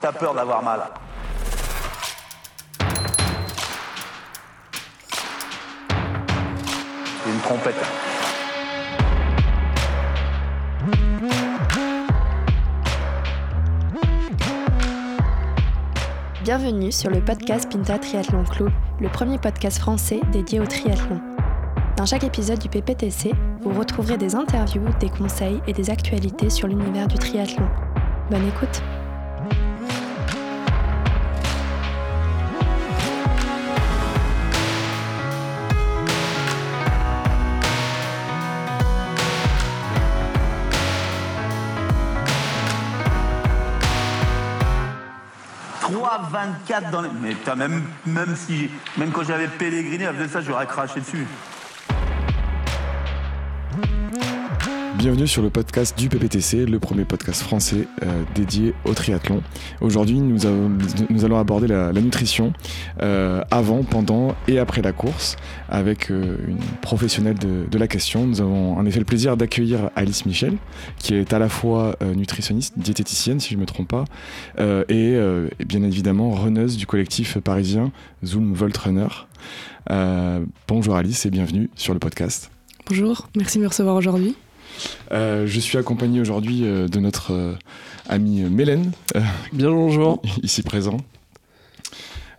T'as 0.00 0.12
peur 0.12 0.34
d'avoir 0.34 0.62
mal. 0.62 0.80
C'est 7.22 7.30
une 7.30 7.40
trompette. 7.40 7.74
Bienvenue 16.44 16.90
sur 16.90 17.10
le 17.10 17.22
podcast 17.22 17.70
Pinta 17.70 17.98
Triathlon 17.98 18.44
Club, 18.44 18.70
le 19.00 19.08
premier 19.10 19.36
podcast 19.36 19.78
français 19.80 20.20
dédié 20.32 20.60
au 20.60 20.66
triathlon. 20.66 21.20
Dans 21.98 22.06
chaque 22.06 22.24
épisode 22.24 22.58
du 22.58 22.70
PPTC, 22.70 23.34
vous 23.60 23.78
retrouverez 23.78 24.16
des 24.16 24.34
interviews, 24.34 24.88
des 24.98 25.10
conseils 25.10 25.60
et 25.66 25.74
des 25.74 25.90
actualités 25.90 26.48
sur 26.48 26.68
l'univers 26.68 27.06
du 27.06 27.18
triathlon. 27.18 27.68
Bonne 28.30 28.48
écoute 28.48 28.82
«3,24 46.68 46.90
dans 46.90 47.02
les... 47.02 47.08
Mais 47.20 47.30
putain, 47.30 47.54
même, 47.54 47.82
même 48.06 48.36
si... 48.36 48.70
Même 48.96 49.10
quand 49.10 49.24
j'avais 49.24 49.48
pèleriné, 49.48 50.06
à 50.06 50.12
ça, 50.28 50.40
j'aurais 50.40 50.66
craché 50.66 51.00
dessus. 51.00 51.26
Bienvenue 55.00 55.26
sur 55.26 55.40
le 55.40 55.48
podcast 55.48 55.98
du 55.98 56.10
PPTC, 56.10 56.66
le 56.66 56.78
premier 56.78 57.06
podcast 57.06 57.40
français 57.40 57.88
euh, 58.02 58.22
dédié 58.34 58.74
au 58.84 58.92
triathlon. 58.92 59.42
Aujourd'hui, 59.80 60.20
nous, 60.20 60.44
allons 60.44 61.38
aborder 61.38 61.68
la, 61.68 61.90
nutrition 61.94 62.52
euh, 63.00 63.42
avant, 63.50 63.82
pendant 63.82 64.34
et 64.46 64.58
après 64.58 64.82
la 64.82 64.92
course 64.92 65.36
avec 65.70 66.10
euh, 66.10 66.36
une 66.46 66.58
professionnelle 66.82 67.38
de, 67.38 67.78
la 67.78 67.88
question. 67.88 68.26
Nous 68.26 68.42
avons 68.42 68.76
en 68.76 68.84
effet 68.84 68.98
le 68.98 69.06
plaisir 69.06 69.38
d'accueillir 69.38 69.88
Alice 69.96 70.26
Michel, 70.26 70.58
qui 70.98 71.14
est 71.14 71.32
à 71.32 71.38
la 71.38 71.48
fois 71.48 71.96
nutritionniste, 72.02 72.78
diététicienne, 72.78 73.40
si 73.40 73.52
je 73.52 73.54
ne 73.54 73.62
me 73.62 73.66
trompe 73.66 73.88
pas, 73.88 74.04
et, 74.58 75.18
bien 75.64 75.82
évidemment 75.82 76.32
runneuse 76.32 76.76
du 76.76 76.86
collectif 76.86 77.38
parisien 77.38 77.90
Zoom 78.22 78.52
Volt 78.52 78.76
Runner. 78.76 79.08
Bonjour 80.68 80.94
Alice 80.94 81.24
et 81.24 81.30
bienvenue 81.30 81.70
sur 81.74 81.94
le 81.94 82.00
podcast. 82.00 82.50
Bonjour, 82.86 83.30
merci 83.34 83.56
de 83.56 83.62
me 83.62 83.68
recevoir 83.68 83.96
aujourd'hui. 83.96 84.36
Euh, 85.12 85.46
je 85.46 85.60
suis 85.60 85.78
accompagné 85.78 86.20
aujourd'hui 86.20 86.64
euh, 86.64 86.88
de 86.88 87.00
notre 87.00 87.32
euh, 87.32 87.54
amie 88.08 88.42
Mélène, 88.42 88.92
Bien 89.52 89.70
bonjour. 89.70 90.22
ici 90.42 90.62
présent. 90.62 90.98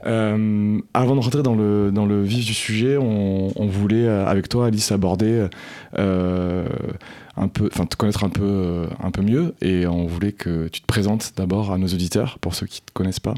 Euh, 0.05 0.79
avant 0.93 1.15
de 1.15 1.21
rentrer 1.21 1.43
dans 1.43 1.53
le, 1.53 1.91
dans 1.91 2.05
le 2.05 2.23
vif 2.23 2.45
du 2.45 2.53
sujet, 2.53 2.97
on, 2.97 3.51
on 3.55 3.67
voulait 3.67 4.07
avec 4.07 4.49
toi, 4.49 4.67
Alice, 4.67 4.91
aborder 4.91 5.47
euh, 5.99 6.67
un 7.37 7.47
peu, 7.47 7.69
enfin 7.71 7.85
te 7.85 7.95
connaître 7.95 8.23
un 8.23 8.29
peu, 8.29 8.87
un 9.01 9.11
peu 9.11 9.21
mieux, 9.21 9.53
et 9.61 9.85
on 9.85 10.07
voulait 10.07 10.31
que 10.31 10.67
tu 10.69 10.81
te 10.81 10.87
présentes 10.87 11.33
d'abord 11.37 11.71
à 11.71 11.77
nos 11.77 11.87
auditeurs, 11.87 12.39
pour 12.39 12.55
ceux 12.55 12.65
qui 12.65 12.81
ne 12.81 12.85
te 12.87 12.93
connaissent 12.93 13.19
pas. 13.19 13.35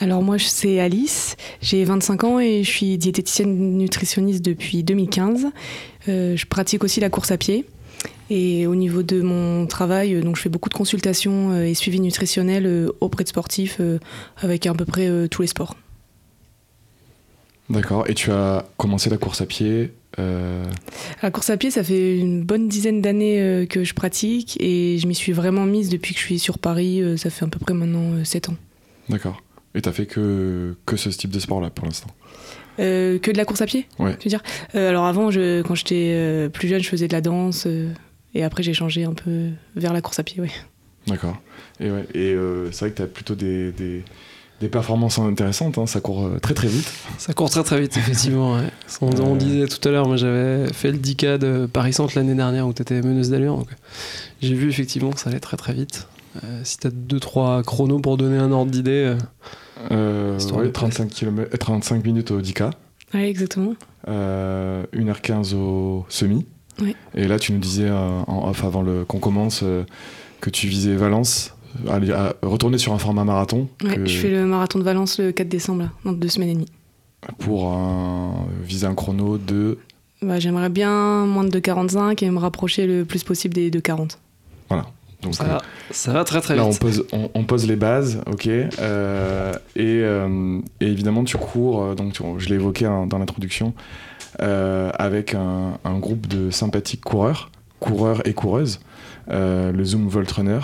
Alors 0.00 0.22
moi 0.22 0.38
c'est 0.38 0.80
Alice, 0.80 1.36
j'ai 1.62 1.84
25 1.84 2.24
ans 2.24 2.40
et 2.40 2.64
je 2.64 2.70
suis 2.70 2.98
diététicienne 2.98 3.78
nutritionniste 3.78 4.44
depuis 4.44 4.82
2015. 4.82 5.46
Euh, 6.08 6.36
je 6.36 6.46
pratique 6.46 6.82
aussi 6.84 7.00
la 7.00 7.10
course 7.10 7.30
à 7.30 7.38
pied. 7.38 7.64
Et 8.30 8.66
au 8.66 8.74
niveau 8.74 9.02
de 9.02 9.20
mon 9.20 9.66
travail, 9.66 10.14
euh, 10.14 10.22
donc 10.22 10.36
je 10.36 10.42
fais 10.42 10.48
beaucoup 10.48 10.68
de 10.68 10.74
consultations 10.74 11.52
euh, 11.52 11.64
et 11.64 11.74
suivi 11.74 12.00
nutritionnel 12.00 12.88
auprès 13.00 13.22
de 13.22 13.28
sportifs 13.28 13.80
avec 14.38 14.66
à 14.66 14.74
peu 14.74 14.84
près 14.84 15.28
tous 15.28 15.42
les 15.42 15.48
sports. 15.48 15.76
D'accord. 17.70 18.04
Et 18.10 18.14
tu 18.14 18.30
as 18.30 18.66
commencé 18.76 19.08
la 19.08 19.16
course 19.16 19.40
à 19.40 19.46
pied. 19.46 19.92
euh, 20.18 20.64
La 21.22 21.30
course 21.30 21.48
à 21.50 21.56
pied, 21.56 21.70
ça 21.70 21.82
fait 21.84 22.18
une 22.18 22.42
bonne 22.42 22.68
dizaine 22.68 23.00
d'années 23.00 23.66
que 23.70 23.84
je 23.84 23.94
pratique 23.94 24.56
et 24.60 24.98
je 24.98 25.06
m'y 25.06 25.14
suis 25.14 25.32
vraiment 25.32 25.64
mise 25.64 25.88
depuis 25.88 26.14
que 26.14 26.20
je 26.20 26.24
suis 26.26 26.38
sur 26.38 26.58
Paris. 26.58 27.02
Ça 27.16 27.30
fait 27.30 27.44
à 27.44 27.48
peu 27.48 27.58
près 27.58 27.72
maintenant 27.74 28.22
7 28.24 28.50
ans. 28.50 28.56
D'accord. 29.08 29.40
Et 29.74 29.82
t'as 29.82 29.92
fait 29.92 30.06
que, 30.06 30.76
que 30.86 30.96
ce 30.96 31.08
type 31.08 31.30
de 31.30 31.38
sport-là 31.40 31.70
pour 31.70 31.84
l'instant. 31.86 32.08
Euh, 32.80 33.18
que 33.18 33.30
de 33.30 33.36
la 33.36 33.44
course 33.44 33.60
à 33.62 33.66
pied 33.66 33.86
Ouais. 33.98 34.16
Tu 34.18 34.24
veux 34.28 34.30
dire? 34.30 34.42
Euh, 34.74 34.88
Alors 34.90 35.04
avant, 35.06 35.30
je, 35.30 35.62
quand 35.62 35.74
j'étais 35.74 36.12
euh, 36.14 36.48
plus 36.48 36.68
jeune, 36.68 36.82
je 36.82 36.88
faisais 36.88 37.08
de 37.08 37.12
la 37.12 37.20
danse. 37.20 37.64
euh, 37.66 37.88
et 38.34 38.42
après, 38.44 38.62
j'ai 38.64 38.74
changé 38.74 39.04
un 39.04 39.14
peu 39.14 39.48
vers 39.76 39.92
la 39.92 40.00
course 40.00 40.18
à 40.18 40.22
pied, 40.24 40.40
ouais. 40.40 40.50
D'accord. 41.06 41.36
Et, 41.80 41.90
ouais, 41.90 42.04
et 42.14 42.32
euh, 42.34 42.70
c'est 42.72 42.80
vrai 42.86 42.90
que 42.90 42.96
tu 42.96 43.02
as 43.02 43.06
plutôt 43.06 43.34
des, 43.36 43.70
des, 43.72 44.02
des 44.60 44.68
performances 44.68 45.18
intéressantes, 45.18 45.76
hein, 45.78 45.86
ça 45.86 46.00
court 46.00 46.24
euh, 46.26 46.38
très 46.40 46.54
très 46.54 46.66
vite. 46.68 46.90
Ça 47.18 47.32
court 47.32 47.50
très 47.50 47.62
très 47.62 47.80
vite, 47.80 47.96
effectivement. 47.96 48.54
ouais. 48.56 48.68
On, 49.02 49.10
on 49.20 49.36
disait 49.36 49.66
tout 49.68 49.86
à 49.88 49.92
l'heure, 49.92 50.06
moi 50.08 50.16
j'avais 50.16 50.72
fait 50.72 50.90
le 50.90 50.98
10K 50.98 51.38
de 51.38 51.66
Paris-Centre 51.72 52.14
l'année 52.16 52.34
dernière 52.34 52.66
où 52.66 52.72
tu 52.72 52.82
étais 52.82 53.02
meneuse 53.02 53.30
d'allure. 53.30 53.64
J'ai 54.42 54.54
vu 54.54 54.68
effectivement 54.68 55.10
que 55.10 55.20
ça 55.20 55.30
allait 55.30 55.40
très 55.40 55.56
très 55.56 55.74
vite. 55.74 56.08
Euh, 56.42 56.60
si 56.64 56.78
tu 56.78 56.86
as 56.86 56.90
2-3 56.90 57.62
chronos 57.62 58.00
pour 58.00 58.16
donner 58.16 58.38
un 58.38 58.50
ordre 58.50 58.70
d'idée, 58.70 59.14
euh, 59.16 59.18
Euh, 59.90 60.38
ouais, 60.54 60.66
de 60.66 60.70
35, 60.70 61.08
kilomètres- 61.10 61.56
35 61.58 62.04
minutes 62.04 62.30
au 62.30 62.40
10K, 62.40 62.70
Ouais, 63.12 63.28
exactement. 63.28 63.74
euh, 64.08 64.84
1h15 64.92 65.54
au 65.54 66.04
semi. 66.08 66.46
Ouais. 66.80 66.94
Et 67.14 67.28
là, 67.28 67.38
tu 67.38 67.52
nous 67.52 67.58
disais 67.60 67.88
euh, 67.88 68.20
en 68.26 68.48
off 68.50 68.64
avant 68.64 68.82
le- 68.82 69.04
qu'on 69.04 69.18
commence 69.20 69.60
euh, 69.62 69.84
que 70.40 70.50
tu 70.50 70.66
visais 70.66 70.94
Valence, 70.96 71.54
à 71.88 72.34
retourner 72.42 72.78
sur 72.78 72.92
un 72.92 72.98
format 72.98 73.24
marathon 73.24 73.68
Ouais, 73.84 73.96
que- 73.96 74.06
Je 74.06 74.18
fais 74.18 74.30
le 74.30 74.44
marathon 74.46 74.78
de 74.78 74.84
Valence 74.84 75.18
le 75.18 75.32
4 75.32 75.48
décembre, 75.48 75.82
là, 75.82 75.90
dans 76.04 76.12
deux 76.12 76.28
semaines 76.28 76.50
et 76.50 76.54
demie. 76.54 76.68
pour 77.38 77.68
un- 77.72 78.46
viser 78.62 78.86
un 78.86 78.94
chrono 78.94 79.38
de. 79.38 79.78
Bah, 80.20 80.38
J'aimerais 80.38 80.68
bien 80.68 81.24
moins 81.26 81.44
de 81.44 81.48
2,45 81.48 82.22
et 82.22 82.30
me 82.30 82.38
rapprocher 82.38 82.86
le 82.86 83.04
plus 83.06 83.22
possible 83.24 83.54
des 83.54 83.70
2,40. 83.70 84.18
Voilà. 84.68 84.86
Donc, 85.24 85.34
ça, 85.34 85.44
euh, 85.44 85.46
va, 85.48 85.62
ça 85.90 86.12
va 86.12 86.24
très 86.24 86.40
très 86.40 86.54
Là, 86.56 86.64
on 86.64 86.70
vite. 86.70 86.80
pose, 86.80 87.04
on, 87.12 87.30
on 87.34 87.44
pose 87.44 87.66
les 87.66 87.76
bases, 87.76 88.20
ok. 88.30 88.46
euh, 88.48 89.52
et, 89.74 90.00
euh, 90.02 90.58
et 90.80 90.86
évidemment, 90.86 91.24
tu 91.24 91.36
cours, 91.36 91.94
donc 91.96 92.12
tu- 92.12 92.22
je 92.38 92.48
l'ai 92.48 92.54
évoqué 92.56 92.86
hein, 92.86 93.06
dans 93.06 93.18
l'introduction, 93.18 93.74
euh, 94.42 94.90
avec 94.98 95.34
un, 95.34 95.78
un 95.84 95.98
groupe 95.98 96.26
de 96.26 96.50
sympathiques 96.50 97.02
coureurs, 97.02 97.50
coureurs 97.80 98.26
et 98.26 98.32
coureuses, 98.34 98.80
le 99.28 99.84
Zoom 99.84 100.08
Volt 100.08 100.30
Runner, 100.32 100.60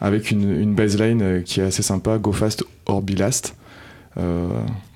avec 0.00 0.30
une, 0.30 0.50
une 0.60 0.74
baseline 0.74 1.42
qui 1.44 1.60
est 1.60 1.64
assez 1.64 1.82
sympa, 1.82 2.18
Go 2.18 2.32
Fast 2.32 2.64
or 2.86 3.00
Be 3.02 3.18
Last. 3.18 3.54
Euh, 4.18 4.46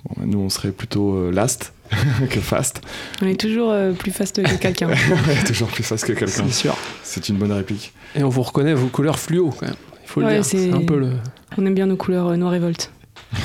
bon, 0.05 0.27
nous, 0.27 0.39
on 0.39 0.49
serait 0.49 0.71
plutôt 0.71 1.15
euh, 1.15 1.31
last 1.33 1.73
que 2.31 2.41
fast. 2.41 2.83
On 3.23 3.27
est 3.27 3.39
toujours 3.41 3.71
euh, 3.73 3.93
plus 3.93 4.11
fast 4.13 4.43
que 4.43 4.57
quelqu'un. 4.57 4.91
Toujours 5.47 5.69
plus 5.69 5.83
fast 5.83 6.05
que 6.07 6.13
quelqu'un. 6.13 6.45
C'est 6.47 6.53
sûr. 6.53 6.77
C'est 7.03 7.29
une 7.29 7.37
bonne 7.37 7.53
réplique. 7.53 7.93
Et 8.15 8.23
on 8.23 8.29
vous 8.29 8.43
reconnaît 8.43 8.75
vos 8.75 8.89
couleurs 8.89 9.19
fluo 9.19 9.51
quand 9.51 9.67
même. 9.67 9.75
Il 10.05 10.09
faut 10.09 10.21
Ouais, 10.21 10.27
le 10.29 10.33
dire. 10.35 10.45
c'est- 10.45 10.73
un 10.73 10.85
peu 10.85 10.99
le. 10.99 11.13
On 11.57 11.65
aime 11.67 11.75
bien 11.75 11.87
nos 11.87 11.97
couleurs 11.97 12.29
euh, 12.29 12.37
noir 12.37 12.55
et 12.55 12.59
volt. 12.59 12.91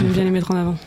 On 0.02 0.06
aime 0.06 0.12
bien 0.12 0.24
les 0.26 0.32
mettre 0.32 0.52
en 0.52 0.56
avant. 0.56 0.78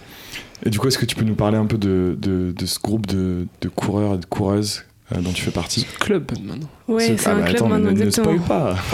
Et 0.64 0.70
du 0.70 0.78
coup, 0.78 0.88
est-ce 0.88 0.98
que 0.98 1.04
tu 1.06 1.16
peux 1.16 1.24
nous 1.24 1.34
parler 1.34 1.56
un 1.58 1.66
peu 1.66 1.76
de, 1.78 2.16
de, 2.20 2.52
de 2.56 2.66
ce 2.66 2.78
groupe 2.78 3.06
de, 3.06 3.46
de 3.60 3.68
coureurs 3.68 4.14
et 4.14 4.18
de 4.18 4.24
coureuses 4.26 4.78
euh, 4.78 4.82
dont 5.14 5.32
tu 5.32 5.42
fais 5.42 5.50
partie 5.52 5.86
Club 6.00 6.30
maintenant. 6.44 6.68
Ouais, 6.88 7.16
c'est 7.16 7.28
Ah, 7.28 7.32
un 7.32 7.34
mais 7.36 7.42
club 7.44 7.56
attends, 7.56 7.68
maintenant, 7.68 7.90
ne, 7.92 7.96
ne 7.96 8.02
exactement. 8.06 8.42
spoil 8.44 8.48
pas. 8.48 8.76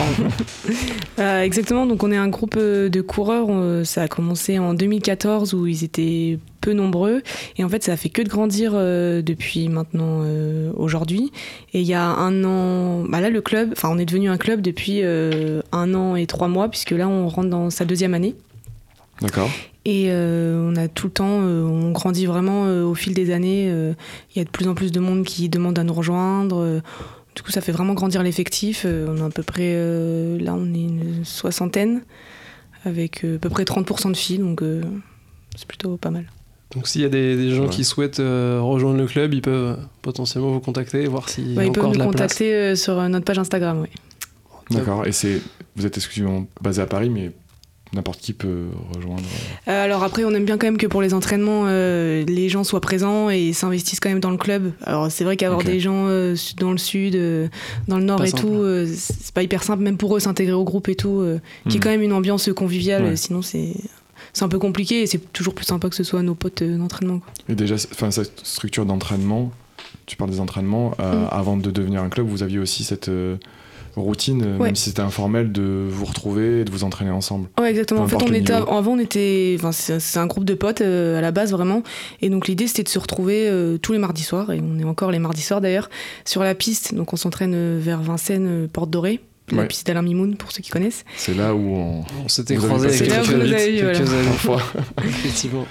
Euh, 1.19 1.43
exactement, 1.43 1.87
donc 1.87 2.03
on 2.03 2.11
est 2.11 2.17
un 2.17 2.29
groupe 2.29 2.55
euh, 2.57 2.89
de 2.89 3.01
coureurs. 3.01 3.47
euh, 3.51 3.85
Ça 3.85 4.03
a 4.03 4.09
commencé 4.09 4.59
en 4.59 4.73
2014 4.75 5.53
où 5.55 5.67
ils 5.67 5.85
étaient 5.85 6.39
peu 6.61 6.73
nombreux. 6.73 7.23
Et 7.59 7.65
en 7.65 7.69
fait, 7.69 7.83
ça 7.85 7.93
a 7.93 7.97
fait 7.97 8.09
que 8.09 8.23
de 8.23 8.29
grandir 8.29 8.73
euh, 8.75 9.21
depuis 9.23 9.69
maintenant 9.69 10.21
euh, 10.23 10.73
aujourd'hui. 10.77 11.31
Et 11.75 11.81
il 11.81 11.87
y 11.87 11.95
a 11.95 12.03
un 12.05 12.45
an, 12.45 13.05
bah 13.09 13.21
là, 13.21 13.29
le 13.31 13.41
club, 13.43 13.71
enfin, 13.73 13.89
on 13.93 13.99
est 13.99 14.07
devenu 14.07 14.29
un 14.31 14.39
club 14.39 14.61
depuis 14.63 15.01
euh, 15.03 15.61
un 15.73 15.93
an 15.95 16.17
et 16.17 16.27
trois 16.27 16.49
mois, 16.49 16.69
puisque 16.69 16.93
là, 16.93 17.09
on 17.09 17.29
rentre 17.29 17.51
dans 17.51 17.69
sa 17.71 17.85
deuxième 17.85 18.15
année. 18.15 18.35
D'accord. 19.23 19.51
Et 19.85 20.07
euh, 20.11 20.71
on 20.71 20.77
a 20.77 20.87
tout 20.89 21.07
le 21.09 21.13
temps, 21.13 21.41
euh, 21.43 21.63
on 21.65 21.91
grandit 21.91 22.27
vraiment 22.27 22.67
euh, 22.67 22.85
au 22.85 22.95
fil 22.95 23.15
des 23.15 23.33
années. 23.33 23.67
euh, 23.69 23.95
Il 24.35 24.39
y 24.39 24.41
a 24.43 24.45
de 24.45 24.51
plus 24.51 24.69
en 24.69 24.75
plus 24.75 24.93
de 24.93 25.01
monde 25.01 25.25
qui 25.25 25.49
demande 25.49 25.79
à 25.79 25.85
nous 25.85 25.95
rejoindre. 25.95 26.59
euh, 26.61 26.81
du 27.35 27.43
coup, 27.43 27.51
ça 27.51 27.61
fait 27.63 27.73
vraiment 27.73 27.95
grandir 27.95 28.23
l'effectif. 28.23 28.83
euh, 28.85 29.07
on 29.09 29.23
a 29.23 29.27
à 29.27 29.31
peu 29.31 29.43
près, 29.43 29.73
euh, 29.75 30.39
là, 30.39 30.55
on 30.55 30.73
est 30.75 30.83
une 30.83 31.25
soixantaine, 31.25 32.03
avec 32.85 33.25
euh, 33.25 33.37
à 33.37 33.39
peu 33.39 33.49
près 33.49 33.65
30% 33.65 34.11
de 34.13 34.17
filles, 34.17 34.39
donc 34.39 34.63
euh, 34.63 34.83
c'est 35.57 35.67
plutôt 35.67 35.97
pas 35.97 36.11
mal. 36.11 36.27
Donc 36.75 36.87
s'il 36.89 37.01
y 37.03 37.05
a 37.05 37.09
des, 37.09 37.37
des 37.37 37.51
gens 37.51 37.65
Ouais. 37.65 37.69
qui 37.69 37.85
souhaitent 37.85 38.21
euh, 38.21 38.59
rejoindre 38.63 38.99
le 38.99 39.07
club, 39.07 39.35
ils 39.35 39.43
peuvent 39.43 39.79
potentiellement 40.01 40.53
vous 40.53 40.61
contacter 40.61 41.03
et 41.03 41.07
voir 41.07 41.29
s'il 41.29 41.53
y 41.53 41.55
Bah, 41.55 41.63
a 41.63 41.65
ils 41.67 41.73
peuvent 41.73 41.83
encore 41.85 41.93
de 41.93 41.99
nous 41.99 42.05
la 42.05 42.11
place. 42.11 42.23
contacter 42.23 42.55
euh, 42.55 42.77
sur 42.77 42.95
notre 43.09 43.25
page 43.25 43.39
Instagram, 43.39 43.81
oui. 43.83 43.89
D'accord. 44.71 45.07
Et 45.07 45.13
c'est, 45.13 45.41
vous 45.77 45.85
êtes 45.85 45.97
exclusivement 45.97 46.47
basé 46.63 46.81
à 46.81 46.87
Paris, 46.87 47.11
mais 47.11 47.33
n'importe 47.95 48.21
qui 48.21 48.33
peut 48.33 48.67
rejoindre. 48.97 49.23
Euh, 49.69 49.85
alors 49.85 50.03
après, 50.03 50.25
on 50.25 50.31
aime 50.33 50.45
bien 50.45 50.57
quand 50.59 50.67
même 50.67 50.79
que 50.79 50.87
pour 50.87 51.03
les 51.03 51.13
entraînements, 51.15 51.65
euh, 51.67 52.25
les 52.27 52.49
gens 52.49 52.65
soient 52.65 52.81
présents 52.81 53.29
et 53.31 53.53
s'investissent 53.53 54.01
quand 54.01 54.09
même 54.09 54.21
dans 54.21 54.31
le 54.31 54.39
club. 54.39 54.73
Alors 54.83 55.11
c'est 55.11 55.25
vrai 55.25 55.37
qu'avoir 55.37 55.63
des 55.63 55.79
gens 55.81 56.07
euh, 56.09 56.35
dans 56.59 56.73
le 56.73 56.79
sud, 56.79 57.15
euh, 57.17 57.49
dans 57.89 57.99
le 57.99 58.05
nord 58.05 58.19
Pas 58.19 58.27
et 58.27 58.31
simple. 58.31 58.43
tout, 58.43 58.53
euh, 58.55 58.87
c'est 58.97 59.35
pas 59.35 59.43
hyper 59.43 59.63
simple, 59.63 59.83
même 59.83 59.97
pour 59.99 60.17
eux, 60.17 60.21
s'intégrer 60.21 60.55
au 60.55 60.65
groupe 60.65 60.89
et 60.89 60.95
tout, 60.97 61.21
euh, 61.21 61.39
qui 61.69 61.77
est 61.77 61.81
Hmm. 61.81 61.83
quand 61.83 61.91
même 61.91 62.03
une 62.03 62.13
ambiance 62.13 62.51
conviviale. 62.55 63.05
Ouais. 63.05 63.17
Sinon, 63.17 63.43
c'est 63.43 63.75
c'est 64.35 64.45
un 64.45 64.49
peu 64.49 64.59
compliqué 64.59 65.03
et 65.03 65.07
c'est 65.07 65.33
toujours 65.35 65.53
plus 65.55 65.67
sympa 65.67 65.91
que 65.91 65.95
ce 65.97 66.05
soit 66.05 66.23
nos 66.23 66.35
potes 66.35 66.63
euh, 66.63 66.79
d'entraînement. 66.79 67.21
Et 67.51 67.55
déjà, 67.55 67.75
enfin, 67.75 68.11
cette 68.11 68.41
structure 68.47 68.87
d'entraînement, 68.87 69.53
tu 70.07 70.17
parles 70.17 70.31
des 70.31 70.41
entraînements, 70.41 70.95
euh, 71.01 71.25
Mm. 71.25 71.29
avant 71.31 71.57
de 71.59 71.71
devenir 71.71 72.03
un 72.03 72.09
club, 72.09 72.27
vous 72.27 72.43
aviez 72.43 72.59
aussi 72.59 72.83
cette 72.85 73.09
euh, 73.11 73.37
routine, 73.97 74.43
euh, 74.45 74.57
Ouais. 74.59 74.67
même 74.69 74.77
si 74.77 74.85
c'était 74.91 75.03
informel, 75.03 75.53
de 75.53 75.87
vous 75.91 76.05
retrouver 76.05 76.61
et 76.61 76.65
de 76.65 76.71
vous 76.71 76.85
entraîner 76.85 77.11
ensemble. 77.11 77.49
Ouais, 77.61 77.71
exactement. 77.71 78.03
En 78.03 78.09
fait, 78.09 78.17
on 78.23 78.33
était, 78.33 78.53
avant, 78.53 78.93
on 78.93 78.99
était, 78.99 79.57
enfin, 79.59 79.73
c'est 79.73 80.19
un 80.19 80.27
groupe 80.27 80.45
de 80.45 80.55
potes 80.55 80.81
euh, 80.81 81.19
à 81.19 81.21
la 81.21 81.31
base 81.31 81.53
vraiment, 81.53 81.83
et 82.21 82.31
donc 82.31 82.49
l'idée 82.49 82.67
c'était 82.67 82.83
de 82.85 82.89
se 82.89 82.99
retrouver 82.99 83.49
euh, 83.49 83.79
tous 83.79 83.93
les 83.93 83.99
mardis 83.99 84.23
soirs, 84.23 84.51
et 84.53 84.61
on 84.63 84.79
est 84.79 84.85
encore 84.85 85.11
les 85.11 85.19
mardis 85.19 85.43
soirs 85.43 85.61
d'ailleurs, 85.61 85.91
sur 86.25 86.43
la 86.43 86.55
piste. 86.55 86.95
Donc 86.95 87.13
on 87.13 87.17
s'entraîne 87.17 87.79
vers 87.79 88.01
Vincennes, 88.03 88.69
Porte 88.73 88.91
Dorée, 88.91 89.21
la 89.51 89.59
Ouais. 89.63 89.67
piste 89.67 89.87
d'Alain 89.87 90.03
Mimoun 90.03 90.37
pour 90.37 90.53
ceux 90.53 90.63
qui 90.63 90.71
connaissent. 90.71 91.05
C'est 91.17 91.35
là 91.37 91.55
où 91.55 91.59
on. 91.77 92.05
On 92.25 92.29
s'était 92.29 92.55
croisés 92.55 92.89
quelques- 92.89 93.27
quelques, 93.29 93.57
quelques 93.57 94.11
années. 94.13 94.23
Parfois. 94.29 94.63
Effectivement. 95.05 95.67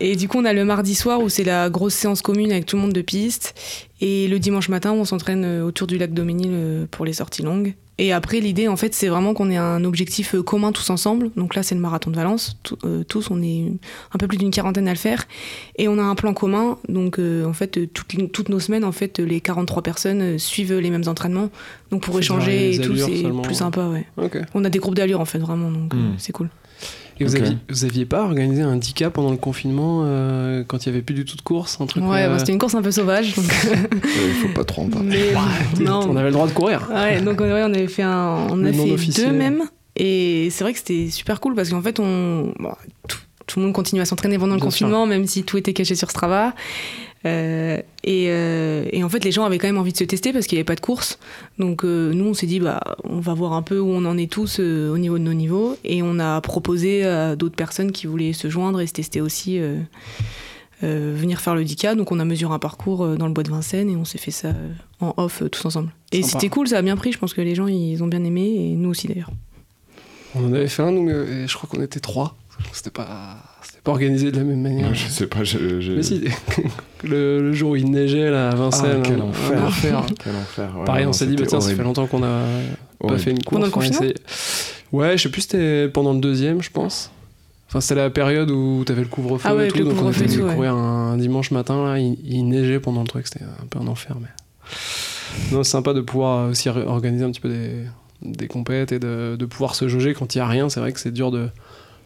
Et 0.00 0.14
du 0.16 0.28
coup, 0.28 0.38
on 0.38 0.44
a 0.44 0.52
le 0.52 0.64
mardi 0.64 0.94
soir 0.94 1.20
où 1.20 1.28
c'est 1.28 1.44
la 1.44 1.70
grosse 1.70 1.94
séance 1.94 2.20
commune 2.22 2.52
avec 2.52 2.66
tout 2.66 2.76
le 2.76 2.82
monde 2.82 2.92
de 2.92 3.02
piste, 3.02 3.54
et 4.00 4.28
le 4.28 4.38
dimanche 4.38 4.68
matin 4.68 4.92
on 4.92 5.06
s'entraîne 5.06 5.44
euh, 5.44 5.64
autour 5.64 5.86
du 5.86 5.96
lac 5.96 6.12
Doménil 6.12 6.50
euh, 6.52 6.86
pour 6.90 7.06
les 7.06 7.14
sorties 7.14 7.42
longues. 7.42 7.74
Et 7.98 8.12
après, 8.12 8.40
l'idée, 8.40 8.68
en 8.68 8.76
fait, 8.76 8.92
c'est 8.92 9.08
vraiment 9.08 9.32
qu'on 9.32 9.50
ait 9.50 9.56
un 9.56 9.82
objectif 9.82 10.34
euh, 10.34 10.42
commun 10.42 10.70
tous 10.70 10.90
ensemble. 10.90 11.30
Donc 11.34 11.54
là, 11.54 11.62
c'est 11.62 11.74
le 11.74 11.80
marathon 11.80 12.10
de 12.10 12.16
Valence. 12.16 12.58
Tous, 13.08 13.30
on 13.30 13.42
est 13.42 13.72
un 14.12 14.18
peu 14.18 14.26
plus 14.26 14.36
d'une 14.36 14.50
quarantaine 14.50 14.86
à 14.86 14.92
le 14.92 14.98
faire. 14.98 15.26
Et 15.76 15.88
on 15.88 15.98
a 15.98 16.02
un 16.02 16.14
plan 16.14 16.34
commun. 16.34 16.76
Donc, 16.90 17.18
en 17.18 17.54
fait, 17.54 17.90
toutes, 17.94 18.32
toutes 18.32 18.50
nos 18.50 18.60
semaines, 18.60 18.84
en 18.84 18.92
fait, 18.92 19.18
les 19.18 19.40
43 19.40 19.82
personnes 19.82 20.38
suivent 20.38 20.74
les 20.74 20.90
mêmes 20.90 21.04
entraînements. 21.06 21.48
Donc, 21.90 22.02
pour 22.02 22.18
échanger 22.18 22.74
et 22.74 22.78
tout, 22.80 22.96
c'est 22.98 23.24
plus 23.42 23.54
sympa, 23.54 23.86
ouais. 23.88 24.04
On 24.52 24.62
a 24.66 24.68
des 24.68 24.78
groupes 24.78 24.94
d'allure, 24.94 25.20
en 25.20 25.24
fait, 25.24 25.38
vraiment. 25.38 25.70
Donc, 25.70 25.94
euh, 25.94 25.96
Mm. 25.96 26.14
c'est 26.18 26.32
cool. 26.32 26.50
Et 27.18 27.24
vous, 27.24 27.34
Ok. 27.34 27.42
aviez, 27.42 27.56
vous 27.70 27.84
aviez 27.84 28.04
pas 28.04 28.22
organisé 28.22 28.62
un 28.62 28.76
10K 28.76 29.08
pendant 29.10 29.30
le 29.30 29.36
confinement 29.38 30.02
euh, 30.04 30.64
quand 30.66 30.84
il 30.84 30.90
y 30.90 30.92
avait 30.92 31.00
plus 31.02 31.14
du 31.14 31.24
tout 31.24 31.36
de 31.36 31.42
course 31.42 31.78
un 31.80 31.86
truc, 31.86 32.04
Ouais, 32.04 32.24
euh, 32.24 32.28
bah, 32.28 32.38
c'était 32.38 32.52
une 32.52 32.58
course 32.58 32.74
un 32.74 32.82
peu 32.82 32.90
sauvage. 32.90 33.34
Donc, 33.34 33.46
Il 34.04 34.32
faut 34.34 34.48
pas 34.54 34.64
trop 34.64 34.82
en 34.82 34.88
parler. 34.90 35.32
mais, 35.78 35.84
non, 35.84 36.00
On 36.10 36.16
avait 36.16 36.28
le 36.28 36.32
droit 36.34 36.46
de 36.46 36.52
courir. 36.52 36.88
Ouais, 36.92 37.20
donc 37.20 37.40
ouais, 37.40 37.62
on 37.64 37.72
avait 37.72 37.88
fait 37.88 38.02
un, 38.02 38.48
on 38.50 38.56
Le 38.56 38.68
a 38.68 38.72
fait 38.72 38.92
officiel. 38.92 39.28
deux 39.30 39.36
même, 39.36 39.62
et 39.96 40.48
c'est 40.50 40.62
vrai 40.64 40.72
que 40.74 40.78
c'était 40.78 41.08
super 41.10 41.40
cool 41.40 41.54
parce 41.54 41.70
qu'en 41.70 41.80
fait 41.80 41.98
on, 42.00 42.52
bon, 42.58 42.72
tout, 43.08 43.18
tout 43.46 43.60
le 43.60 43.64
monde 43.66 43.74
continue 43.74 44.02
à 44.02 44.04
s'entraîner 44.04 44.36
pendant 44.38 44.54
le 44.54 44.60
Bien 44.60 44.66
confinement, 44.66 45.06
même 45.06 45.26
si 45.26 45.42
tout 45.44 45.56
était 45.56 45.72
caché 45.72 45.94
sur 45.94 46.10
Strava. 46.10 46.52
Euh, 47.26 47.82
et, 48.04 48.26
euh, 48.28 48.84
et 48.92 49.02
en 49.02 49.08
fait, 49.08 49.24
les 49.24 49.32
gens 49.32 49.44
avaient 49.44 49.58
quand 49.58 49.66
même 49.66 49.78
envie 49.78 49.92
de 49.92 49.98
se 49.98 50.04
tester 50.04 50.32
parce 50.32 50.46
qu'il 50.46 50.56
n'y 50.56 50.60
avait 50.60 50.64
pas 50.64 50.76
de 50.76 50.80
course. 50.80 51.18
Donc 51.58 51.84
euh, 51.84 52.12
nous, 52.12 52.24
on 52.24 52.34
s'est 52.34 52.46
dit, 52.46 52.60
bah, 52.60 52.80
on 53.04 53.20
va 53.20 53.34
voir 53.34 53.52
un 53.52 53.62
peu 53.62 53.78
où 53.78 53.88
on 53.88 54.04
en 54.04 54.16
est 54.16 54.30
tous 54.30 54.60
au 54.60 54.98
niveau 54.98 55.18
de 55.18 55.24
nos 55.24 55.34
niveaux, 55.34 55.76
et 55.84 56.02
on 56.02 56.18
a 56.18 56.40
proposé 56.40 57.04
à 57.04 57.36
d'autres 57.36 57.56
personnes 57.56 57.92
qui 57.92 58.06
voulaient 58.06 58.32
se 58.32 58.48
joindre 58.48 58.80
et 58.80 58.86
se 58.86 58.92
tester 58.92 59.20
aussi. 59.20 59.60
venir 60.82 61.40
faire 61.40 61.54
le 61.54 61.64
10K, 61.64 61.96
donc 61.96 62.12
on 62.12 62.20
a 62.20 62.24
mesuré 62.24 62.54
un 62.54 62.58
parcours 62.58 63.16
dans 63.16 63.26
le 63.26 63.32
bois 63.32 63.44
de 63.44 63.50
Vincennes 63.50 63.90
et 63.90 63.96
on 63.96 64.04
s'est 64.04 64.18
fait 64.18 64.30
ça 64.30 64.52
en 65.00 65.14
off 65.16 65.42
tous 65.50 65.64
ensemble. 65.64 65.92
Et 66.12 66.22
c'était 66.22 66.48
cool, 66.48 66.68
ça 66.68 66.78
a 66.78 66.82
bien 66.82 66.96
pris, 66.96 67.12
je 67.12 67.18
pense 67.18 67.34
que 67.34 67.40
les 67.40 67.54
gens 67.54 67.66
ils 67.66 68.02
ont 68.02 68.06
bien 68.06 68.22
aimé 68.24 68.42
et 68.42 68.76
nous 68.76 68.90
aussi 68.90 69.08
d'ailleurs. 69.08 69.30
On 70.34 70.44
en 70.44 70.52
avait 70.52 70.68
fait 70.68 70.82
un, 70.82 70.92
nous, 70.92 71.02
mais 71.02 71.48
je 71.48 71.56
crois 71.56 71.68
qu'on 71.68 71.82
était 71.82 72.00
trois. 72.00 72.36
C'était 72.72 72.90
pas, 72.90 73.38
pas 73.86 73.92
organisé 73.92 74.30
de 74.32 74.36
la 74.36 74.44
même 74.44 74.60
manière. 74.60 74.92
Je 74.94 75.06
sais 75.08 75.26
pas, 75.28 75.44
je. 75.44 75.80
je- 75.80 75.92
Mais 75.92 76.02
si, 76.02 76.24
le, 77.04 77.40
le 77.40 77.52
jour 77.52 77.70
où 77.70 77.76
il 77.76 77.88
neigeait 77.90 78.30
là, 78.30 78.48
à 78.48 78.52
Ah, 78.52 78.56
Vincennes, 78.56 79.02
quel 79.04 79.20
un 79.20 79.24
enfer. 79.24 79.64
enfer. 79.64 80.02
Quel 80.24 80.34
enfer. 80.34 80.70
ouais, 80.78 80.84
Pareil, 80.84 81.04
non, 81.04 81.10
on 81.10 81.12
s'est 81.12 81.26
dit, 81.26 81.36
bah, 81.36 81.44
tiens, 81.46 81.60
ça 81.60 81.74
fait 81.74 81.82
longtemps 81.82 82.06
qu'on 82.06 82.22
a 82.24 82.40
pas 82.98 83.16
fait 83.18 83.30
une 83.30 83.38
course. 83.42 83.54
Pendant 83.54 83.66
le 83.66 83.70
confinement. 83.72 84.00
Ouais, 84.92 85.16
je 85.16 85.22
sais 85.22 85.28
plus, 85.28 85.42
c'était 85.42 85.88
pendant 85.88 86.12
le 86.12 86.20
deuxième, 86.20 86.62
je 86.62 86.70
pense. 86.70 87.10
Enfin, 87.68 87.80
c'était 87.80 88.00
la 88.00 88.10
période 88.10 88.50
où 88.50 88.82
t'avais 88.84 89.02
le 89.02 89.08
couvre-feu 89.08 89.48
Ah 89.48 89.54
ouais, 89.56 89.66
et 89.68 89.70
tout, 89.70 89.78
le 89.78 89.84
donc 89.84 89.94
on 89.94 89.96
couvre-feu 89.98 90.24
était 90.24 90.34
allé 90.34 90.42
ouais. 90.44 90.54
courir 90.54 90.74
un 90.74 91.16
dimanche 91.16 91.50
matin, 91.50 91.84
là, 91.84 91.98
il, 91.98 92.16
il 92.24 92.44
neigeait 92.48 92.78
pendant 92.80 93.02
le 93.02 93.08
truc, 93.08 93.26
c'était 93.26 93.44
un 93.44 93.66
peu 93.68 93.78
un 93.80 93.86
enfer, 93.88 94.16
mais... 94.20 94.28
Non, 95.52 95.62
c'est 95.64 95.70
sympa 95.72 95.92
de 95.92 96.00
pouvoir 96.00 96.48
aussi 96.50 96.68
organiser 96.68 97.24
un 97.24 97.30
petit 97.30 97.40
peu 97.40 97.48
des, 97.48 97.70
des 98.22 98.46
compètes 98.46 98.92
et 98.92 98.98
de, 98.98 99.36
de 99.36 99.46
pouvoir 99.46 99.74
se 99.74 99.88
jauger 99.88 100.14
quand 100.14 100.34
il 100.34 100.38
y 100.38 100.40
a 100.40 100.46
rien, 100.46 100.68
c'est 100.68 100.80
vrai 100.80 100.92
que 100.92 101.00
c'est 101.00 101.10
dur 101.12 101.30
de, 101.30 101.48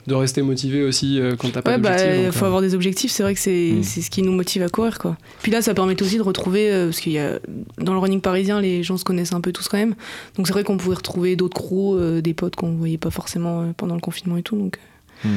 de 0.07 0.15
rester 0.15 0.43
motivé 0.43 0.83
aussi 0.83 1.21
euh, 1.21 1.37
quand 1.37 1.51
t'as 1.53 1.63
pas 1.63 1.73
Ouais, 1.73 1.79
bah, 1.79 1.91
d'objectif. 1.91 2.17
il 2.19 2.25
donc, 2.25 2.33
faut 2.35 2.45
euh, 2.45 2.47
avoir 2.49 2.63
des 2.63 2.75
objectifs, 2.75 3.11
c'est 3.11 3.23
vrai 3.23 3.35
que 3.35 3.41
c'est 3.41 3.73
Mm. 3.75 3.83
c'est 3.83 4.01
ce 4.03 4.11
qui 4.11 4.23
nous 4.23 4.33
motive 4.33 4.63
à 4.63 4.69
courir 4.69 4.99
quoi. 4.99 5.17
Puis 5.43 5.53
là, 5.53 5.63
ça 5.63 5.75
permet 5.75 6.01
aussi 6.03 6.17
de 6.17 6.23
retrouver, 6.23 6.71
euh, 6.73 6.87
parce 6.87 7.01
qu'il 7.01 7.13
y 7.13 7.19
a 7.19 7.39
dans 7.79 7.93
le 7.93 7.99
running 7.99 8.21
parisien, 8.21 8.61
les 8.61 8.83
gens 8.83 8.97
se 8.97 9.05
connaissent 9.05 9.33
un 9.33 9.41
peu 9.41 9.53
tous 9.53 9.69
quand 9.69 9.77
même. 9.79 9.95
Donc 10.37 10.47
c'est 10.47 10.53
vrai 10.53 10.65
qu'on 10.65 10.77
pouvait 10.79 10.97
retrouver 10.97 11.37
d'autres 11.37 11.57
crews, 11.61 11.97
euh, 11.97 12.21
des 12.21 12.35
potes 12.35 12.57
qu'on 12.57 12.75
voyait 12.77 12.99
pas 12.99 13.11
forcément 13.11 13.63
euh, 13.63 13.73
pendant 13.77 13.95
le 13.95 14.01
confinement 14.01 14.37
et 14.37 14.43
tout. 14.43 14.57
Donc 14.57 14.79
Hmm. 15.25 15.29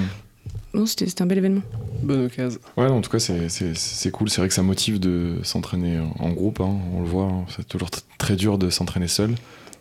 non, 0.74 0.86
c'était 0.86 1.08
c'était 1.08 1.22
un 1.24 1.26
bel 1.26 1.38
événement. 1.40 1.62
Bonne 2.02 2.26
occasion. 2.26 2.60
Ouais, 2.78 2.88
en 2.88 3.02
tout 3.02 3.10
cas, 3.12 3.20
c'est- 3.20 3.50
c'est 3.50 3.76
c'est 3.76 4.12
cool. 4.12 4.30
C'est 4.30 4.40
vrai 4.42 4.48
que 4.48 4.54
ça 4.54 4.64
motive 4.64 5.00
de 5.00 5.36
s'entraîner 5.44 6.00
en 6.20 6.30
groupe. 6.32 6.62
hein, 6.62 6.78
on 6.96 7.02
le 7.02 7.08
voit, 7.08 7.26
hein, 7.26 7.46
c'est 7.56 7.68
toujours 7.68 7.90
tr- 7.90 8.02
très 8.18 8.36
dur 8.38 8.58
de 8.58 8.70
s'entraîner 8.70 9.08
seul. 9.10 9.32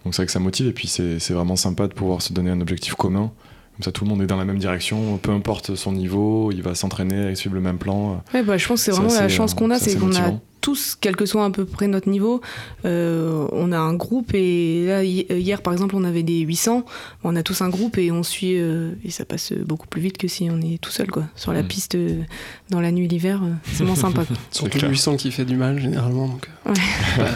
Donc 0.04 0.14
c'est 0.14 0.22
vrai 0.22 0.26
que 0.26 0.32
ça 0.32 0.40
motive. 0.40 0.66
Et 0.66 0.72
puis 0.72 0.88
c'est 0.88 1.18
c'est 1.20 1.34
vraiment 1.34 1.54
sympa 1.56 1.86
de 1.86 1.92
pouvoir 1.94 2.20
se 2.20 2.32
donner 2.32 2.50
un 2.50 2.60
objectif 2.60 2.94
commun. 2.94 3.30
Comme 3.76 3.84
ça, 3.84 3.92
tout 3.92 4.04
le 4.04 4.10
monde 4.10 4.20
est 4.22 4.26
dans 4.26 4.36
la 4.36 4.44
même 4.44 4.58
direction. 4.58 5.16
Peu 5.18 5.30
importe 5.30 5.74
son 5.76 5.92
niveau, 5.92 6.52
il 6.52 6.62
va 6.62 6.74
s'entraîner 6.74 7.30
et 7.30 7.34
suivre 7.34 7.54
le 7.54 7.60
même 7.62 7.78
plan. 7.78 8.22
Ouais, 8.34 8.42
bah, 8.42 8.58
je 8.58 8.66
pense 8.68 8.80
que 8.80 8.84
c'est 8.84 8.90
vraiment 9.00 9.14
la 9.14 9.28
chance 9.28 9.52
euh, 9.52 9.56
qu'on 9.56 9.70
a, 9.70 9.78
c'est 9.78 9.90
c'est 9.90 9.98
qu'on 9.98 10.14
a 10.14 10.32
tous, 10.60 10.96
quel 11.00 11.16
que 11.16 11.26
soit 11.26 11.44
à 11.44 11.50
peu 11.50 11.64
près 11.64 11.88
notre 11.88 12.08
niveau, 12.08 12.40
euh, 12.84 13.48
on 13.50 13.72
a 13.72 13.78
un 13.78 13.94
groupe 13.94 14.32
et 14.34 14.84
là 14.86 15.02
hi- 15.02 15.26
hier 15.28 15.60
par 15.60 15.72
exemple 15.72 15.96
on 15.96 16.04
avait 16.04 16.22
des 16.22 16.38
800, 16.40 16.84
on 17.24 17.34
a 17.34 17.42
tous 17.42 17.62
un 17.62 17.68
groupe 17.68 17.98
et 17.98 18.12
on 18.12 18.22
suit 18.22 18.60
euh, 18.60 18.92
et 19.04 19.10
ça 19.10 19.24
passe 19.24 19.52
beaucoup 19.54 19.88
plus 19.88 20.00
vite 20.00 20.18
que 20.18 20.28
si 20.28 20.48
on 20.52 20.60
est 20.60 20.80
tout 20.80 20.92
seul 20.92 21.10
quoi. 21.10 21.24
Sur 21.34 21.52
la 21.52 21.64
Mm. 21.64 21.66
piste 21.66 21.94
euh, 21.96 22.22
dans 22.70 22.80
la 22.80 22.92
nuit 22.92 23.08
l'hiver, 23.08 23.40
euh, 23.42 23.50
c'est 23.72 23.82
moins 23.82 23.96
sympa. 23.96 24.22
Surtout 24.52 24.78
le 24.82 24.88
800 24.90 25.16
qui 25.16 25.32
fait 25.32 25.44
du 25.44 25.56
mal 25.56 25.80
généralement, 25.80 26.28
donc 26.28 26.48
euh, 26.66 26.70
Ouais. 26.70 26.76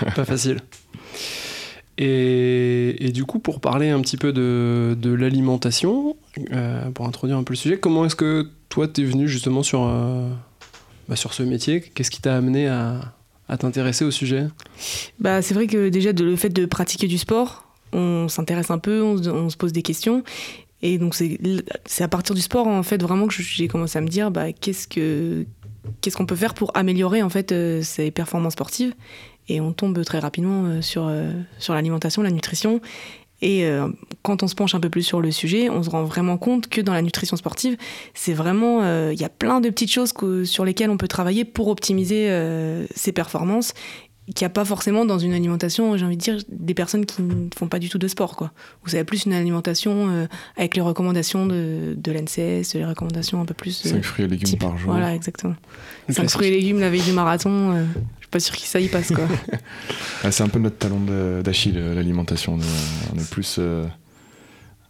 pas, 0.04 0.10
pas 0.12 0.24
facile. 0.24 0.60
Et, 1.98 3.10
du 3.12 3.24
coup, 3.24 3.38
pour 3.38 3.60
parler 3.60 3.88
un 3.88 4.00
petit 4.00 4.16
peu 4.16 4.32
de, 4.32 5.10
l'alimentation, 5.10 6.16
euh, 6.52 6.90
pour 6.90 7.06
introduire 7.06 7.38
un 7.38 7.42
peu 7.42 7.52
le 7.52 7.58
sujet, 7.58 7.78
comment 7.78 8.04
est-ce 8.04 8.16
que 8.16 8.50
toi 8.68 8.88
t'es 8.88 9.04
venu 9.04 9.28
justement 9.28 9.62
sur, 9.62 9.84
euh, 9.84 10.28
bah, 11.08 11.16
sur 11.16 11.32
ce 11.32 11.42
métier? 11.42 11.80
Qu'est-ce 11.80 12.10
qui 12.10 12.20
t'a 12.20 12.36
amené 12.36 12.68
à, 12.68 13.14
t'intéresser 13.58 14.04
au 14.04 14.10
sujet? 14.10 14.46
Bah, 15.20 15.40
c'est 15.40 15.54
vrai 15.54 15.66
que 15.66 15.88
déjà, 15.88 16.12
le 16.12 16.36
fait 16.36 16.50
de 16.50 16.66
pratiquer 16.66 17.06
du 17.06 17.18
sport, 17.18 17.64
on 17.92 18.28
s'intéresse 18.28 18.70
un 18.70 18.78
peu, 18.78 19.02
on, 19.02 19.48
se- 19.48 19.56
pose 19.56 19.72
des 19.72 19.82
questions. 19.82 20.22
Et 20.82 20.98
donc, 20.98 21.14
c'est 21.14 22.04
à 22.04 22.08
partir 22.08 22.34
du 22.34 22.42
sport, 22.42 22.66
en 22.66 22.82
fait, 22.82 23.02
vraiment 23.02 23.26
que 23.26 23.34
j'ai 23.34 23.68
commencé 23.68 23.96
à 23.96 24.02
me 24.02 24.08
dire 24.08 24.30
bah, 24.30 24.52
qu'est-ce 24.52 24.86
que 24.86 25.46
qu'est-ce 26.00 26.16
qu'on 26.16 26.26
peut 26.26 26.36
faire 26.36 26.52
pour 26.52 26.76
améliorer, 26.76 27.22
en 27.22 27.30
fait, 27.30 27.52
euh, 27.52 27.80
ces 27.82 28.10
performances 28.10 28.54
sportives? 28.54 28.92
Et 29.48 29.60
on 29.60 29.72
tombe 29.72 30.02
très 30.04 30.18
rapidement 30.18 30.64
euh, 30.64 30.82
sur, 30.82 31.06
euh, 31.08 31.30
sur 31.58 31.74
l'alimentation, 31.74 32.22
la 32.22 32.30
nutrition. 32.30 32.80
Et 33.42 33.66
euh, 33.66 33.88
quand 34.22 34.42
on 34.42 34.48
se 34.48 34.54
penche 34.54 34.74
un 34.74 34.80
peu 34.80 34.88
plus 34.88 35.02
sur 35.02 35.20
le 35.20 35.30
sujet, 35.30 35.68
on 35.68 35.82
se 35.82 35.90
rend 35.90 36.04
vraiment 36.04 36.38
compte 36.38 36.68
que 36.68 36.80
dans 36.80 36.94
la 36.94 37.02
nutrition 37.02 37.36
sportive, 37.36 37.76
c'est 38.14 38.32
vraiment, 38.32 38.80
euh, 38.82 39.10
il 39.12 39.20
y 39.20 39.24
a 39.24 39.28
plein 39.28 39.60
de 39.60 39.68
petites 39.68 39.92
choses 39.92 40.12
que- 40.12 40.44
sur 40.44 40.64
lesquelles 40.64 40.88
on 40.90 40.96
peut 40.96 41.06
travailler 41.08 41.44
pour 41.44 41.68
optimiser 41.68 42.28
euh, 42.30 42.86
ses 42.94 43.12
performances 43.12 43.74
qu'il 44.34 44.44
n'y 44.44 44.46
a 44.46 44.50
pas 44.50 44.64
forcément 44.64 45.04
dans 45.04 45.20
une 45.20 45.32
alimentation, 45.34 45.96
j'ai 45.96 46.04
envie 46.04 46.16
de 46.16 46.20
dire, 46.22 46.38
des 46.48 46.74
personnes 46.74 47.06
qui 47.06 47.22
ne 47.22 47.48
font 47.56 47.68
pas 47.68 47.78
du 47.78 47.88
tout 47.88 47.98
de 47.98 48.08
sport. 48.08 48.34
Quoi. 48.34 48.50
Vous 48.84 48.96
avez 48.96 49.04
plus 49.04 49.24
une 49.24 49.32
alimentation 49.32 50.26
avec 50.56 50.74
les 50.74 50.80
recommandations 50.82 51.46
de, 51.46 51.94
de 51.96 52.10
l'ANSES, 52.12 52.74
les 52.74 52.84
recommandations 52.84 53.40
un 53.40 53.44
peu 53.44 53.54
plus... 53.54 53.86
euh, 53.86 53.90
5 53.90 54.02
fruits 54.02 54.24
et 54.24 54.28
légumes 54.28 54.48
type- 54.48 54.60
par 54.62 54.76
jour. 54.76 54.90
Voilà, 54.90 55.14
exactement. 55.14 55.54
Le 56.08 56.14
5 56.14 56.22
classique. 56.22 56.30
fruits 56.38 56.48
et 56.48 56.50
légumes 56.50 56.80
la 56.80 56.90
veille 56.90 57.02
du 57.02 57.12
marathon, 57.12 57.86
pas 58.36 58.40
sûr 58.40 58.54
que 58.56 58.62
ça 58.62 58.80
y 58.80 58.88
passe. 58.88 59.12
Quoi. 59.12 59.26
Ah, 60.24 60.30
c'est 60.30 60.42
un 60.42 60.48
peu 60.48 60.58
notre 60.58 60.76
talon 60.78 61.00
d'Achille, 61.42 61.76
euh, 61.78 61.94
l'alimentation. 61.94 62.54
On 62.54 62.58
est- 62.60 63.14
On 63.14 63.18
est 63.18 63.30
plus 63.30 63.56
euh, 63.58 63.84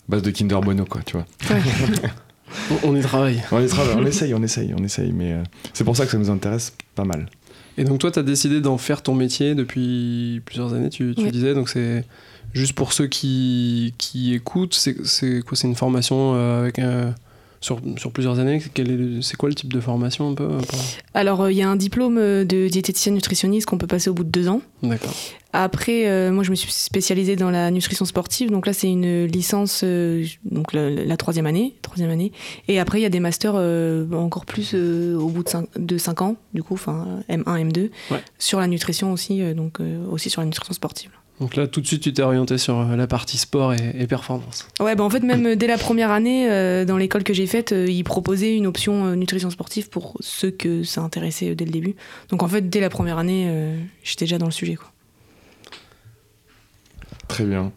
base 0.08 0.22
de 0.22 0.30
Kinder 0.30 0.60
Bueno, 0.62 0.84
quoi, 0.84 1.02
tu 1.04 1.12
vois. 1.16 1.26
On, 2.84 2.90
on 2.90 2.96
y 2.96 3.00
travaille. 3.02 3.42
On, 3.50 3.60
y 3.60 3.66
travaille, 3.66 3.96
on 3.96 4.06
essaye, 4.06 4.32
on 4.32 4.42
essaye, 4.42 4.72
on 4.78 4.82
essaye. 4.84 5.12
Mais 5.12 5.32
euh, 5.32 5.42
c'est 5.74 5.82
pour 5.84 5.96
ça 5.96 6.04
que 6.06 6.12
ça 6.12 6.16
nous 6.18 6.30
intéresse 6.30 6.72
pas 6.94 7.04
mal. 7.04 7.26
Et 7.76 7.84
donc 7.84 7.98
toi, 7.98 8.10
t'as 8.10 8.22
décidé 8.22 8.60
d'en 8.60 8.78
faire 8.78 9.02
ton 9.02 9.14
métier 9.14 9.54
depuis 9.54 10.40
plusieurs 10.46 10.72
années, 10.72 10.88
tu, 10.88 11.14
tu 11.16 11.24
Ouais. 11.24 11.30
disais, 11.32 11.54
donc 11.54 11.68
c'est 11.68 12.04
juste 12.54 12.72
pour 12.74 12.92
ceux 12.92 13.08
qui, 13.08 13.94
qui 13.98 14.32
écoutent, 14.32 14.74
c'est 14.74 14.96
c'est 15.04 15.42
quoi 15.44 15.56
C'est 15.56 15.66
une 15.66 15.74
formation 15.74 16.34
euh, 16.36 16.60
avec 16.62 16.78
un, 16.78 17.14
sur, 17.60 17.80
sur 17.96 18.12
plusieurs 18.12 18.38
années. 18.38 18.60
C'est 19.22 19.36
quoi 19.36 19.48
le 19.48 19.54
type 19.54 19.72
de 19.72 19.80
formation 19.80 20.30
un 20.30 20.34
peu 20.34 20.44
euh, 20.44 20.58
pour- 20.60 20.78
Alors, 21.14 21.40
euh, 21.42 21.52
il 21.52 21.56
y 21.58 21.62
a 21.62 21.68
un 21.68 21.76
diplôme 21.76 22.18
euh, 22.18 22.44
de 22.44 22.68
diététicienne 22.68 23.14
nutritionniste 23.14 23.66
qu'on 23.66 23.78
peut 23.78 23.86
passer 23.86 24.10
au 24.10 24.14
bout 24.14 24.24
de 24.24 24.30
deux 24.30 24.48
ans. 24.48 24.60
D'accord. 24.82 25.12
Après, 25.52 26.06
euh, 26.06 26.32
moi, 26.32 26.44
je 26.44 26.50
me 26.50 26.54
suis 26.54 26.70
spécialisée 26.70 27.34
dans 27.34 27.50
la 27.50 27.70
nutrition 27.70 28.04
sportive. 28.04 28.50
Donc 28.50 28.66
là, 28.66 28.72
c'est 28.74 28.88
une 28.90 29.24
licence, 29.24 29.80
euh, 29.84 30.24
donc 30.44 30.72
la, 30.74 30.90
la 30.90 31.16
troisième 31.16 31.46
année, 31.46 31.74
troisième 31.82 32.10
année. 32.10 32.32
Et 32.68 32.78
après, 32.78 32.98
il 33.00 33.02
y 33.02 33.06
a 33.06 33.10
des 33.10 33.20
masters 33.20 33.54
encore 34.12 34.44
plus 34.44 34.74
au 34.74 35.28
bout 35.28 35.42
de 35.44 35.48
cinq, 35.48 35.66
de 35.76 35.96
cinq 35.98 36.20
ans, 36.22 36.36
du 36.52 36.62
coup, 36.62 36.74
enfin 36.74 37.20
M1, 37.30 37.68
M2, 37.70 37.90
Ouais. 38.10 38.18
sur 38.38 38.60
la 38.60 38.66
nutrition 38.66 39.12
aussi, 39.12 39.40
donc 39.54 39.78
aussi 40.10 40.28
sur 40.28 40.42
la 40.42 40.46
nutrition 40.46 40.74
sportive. 40.74 41.10
Donc 41.40 41.54
là, 41.54 41.66
tout 41.66 41.82
de 41.82 41.86
suite, 41.86 42.02
tu 42.02 42.12
t'es 42.14 42.22
orienté 42.22 42.56
sur 42.56 42.78
euh, 42.78 42.96
la 42.96 43.06
partie 43.06 43.36
sport 43.36 43.74
et, 43.74 43.94
et 43.98 44.06
performance. 44.06 44.66
Ouais, 44.80 44.94
bah 44.94 45.04
en 45.04 45.10
fait, 45.10 45.20
même 45.20 45.46
euh, 45.46 45.54
dès 45.54 45.66
la 45.66 45.76
première 45.76 46.10
année, 46.10 46.50
euh, 46.50 46.86
dans 46.86 46.96
l'école 46.96 47.24
que 47.24 47.34
j'ai 47.34 47.46
faite, 47.46 47.72
euh, 47.72 47.86
ils 47.86 48.04
proposaient 48.04 48.56
une 48.56 48.66
option 48.66 49.04
euh, 49.04 49.14
nutrition 49.16 49.50
sportive 49.50 49.90
pour 49.90 50.16
ceux 50.20 50.50
que 50.50 50.82
ça 50.82 51.02
intéressait 51.02 51.50
euh, 51.50 51.54
dès 51.54 51.66
le 51.66 51.72
début. 51.72 51.94
Donc 52.30 52.42
en 52.42 52.48
fait, 52.48 52.70
dès 52.70 52.80
la 52.80 52.88
première 52.88 53.18
année, 53.18 53.48
euh, 53.48 53.78
j'étais 54.02 54.24
déjà 54.24 54.38
dans 54.38 54.46
le 54.46 54.52
sujet. 54.52 54.76
Quoi. 54.76 54.90
Très 57.28 57.44
bien. 57.44 57.70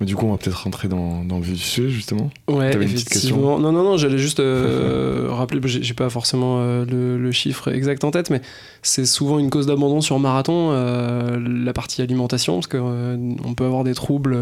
Mais 0.00 0.06
du 0.06 0.16
coup, 0.16 0.24
on 0.24 0.30
va 0.30 0.38
peut-être 0.38 0.62
rentrer 0.64 0.88
dans, 0.88 1.24
dans 1.24 1.36
le 1.36 1.44
vif 1.44 1.52
du 1.52 1.60
sujet, 1.60 1.90
justement. 1.90 2.30
Ouais, 2.48 2.70
T'avais 2.70 2.86
une 2.86 2.92
petite 2.92 3.10
effectivement. 3.10 3.58
Non, 3.58 3.70
non, 3.70 3.82
non, 3.82 3.98
j'allais 3.98 4.16
juste 4.16 4.40
euh, 4.40 5.28
rappeler, 5.30 5.60
j'ai 5.64 5.82
j'ai 5.82 5.92
pas 5.92 6.08
forcément 6.08 6.56
euh, 6.60 6.86
le, 6.86 7.18
le 7.18 7.32
chiffre 7.32 7.68
exact 7.68 8.02
en 8.04 8.10
tête, 8.10 8.30
mais 8.30 8.40
c'est 8.80 9.04
souvent 9.04 9.38
une 9.38 9.50
cause 9.50 9.66
d'abandon 9.66 10.00
sur 10.00 10.18
marathon, 10.18 10.70
euh, 10.70 11.38
la 11.38 11.74
partie 11.74 12.00
alimentation, 12.00 12.54
parce 12.54 12.66
qu'on 12.66 13.54
peut 13.54 13.64
avoir 13.66 13.84
des 13.84 13.92
troubles 13.92 14.38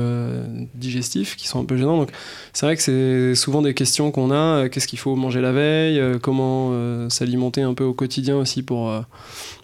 digestifs 0.76 1.34
qui 1.34 1.48
sont 1.48 1.60
un 1.60 1.64
peu 1.64 1.76
gênants. 1.76 1.96
Donc, 1.96 2.10
c'est 2.52 2.64
vrai 2.64 2.76
que 2.76 2.82
c'est 2.82 3.34
souvent 3.34 3.60
des 3.60 3.74
questions 3.74 4.12
qu'on 4.12 4.30
a. 4.30 4.68
Qu'est-ce 4.68 4.86
qu'il 4.86 5.00
faut 5.00 5.16
manger 5.16 5.40
la 5.40 5.50
veille 5.50 6.00
Comment 6.22 6.72
s'alimenter 7.08 7.62
un 7.62 7.74
peu 7.74 7.82
au 7.82 7.94
quotidien 7.94 8.36
aussi 8.36 8.62
pour, 8.62 8.92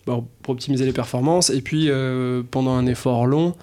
bah, 0.06 0.20
pour 0.42 0.54
optimiser 0.54 0.86
les 0.86 0.92
performances 0.92 1.50
Et 1.50 1.60
puis, 1.60 1.88
pendant 2.50 2.72
un 2.72 2.86
effort 2.86 3.26
long, 3.26 3.54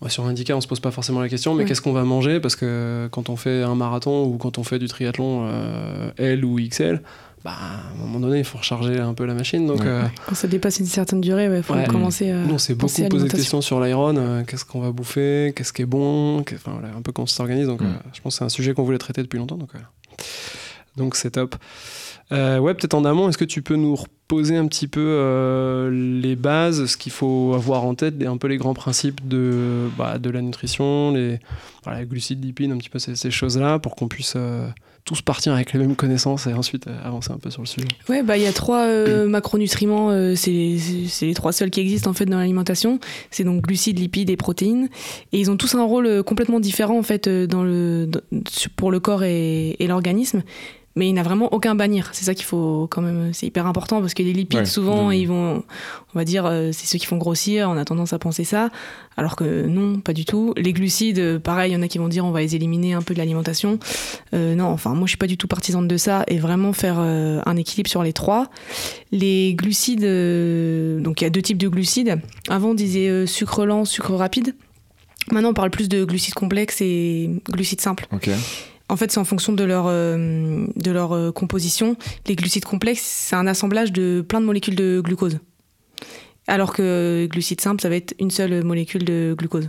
bah, 0.00 0.08
sur 0.08 0.24
Indica, 0.26 0.56
on 0.56 0.60
se 0.60 0.68
pose 0.68 0.80
pas 0.80 0.90
forcément 0.90 1.20
la 1.20 1.28
question, 1.28 1.54
mais 1.54 1.62
Ouais. 1.62 1.68
qu'est-ce 1.68 1.82
qu'on 1.82 1.92
va 1.92 2.04
manger? 2.04 2.38
Parce 2.40 2.56
que 2.56 3.08
quand 3.10 3.28
on 3.30 3.36
fait 3.36 3.62
un 3.62 3.74
marathon 3.74 4.24
ou 4.24 4.36
quand 4.38 4.58
on 4.58 4.62
fait 4.64 4.78
du 4.78 4.86
triathlon 4.88 5.48
euh, 5.50 6.10
L 6.18 6.44
ou 6.44 6.58
XL, 6.60 7.02
bah, 7.44 7.52
à 7.60 7.92
un 7.92 7.96
moment 7.96 8.20
donné, 8.20 8.38
il 8.38 8.44
faut 8.44 8.58
recharger 8.58 8.98
un 8.98 9.14
peu 9.14 9.24
la 9.24 9.34
machine. 9.34 9.66
Donc, 9.66 9.80
Ouais. 9.80 9.86
euh, 9.86 10.02
Quand 10.26 10.34
ça 10.34 10.48
dépasse 10.48 10.78
une 10.80 10.86
certaine 10.86 11.20
durée, 11.20 11.48
il 11.56 11.62
faut 11.62 11.74
Ouais. 11.74 11.86
commencer 11.86 12.30
à. 12.30 12.44
nous, 12.44 12.54
on 12.54 12.58
s'est 12.58 12.74
beaucoup 12.74 12.86
posé 12.86 13.02
de 13.04 13.08
l'alimentation. 13.08 13.36
questions 13.38 13.60
sur 13.60 13.80
l'Iron. 13.80 14.16
euh, 14.16 14.42
qu'est-ce 14.44 14.64
qu'on 14.64 14.80
va 14.80 14.90
bouffer? 14.92 15.52
Qu'est-ce 15.56 15.72
qui 15.72 15.82
est 15.82 15.86
bon? 15.86 16.40
Enfin, 16.40 16.72
voilà, 16.78 16.88
Un 16.96 17.02
peu 17.02 17.12
comment 17.12 17.26
ça 17.26 17.36
s'organise. 17.36 17.66
Donc, 17.66 17.82
euh, 17.82 17.86
je 18.12 18.20
pense 18.20 18.34
que 18.34 18.38
c'est 18.38 18.44
un 18.44 18.48
sujet 18.48 18.74
qu'on 18.74 18.82
voulait 18.84 18.98
traiter 18.98 19.22
depuis 19.22 19.38
longtemps. 19.38 19.56
Donc, 19.56 19.70
donc 20.96 21.14
c'est 21.16 21.30
top. 21.32 21.54
Euh, 22.30 22.58
ouais, 22.58 22.74
peut-être 22.74 22.94
en 22.94 23.04
amont, 23.04 23.28
est-ce 23.28 23.38
que 23.38 23.44
tu 23.46 23.62
peux 23.62 23.76
nous 23.76 23.94
reposer 23.96 24.56
un 24.56 24.66
petit 24.66 24.86
peu 24.86 25.00
euh, 25.02 25.90
les 26.20 26.36
bases, 26.36 26.84
ce 26.86 26.96
qu'il 26.98 27.12
faut 27.12 27.52
avoir 27.54 27.84
en 27.84 27.94
tête, 27.94 28.20
et 28.20 28.26
un 28.26 28.36
peu 28.36 28.48
les 28.48 28.58
grands 28.58 28.74
principes 28.74 29.26
de, 29.26 29.88
bah, 29.96 30.18
de 30.18 30.28
la 30.28 30.42
nutrition, 30.42 31.12
les 31.12 31.40
voilà, 31.84 32.04
glucides, 32.04 32.44
lipides, 32.44 32.70
un 32.70 32.76
petit 32.76 32.90
peu 32.90 32.98
ces, 32.98 33.16
ces 33.16 33.30
choses-là, 33.30 33.78
pour 33.78 33.96
qu'on 33.96 34.08
puisse 34.08 34.34
euh, 34.36 34.68
tous 35.06 35.22
partir 35.22 35.54
avec 35.54 35.72
les 35.72 35.78
mêmes 35.78 35.96
connaissances 35.96 36.46
et 36.46 36.52
ensuite 36.52 36.86
euh, 36.86 36.98
avancer 37.02 37.32
un 37.32 37.38
peu 37.38 37.48
sur 37.48 37.62
le 37.62 37.66
sujet. 37.66 37.88
Ouais, 38.10 38.22
bah 38.22 38.36
il 38.36 38.42
y 38.42 38.46
a 38.46 38.52
trois 38.52 38.86
macronutriments, 39.26 40.10
c'est 40.36 40.50
les, 40.50 40.78
c'est 41.08 41.24
les 41.24 41.34
trois 41.34 41.52
seuls 41.52 41.70
qui 41.70 41.80
existent 41.80 42.10
en 42.10 42.14
fait 42.14 42.26
dans 42.26 42.36
l'alimentation. 42.38 43.00
C'est 43.30 43.44
donc 43.44 43.62
glucides, 43.62 43.98
lipides 43.98 44.28
et 44.28 44.36
protéines, 44.36 44.90
et 45.32 45.40
ils 45.40 45.50
ont 45.50 45.56
tous 45.56 45.74
un 45.76 45.82
rôle 45.84 46.22
complètement 46.24 46.60
différent 46.60 46.98
en 46.98 47.02
fait 47.02 47.26
dans 47.26 47.62
le 47.64 48.06
dans- 48.06 48.20
sur- 48.50 48.70
pour 48.72 48.90
le 48.90 49.00
corps 49.00 49.24
et, 49.24 49.76
et 49.78 49.86
l'organisme. 49.86 50.42
Mais 50.98 51.08
il 51.08 51.12
n'a 51.12 51.22
vraiment 51.22 51.54
aucun 51.54 51.76
bannir. 51.76 52.10
C'est 52.12 52.24
ça 52.24 52.34
qu'il 52.34 52.44
faut 52.44 52.88
quand 52.90 53.00
même. 53.00 53.32
C'est 53.32 53.46
hyper 53.46 53.68
important 53.68 54.00
parce 54.00 54.14
que 54.14 54.22
les 54.24 54.32
lipides, 54.32 54.58
Ouais, 54.58 54.66
souvent, 54.66 55.12
ils 55.12 55.28
vont, 55.28 55.62
on 56.12 56.18
va 56.18 56.24
dire, 56.24 56.44
euh, 56.44 56.70
c'est 56.72 56.88
ceux 56.88 56.98
qui 56.98 57.06
font 57.06 57.18
grossir. 57.18 57.70
On 57.70 57.76
a 57.76 57.84
tendance 57.84 58.12
à 58.12 58.18
penser 58.18 58.42
ça, 58.42 58.70
alors 59.16 59.36
que 59.36 59.64
non, 59.66 60.00
pas 60.00 60.12
du 60.12 60.24
tout. 60.24 60.54
Les 60.56 60.72
glucides, 60.72 61.20
euh, 61.20 61.38
pareil, 61.38 61.70
il 61.70 61.74
y 61.74 61.76
en 61.76 61.82
a 61.82 61.86
qui 61.86 61.98
vont 61.98 62.08
dire 62.08 62.24
on 62.24 62.32
va 62.32 62.40
les 62.40 62.56
éliminer 62.56 62.94
un 62.94 63.02
peu 63.02 63.14
de 63.14 63.18
l'alimentation. 63.20 63.78
Euh, 64.34 64.56
non, 64.56 64.64
enfin, 64.64 64.94
moi, 64.94 65.06
je 65.06 65.10
suis 65.10 65.18
pas 65.18 65.28
du 65.28 65.36
tout 65.36 65.46
partisane 65.46 65.86
de 65.86 65.96
ça 65.96 66.24
et 66.26 66.38
vraiment 66.38 66.72
faire 66.72 66.96
euh, 66.98 67.40
un 67.46 67.56
équilibre 67.56 67.88
sur 67.88 68.02
les 68.02 68.12
trois. 68.12 68.48
Les 69.12 69.54
glucides, 69.54 70.02
euh, 70.02 70.98
donc 71.00 71.20
il 71.20 71.24
y 71.24 71.26
a 71.28 71.30
deux 71.30 71.42
types 71.42 71.58
de 71.58 71.68
glucides. 71.68 72.20
Avant, 72.48 72.70
on 72.70 72.74
disait 72.74 73.24
sucre 73.28 73.64
lent, 73.64 73.84
sucre 73.84 74.14
rapide. 74.14 74.56
Maintenant, 75.30 75.50
on 75.50 75.54
parle 75.54 75.70
plus 75.70 75.88
de 75.88 76.04
glucides 76.04 76.34
complexes 76.34 76.80
et 76.80 77.30
glucides 77.48 77.80
simples. 77.80 78.08
En 78.88 78.96
fait, 78.96 79.12
c'est 79.12 79.18
en 79.18 79.24
fonction 79.24 79.52
de 79.52 79.64
leur, 79.64 79.84
euh, 79.88 80.66
de 80.76 80.90
leur 80.90 81.12
euh, 81.12 81.30
composition. 81.30 81.96
Les 82.26 82.36
glucides 82.36 82.64
complexes, 82.64 83.02
c'est 83.02 83.36
un 83.36 83.46
assemblage 83.46 83.92
de 83.92 84.24
plein 84.26 84.40
de 84.40 84.46
molécules 84.46 84.76
de 84.76 85.00
glucose. 85.04 85.38
Alors 86.46 86.72
que 86.72 87.26
glucides 87.30 87.60
simples, 87.60 87.82
ça 87.82 87.90
va 87.90 87.96
être 87.96 88.14
une 88.18 88.30
seule 88.30 88.64
molécule 88.64 89.04
de 89.04 89.34
glucose. 89.36 89.68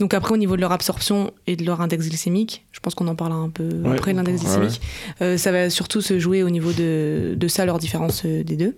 Donc 0.00 0.14
après, 0.14 0.32
au 0.32 0.36
niveau 0.38 0.56
de 0.56 0.60
leur 0.60 0.72
absorption 0.72 1.32
et 1.46 1.54
de 1.54 1.64
leur 1.64 1.80
index 1.80 2.08
glycémique, 2.08 2.64
je 2.72 2.80
pense 2.80 2.94
qu'on 2.94 3.06
en 3.06 3.14
parlera 3.14 3.38
un 3.38 3.50
peu 3.50 3.68
Ouais, 3.84 3.92
après, 3.92 4.12
l'index 4.12 4.40
glycémique, 4.40 4.80
euh, 5.20 5.36
ça 5.36 5.52
va 5.52 5.70
surtout 5.70 6.00
se 6.00 6.18
jouer 6.18 6.42
au 6.42 6.50
niveau 6.50 6.72
de, 6.72 7.34
de 7.36 7.48
ça, 7.48 7.66
leur 7.66 7.78
différence 7.78 8.24
des 8.24 8.56
deux. 8.56 8.76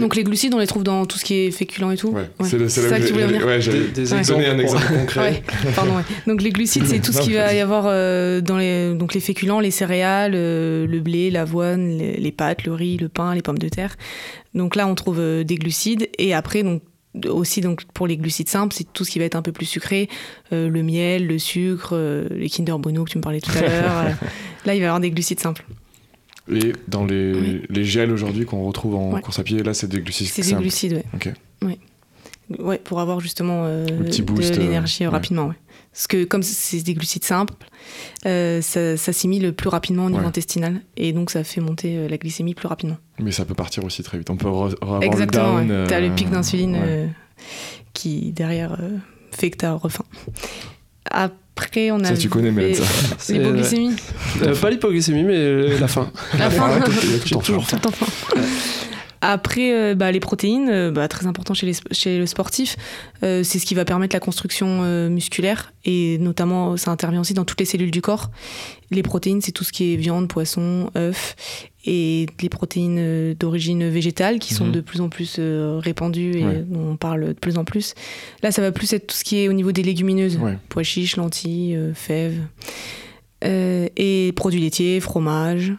Donc 0.00 0.16
les 0.16 0.24
glucides, 0.24 0.54
on 0.54 0.58
les 0.58 0.66
trouve 0.66 0.82
dans 0.84 1.04
tout 1.04 1.18
ce 1.18 1.24
qui 1.24 1.34
est 1.34 1.50
féculent 1.50 1.92
et 1.92 1.96
tout. 1.96 2.08
Ouais, 2.08 2.22
Ouais. 2.40 2.48
c'est 2.48 2.68
ça 2.68 2.98
que 2.98 3.06
tu 3.06 3.12
voulais 3.12 3.26
venir 3.26 3.44
ouais, 3.46 3.58
Des- 3.58 4.04
donner 4.24 4.46
un 4.46 4.58
exemple 4.58 4.86
concret. 4.94 5.20
Ouais, 5.20 5.42
pardon, 5.74 5.96
ouais. 5.96 6.02
Donc 6.26 6.42
les 6.42 6.50
glucides, 6.50 6.86
c'est 6.86 7.00
tout 7.00 7.12
ce 7.12 7.20
qu'il 7.20 7.34
va 7.34 7.52
y 7.52 7.60
avoir 7.60 7.84
euh, 7.86 8.40
dans 8.40 8.56
les, 8.56 8.94
donc 8.94 9.14
les 9.14 9.20
féculents, 9.20 9.60
les 9.60 9.70
céréales, 9.70 10.32
euh, 10.34 10.86
le 10.86 11.00
blé, 11.00 11.30
l'avoine, 11.30 11.98
les, 11.98 12.16
les 12.16 12.32
pâtes, 12.32 12.64
le 12.64 12.72
riz, 12.72 12.96
le 12.96 13.08
pain, 13.08 13.34
les 13.34 13.42
pommes 13.42 13.58
de 13.58 13.68
terre. 13.68 13.96
Donc 14.54 14.74
là, 14.76 14.86
on 14.86 14.94
trouve 14.94 15.18
euh, 15.20 15.44
des 15.44 15.56
glucides. 15.56 16.08
Et 16.18 16.34
après, 16.34 16.62
donc 16.62 16.82
aussi 17.28 17.60
donc 17.60 17.84
pour 17.94 18.06
les 18.08 18.16
glucides 18.16 18.48
simples, 18.48 18.74
c'est 18.76 18.92
tout 18.92 19.04
ce 19.04 19.10
qui 19.10 19.18
va 19.18 19.24
être 19.24 19.36
un 19.36 19.42
peu 19.42 19.52
plus 19.52 19.66
sucré, 19.66 20.08
euh, 20.52 20.68
le 20.68 20.82
miel, 20.82 21.26
le 21.26 21.38
sucre, 21.38 21.90
euh, 21.92 22.26
les 22.30 22.48
Kinder 22.48 22.76
Bueno 22.78 23.04
que 23.04 23.10
tu 23.10 23.18
me 23.18 23.22
parlais 23.22 23.40
tout 23.40 23.52
à 23.56 23.60
l'heure. 23.60 24.04
Là, 24.66 24.74
il 24.74 24.78
va 24.78 24.84
y 24.84 24.84
avoir 24.84 25.00
des 25.00 25.10
glucides 25.10 25.40
simples. 25.40 25.64
Et 26.52 26.72
dans 26.88 27.04
les, 27.04 27.32
Oui. 27.34 27.62
les 27.70 27.84
gels 27.84 28.10
aujourd'hui 28.12 28.44
qu'on 28.44 28.64
retrouve 28.66 28.94
en 28.96 29.12
Ouais. 29.14 29.20
course 29.22 29.38
à 29.38 29.42
pied, 29.44 29.62
là, 29.62 29.72
c'est 29.74 29.86
des 29.88 30.00
glucides 30.00 30.26
C'est 30.28 30.42
des 30.42 30.54
glucides, 30.54 30.92
ouais. 30.94 31.04
Ok. 31.14 31.30
Ouais. 31.62 31.78
Ouais, 32.58 32.76
pour 32.78 33.00
avoir 33.00 33.20
justement 33.20 33.62
euh, 33.64 33.86
boost, 34.26 34.52
de 34.54 34.58
euh, 34.60 34.62
l'énergie 34.64 35.04
euh, 35.06 35.08
rapidement. 35.10 35.46
Ouais. 35.46 35.54
Parce 35.92 36.06
que 36.06 36.24
comme 36.24 36.42
c'est 36.42 36.82
des 36.82 36.92
glucides 36.92 37.24
simples, 37.24 37.54
euh, 38.26 38.60
ça 38.60 38.98
s'assimile 38.98 39.52
plus 39.54 39.68
rapidement 39.70 40.04
au 40.06 40.10
niveau 40.10 40.26
intestinal 40.26 40.82
et 40.98 41.12
donc 41.14 41.30
ça 41.30 41.42
fait 41.44 41.62
monter 41.62 41.96
euh, 41.96 42.08
la 42.08 42.18
glycémie 42.18 42.52
plus 42.54 42.66
rapidement. 42.68 42.98
Mais 43.18 43.32
ça 43.32 43.46
peut 43.46 43.54
partir 43.54 43.82
aussi 43.84 44.02
très 44.02 44.18
vite. 44.18 44.28
On 44.28 44.36
peut 44.36 44.48
re- 44.48 44.74
avoir 44.82 45.02
Exactement. 45.02 45.60
le 45.60 45.66
down. 45.68 45.86
T'as 45.88 46.00
le 46.00 46.10
pic 46.14 46.28
d'insuline 46.28 46.76
qui 47.94 48.32
derrière 48.32 48.76
fait 49.30 49.50
que 49.50 49.56
t'as 49.56 49.72
refaim. 49.72 50.04
Après, 51.10 51.90
on 51.90 52.00
a 52.00 52.04
Ça, 52.08 52.16
tu 52.16 52.28
connais, 52.28 52.50
Mélène, 52.50 52.74
ça. 52.74 52.84
C'est- 53.18 53.34
l'hypoglycémie. 53.34 53.94
Euh, 54.42 54.54
pas 54.56 54.70
l'hypoglycémie, 54.70 55.22
mais 55.22 55.36
euh, 55.36 55.78
la 55.78 55.88
faim. 55.88 56.10
La 56.38 56.50
faim. 56.50 56.80
Tout 57.26 57.36
en. 57.36 57.40
Tout 57.60 57.88
enfin. 57.88 58.06
Après, 59.26 59.72
euh, 59.72 59.94
bah, 59.94 60.12
les 60.12 60.20
protéines, 60.20 60.68
euh, 60.68 60.90
bah, 60.90 61.08
très 61.08 61.26
important 61.26 61.54
chez, 61.54 61.64
les, 61.64 61.72
chez 61.92 62.18
le 62.18 62.26
sportif, 62.26 62.76
euh, 63.22 63.42
c'est 63.42 63.58
ce 63.58 63.64
qui 63.64 63.74
va 63.74 63.86
permettre 63.86 64.14
la 64.14 64.20
construction 64.20 64.80
euh, 64.82 65.08
musculaire 65.08 65.72
et 65.86 66.18
notamment 66.18 66.76
ça 66.76 66.90
intervient 66.90 67.22
aussi 67.22 67.32
dans 67.32 67.46
toutes 67.46 67.58
les 67.58 67.64
cellules 67.64 67.90
du 67.90 68.02
corps. 68.02 68.30
Les 68.90 69.02
protéines, 69.02 69.40
c'est 69.40 69.52
tout 69.52 69.64
ce 69.64 69.72
qui 69.72 69.94
est 69.94 69.96
viande, 69.96 70.28
poisson, 70.28 70.90
œufs 70.94 71.36
et 71.86 72.26
les 72.42 72.48
protéines 72.50 73.32
d'origine 73.32 73.88
végétale 73.88 74.38
qui 74.38 74.52
sont 74.52 74.66
Mhm. 74.66 74.72
de 74.72 74.80
plus 74.82 75.00
en 75.00 75.08
plus 75.08 75.40
répandues 75.40 76.36
et 76.36 76.44
Ouais. 76.44 76.64
dont 76.68 76.90
on 76.90 76.96
parle 76.96 77.28
de 77.28 77.32
plus 77.32 77.56
en 77.56 77.64
plus. 77.64 77.94
Là, 78.42 78.52
ça 78.52 78.60
va 78.60 78.72
plus 78.72 78.92
être 78.92 79.06
tout 79.06 79.16
ce 79.16 79.24
qui 79.24 79.38
est 79.38 79.48
au 79.48 79.54
niveau 79.54 79.72
des 79.72 79.82
légumineuses, 79.82 80.36
Ouais. 80.36 80.58
pois 80.68 80.82
chiches, 80.82 81.16
lentilles, 81.16 81.78
fèves 81.94 82.40
et 83.42 84.32
produits 84.36 84.60
laitiers, 84.60 85.00
fromage, 85.00 85.72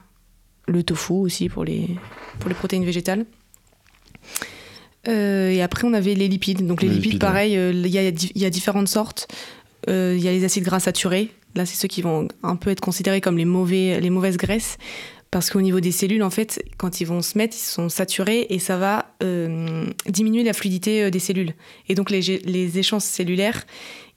le 0.68 0.84
tofu 0.84 1.14
aussi 1.14 1.50
pour 1.50 1.64
les, 1.64 1.88
pour 2.40 2.50
les 2.50 2.56
protéines 2.56 2.86
végétales. 2.86 3.26
Euh, 5.08 5.50
et 5.52 5.62
après, 5.62 5.86
on 5.88 5.94
avait 5.94 6.16
les 6.16 6.28
lipides. 6.28 6.66
Donc 6.66 6.82
les, 6.82 6.88
Les 6.88 6.94
lipides, 6.96 7.06
lipides, 7.14 7.22
pareil, 7.22 7.58
euh, 7.58 7.72
il 7.74 7.88
y, 7.88 7.98
a, 7.98 8.08
il 8.10 8.42
y 8.42 8.46
a 8.46 8.50
différentes 8.50 8.88
sortes. 8.88 9.28
Euh, 9.90 10.16
Il 10.18 10.24
y 10.24 10.28
a 10.28 10.32
les 10.32 10.44
acides 10.44 10.64
gras 10.64 10.80
saturés. 10.80 11.30
Là, 11.54 11.66
c'est 11.66 11.76
ceux 11.76 11.88
qui 11.88 12.02
vont 12.02 12.28
un 12.44 12.56
peu 12.56 12.72
être 12.72 12.82
considérés 12.82 13.22
comme 13.22 13.38
les, 13.38 13.46
mauvais, 13.46 14.00
les 14.02 14.10
mauvaises 14.10 14.38
graisses. 14.38 14.78
Parce 15.32 15.50
qu'au 15.50 15.62
niveau 15.62 15.80
des 15.80 15.92
cellules, 15.92 16.24
en 16.24 16.30
fait, 16.30 16.64
quand 16.78 17.02
ils 17.02 17.06
vont 17.06 17.22
se 17.22 17.38
mettre, 17.38 17.56
ils 17.56 17.60
sont 17.60 17.90
saturés 17.90 18.48
et 18.50 18.58
ça 18.58 18.78
va 18.78 19.14
euh, 19.22 19.86
diminuer 20.08 20.44
la 20.44 20.54
fluidité 20.54 21.12
des 21.12 21.20
cellules. 21.20 21.54
Et 21.90 21.96
donc 21.96 22.10
les, 22.10 22.78
échanges 22.80 23.02
cellulaires, 23.02 23.66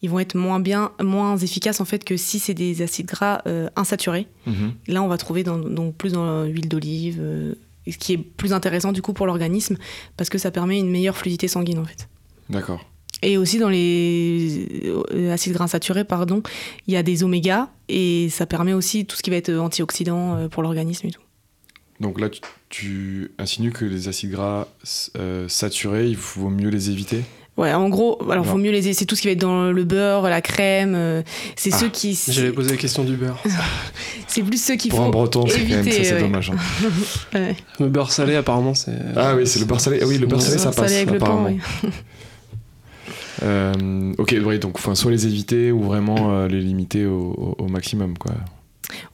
ils 0.00 0.10
vont 0.10 0.20
être 0.20 0.36
moins 0.36 0.60
bien, 0.60 0.92
moins 1.02 1.36
efficaces 1.36 1.80
en 1.80 1.84
fait 1.84 2.04
que 2.04 2.16
si 2.16 2.38
c'est 2.38 2.54
des 2.54 2.82
acides 2.82 3.06
gras 3.06 3.42
euh, 3.48 3.68
insaturés. 3.74 4.28
Mhm. 4.46 4.74
Là, 4.86 5.02
on 5.02 5.08
va 5.08 5.16
trouver 5.18 5.42
dans- 5.42 5.58
donc 5.58 5.96
plus 5.96 6.12
dans 6.12 6.44
l'huile 6.44 6.68
d'olive, 6.68 7.18
euh, 7.20 7.54
et 7.88 7.92
ce 7.92 7.98
qui 7.98 8.12
est 8.12 8.18
plus 8.18 8.52
intéressant 8.52 8.92
du 8.92 9.02
coup 9.02 9.14
pour 9.14 9.26
l'organisme 9.26 9.76
parce 10.16 10.30
que 10.30 10.38
ça 10.38 10.50
permet 10.50 10.78
une 10.78 10.90
meilleure 10.90 11.16
fluidité 11.16 11.48
sanguine 11.48 11.78
en 11.78 11.84
fait. 11.84 12.08
D'accord. 12.50 12.84
Et 13.22 13.36
aussi 13.36 13.58
dans 13.58 13.68
les 13.68 14.68
euh, 14.84 15.32
acides 15.32 15.54
gras 15.54 15.66
saturés, 15.66 16.04
pardon, 16.04 16.42
il 16.86 16.94
y 16.94 16.96
a 16.96 17.02
des 17.02 17.24
oméga 17.24 17.70
et 17.88 18.28
ça 18.28 18.46
permet 18.46 18.74
aussi 18.74 19.06
tout 19.06 19.16
ce 19.16 19.22
qui 19.22 19.30
va 19.30 19.36
être 19.36 19.52
antioxydant 19.52 20.36
euh, 20.36 20.48
pour 20.48 20.62
l'organisme 20.62 21.08
et 21.08 21.10
tout. 21.10 21.22
Donc 21.98 22.20
là, 22.20 22.28
tu, 22.28 22.40
tu 22.68 23.32
insinues 23.38 23.72
que 23.72 23.84
les 23.84 24.06
acides 24.06 24.30
gras 24.30 24.68
euh, 25.16 25.48
saturés, 25.48 26.06
il 26.06 26.16
vaut 26.16 26.50
mieux 26.50 26.68
les 26.68 26.90
éviter? 26.90 27.24
Ouais, 27.58 27.72
en 27.74 27.88
gros, 27.88 28.18
alors 28.30 28.44
Non. 28.46 28.52
faut 28.52 28.56
mieux 28.56 28.70
les 28.70 28.94
c'est 28.94 29.04
tout 29.04 29.16
ce 29.16 29.20
qui 29.20 29.26
va 29.26 29.32
être 29.32 29.40
dans 29.40 29.70
le 29.72 29.84
beurre, 29.84 30.22
la 30.30 30.40
crème, 30.40 30.94
euh, 30.94 31.22
c'est 31.56 31.70
Ah, 31.74 31.78
ceux 31.78 31.88
qui 31.88 32.16
J'avais 32.28 32.52
posé 32.52 32.70
la 32.70 32.76
question 32.76 33.02
du 33.04 33.16
beurre. 33.16 33.42
c'est 34.28 34.42
plus 34.42 34.62
ceux 34.62 34.76
qui 34.76 34.88
Pour 34.88 35.00
un 35.00 35.04
font 35.06 35.10
breton, 35.10 35.44
c'est 35.48 35.60
quand 35.62 35.68
même 35.74 35.84
ça, 35.84 35.90
c'est 36.04 36.12
ouais. 36.14 36.20
dommage. 36.20 36.50
hein. 36.54 36.88
Ouais. 37.34 37.56
Le 37.80 37.88
beurre 37.88 38.12
salé, 38.12 38.36
apparemment, 38.36 38.74
c'est. 38.74 38.92
Ah 39.16 39.34
oui, 39.36 39.44
c'est 39.46 39.58
le 39.58 39.64
beurre 39.66 39.80
salé. 39.80 39.98
Ah 40.00 40.06
oui, 40.06 40.18
le 40.18 40.26
beurre 40.26 40.38
Ouais, 40.38 40.44
salé, 40.44 40.58
ça 40.58 40.70
Salé 40.72 40.76
passe 40.86 40.92
avec 40.94 41.10
le 41.10 41.18
pain, 41.18 41.26
apparemment. 41.26 41.44
ouais. 41.48 41.58
Euh, 43.42 44.12
ok, 44.18 44.34
oui, 44.44 44.58
donc 44.58 44.76
enfin, 44.76 44.94
soit 44.96 45.10
les 45.12 45.26
éviter 45.26 45.70
ou 45.70 45.82
vraiment 45.82 46.32
euh, 46.32 46.48
les 46.48 46.60
limiter 46.60 47.06
au, 47.06 47.54
au- 47.58 47.64
au 47.64 47.68
maximum, 47.68 48.18
quoi. 48.18 48.32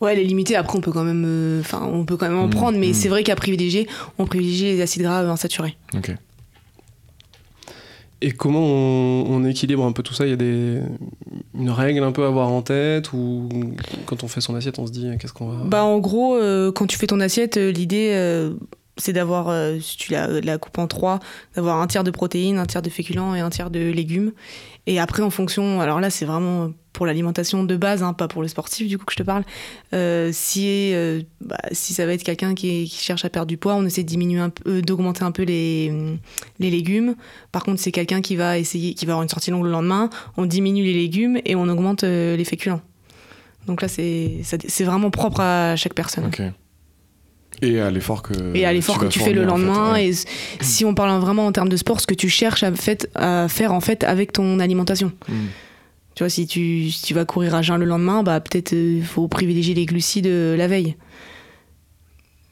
Ouais, 0.01 0.15
les 0.15 0.25
limités, 0.25 0.57
après, 0.57 0.79
on 0.79 0.81
peut 0.81 0.93
quand 0.93 1.05
même, 1.05 1.25
euh, 1.27 1.61
enfin, 1.61 1.83
on 1.93 2.05
peut 2.07 2.17
quand 2.17 2.29
même 2.29 2.39
en 2.39 2.47
Mm, 2.47 2.51
prendre, 2.51 2.79
mais 2.79 2.89
mm. 2.91 2.95
c'est 2.95 3.09
vrai 3.09 3.23
qu'à 3.23 3.37
privilégier, 3.37 3.87
on 4.19 4.25
privilégie 4.27 4.65
les 4.65 4.81
acides 4.81 5.03
gras 5.03 5.21
insaturés. 5.25 5.77
Ok. 5.95 6.15
Et 8.26 8.33
comment 8.33 8.61
on, 8.61 9.26
on 9.28 9.45
équilibre 9.45 9.85
un 9.85 9.93
peu 9.93 10.02
tout 10.02 10.14
ça? 10.14 10.25
Il 10.25 10.31
y 10.31 10.33
a 10.33 10.37
des, 10.37 10.81
une 11.54 11.69
règle 11.69 12.02
un 12.02 12.11
peu 12.11 12.25
à 12.25 12.28
avoir 12.28 12.49
en 12.49 12.62
tête 12.62 13.12
ou 13.12 13.50
quand 14.07 14.25
on 14.25 14.28
fait 14.28 14.40
son 14.40 14.54
assiette, 14.54 14.78
on 14.78 14.87
se 14.87 14.93
dit 14.93 15.07
qu'est-ce 15.21 15.35
qu'on 15.35 15.49
va. 15.49 15.64
Bah, 15.64 15.85
en 15.85 15.99
gros, 15.99 16.35
euh, 16.35 16.73
quand 16.73 16.87
tu 16.87 16.97
fais 16.97 17.07
ton 17.07 17.21
assiette, 17.21 17.59
euh, 17.59 17.71
l'idée, 17.71 18.12
euh, 18.14 18.54
c'est 18.97 19.12
d'avoir, 19.12 19.52
si 19.78 19.99
tu 19.99 20.12
la, 20.12 20.40
la 20.40 20.57
coupes 20.57 20.78
en 20.78 20.87
trois, 20.87 21.21
d'avoir 21.54 21.83
un 21.83 21.87
tiers 21.87 22.02
de 22.02 22.11
protéines, 22.11 22.57
un 22.57 22.64
tiers 22.64 22.81
de 22.81 22.88
féculents 22.88 23.35
et 23.35 23.40
un 23.40 23.50
tiers 23.50 23.71
de 23.71 23.90
légumes. 23.90 24.33
Et 24.87 24.99
après, 24.99 25.23
en 25.23 25.31
fonction, 25.31 25.81
alors 25.81 26.00
là, 26.00 26.11
c'est 26.11 26.26
vraiment 26.26 26.71
pour 26.93 27.07
l'alimentation 27.07 27.64
de 27.64 27.76
base, 27.76 28.03
hein, 28.03 28.12
pas 28.12 28.29
pour 28.29 28.43
le 28.43 28.49
sportif, 28.49 28.87
du 28.87 28.99
coup, 28.99 29.05
que 29.05 29.12
je 29.12 29.19
te 29.19 29.23
parle. 29.23 29.45
Euh, 29.93 30.31
si, 30.33 30.93
euh, 30.95 31.23
bah, 31.41 31.59
si 31.73 31.93
ça 31.95 32.07
va 32.07 32.12
être 32.12 32.23
quelqu'un 32.23 32.55
qui, 32.55 32.87
cherche 32.87 33.25
à 33.25 33.31
perdre 33.31 33.49
du 33.49 33.57
poids, 33.57 33.75
on 33.75 33.85
essaie 33.85 34.07
euh, 34.07 34.81
d'augmenter 34.83 35.25
un 35.25 35.33
peu 35.33 35.43
les, 35.43 35.93
légumes. 36.61 37.17
Par 37.50 37.64
contre, 37.64 37.81
c'est 37.81 37.93
quelqu'un 37.93 38.21
qui 38.21 38.37
va 38.37 38.59
essayer, 38.59 38.95
qui 38.95 39.07
va 39.07 39.12
avoir 39.14 39.23
une 39.23 39.29
sortie 39.29 39.50
longue 39.50 39.64
le 39.64 39.71
lendemain, 39.71 40.11
on 40.37 40.47
diminue 40.47 40.85
les 40.85 40.95
légumes 40.95 41.41
et 41.45 41.57
on 41.57 41.69
augmente 41.69 42.05
les 42.05 42.45
féculents. 42.45 42.81
Donc 43.67 43.83
là, 43.83 43.88
c'est 43.88 44.85
vraiment 44.85 45.11
propre 45.11 45.41
à 45.41 45.76
chaque 45.76 45.95
personne. 45.95 46.31
Et 47.64 47.80
à 47.80 47.90
l'effort 47.90 48.23
que. 48.23 48.33
Et 48.54 48.64
à 48.64 48.73
l'effort 48.73 48.99
que 48.99 49.04
vas 49.04 49.09
tu 49.09 49.18
fais 49.18 49.33
le 49.33 49.47
fournir, 49.47 49.54
en 49.54 49.59
fait, 49.59 49.64
lendemain. 49.64 49.92
ouais. 49.94 50.09
Et 50.09 50.14
si 50.61 50.85
on 50.85 50.94
parle 50.94 51.21
vraiment 51.21 51.47
en 51.47 51.52
termes 51.52 51.68
de 51.68 51.76
sport, 51.76 52.00
ce 52.00 52.06
que 52.06 52.14
tu 52.14 52.28
cherches 52.28 52.62
à, 52.62 52.73
fait, 52.73 53.09
à 53.14 53.49
faire 53.49 53.73
en 53.73 53.80
fait 53.80 54.04
avec 54.04 54.33
ton 54.33 54.61
alimentation. 54.61 55.12
Mm. 55.28 55.35
Tu 56.14 56.23
vois, 56.23 56.30
si 56.30 56.47
tu, 56.47 56.90
si 56.90 57.02
tu 57.02 57.14
vas 57.14 57.25
courir 57.25 57.54
à 57.54 57.62
jeun 57.62 57.78
le 57.78 57.87
lendemain, 57.87 58.23
bah 58.23 58.40
peut-être 58.40 58.73
il 58.73 59.04
faut 59.04 59.26
privilégier 59.26 59.75
les 59.75 59.85
glucides 59.85 60.26
euh, 60.26 60.56
la 60.56 60.68
veille. 60.68 60.97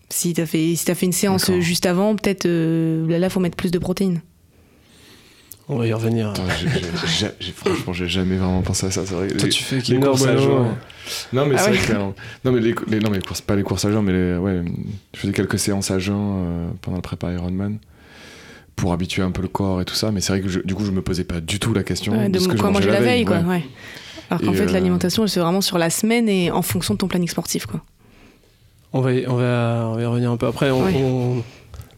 Si 0.09 0.35
t'as 0.35 0.47
fait, 0.47 0.75
si 0.75 0.90
as 0.90 0.95
fait 0.95 1.07
une 1.07 1.12
séance 1.12 1.49
euh, 1.49 1.61
juste 1.61 1.87
avant, 1.87 2.16
peut-être 2.16 2.47
euh, 2.47 3.09
là, 3.09 3.19
là, 3.19 3.31
faut 3.31 3.40
mettre 3.40 3.57
plus 3.57 3.71
de 3.71 3.78
protéines. 3.78 4.21
On 5.69 5.76
va 5.78 5.87
y 5.87 5.92
revenir. 5.92 6.31
Attends, 6.31 6.42
j'ai- 6.61 6.69
j'ai- 6.69 7.07
j'ai- 7.07 7.26
j'ai- 7.40 7.52
franchement, 7.52 7.92
j'ai 7.92 8.09
jamais 8.09 8.37
vraiment 8.37 8.62
pensé 8.62 8.87
à 8.87 8.90
ça. 8.90 9.02
C'est 9.07 9.14
vrai. 9.14 9.28
Toi, 9.28 9.42
Les- 9.45 9.49
tu 9.49 9.62
fais 9.62 9.78
les 9.78 10.00
courses 10.00 10.26
à 10.26 10.35
ouais. 10.35 10.40
Non, 11.33 11.47
mais 11.47 11.54
Ah 11.57 11.59
c'est 11.59 11.71
ouais. 11.71 11.76
vrai 11.76 11.87
que. 11.95 11.99
Non, 12.45 12.52
mais 12.52 12.61
les, 12.61 12.75
les- 12.88 12.99
non, 13.00 13.11
mais 13.11 13.19
les 13.19 13.23
courses, 13.23 13.40
pas 13.40 13.54
les 13.57 13.62
courses 13.62 13.85
à 13.85 13.90
jeun, 13.92 14.02
mais 14.04 14.12
les- 14.12 14.37
ouais, 14.37 14.62
je 15.14 15.21
faisais 15.21 15.33
quelques 15.33 15.59
séances 15.59 15.90
à 15.90 15.99
jeun 15.99 16.16
euh, 16.19 16.69
pendant 16.83 16.97
le 16.99 17.02
prépa 17.02 17.33
Ironman 17.33 17.78
pour 18.76 18.92
habituer 18.92 19.23
un 19.23 19.31
peu 19.31 19.40
le 19.42 19.49
corps 19.49 19.81
et 19.81 19.85
tout 19.85 19.95
ça. 19.95 20.11
Mais 20.11 20.21
c'est 20.21 20.33
vrai 20.33 20.40
que 20.42 20.49
je- 20.49 20.61
du 20.61 20.75
coup, 20.75 20.85
je 20.85 20.90
me 20.90 21.00
posais 21.00 21.25
pas 21.25 21.40
du 21.40 21.59
tout 21.59 21.73
la 21.73 21.85
question 21.85 22.12
Ouais, 22.12 22.28
de, 22.28 22.35
de 22.35 22.38
ce 22.38 22.49
que 22.49 22.57
je 22.57 22.61
quoi 22.61 22.71
manger 22.71 22.90
la 22.90 23.00
veille, 23.00 23.25
quoi. 23.25 23.38
ouais. 23.38 23.45
ouais. 23.45 23.64
Alors 24.31 24.40
qu'en 24.42 24.52
Et, 24.52 24.57
fait, 24.57 24.66
euh, 24.66 24.73
l'alimentation, 24.73 25.23
elle 25.23 25.28
se 25.28 25.35
fait 25.35 25.40
vraiment 25.40 25.61
sur 25.61 25.78
la 25.78 25.90
semaine 25.90 26.28
et 26.28 26.50
en 26.50 26.62
fonction 26.62 26.95
de 26.95 26.99
ton 26.99 27.07
planning 27.09 27.28
sportif, 27.28 27.66
quoi. 27.66 27.81
On 28.95 29.00
va, 29.00 29.12
y, 29.12 29.26
on, 29.26 29.37
va, 29.37 29.88
on 29.90 29.95
va 29.95 30.02
y 30.02 30.07
revenir 30.07 30.31
un 30.31 30.37
peu 30.37 30.47
après. 30.47 30.71
On, 30.71 30.85
Ouais. 30.85 30.92
on, 30.97 31.42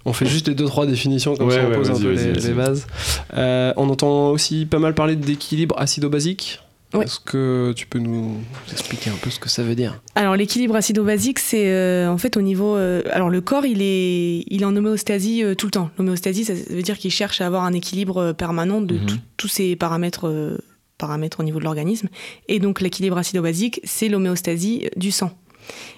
on 0.04 0.12
fait 0.12 0.26
juste 0.26 0.48
les 0.48 0.54
deux 0.54 0.66
trois 0.66 0.86
définitions 0.86 1.36
comme 1.36 1.48
Ouais, 1.48 1.54
ça 1.54 1.64
on 1.66 1.70
ouais, 1.70 1.76
pose 1.76 1.90
un 1.90 1.94
peu 2.00 2.12
les, 2.12 2.52
bases. 2.54 2.86
Euh, 3.34 3.72
on 3.76 3.88
entend 3.88 4.30
aussi 4.30 4.66
pas 4.66 4.78
mal 4.78 4.94
parler 4.94 5.16
d'équilibre 5.16 5.78
acido-basique. 5.78 6.60
Ouais. 6.92 7.06
Est-ce 7.06 7.18
que 7.18 7.72
tu 7.74 7.86
peux 7.88 7.98
nous 7.98 8.36
expliquer 8.70 9.10
un 9.10 9.16
peu 9.20 9.28
ce 9.28 9.40
que 9.40 9.48
ça 9.48 9.64
veut 9.64 9.74
dire? 9.74 10.00
Alors 10.14 10.36
l'équilibre 10.36 10.76
acido-basique, 10.76 11.40
c'est 11.40 11.66
euh, 11.72 12.08
en 12.08 12.18
fait 12.18 12.36
au 12.36 12.40
niveau. 12.42 12.76
euh, 12.76 13.02
alors 13.10 13.30
le 13.30 13.40
corps, 13.40 13.66
il 13.66 13.82
est, 13.82 14.44
il 14.46 14.62
est 14.62 14.64
en 14.64 14.76
homéostasie 14.76 15.42
euh, 15.42 15.56
tout 15.56 15.66
le 15.66 15.72
temps. 15.72 15.90
L'homéostasie, 15.98 16.44
ça 16.44 16.52
veut 16.70 16.82
dire 16.82 16.96
qu'il 16.96 17.10
cherche 17.10 17.40
à 17.40 17.46
avoir 17.48 17.64
un 17.64 17.72
équilibre 17.72 18.30
permanent 18.32 18.80
de 18.80 18.94
Mhm. 18.94 19.18
tous 19.36 19.48
ces 19.48 19.74
paramètres, 19.74 20.28
euh, 20.28 20.58
paramètres 20.96 21.40
au 21.40 21.42
niveau 21.42 21.58
de 21.58 21.64
l'organisme. 21.64 22.06
Et 22.46 22.60
donc 22.60 22.80
l'équilibre 22.80 23.18
acido-basique, 23.18 23.80
c'est 23.82 24.08
l'homéostasie 24.08 24.88
du 24.96 25.10
sang. 25.10 25.36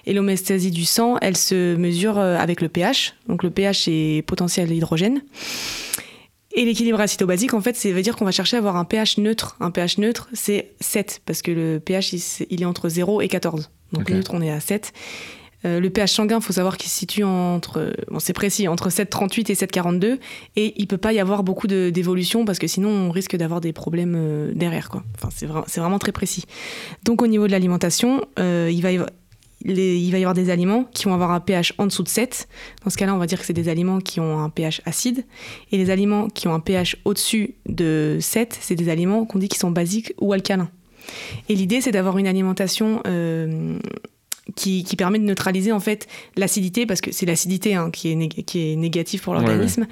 Et 0.05 0.13
l'homéostasie 0.13 0.71
du 0.71 0.85
sang, 0.85 1.17
elle 1.21 1.37
se 1.37 1.75
mesure 1.75 2.17
euh, 2.17 2.37
avec 2.37 2.61
le 2.61 2.69
pH. 2.69 3.13
Donc 3.27 3.43
le 3.43 3.49
pH, 3.49 3.83
c'est 3.85 4.23
potentiel 4.27 4.71
hydrogène. 4.71 5.21
Et 6.55 6.65
l'équilibre 6.65 6.99
acido-basique, 6.99 7.53
en 7.53 7.61
fait, 7.61 7.75
ça 7.75 7.89
veut 7.91 8.01
dire 8.01 8.15
qu'on 8.15 8.25
va 8.25 8.31
chercher 8.31 8.55
à 8.55 8.59
avoir 8.59 8.77
un 8.77 8.85
pH 8.85 9.17
neutre. 9.19 9.57
Un 9.59 9.69
pH 9.69 9.99
neutre, 9.99 10.27
c'est 10.33 10.71
7, 10.79 11.21
parce 11.25 11.41
que 11.43 11.51
le 11.51 11.79
pH, 11.79 12.13
il, 12.49 12.61
est 12.61 12.65
entre 12.65 12.89
0 12.89 13.21
et 13.21 13.27
14. 13.27 13.69
Donc 13.93 14.03
Ok. 14.03 14.09
neutre, 14.09 14.31
on 14.33 14.41
est 14.41 14.49
à 14.49 14.59
7. 14.59 14.91
Euh, 15.65 15.79
le 15.79 15.89
pH 15.91 16.13
sanguin, 16.13 16.37
il 16.39 16.43
faut 16.43 16.53
savoir 16.53 16.77
qu'il 16.77 16.89
se 16.89 16.97
situe 16.97 17.23
entre, 17.23 17.93
bon, 18.09 18.17
c'est 18.19 18.33
précis, 18.33 18.67
entre 18.67 18.89
7,38 18.89 19.51
et 19.51 19.55
7,42. 19.55 20.17
Et 20.55 20.73
il 20.77 20.87
peut 20.87 20.97
pas 20.97 21.13
y 21.13 21.19
avoir 21.19 21.43
beaucoup 21.43 21.67
d'évolution, 21.67 22.43
parce 22.45 22.57
que 22.57 22.67
sinon, 22.67 22.89
on 22.89 23.11
risque 23.11 23.35
d'avoir 23.35 23.61
des 23.61 23.73
problèmes 23.73 24.15
euh, 24.17 24.51
derrière. 24.55 24.89
Quoi. 24.89 25.03
Enfin, 25.15 25.29
c'est, 25.35 25.45
vra- 25.47 25.65
c'est 25.67 25.79
vraiment 25.79 25.99
très 25.99 26.11
précis. 26.11 26.45
Donc 27.03 27.21
au 27.21 27.27
niveau 27.27 27.45
de 27.45 27.51
l'alimentation, 27.51 28.23
euh, 28.39 28.69
il 28.71 28.81
va 28.81 28.91
y 28.91 28.95
avoir 28.95 29.09
les- 29.67 29.97
il 29.99 30.11
va 30.11 30.17
y 30.17 30.21
avoir 30.23 30.33
des 30.33 30.49
aliments 30.49 30.85
qui 30.93 31.05
vont 31.05 31.13
avoir 31.13 31.29
un 31.31 31.39
pH 31.39 31.73
en 31.77 31.85
dessous 31.85 32.01
de 32.03 32.07
7. 32.09 32.47
Dans 32.83 32.89
ce 32.89 32.97
cas-là, 32.97 33.13
on 33.13 33.17
va 33.19 33.27
dire 33.27 33.39
que 33.39 33.45
c'est 33.45 33.53
des 33.53 33.69
aliments 33.69 33.99
qui 33.99 34.19
ont 34.19 34.39
un 34.39 34.49
pH 34.49 34.81
acide. 34.85 35.25
Et 35.71 35.77
les 35.77 35.89
aliments 35.91 36.27
qui 36.29 36.47
ont 36.47 36.53
un 36.55 36.59
pH 36.59 36.97
au-dessus 37.05 37.55
de 37.67 38.17
7, 38.19 38.57
c'est 38.59 38.75
des 38.75 38.89
aliments 38.89 39.25
qu'on 39.25 39.37
dit 39.39 39.47
qui 39.49 39.59
sont 39.59 39.69
basiques 39.71 40.13
ou 40.19 40.33
alcalins. 40.33 40.69
Et 41.49 41.55
l'idée, 41.55 41.79
c'est 41.81 41.91
d'avoir 41.91 42.17
une 42.17 42.27
alimentation 42.27 43.01
euh, 43.07 43.77
qui, 44.55 44.83
qui 44.85 44.95
permet 44.95 45.19
de 45.19 45.25
neutraliser 45.25 45.71
en 45.71 45.79
fait 45.79 46.07
l'acidité, 46.37 46.85
parce 46.85 47.01
que 47.01 47.11
c'est 47.11 47.25
l'acidité 47.25 47.75
hein, 47.75 47.91
qui, 47.91 48.11
est 48.11 48.15
nég- 48.15 48.43
qui 48.45 48.71
est 48.71 48.75
négative 48.75 49.21
pour 49.21 49.33
Ouais, 49.33 49.39
l'organisme, 49.39 49.85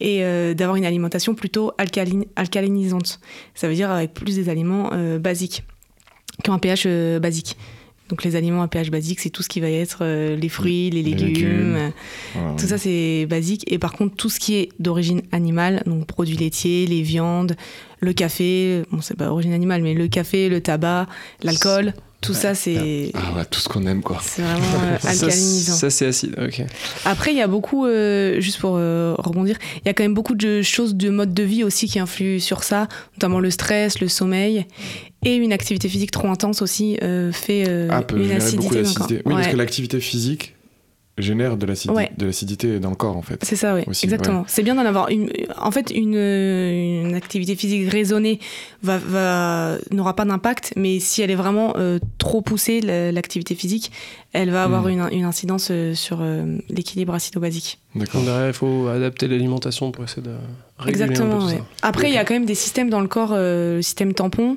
et 0.00 0.24
euh, 0.24 0.52
d'avoir 0.54 0.76
une 0.76 0.84
alimentation 0.84 1.34
plutôt 1.34 1.72
alcaline- 1.78 2.26
alcalinisante. 2.36 3.20
Ça 3.54 3.68
veut 3.68 3.74
dire 3.74 3.90
avec 3.90 4.12
plus 4.14 4.34
des 4.34 4.48
aliments 4.48 4.90
euh, 4.92 5.18
basiques, 5.18 5.62
qui 6.42 6.50
ont 6.50 6.54
un 6.54 6.58
pH 6.58 6.84
euh, 6.86 7.18
basique. 7.20 7.56
Donc 8.10 8.24
les 8.24 8.36
aliments 8.36 8.62
à 8.62 8.68
pH 8.68 8.90
basique, 8.90 9.20
c'est 9.20 9.30
tout 9.30 9.42
ce 9.42 9.48
qui 9.48 9.60
va 9.60 9.70
être 9.70 9.98
euh, 10.02 10.36
les 10.36 10.48
fruits, 10.48 10.90
les 10.90 11.02
Les 11.02 11.10
légumes, 11.10 11.26
légumes. 11.28 11.92
Voilà. 12.34 12.56
tout 12.58 12.66
ça 12.66 12.76
c'est 12.76 13.26
basique. 13.26 13.64
Et 13.72 13.78
par 13.78 13.92
contre, 13.92 14.16
tout 14.16 14.28
ce 14.28 14.38
qui 14.38 14.56
est 14.56 14.68
d'origine 14.78 15.22
animale, 15.32 15.82
donc 15.86 16.06
produits 16.06 16.36
laitiers, 16.36 16.86
les 16.86 17.02
viandes, 17.02 17.56
le 18.00 18.12
café, 18.12 18.82
bon 18.90 19.00
c'est 19.00 19.16
pas 19.16 19.26
d'origine 19.26 19.52
animale, 19.52 19.82
mais 19.82 19.94
le 19.94 20.08
café, 20.08 20.48
le 20.48 20.60
tabac, 20.60 21.06
l'alcool, 21.42 21.94
tout 22.20 22.34
ça 22.34 22.54
c'est 22.54 23.12
Ah, 23.14 23.32
ouais, 23.36 23.44
tout 23.46 23.60
ce 23.60 23.68
qu'on 23.68 23.86
aime, 23.86 24.02
quoi. 24.02 24.18
c'est 24.22 24.42
vraiment 24.42 24.66
euh, 24.84 24.98
Ça, 25.00 25.08
alcalinisant. 25.10 25.74
Ça, 25.74 25.90
c'est 25.90 26.06
acide. 26.06 26.36
Ok. 26.38 26.62
Après, 27.06 27.32
il 27.32 27.38
y 27.38 27.40
a 27.40 27.46
beaucoup, 27.46 27.86
euh, 27.86 28.40
juste 28.40 28.58
pour 28.60 28.76
euh, 28.76 29.14
rebondir, 29.18 29.56
il 29.76 29.86
y 29.86 29.88
a 29.88 29.94
quand 29.94 30.02
même 30.02 30.14
beaucoup 30.14 30.34
de 30.34 30.60
choses 30.60 30.94
de 30.94 31.08
mode 31.08 31.32
de 31.32 31.42
vie 31.42 31.64
aussi 31.64 31.88
qui 31.88 31.98
influent 31.98 32.38
sur 32.40 32.62
ça, 32.62 32.88
notamment 33.14 33.40
le 33.40 33.50
stress, 33.50 34.00
le 34.00 34.08
sommeil, 34.08 34.66
et 35.24 35.34
une 35.36 35.52
activité 35.52 35.88
physique 35.88 36.10
trop 36.10 36.28
intense 36.28 36.62
aussi 36.62 36.98
euh, 37.02 37.32
fait 37.32 37.64
euh, 37.68 37.88
Ah, 37.90 38.02
peut 38.02 38.16
une 38.22 38.30
acidité 38.32 38.56
beaucoup 38.62 38.74
d'acidité. 38.74 39.22
Oui, 39.26 39.34
parce 39.34 39.48
que 39.48 39.56
l'activité 39.56 40.00
physique 40.00 40.54
génère 41.18 41.58
de 41.58 41.66
l'acidi- 41.66 41.90
Ouais. 41.92 42.10
de 42.16 42.24
l'acidité 42.24 42.78
dans 42.78 42.88
le 42.88 42.96
corps, 42.96 43.14
en 43.14 43.20
fait. 43.20 43.38
C'est 43.44 43.56
ça, 43.56 43.74
oui, 43.74 43.82
Aussi, 43.86 44.06
exactement. 44.06 44.44
C'est 44.48 44.62
bien 44.62 44.74
d'en 44.74 44.86
avoir 44.86 45.10
une. 45.10 45.30
En 45.60 45.70
fait, 45.70 45.90
une, 45.90 46.14
une 46.16 47.14
activité 47.14 47.56
physique 47.56 47.90
raisonnée 47.90 48.38
va, 48.82 48.96
va 48.96 49.76
n'aura 49.90 50.16
pas 50.16 50.24
d'impact, 50.24 50.72
mais 50.76 50.98
si 50.98 51.20
elle 51.20 51.30
est 51.30 51.34
vraiment 51.34 51.74
euh, 51.76 51.98
trop 52.16 52.40
poussée, 52.40 52.80
la- 52.80 53.12
l'activité 53.12 53.54
physique, 53.54 53.92
elle 54.32 54.48
va 54.50 54.64
avoir 54.64 54.84
Mm. 54.84 54.88
une, 54.90 55.08
une 55.12 55.24
incidence 55.24 55.68
euh, 55.70 55.94
sur 55.94 56.20
euh, 56.22 56.56
l'équilibre 56.70 57.12
acido-basique. 57.12 57.80
D'accord. 57.94 58.20
Donc 58.22 58.24
derrière, 58.30 58.46
il 58.48 58.54
faut 58.54 58.86
adapter 58.88 59.28
l'alimentation 59.28 59.90
pour 59.90 60.04
essayer 60.04 60.22
de 60.22 60.30
réguler 60.78 61.02
un 61.02 61.06
peu 61.08 61.12
Exactement. 61.12 61.38
tout 61.40 61.46
ouais. 61.52 61.58
ça. 61.58 61.64
Après, 61.82 62.08
il 62.08 62.14
y 62.14 62.18
a 62.18 62.24
quand 62.24 62.34
même 62.34 62.46
des 62.46 62.54
systèmes 62.54 62.88
dans 62.88 63.00
le 63.00 63.08
corps, 63.08 63.32
euh, 63.34 63.76
le 63.76 63.82
système 63.82 64.14
tampon, 64.14 64.56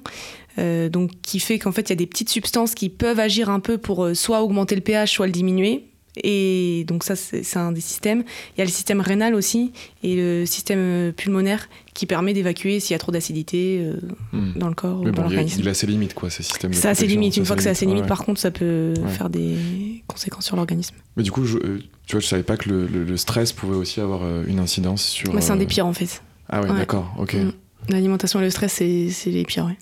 euh, 0.59 0.89
donc 0.89 1.11
qui 1.21 1.39
fait 1.39 1.59
qu'en 1.59 1.71
fait, 1.71 1.81
il 1.83 1.89
y 1.89 1.93
a 1.93 1.95
des 1.97 2.07
petites 2.07 2.29
substances 2.29 2.75
qui 2.75 2.89
peuvent 2.89 3.19
agir 3.19 3.49
un 3.49 3.59
peu 3.59 3.77
pour 3.77 4.03
euh, 4.05 4.13
soit 4.13 4.41
augmenter 4.43 4.75
le 4.75 4.81
pH, 4.81 5.11
soit 5.13 5.25
le 5.25 5.31
diminuer. 5.31 5.85
Et 6.23 6.85
donc 6.87 7.03
ça, 7.03 7.15
c'est 7.15 7.57
un 7.57 7.71
des 7.71 7.81
systèmes. 7.81 8.23
Il 8.55 8.59
y 8.59 8.61
a 8.61 8.65
le 8.65 8.69
système 8.69 9.01
rénal 9.01 9.33
aussi 9.33 9.71
et 10.03 10.15
le 10.15 10.45
système 10.45 10.77
euh, 10.79 11.11
pulmonaire 11.11 11.67
qui 11.95 12.05
permet 12.05 12.33
d'évacuer 12.33 12.79
s'il 12.79 12.91
y 12.93 12.95
a 12.95 12.99
trop 12.99 13.11
d'acidité 13.11 13.79
euh, 13.81 13.95
Hmm. 14.31 14.51
dans 14.55 14.67
le 14.67 14.75
corps 14.75 14.99
ou 15.01 15.05
Mais 15.05 15.11
dans 15.11 15.23
bon, 15.23 15.27
a- 15.29 15.31
l'organisme. 15.31 15.61
il 15.61 15.69
a 15.69 15.73
ses 15.73 15.87
limites, 15.87 16.13
quoi, 16.13 16.29
ces 16.29 16.43
systèmes 16.43 16.71
Ça 16.73 16.89
a 16.91 16.95
ses 16.95 17.07
limites. 17.07 17.35
Une 17.37 17.45
ça, 17.45 17.47
fois 17.47 17.55
que 17.55 17.63
c'est 17.63 17.69
à 17.69 17.73
ses 17.73 17.87
limites, 17.87 18.05
par 18.05 18.23
contre, 18.25 18.39
ça 18.39 18.51
peut 18.51 18.93
Ouais. 19.03 19.09
faire 19.09 19.31
des 19.31 20.03
conséquences 20.05 20.45
sur 20.45 20.55
l'organisme. 20.55 20.95
Mais 21.17 21.23
du 21.23 21.31
coup, 21.31 21.45
je, 21.45 21.57
tu 22.05 22.11
vois, 22.11 22.19
je 22.19 22.27
savais 22.27 22.43
pas 22.43 22.57
que 22.57 22.69
le, 22.69 22.85
le- 22.85 23.05
le 23.05 23.17
stress 23.17 23.51
pouvait 23.51 23.75
aussi 23.75 23.99
avoir 23.99 24.21
une 24.45 24.59
incidence 24.59 25.03
sur. 25.03 25.33
C'est 25.41 25.49
un 25.51 25.55
des 25.55 25.65
pires 25.65 25.87
en 25.87 25.93
fait. 25.93 26.21
Ah 26.47 26.61
ouais, 26.61 26.69
Ouais. 26.69 26.77
d'accord, 26.77 27.11
ok. 27.17 27.33
Mm. 27.33 27.51
L'alimentation 27.89 28.39
et 28.39 28.43
le 28.43 28.49
stress, 28.51 28.73
c'est 28.73 29.09
c'est 29.09 29.31
les 29.31 29.45
pires, 29.45 29.65
ouais. 29.65 29.77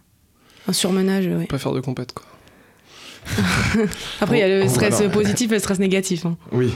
Un 0.68 0.74
surmenage, 0.74 1.26
ouais. 1.28 1.46
Pas 1.46 1.58
faire 1.58 1.74
de 1.74 1.80
compète, 1.82 2.14
quoi. 2.14 2.26
Après, 4.22 4.38
il 4.38 4.40
y 4.40 4.44
a 4.44 4.48
le 4.64 4.68
stress 4.68 4.96
voilà. 4.96 5.10
positif 5.10 5.52
et 5.52 5.56
le 5.56 5.60
stress 5.60 5.80
négatif. 5.80 6.26
hein. 6.26 6.38
Oui. 6.52 6.72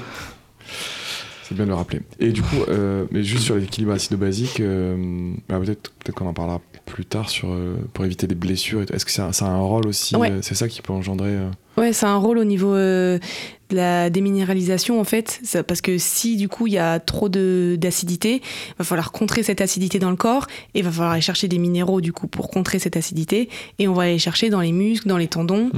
C'est 1.44 1.54
bien 1.56 1.66
de 1.66 1.70
le 1.70 1.76
rappeler. 1.76 2.02
Et 2.20 2.32
du 2.32 2.42
coup, 2.42 2.64
euh, 2.70 3.06
mais 3.12 3.24
juste 3.24 3.44
sur 3.44 3.56
l'équilibre 3.56 3.94
acido-basique, 3.94 4.60
euh, 4.60 5.32
bah, 5.48 5.60
peut-être 5.60 5.92
peut 6.04 6.12
qu'on 6.12 6.26
en 6.28 6.34
parlera 6.34 6.60
plus 6.88 7.06
tard 7.06 7.30
sur, 7.30 7.50
euh, 7.52 7.76
pour 7.94 8.04
éviter 8.06 8.26
des 8.26 8.34
blessures. 8.36 8.82
Est-ce 8.92 9.06
que 9.06 9.12
ça, 9.12 9.32
ça 9.32 9.46
a 9.46 9.50
un 9.50 9.60
rôle 9.60 9.86
aussi 9.88 10.16
Ouais. 10.16 10.32
euh, 10.32 10.40
C'est 10.42 10.56
ça 10.56 10.68
qui 10.68 10.82
peut 10.82 10.94
engendrer. 10.94 11.30
euh, 11.36 11.50
Ouais, 11.78 11.94
c'est 11.94 12.08
un 12.08 12.16
rôle 12.18 12.40
au 12.40 12.46
niveau 12.46 12.74
euh, 12.74 13.20
la 13.72 14.10
déminéralisation 14.12 15.00
en 15.00 15.04
fait, 15.04 15.40
Ça- 15.44 15.64
parce 15.64 15.82
que 15.82 15.98
si 15.98 16.38
du 16.38 16.48
coup 16.50 16.68
il 16.68 16.74
y 16.74 16.78
a 16.78 17.00
trop 17.00 17.30
d'acidité, 17.30 18.42
va 18.78 18.86
falloir 18.86 19.12
contrer 19.12 19.42
cette 19.44 19.60
acidité 19.62 19.98
dans 20.00 20.12
le 20.12 20.16
corps 20.16 20.48
et 20.76 20.82
va 20.82 20.92
falloir 20.92 21.12
aller 21.14 21.22
chercher 21.22 21.48
des 21.48 21.58
minéraux 21.58 22.00
du 22.02 22.14
coup 22.14 22.28
pour 22.28 22.50
contrer 22.50 22.78
cette 22.80 22.96
acidité 22.98 23.50
et 23.80 23.88
on 23.88 23.94
va 23.94 24.04
aller 24.04 24.20
chercher 24.20 24.50
dans 24.50 24.62
les 24.62 24.72
muscles, 24.72 25.08
dans 25.08 25.18
les 25.18 25.28
tendons. 25.28 25.72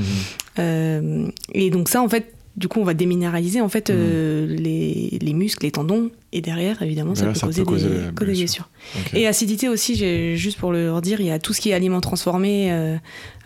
Euh, 0.59 1.27
et 1.53 1.69
donc 1.69 1.87
ça 1.89 2.01
en 2.01 2.09
fait 2.09 2.33
du 2.55 2.67
coup 2.67 2.79
on 2.79 2.83
va 2.83 2.95
déminéraliser 2.95 3.61
en 3.61 3.69
fait 3.69 3.91
euh, 3.91 4.47
les, 4.47 5.19
les 5.21 5.33
muscles, 5.33 5.63
les 5.63 5.71
tendons 5.71 6.09
et 6.33 6.41
derrière 6.41 6.81
évidemment 6.81 7.13
ça 7.13 7.25
peut 7.27 7.33
ça 7.35 7.45
causer, 7.45 7.61
peut 7.61 7.65
causer 7.69 7.87
des, 7.89 7.95
causer 8.15 8.31
des 8.31 8.37
blessures. 8.39 8.69
Et 9.13 9.27
acidité 9.27 9.69
aussi, 9.69 9.95
juste 10.35 10.57
pour 10.57 10.71
le 10.71 10.91
redire, 10.91 11.21
il 11.21 11.27
y 11.27 11.31
a 11.31 11.37
tout 11.39 11.53
ce 11.53 11.61
qui 11.61 11.69
est 11.69 11.73
aliments 11.73 12.01
transformés, 12.01 12.71
euh, 12.71 12.95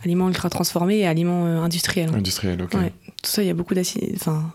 aliments 0.03 0.27
ultra 0.27 0.49
transformés 0.49 0.99
et 0.99 1.07
aliments 1.07 1.45
euh, 1.45 1.59
industriels. 1.61 2.09
Industriel, 2.13 2.61
ok. 2.61 2.73
Ouais. 2.73 2.91
Tout 3.23 3.29
ça, 3.31 3.43
il 3.43 3.47
y 3.47 3.49
a 3.49 3.53
beaucoup 3.53 3.73
d'acidité. 3.73 4.13
Enfin, 4.15 4.51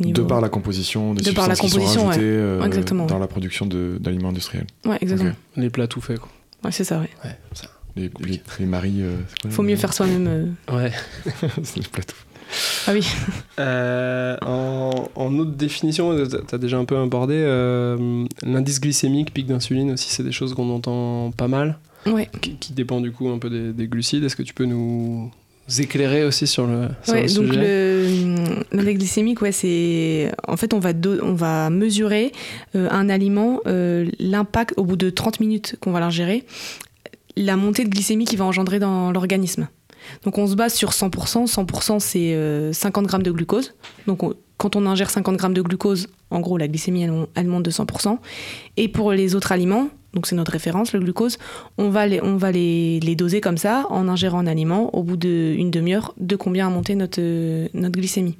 niveau- 0.00 0.22
De 0.22 0.26
par 0.26 0.40
la 0.40 0.48
composition, 0.48 1.14
des 1.14 1.22
De 1.22 1.30
par 1.32 1.48
la 1.48 1.54
substances 1.54 1.80
qui 1.82 1.88
sont 1.88 2.00
composition, 2.00 2.08
ouais. 2.08 2.16
euh, 2.18 3.06
dans 3.06 3.18
la 3.18 3.26
production 3.26 3.66
d'aliments 3.66 4.30
industriels. 4.30 4.66
Ouais, 4.84 4.98
exactement. 5.00 5.32
Les 5.56 5.70
plats 5.70 5.86
tout 5.86 6.00
faits, 6.00 6.18
quoi. 6.18 6.28
Ouais, 6.64 6.72
c'est 6.72 6.84
ça, 6.84 6.98
ouais. 7.00 7.10
Ouais, 7.24 7.36
ça. 7.54 7.66
Les, 7.96 8.10
les, 8.20 8.40
les 8.58 8.66
maris. 8.66 8.96
euh, 9.00 9.16
quoi, 9.42 9.50
Faut 9.50 9.62
mieux 9.62 9.76
faire 9.76 9.92
soi-même. 9.92 10.26
euh. 10.26 10.74
Ouais. 10.74 10.92
C'est 11.62 11.82
le 11.82 11.88
plateau. 11.90 12.14
Ah 12.86 12.92
oui. 12.92 13.06
Euh, 13.58 14.36
en, 14.42 15.08
en 15.14 15.38
autre 15.38 15.52
définition, 15.52 16.14
tu 16.26 16.54
as 16.54 16.58
déjà 16.58 16.78
un 16.78 16.84
peu 16.84 16.96
abordé, 16.98 17.34
euh, 17.36 18.24
l'indice 18.42 18.80
glycémique, 18.80 19.32
pic 19.32 19.46
d'insuline 19.46 19.90
aussi, 19.92 20.08
c'est 20.10 20.22
des 20.22 20.32
choses 20.32 20.54
qu'on 20.54 20.70
entend 20.74 21.30
pas 21.32 21.48
mal, 21.48 21.78
Ouais. 22.06 22.28
qui, 22.40 22.56
qui 22.56 22.72
dépend 22.72 23.00
du 23.00 23.12
coup 23.12 23.28
un 23.28 23.38
peu 23.38 23.50
des, 23.50 23.72
des 23.72 23.86
glucides. 23.86 24.24
Est-ce 24.24 24.36
que 24.36 24.42
tu 24.42 24.54
peux 24.54 24.64
nous 24.64 25.30
éclairer 25.78 26.24
aussi 26.24 26.46
sur 26.46 26.66
le, 26.66 26.88
sur 27.04 27.14
Ouais, 27.14 27.26
le 27.28 27.34
donc 27.34 27.46
sujet 27.46 27.60
le- 27.60 28.76
l'index 28.76 28.98
glycémique, 28.98 29.40
ouais, 29.42 29.52
c'est 29.52 30.32
en 30.48 30.56
fait 30.56 30.74
on 30.74 30.80
va 30.80 30.92
do- 30.92 31.20
on 31.22 31.34
va 31.34 31.70
mesurer 31.70 32.32
euh, 32.74 32.88
un 32.90 33.08
aliment, 33.08 33.60
euh, 33.66 34.10
l'impact 34.18 34.74
au 34.76 34.84
bout 34.84 34.96
de 34.96 35.08
30 35.10 35.38
minutes 35.40 35.76
qu'on 35.80 35.92
va 35.92 36.00
l'ingérer, 36.00 36.44
la 37.36 37.56
montée 37.56 37.84
de 37.84 37.88
glycémie 37.90 38.24
qu'il 38.24 38.38
va 38.38 38.44
engendrer 38.44 38.78
dans 38.80 39.12
l'organisme. 39.12 39.68
Donc 40.24 40.36
on 40.36 40.46
se 40.48 40.56
base 40.56 40.74
sur 40.74 40.90
100%. 40.90 41.46
100% 41.46 42.00
c'est 42.00 42.34
euh, 42.34 42.72
50 42.72 43.06
grammes 43.06 43.22
de 43.22 43.30
glucose. 43.30 43.74
Donc 44.08 44.22
on- 44.24 44.34
quand 44.58 44.76
on 44.76 44.84
ingère 44.86 45.10
50 45.10 45.36
grammes 45.36 45.54
de 45.54 45.62
glucose, 45.62 46.08
en 46.30 46.40
gros 46.40 46.56
la 46.58 46.68
glycémie 46.68 47.06
elle 47.34 47.46
monte 47.46 47.62
de 47.64 47.70
100%. 47.70 48.18
Et 48.76 48.88
pour 48.88 49.12
les 49.12 49.34
autres 49.36 49.52
aliments, 49.52 49.88
donc 50.14 50.26
c'est 50.26 50.34
notre 50.34 50.52
référence, 50.52 50.92
le 50.92 51.00
glucose, 51.00 51.38
on 51.78 51.88
va 51.88 52.06
les, 52.06 52.22
on 52.22 52.36
va 52.36 52.52
les, 52.52 53.00
les 53.00 53.16
doser 53.16 53.40
comme 53.40 53.56
ça 53.56 53.86
en 53.88 54.08
ingérant 54.08 54.40
un 54.40 54.46
aliment 54.46 54.94
au 54.94 55.02
bout 55.02 55.16
d'une 55.16 55.70
demi-heure 55.70 56.14
de 56.18 56.36
combien 56.36 56.66
a 56.66 56.70
monté 56.70 56.94
notre, 56.94 57.20
euh, 57.20 57.68
notre 57.72 57.98
glycémie. 57.98 58.36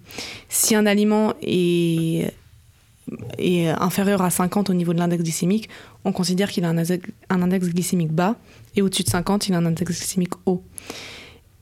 Si 0.49 0.75
un 0.75 0.85
aliment 0.85 1.33
est, 1.41 2.33
est 3.39 3.69
inférieur 3.69 4.21
à 4.21 4.31
50 4.31 4.69
au 4.69 4.75
niveau 4.75 4.93
de 4.93 4.99
l'index 4.99 5.23
glycémique, 5.23 5.71
on 6.05 6.13
considère 6.13 6.51
qu'il 6.51 6.65
a 6.65 6.69
un, 6.69 6.77
un 6.77 7.43
index 7.43 7.69
glycémique 7.69 8.13
bas 8.13 8.37
et 8.77 8.83
au-dessus 8.83 9.05
de 9.05 9.09
50, 9.09 9.49
il 9.49 9.55
a 9.55 9.59
un 9.59 9.67
index 9.67 9.99
glycémique 9.99 10.35
haut. 10.45 10.63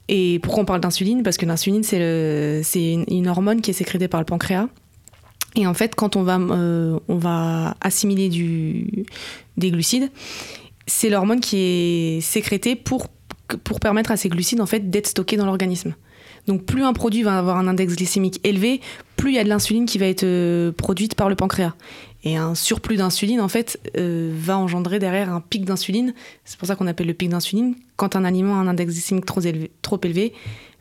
Et 0.08 0.40
pourquoi 0.40 0.64
on 0.64 0.66
parle 0.66 0.80
d'insuline? 0.80 1.22
Parce 1.22 1.36
que 1.36 1.46
l'insuline, 1.46 1.84
c'est 1.84 2.64
une, 2.74 3.04
une 3.08 3.28
hormone 3.28 3.60
qui 3.60 3.70
est 3.70 3.74
sécrétée 3.74 4.08
par 4.08 4.20
le 4.20 4.26
pancréas. 4.26 4.66
Et 5.56 5.66
en 5.66 5.74
fait, 5.74 5.94
quand 5.94 6.16
on 6.16 6.22
va, 6.22 6.38
euh, 6.38 7.70
assimiler 7.80 8.28
des 9.56 9.70
glucides, 9.70 10.10
c'est 10.86 11.08
l'hormone 11.08 11.40
qui 11.40 11.56
est 11.58 12.20
sécrétée 12.20 12.76
pour, 12.76 13.08
permettre 13.80 14.12
à 14.12 14.16
ces 14.16 14.28
glucides 14.28 14.60
en 14.60 14.66
fait, 14.66 14.90
d'être 14.90 15.08
stockés 15.08 15.36
dans 15.36 15.46
l'organisme. 15.46 15.94
Donc 16.46 16.64
plus 16.64 16.84
un 16.84 16.92
produit 16.92 17.22
va 17.22 17.38
avoir 17.38 17.58
un 17.58 17.66
index 17.66 17.96
glycémique 17.96 18.40
élevé, 18.44 18.80
plus 19.16 19.32
il 19.32 19.34
y 19.34 19.38
a 19.38 19.44
de 19.44 19.48
l'insuline 19.48 19.86
qui 19.86 19.98
va 19.98 20.06
être 20.06 20.24
euh, 20.24 20.72
produite 20.72 21.14
par 21.14 21.28
le 21.28 21.34
pancréas. 21.34 21.74
Et 22.22 22.36
un 22.36 22.54
surplus 22.54 22.96
d'insuline, 22.96 23.40
en 23.40 23.48
fait, 23.48 23.80
euh, 23.96 24.30
va 24.36 24.58
engendrer 24.58 24.98
derrière 24.98 25.32
un 25.32 25.40
pic 25.40 25.64
d'insuline. 25.64 26.12
C'est 26.44 26.58
pour 26.58 26.68
ça 26.68 26.76
qu'on 26.76 26.86
appelle 26.86 27.06
le 27.06 27.14
pic 27.14 27.30
d'insuline. 27.30 27.74
Quand 27.96 28.14
un 28.14 28.24
aliment 28.24 28.56
a 28.56 28.58
un 28.58 28.68
index 28.68 28.92
glycémique 28.92 29.24
trop 29.24 29.40
élevé, 29.40 29.70
trop 29.82 29.98
élevé 30.02 30.32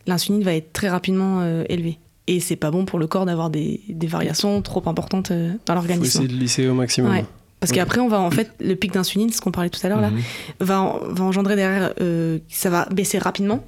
l'insuline 0.05 0.43
va 0.43 0.53
être 0.53 0.73
très 0.73 0.89
rapidement 0.89 1.43
élevée. 1.69 1.99
Et 2.31 2.39
c'est 2.39 2.55
pas 2.55 2.69
bon 2.69 2.85
pour 2.85 2.99
le 2.99 3.07
corps 3.07 3.25
d'avoir 3.25 3.49
des, 3.49 3.81
des 3.89 4.05
variations 4.07 4.61
trop 4.61 4.83
importantes 4.85 5.31
euh, 5.31 5.53
dans 5.65 5.73
faut 5.73 5.79
l'organisme. 5.79 6.03
essayer 6.05 6.27
de 6.27 6.33
lisser 6.33 6.67
au 6.67 6.73
maximum. 6.75 7.11
Ouais. 7.11 7.25
Parce 7.59 7.71
qu'après, 7.71 7.99
on 8.01 8.07
va 8.07 8.19
en 8.21 8.29
fait, 8.31 8.51
le 8.59 8.75
pic 8.75 8.91
d'insuline, 8.93 9.31
ce 9.31 9.41
qu'on 9.41 9.51
parlait 9.51 9.69
tout 9.71 9.79
à 9.83 9.89
l'heure 9.89 9.99
là, 10.01 10.11
Mhm. 10.11 10.21
va, 10.59 10.81
en- 10.81 10.99
va 11.09 11.23
engendrer 11.23 11.55
derrière, 11.55 11.91
euh, 12.01 12.37
ça 12.49 12.69
va 12.69 12.85
baisser 12.91 13.17
rapidement. 13.17 13.63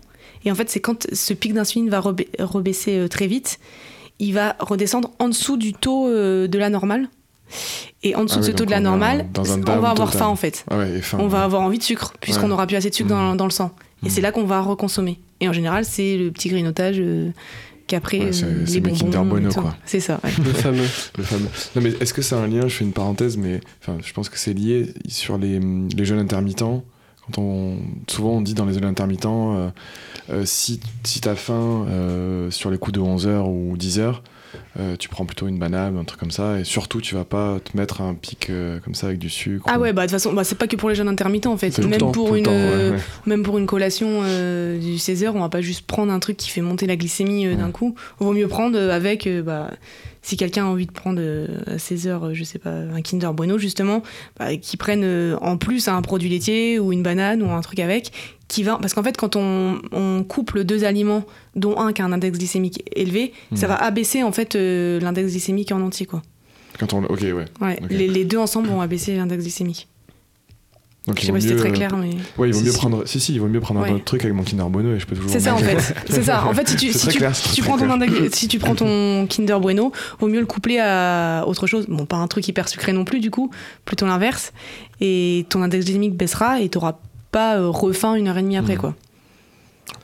Et 0.45 0.51
en 0.51 0.55
fait, 0.55 0.69
c'est 0.69 0.79
quand 0.79 1.07
ce 1.11 1.33
pic 1.33 1.53
d'insuline 1.53 1.89
va 1.89 1.99
reba- 2.01 2.23
rebaisser 2.39 2.97
euh, 2.99 3.07
très 3.07 3.27
vite, 3.27 3.59
il 4.19 4.33
va 4.33 4.55
redescendre 4.59 5.09
en 5.19 5.27
dessous 5.27 5.57
du 5.57 5.73
taux 5.73 6.07
euh, 6.07 6.47
de 6.47 6.57
la 6.59 6.69
normale. 6.69 7.09
Et 8.03 8.15
en 8.15 8.23
dessous 8.23 8.37
Ah 8.37 8.41
de 8.41 8.45
ce 8.45 8.51
taux 8.51 8.65
de 8.65 8.71
la 8.71 8.79
normale, 8.79 9.27
on 9.37 9.79
va 9.81 9.89
avoir 9.89 10.13
faim 10.13 10.27
en 10.27 10.35
fait. 10.37 10.63
Ah 10.69 10.77
ouais, 10.77 11.01
On 11.19 11.27
va 11.27 11.43
avoir 11.43 11.61
envie 11.63 11.77
de 11.79 11.83
sucre, 11.83 12.13
puisqu'on 12.21 12.43
Ouais. 12.43 12.49
n'aura 12.49 12.65
plus 12.67 12.77
assez 12.77 12.89
de 12.89 12.95
sucre 12.95 13.09
dans, 13.09 13.31
Mhm. 13.31 13.37
dans 13.37 13.45
le 13.45 13.51
sang. 13.51 13.71
Et 14.03 14.05
Mhm. 14.05 14.11
c'est 14.11 14.21
là 14.21 14.31
qu'on 14.31 14.45
va 14.45 14.61
reconsommer. 14.61 15.19
Et 15.41 15.49
en 15.49 15.53
général, 15.53 15.83
c'est 15.83 16.15
le 16.17 16.31
petit 16.31 16.47
grignotage 16.49 16.97
qu'après 17.91 18.19
Ouais, 18.19 18.43
euh, 18.43 18.65
les 18.65 18.79
bonbons. 18.79 19.49
quoi. 19.53 19.75
C'est 19.85 19.99
ça, 19.99 20.19
ouais. 20.23 20.31
Le 20.43 20.53
fameux. 20.53 20.87
Le 21.17 21.23
fameux. 21.23 21.49
Non, 21.75 21.81
mais 21.81 21.89
est-ce 21.99 22.13
que 22.13 22.21
c'est 22.21 22.35
un 22.35 22.47
lien 22.47 22.67
Je 22.67 22.75
fais 22.75 22.85
une 22.85 22.93
parenthèse, 22.93 23.37
mais 23.37 23.59
enfin, 23.81 23.97
je 24.03 24.13
pense 24.13 24.29
que 24.29 24.37
c'est 24.37 24.53
lié 24.53 24.93
sur 25.07 25.37
les, 25.37 25.59
les 25.59 26.05
jeûnes 26.05 26.19
intermittents. 26.19 26.83
Quand 27.25 27.41
on, 27.41 27.77
souvent, 28.07 28.31
on 28.31 28.41
dit 28.41 28.53
dans 28.53 28.65
les 28.65 28.73
jeûnes 28.73 28.85
intermittents, 28.85 29.55
euh, 29.57 29.69
euh, 30.31 30.45
si, 30.45 30.79
si 31.03 31.21
t'as 31.21 31.35
faim 31.35 31.85
euh, 31.89 32.49
sur 32.49 32.71
les 32.71 32.77
coups 32.77 32.93
de 32.93 33.01
11h 33.01 33.43
ou 33.47 33.75
10h, 33.77 34.15
euh, 34.79 34.95
tu 34.97 35.09
prends 35.09 35.25
plutôt 35.25 35.47
une 35.47 35.57
banane, 35.59 35.97
un 35.97 36.03
truc 36.03 36.19
comme 36.19 36.31
ça, 36.31 36.59
et 36.59 36.63
surtout, 36.63 37.01
tu 37.01 37.15
vas 37.15 37.25
pas 37.25 37.59
te 37.59 37.75
mettre 37.77 38.01
un 38.01 38.13
pic 38.13 38.49
euh, 38.49 38.79
comme 38.79 38.95
ça 38.95 39.07
avec 39.07 39.19
du 39.19 39.29
sucre. 39.29 39.65
Ah 39.69 39.77
ou- 39.77 39.81
ouais, 39.81 39.93
bah 39.93 40.03
de 40.03 40.07
toute 40.07 40.11
façon, 40.19 40.33
bah, 40.33 40.43
c'est 40.43 40.57
pas 40.57 40.67
que 40.67 40.75
pour 40.75 40.89
les 40.89 40.95
jeunes 40.95 41.07
intermittents 41.07 41.53
en 41.53 41.57
fait. 41.57 41.77
Le 41.77 41.87
Même 41.87 41.99
temps, 41.99 42.11
pour, 42.11 42.35
une, 42.35 42.43
temps, 42.43 42.51
ouais, 42.51 42.57
euh, 42.59 42.91
ouais. 42.93 42.99
même 43.25 43.43
pour 43.43 43.57
une 43.57 43.65
collation 43.65 44.21
euh, 44.23 44.77
du 44.79 44.95
16h, 44.97 45.29
on 45.33 45.39
va 45.39 45.49
pas 45.49 45.61
juste 45.61 45.85
prendre 45.85 46.11
un 46.11 46.19
truc 46.19 46.37
qui 46.37 46.49
fait 46.49 46.61
monter 46.61 46.87
la 46.87 46.95
glycémie 46.95 47.45
euh, 47.47 47.55
d'un 47.55 47.65
Ouais. 47.67 47.71
coup. 47.71 47.95
Vaut 48.19 48.33
mieux 48.33 48.47
prendre 48.47 48.77
euh, 48.77 48.91
avec, 48.91 49.27
euh, 49.27 49.41
bah, 49.41 49.71
si 50.21 50.37
quelqu'un 50.37 50.65
a 50.65 50.67
envie 50.67 50.85
de 50.85 50.91
prendre 50.91 51.19
euh, 51.21 51.47
à 51.67 51.77
16h, 51.77 52.07
euh, 52.07 52.33
je 52.33 52.43
sais 52.43 52.59
pas, 52.59 52.69
un 52.71 53.01
Kinder 53.01 53.31
Bueno 53.33 53.57
justement, 53.57 54.03
bah, 54.37 54.55
qui 54.57 54.77
prenne 54.77 55.01
euh, 55.03 55.35
en 55.41 55.57
plus 55.57 55.87
un 55.87 56.01
produit 56.01 56.29
laitier 56.29 56.77
ou 56.79 56.93
une 56.93 57.01
banane 57.03 57.41
ou 57.41 57.49
un 57.49 57.61
truc 57.61 57.79
avec, 57.79 58.11
qui 58.47 58.63
va. 58.63 58.77
Parce 58.81 58.93
qu'en 58.93 59.01
fait, 59.03 59.17
quand 59.17 59.35
on, 59.35 59.81
on 59.91 60.23
couple 60.23 60.63
deux 60.63 60.83
aliments, 60.83 61.23
dont 61.55 61.77
un 61.79 61.91
qui 61.93 62.01
a 62.01 62.05
un 62.05 62.11
index 62.11 62.37
glycémique 62.37 62.83
élevé, 62.95 63.33
ça 63.55 63.67
Mhm. 63.67 63.73
va 63.73 63.83
abaisser 63.83 64.23
en 64.23 64.31
fait 64.31 64.55
euh, 64.55 64.99
l'index 64.99 65.31
glycémique 65.31 65.71
en 65.71 65.81
entier 65.81 66.05
quoi. 66.05 66.21
Quand 66.79 66.93
on, 66.93 67.03
ok, 67.03 67.21
ouais. 67.61 67.79
Les, 67.89 68.07
les 68.07 68.25
deux 68.25 68.37
ensemble 68.37 68.67
vont 68.69 68.81
abaisser 68.81 69.15
l'index 69.15 69.43
glycémique. 69.43 69.87
Donc, 71.07 71.19
Je 71.19 71.25
sais 71.25 71.31
pas 71.31 71.39
si 71.39 71.47
c'était 71.47 71.59
très 71.59 71.71
clair, 71.71 71.97
mais. 71.97 72.11
Ouais, 72.37 72.49
il 72.49 72.53
vaut 72.53 72.59
Si, 72.59 72.65
mieux 72.65 72.71
si. 72.71 72.77
prendre. 72.77 73.07
Si, 73.07 73.19
si, 73.19 73.33
il 73.33 73.39
vaut 73.39 73.47
mieux 73.47 73.59
prendre 73.59 73.81
Ouais. 73.81 73.89
un 73.89 73.95
autre 73.95 74.03
truc 74.05 74.21
avec 74.23 74.35
mon 74.35 74.43
Kinder 74.43 74.65
Bueno 74.69 74.93
et 74.93 74.99
je 74.99 75.07
peux 75.07 75.15
toujours. 75.15 75.31
C'est 75.31 75.39
ça 75.39 75.55
en 75.55 75.57
fait. 75.57 75.95
C'est 76.07 76.21
ça. 76.21 76.45
En 76.45 76.53
fait, 76.53 76.67
si 76.69 76.75
tu, 76.75 76.93
si 76.93 77.07
tu, 77.07 77.17
clair, 77.17 77.31
prends 77.63 77.77
ton 77.77 78.29
si 78.31 78.47
tu 78.47 78.59
prends 78.59 78.75
ton 78.75 79.25
Kinder 79.27 79.59
Bueno, 79.59 79.91
vaut 80.19 80.27
mieux 80.27 80.39
le 80.39 80.45
coupler 80.45 80.77
à 80.79 81.43
autre 81.47 81.65
chose. 81.65 81.87
Bon, 81.89 82.05
pas 82.05 82.17
un 82.17 82.27
truc 82.27 82.47
hyper 82.47 82.69
sucré 82.69 82.93
non 82.93 83.03
plus 83.03 83.19
du 83.19 83.31
coup, 83.31 83.49
plutôt 83.83 84.05
l'inverse. 84.05 84.53
Et 84.99 85.47
ton 85.49 85.63
index 85.63 85.85
glycémique 85.85 86.15
baissera 86.15 86.61
et 86.61 86.69
t'auras 86.69 86.97
pas 87.31 87.55
euh, 87.57 87.67
refaim 87.69 88.13
une 88.13 88.27
heure 88.27 88.37
et 88.37 88.43
demie 88.43 88.57
après 88.57 88.75
Mhm. 88.75 88.79
quoi. 88.81 88.95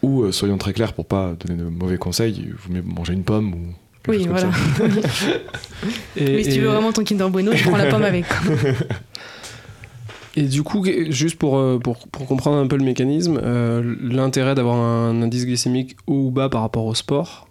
Ou 0.02 0.24
euh, 0.24 0.32
soyons 0.32 0.58
très 0.58 0.74
clairs 0.74 0.94
pour 0.94 1.06
pas 1.06 1.34
donner 1.46 1.62
de 1.62 1.70
mauvais 1.70 1.98
conseils, 2.00 2.34
il 2.40 2.54
vaut 2.54 2.74
mieux 2.74 2.82
manger 2.82 3.14
une 3.14 3.24
pomme 3.24 3.54
ou. 3.54 3.60
Oui, 4.08 4.26
voilà. 4.28 4.50
Et, 6.16 6.24
Mais 6.38 6.44
si 6.46 6.54
tu 6.54 6.62
veux 6.62 6.70
vraiment 6.70 6.92
ton 6.92 7.04
Kinder 7.04 7.30
Bueno, 7.30 7.54
tu 7.54 7.66
prends 7.66 7.78
la 7.78 7.86
pomme 7.92 8.04
avec. 8.04 8.26
Et 10.38 10.44
du 10.44 10.62
coup, 10.62 10.86
juste 11.10 11.38
pour, 11.38 11.58
euh, 11.58 11.80
pour, 11.80 12.08
pour 12.10 12.28
comprendre 12.28 12.58
un 12.58 12.68
peu 12.68 12.78
le 12.78 12.86
mécanisme, 12.86 13.40
euh, 13.44 13.96
l'intérêt 14.02 14.54
d'avoir 14.54 14.76
un 14.78 15.20
indice 15.24 15.46
glycémique 15.48 15.98
haut 16.06 16.28
ou 16.28 16.32
bas 16.32 16.48
par 16.48 16.62
rapport 16.62 16.86
au 16.86 16.94
sport, 16.94 17.48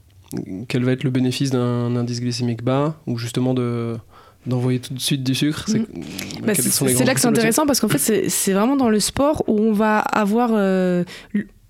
quel 0.68 0.84
va 0.84 0.92
être 0.92 1.02
le 1.02 1.10
bénéfice 1.10 1.50
d'un 1.50 1.96
indice 1.96 2.20
glycémique 2.20 2.62
bas 2.62 2.94
ou 3.08 3.18
justement 3.18 3.54
de 3.54 3.96
d'envoyer 4.46 4.78
tout 4.78 4.94
de 4.94 5.00
suite 5.00 5.24
du 5.24 5.34
sucre 5.34 5.64
c'est, 5.66 5.80
Bah, 5.80 6.52
les 6.52 6.54
c'est 6.54 6.84
grandes 6.94 7.04
là 7.04 7.14
que 7.14 7.20
c'est 7.20 7.26
intéressant 7.26 7.66
parce 7.66 7.80
qu'en 7.80 7.88
fait, 7.88 8.28
c'est 8.28 8.52
vraiment 8.52 8.76
dans 8.76 8.88
le 8.88 9.00
sport 9.00 9.42
où 9.48 9.58
on 9.58 9.72
va 9.72 9.98
avoir. 9.98 10.50
euh, 10.54 11.02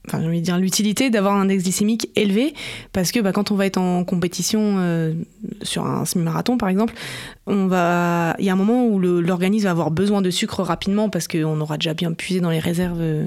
enfin 0.07 0.21
j'ai 0.21 0.27
envie 0.27 0.41
de 0.41 0.45
dire 0.45 0.59
l'utilité 0.59 1.11
d'avoir 1.11 1.35
un 1.35 1.43
index 1.43 1.65
glycémique 1.65 2.11
élevé 2.17 2.55
parce 2.93 3.13
que 3.13 3.21
bah, 3.21 3.33
quand 3.33 3.51
on 3.51 3.55
va 3.55 3.67
être 3.67 3.79
en 3.79 4.05
compétition 4.05 4.77
euh, 4.79 5.15
sur 5.63 5.87
un 5.87 6.05
semi-marathon 6.05 6.59
par 6.59 6.69
exemple, 6.69 6.95
on 7.47 7.67
va, 7.67 8.35
il 8.39 8.45
y 8.45 8.49
a 8.49 8.53
un 8.53 8.57
moment 8.57 8.87
où 8.87 8.99
l'organisme 8.99 9.65
va 9.65 9.71
avoir 9.71 9.91
besoin 9.91 10.21
de 10.21 10.31
sucre 10.31 10.63
rapidement 10.63 11.09
parce 11.09 11.29
qu'on 11.29 11.61
aura 11.61 11.77
déjà 11.77 11.95
bien 11.95 12.13
puisé 12.13 12.41
dans 12.41 12.51
les 12.51 12.59
réserves, 12.59 13.01
euh, 13.01 13.27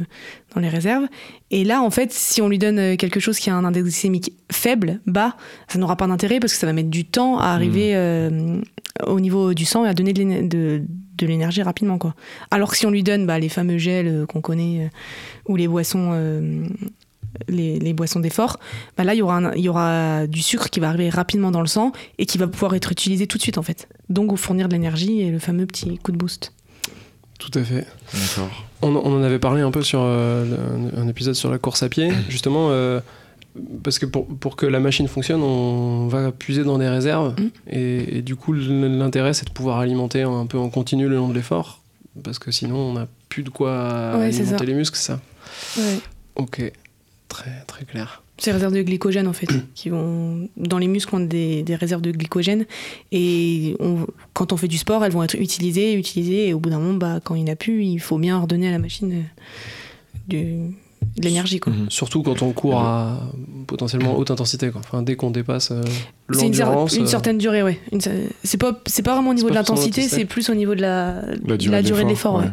dans 0.54 0.62
les 0.62 0.70
réserves. 0.70 1.06
Et 1.52 1.64
là 1.64 1.82
en 1.82 1.90
fait, 1.90 2.12
si 2.12 2.42
on 2.42 2.50
lui 2.50 2.58
donne 2.58 2.80
euh, 2.80 2.96
quelque 2.96 3.20
chose 3.20 3.40
qui 3.40 3.50
a 3.50 3.56
un 3.56 3.64
index 3.64 3.84
glycémique 3.84 4.34
faible, 4.52 5.00
bas, 5.06 5.36
ça 5.68 5.80
n'aura 5.80 5.96
pas 5.96 6.08
d'intérêt 6.08 6.40
parce 6.40 6.54
que 6.54 6.60
ça 6.60 6.68
va 6.68 6.74
mettre 6.74 6.90
du 6.90 7.06
temps 7.06 7.40
à 7.40 7.48
arriver 7.48 7.96
euh, 7.96 8.60
au 9.08 9.20
niveau 9.20 9.54
du 9.54 9.66
sang 9.66 9.86
et 9.86 9.90
à 9.90 9.94
donner 9.94 10.14
de 10.14 10.48
de, 10.48 10.84
de 11.20 11.28
l'énergie 11.28 11.62
rapidement 11.62 11.98
quoi. 11.98 12.16
Alors 12.52 12.72
que 12.72 12.78
si 12.78 12.86
on 12.86 12.92
lui 12.92 13.04
donne 13.04 13.26
bah, 13.26 13.40
les 13.40 13.50
fameux 13.50 13.78
gels 13.78 14.08
euh, 14.08 14.26
qu'on 14.26 14.42
connaît 14.42 14.86
euh, 14.86 14.90
ou 15.48 15.56
les 15.56 15.68
boissons 15.68 16.12
euh, 16.14 16.66
les, 17.48 17.80
les 17.80 17.94
boissons 17.94 18.20
d'effort, 18.20 18.58
bah 18.98 19.04
là 19.04 19.14
il 19.14 19.18
y 19.18 19.22
aura 19.22 19.38
un- 19.38 19.54
il 19.54 19.62
y 19.62 19.70
aura 19.70 20.26
du 20.28 20.42
sucre 20.42 20.70
qui 20.70 20.80
va 20.80 20.90
arriver 20.90 21.10
rapidement 21.10 21.52
dans 21.52 21.62
le 21.62 21.68
sang 21.68 21.92
et 22.18 22.26
qui 22.26 22.38
va 22.38 22.48
pouvoir 22.48 22.74
être 22.76 22.92
utilisé 22.92 23.28
tout 23.28 23.38
de 23.38 23.44
suite 23.44 23.58
en 23.58 23.64
fait. 23.64 23.88
Donc 24.10 24.36
fournir 24.38 24.68
de 24.68 24.74
l'énergie 24.74 25.22
et 25.22 25.30
le 25.30 25.40
fameux 25.40 25.66
petit 25.66 25.98
coup 26.00 26.12
de 26.12 26.18
boost. 26.18 26.54
Tout 27.38 27.52
à 27.58 27.64
fait. 27.64 27.86
D'accord. 28.14 28.66
On, 28.82 28.96
on 28.96 29.18
en 29.18 29.24
avait 29.24 29.40
parlé 29.40 29.62
un 29.62 29.72
peu 29.72 29.82
sur 29.82 30.02
euh, 30.04 30.46
un, 30.98 31.08
épisode 31.08 31.36
sur 31.36 31.50
la 31.50 31.58
course 31.58 31.84
à 31.84 31.90
pied, 31.90 32.12
justement, 32.30 32.68
euh, 32.72 33.00
parce 33.84 34.00
que 34.00 34.06
pour, 34.06 34.26
pour 34.28 34.56
que 34.56 34.66
la 34.66 34.80
machine 34.80 35.08
fonctionne, 35.08 35.42
on 35.42 36.08
va 36.08 36.32
puiser 36.32 36.64
dans 36.64 36.78
des 36.78 36.88
réserves, 36.90 37.34
Mm. 37.40 37.48
et, 37.72 38.18
et 38.18 38.22
du 38.22 38.36
coup, 38.36 38.54
l'intérêt, 38.54 39.34
c'est 39.34 39.46
de 39.48 39.52
pouvoir 39.54 39.80
alimenter 39.80 40.22
un 40.24 40.46
peu 40.46 40.58
en 40.58 40.70
continu 40.70 41.08
le 41.08 41.16
long 41.18 41.30
de 41.30 41.34
l'effort, 41.34 41.82
parce 42.24 42.40
que 42.40 42.52
sinon, 42.52 42.76
on 42.78 42.94
n'a 42.94 43.08
plus 43.30 43.44
de 43.44 43.50
quoi 43.50 44.18
Ouais, 44.18 44.26
alimenter 44.26 44.66
les 44.66 44.74
muscles, 44.74 44.98
ça. 44.98 45.20
Ok, 46.36 46.62
très, 47.28 47.62
très 47.68 47.86
clair. 47.86 48.24
Ces 48.38 48.54
réserves 48.54 48.74
de 48.74 48.82
glycogène 48.82 49.28
en 49.28 49.34
fait, 49.34 49.50
qui 49.76 49.90
vont 49.90 50.48
dans 50.56 50.78
les 50.78 50.88
muscles 50.88 51.14
on 51.14 51.24
a 51.24 51.26
des, 51.26 51.62
des 51.64 51.76
réserves 51.76 52.02
de 52.02 52.12
glycogène. 52.12 52.66
Et 53.12 53.76
on- 53.82 54.08
quand 54.34 54.54
on 54.54 54.58
fait 54.58 54.70
du 54.70 54.78
sport, 54.78 55.04
elles 55.04 55.12
vont 55.12 55.24
être 55.24 55.36
utilisées, 55.36 55.94
utilisées. 55.96 56.48
Et 56.48 56.54
au 56.54 56.60
bout 56.60 56.70
d'un 56.70 56.80
moment, 56.80 56.94
bah, 56.98 57.20
quand 57.22 57.36
il 57.36 57.44
n'y 57.44 57.50
en 57.50 57.54
a 57.54 57.58
plus, 57.58 57.84
il 57.84 58.00
faut 58.00 58.18
bien 58.18 58.40
redonner 58.40 58.70
à 58.70 58.72
la 58.72 58.80
machine 58.80 59.12
euh, 59.12 59.22
du- 60.30 60.74
de 61.20 61.26
l'énergie 61.26 61.60
quoi. 61.60 61.72
Mhm. 61.74 61.90
Surtout 61.90 62.24
quand 62.24 62.42
on 62.42 62.52
court 62.54 62.80
à 62.80 63.20
potentiellement 63.68 64.18
haute 64.18 64.32
intensité, 64.32 64.72
quoi. 64.72 64.82
Enfin, 64.84 65.04
dès 65.04 65.16
qu'on 65.16 65.30
dépasse 65.30 65.70
euh, 65.72 65.84
C'est 66.32 66.48
une, 66.48 66.54
cer- 66.54 66.60
l'endurance... 66.66 66.96
une 66.96 67.04
euh, 67.04 67.08
certaine 67.08 67.38
durée, 67.38 67.62
cer- 67.94 68.12
C'est 68.44 68.58
pas, 68.58 68.80
c'est 68.88 69.04
pas 69.04 69.14
vraiment 69.14 69.30
au 69.32 69.34
niveau 69.36 69.50
de 69.50 69.56
l'intensité, 69.56 70.02
c'est 70.04 70.26
plus 70.26 70.50
au 70.50 70.56
niveau 70.56 70.74
de 70.76 70.82
la, 70.82 71.22
La 71.46 71.58
durée, 71.58 71.76
la 71.78 71.82
de 71.82 71.88
durée 71.88 72.04
de 72.06 72.10
l'effort. 72.10 72.38
ouais. 72.38 72.46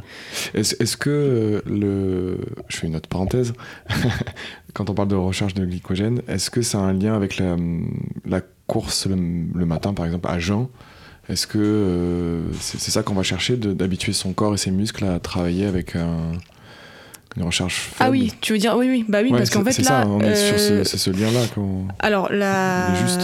Est-ce 0.54 0.74
est-ce 0.82 0.96
que 0.96 1.10
euh, 1.10 1.60
le. 1.66 2.38
Je 2.68 2.76
fais 2.76 2.86
une 2.88 2.96
autre 2.96 3.08
parenthèse. 3.08 3.54
Quand 4.74 4.90
on 4.90 4.94
parle 4.94 5.08
de 5.08 5.14
recharge 5.14 5.54
de 5.54 5.64
glycogène, 5.64 6.20
est-ce 6.28 6.50
que 6.50 6.60
ça 6.62 6.78
a 6.78 6.82
un 6.82 6.92
lien 6.92 7.14
avec 7.14 7.38
la, 7.38 7.56
la 8.26 8.40
course 8.66 9.06
le, 9.06 9.14
le 9.14 9.64
matin, 9.66 9.94
par 9.94 10.04
exemple, 10.06 10.28
à 10.28 10.38
jeun? 10.38 10.66
Est-ce 11.28 11.46
que 11.46 11.58
euh, 11.58 12.42
c'est 12.60 12.90
ça 12.90 13.02
qu'on 13.02 13.14
va 13.14 13.22
chercher, 13.22 13.56
d'habituer 13.56 14.12
son 14.12 14.32
corps 14.32 14.54
et 14.54 14.58
ses 14.58 14.70
muscles 14.70 15.04
à 15.04 15.18
travailler 15.18 15.64
avec 15.66 15.96
un- 15.96 16.32
une 17.36 17.42
recharge 17.42 17.74
faible 17.74 17.96
Ah 17.98 18.10
oui, 18.10 18.32
tu 18.40 18.52
veux 18.52 18.58
dire 18.58 18.74
oui 18.76 18.88
oui 18.88 19.04
bah 19.08 19.18
oui 19.22 19.30
Ouais, 19.30 19.38
parce 19.38 19.50
qu'en 19.50 19.62
fait 19.64 19.72
c'est 19.72 19.82
là 19.82 20.02
ça, 20.02 20.08
on 20.08 20.20
est 20.20 20.34
sur 20.34 20.58
ce, 20.58 20.72
euh, 20.72 20.84
c'est 20.84 20.96
ce 20.98 21.10
lien-là. 21.10 21.40
alors 21.98 22.32
la 22.32 22.94
juste. 22.94 23.20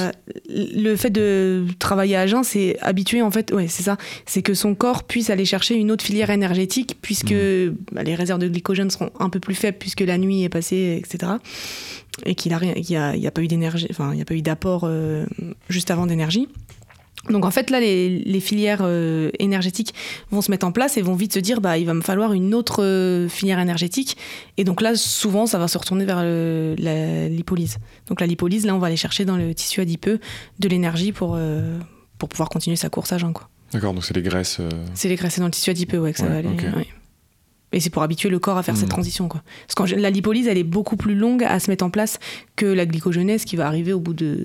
le 0.48 0.94
fait 0.96 1.10
de 1.10 1.64
travailler 1.78 2.16
à 2.16 2.26
jeun 2.26 2.44
c'est 2.44 2.76
habituer 2.80 3.22
en 3.22 3.30
fait 3.30 3.52
ouais 3.52 3.68
c'est 3.68 3.82
ça 3.82 3.96
c'est 4.26 4.42
que 4.42 4.54
son 4.54 4.74
corps 4.74 5.04
puisse 5.04 5.30
aller 5.30 5.44
chercher 5.44 5.74
une 5.76 5.90
autre 5.90 6.04
filière 6.04 6.30
énergétique 6.30 6.98
puisque 7.02 7.32
Mhm. 7.32 7.76
bah, 7.92 8.02
les 8.02 8.14
réserves 8.14 8.40
de 8.40 8.48
glycogène 8.48 8.90
seront 8.90 9.10
un 9.18 9.30
peu 9.30 9.40
plus 9.40 9.54
faibles 9.54 9.78
puisque 9.78 10.00
la 10.00 10.18
nuit 10.18 10.42
est 10.42 10.48
passée 10.48 11.00
etc 11.02 11.32
et 12.26 12.34
qu'il 12.34 12.52
a 12.52 12.58
rien 12.58 12.74
qu'il 12.74 12.90
y 12.90 12.96
a, 12.96 13.16
il 13.16 13.22
y 13.22 13.26
a 13.26 13.30
pas 13.30 13.40
eu 13.40 13.48
d'énergie 13.48 13.86
enfin 13.90 14.10
il 14.12 14.18
y 14.18 14.22
a 14.22 14.24
pas 14.26 14.34
eu 14.34 14.42
d'apport 14.42 14.82
euh, 14.84 15.24
juste 15.70 15.90
avant 15.90 16.06
d'énergie 16.06 16.48
donc 17.30 17.44
en 17.44 17.50
fait 17.52 17.70
là 17.70 17.78
les, 17.78 18.08
les 18.18 18.40
filières 18.40 18.80
euh, 18.82 19.30
énergétiques 19.38 19.94
vont 20.30 20.40
se 20.42 20.50
mettre 20.50 20.66
en 20.66 20.72
place 20.72 20.96
et 20.96 21.02
vont 21.02 21.14
vite 21.14 21.32
se 21.34 21.38
dire 21.38 21.60
bah 21.60 21.78
il 21.78 21.86
va 21.86 21.94
me 21.94 22.00
falloir 22.00 22.32
une 22.32 22.52
autre 22.54 22.82
euh, 22.82 23.28
filière 23.28 23.60
énergétique 23.60 24.16
et 24.56 24.64
donc 24.64 24.80
là 24.82 24.96
souvent 24.96 25.46
ça 25.46 25.58
va 25.58 25.68
se 25.68 25.78
retourner 25.78 26.04
vers 26.04 26.22
le- 26.22 26.74
la 26.78 27.28
lipolyse 27.28 27.78
donc 28.08 28.20
la 28.20 28.26
lipolyse 28.26 28.66
là 28.66 28.74
on 28.74 28.78
va 28.78 28.88
aller 28.88 28.96
chercher 28.96 29.24
dans 29.24 29.36
le 29.36 29.54
tissu 29.54 29.80
adipeux 29.80 30.18
de 30.58 30.68
l'énergie 30.68 31.12
pour 31.12 31.34
euh, 31.36 31.78
pour 32.18 32.28
pouvoir 32.28 32.48
continuer 32.48 32.76
sa 32.76 32.88
course 32.88 33.12
à 33.12 33.18
jeun 33.18 33.32
quoi 33.32 33.48
D'accord, 33.72 33.94
donc 33.94 34.04
c'est 34.04 34.14
les 34.14 34.22
graisses. 34.22 34.58
c'est 34.94 35.08
les 35.08 35.14
graisses 35.16 35.38
dans 35.38 35.46
le 35.46 35.50
tissu 35.52 35.70
adipeux 35.70 35.98
ouais 35.98 36.12
que 36.12 36.18
ça 36.18 36.24
Ouais, 36.24 36.30
va 36.30 36.38
aller 36.38 36.48
ouais. 36.48 36.86
et 37.72 37.80
c'est 37.80 37.88
pour 37.88 38.02
habituer 38.02 38.28
le 38.28 38.38
corps 38.38 38.58
à 38.58 38.62
faire 38.62 38.74
cette 38.76 38.86
Mhm. 38.86 38.90
transition 38.92 39.28
quoi 39.28 39.42
parce 39.72 39.90
que 39.92 39.96
la 39.96 40.10
lipolyse 40.10 40.46
elle 40.48 40.58
est 40.58 40.62
beaucoup 40.64 40.96
plus 40.96 41.14
longue 41.14 41.42
à 41.44 41.58
se 41.60 41.70
mettre 41.70 41.84
en 41.84 41.90
place 41.90 42.18
que 42.56 42.66
la 42.66 42.84
glycogenèse 42.84 43.44
qui 43.46 43.56
va 43.56 43.66
arriver 43.66 43.92
au 43.94 44.00
bout 44.00 44.12
de 44.12 44.44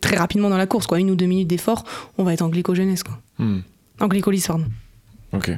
très 0.00 0.16
rapidement 0.16 0.50
dans 0.50 0.58
la 0.58 0.66
course 0.66 0.86
quoi. 0.86 0.98
Une 1.00 1.10
ou 1.10 1.16
deux 1.16 1.26
minutes 1.26 1.48
d'effort 1.48 1.84
on 2.18 2.24
va 2.24 2.32
être 2.32 2.42
en 2.42 2.48
glycogenèse 2.48 3.02
quoi. 3.02 3.18
Hmm, 3.38 3.60
en 4.00 4.08
glycolyse 4.08 4.46
pardon. 4.46 4.66
Ok. 5.32 5.50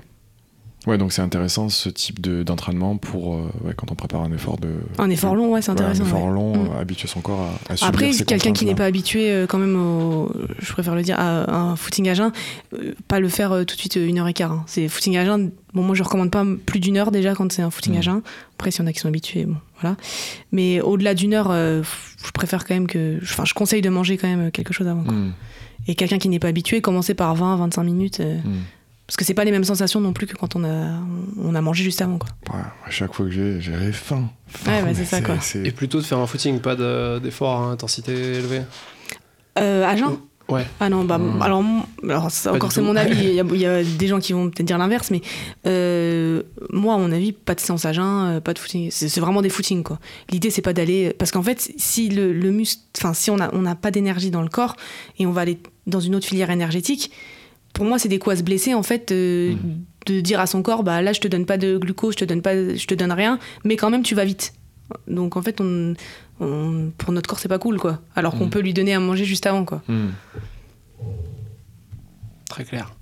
Ouais, 0.87 0.99
donc 0.99 1.13
c'est 1.13 1.23
intéressant 1.23 1.69
ce 1.69 1.89
type 1.89 2.21
de- 2.21 2.43
d'entraînement 2.43 2.97
pour 2.97 3.35
euh, 3.37 3.51
ouais, 3.65 3.73
quand 3.77 3.93
on 3.93 3.95
prépare 3.95 4.23
un 4.23 4.33
effort 4.33 4.59
de. 4.59 4.69
Un 4.99 5.11
effort 5.11 5.37
long, 5.37 5.53
ouais, 5.53 5.63
c'est 5.63 5.71
Ouais, 5.71 5.79
un 5.81 5.81
intéressant. 5.81 6.05
effort 6.05 6.25
ouais. 6.25 6.33
long, 6.33 6.57
Mm. 6.57 6.69
euh, 6.77 6.81
habituer 6.81 7.07
son 7.07 7.21
corps 7.21 7.41
à, 7.69 7.73
à 7.73 7.77
subir 7.77 7.89
Après, 7.89 8.11
quelqu'un 8.25 8.53
qui 8.53 8.65
n'est 8.65 8.75
pas 8.75 8.87
habitué 8.87 9.31
euh, 9.31 9.47
quand 9.47 9.59
même 9.59 9.77
au, 9.77 10.33
je 10.59 10.73
préfère 10.73 10.97
le 10.97 11.03
dire, 11.03 11.21
à 11.21 11.55
un 11.55 11.77
footing 11.77 12.09
à 12.09 12.15
jeun, 12.15 12.33
euh, 12.75 12.95
pas 13.07 13.21
le 13.21 13.29
faire 13.29 13.51
tout 13.65 13.77
de 13.77 13.81
suite 13.81 13.95
une 13.97 14.19
heure 14.19 14.27
et 14.27 14.33
quart. 14.35 14.51
hein. 14.51 14.65
C'est 14.67 14.89
footing 14.89 15.17
à 15.19 15.25
jeun. 15.25 15.53
Bon, 15.73 15.83
moi 15.83 15.95
je 15.95 16.03
recommande 16.03 16.31
pas 16.33 16.45
plus 16.67 16.81
d'une 16.81 16.97
heure 16.97 17.13
déjà 17.13 17.35
quand 17.35 17.51
c'est 17.53 17.63
un 17.63 17.71
footing 17.71 17.95
Mm. 17.95 17.99
à 17.99 18.01
jeun. 18.01 18.23
Après, 18.59 18.71
s'il 18.73 18.83
y 18.83 18.85
en 18.85 18.89
a 18.89 18.93
qui 18.93 18.99
sont 18.99 19.09
habitués, 19.09 19.45
bon, 19.45 19.57
voilà. 19.81 19.97
Mais 20.51 20.81
au-delà 20.81 21.15
d'une 21.15 21.33
heure, 21.35 21.53
je 21.53 22.31
préfère 22.35 22.65
quand 22.65 22.75
même 22.75 22.89
que, 22.89 23.19
enfin, 23.23 23.45
je 23.45 23.55
conseille 23.55 23.83
de 23.83 23.89
manger 23.89 24.17
quand 24.17 24.29
même 24.29 24.51
quelque 24.51 24.73
chose 24.73 24.89
avant. 24.89 25.05
quoi. 25.05 25.13
Hmm, 25.15 25.33
Et 25.87 25.95
quelqu'un 25.95 26.19
qui 26.19 26.29
n'est 26.29 26.39
pas 26.41 26.49
habitué, 26.49 26.81
commencer 26.81 27.15
par 27.15 27.35
20-25 27.37 27.85
minutes, 27.85 28.19
hmm. 28.21 28.51
Parce 29.13 29.19
que 29.19 29.25
c'est 29.27 29.35
pas 29.35 29.45
les 29.45 29.51
mêmes 29.51 29.63
sensations 29.65 30.01
non 30.01 30.15
plus 30.15 30.27
que 30.27 30.35
quand 30.35 30.57
on 30.57 30.65
a, 30.65 30.89
on 31.39 31.55
a 31.55 31.61
mangé 31.61 31.85
juste 31.85 32.01
avant, 32.01 32.17
quoi. 32.17 32.31
Ouais, 32.51 32.63
à 32.87 32.91
chaque 32.91 33.13
fois 33.13 33.27
que 33.27 33.31
j'ai, 33.31 33.61
j'avais 33.61 33.93
faim. 33.93 34.31
Faim, 34.47 34.71
Ouais, 34.73 34.81
bah, 34.81 34.87
mais 34.89 34.95
c'est 34.95 35.05
ça, 35.05 35.21
quoi. 35.21 35.37
c'est- 35.39 35.67
Et 35.67 35.71
plutôt 35.71 35.99
de 35.99 36.05
faire 36.05 36.17
un 36.19 36.27
footing, 36.27 36.61
pas 36.61 36.77
de- 36.77 37.19
d'effort 37.19 37.61
à 37.61 37.65
intensité 37.67 38.13
élevée. 38.15 38.63
Euh, 39.59 39.85
à 39.87 39.97
jeun 39.97 40.17
Ouais. 40.49 40.67
Ah 40.81 40.89
non, 40.89 41.05
bah, 41.05 41.19
Mm. 41.19 41.41
alors, 41.43 41.63
alors 42.03 42.31
ça, 42.31 42.53
encore 42.53 42.73
c'est 42.73 42.81
tout. 42.81 42.87
mon 42.87 42.97
avis, 42.97 43.17
il 43.29 43.35
y, 43.35 43.41
a, 43.41 43.45
y 43.45 43.67
a 43.67 43.85
des 43.85 44.07
gens 44.09 44.19
qui 44.19 44.33
vont 44.33 44.51
peut-être 44.51 44.67
dire 44.67 44.77
l'inverse, 44.77 45.11
mais 45.11 45.21
euh, 45.67 46.43
moi, 46.71 46.95
à 46.95 46.99
mon 46.99 47.13
avis, 47.13 47.33
pas 47.33 47.55
de 47.55 47.61
séance 47.61 47.85
à 47.85 47.93
jeun, 47.93 48.37
euh, 48.37 48.41
pas 48.41 48.53
de 48.53 48.59
footing, 48.59 48.89
c'est 48.91 49.09
c'est 49.09 49.21
vraiment 49.21 49.41
des 49.41 49.49
footings 49.51 49.83
quoi. 49.83 49.99
L'idée, 50.31 50.51
c'est 50.51 50.61
pas 50.63 50.73
d'aller. 50.73 51.15
Parce 51.19 51.31
qu'en 51.31 51.43
fait, 51.43 51.73
si 51.77 52.09
le, 52.09 52.33
le 52.33 52.51
muscle, 52.51 52.81
enfin, 52.99 53.15
si 53.15 53.31
on 53.31 53.37
n'a 53.37 53.51
on 53.55 53.61
n'a 53.63 53.75
pas 53.77 53.91
d'énergie 53.91 54.31
dans 54.31 54.43
le 54.43 54.49
corps 54.49 54.77
et 55.19 55.27
on 55.27 55.33
va 55.33 55.43
aller 55.43 55.59
dans 55.87 56.01
une 56.01 56.15
autre 56.15 56.27
filière 56.27 56.51
énergétique, 56.51 57.13
pour 57.73 57.85
moi, 57.85 57.99
c'est 57.99 58.09
des 58.09 58.19
coups 58.19 58.35
à 58.35 58.37
se 58.39 58.43
blesser 58.43 58.75
en 58.75 58.83
fait, 58.83 59.11
euh, 59.13 59.55
Mm. 59.55 59.59
de 60.07 60.21
dire 60.21 60.41
à 60.41 60.47
son 60.47 60.63
corps, 60.63 60.83
bah 60.83 61.01
là, 61.03 61.13
je 61.13 61.21
te 61.21 61.29
donne 61.29 61.47
pas 61.47 61.57
de 61.59 61.79
glucose, 61.79 62.15
je 62.15 62.19
te 62.19 62.25
donne, 62.25 62.43
pas, 62.43 62.55
je 62.55 62.87
te 62.87 62.95
donne 62.95 63.13
rien, 63.13 63.39
mais 63.65 63.77
quand 63.77 63.91
même, 63.91 64.03
tu 64.03 64.15
vas 64.15 64.25
vite. 64.25 64.53
Donc 65.09 65.37
en 65.37 65.43
fait, 65.43 65.61
on, 65.61 65.95
on- 66.41 66.91
pour 66.99 67.13
notre 67.13 67.29
corps, 67.29 67.39
c'est 67.39 67.49
pas 67.49 67.59
cool 67.59 67.79
quoi. 67.79 68.01
Alors 68.17 68.37
qu'on 68.37 68.47
Mm. 68.47 68.51
peut 68.51 68.61
lui 68.61 68.75
donner 68.75 68.93
à 68.95 69.01
manger 69.01 69.25
juste 69.25 69.47
avant 69.47 69.65
quoi. 69.65 69.81
Hmm. 69.89 70.09
Très 72.49 72.65
clair. 72.65 72.93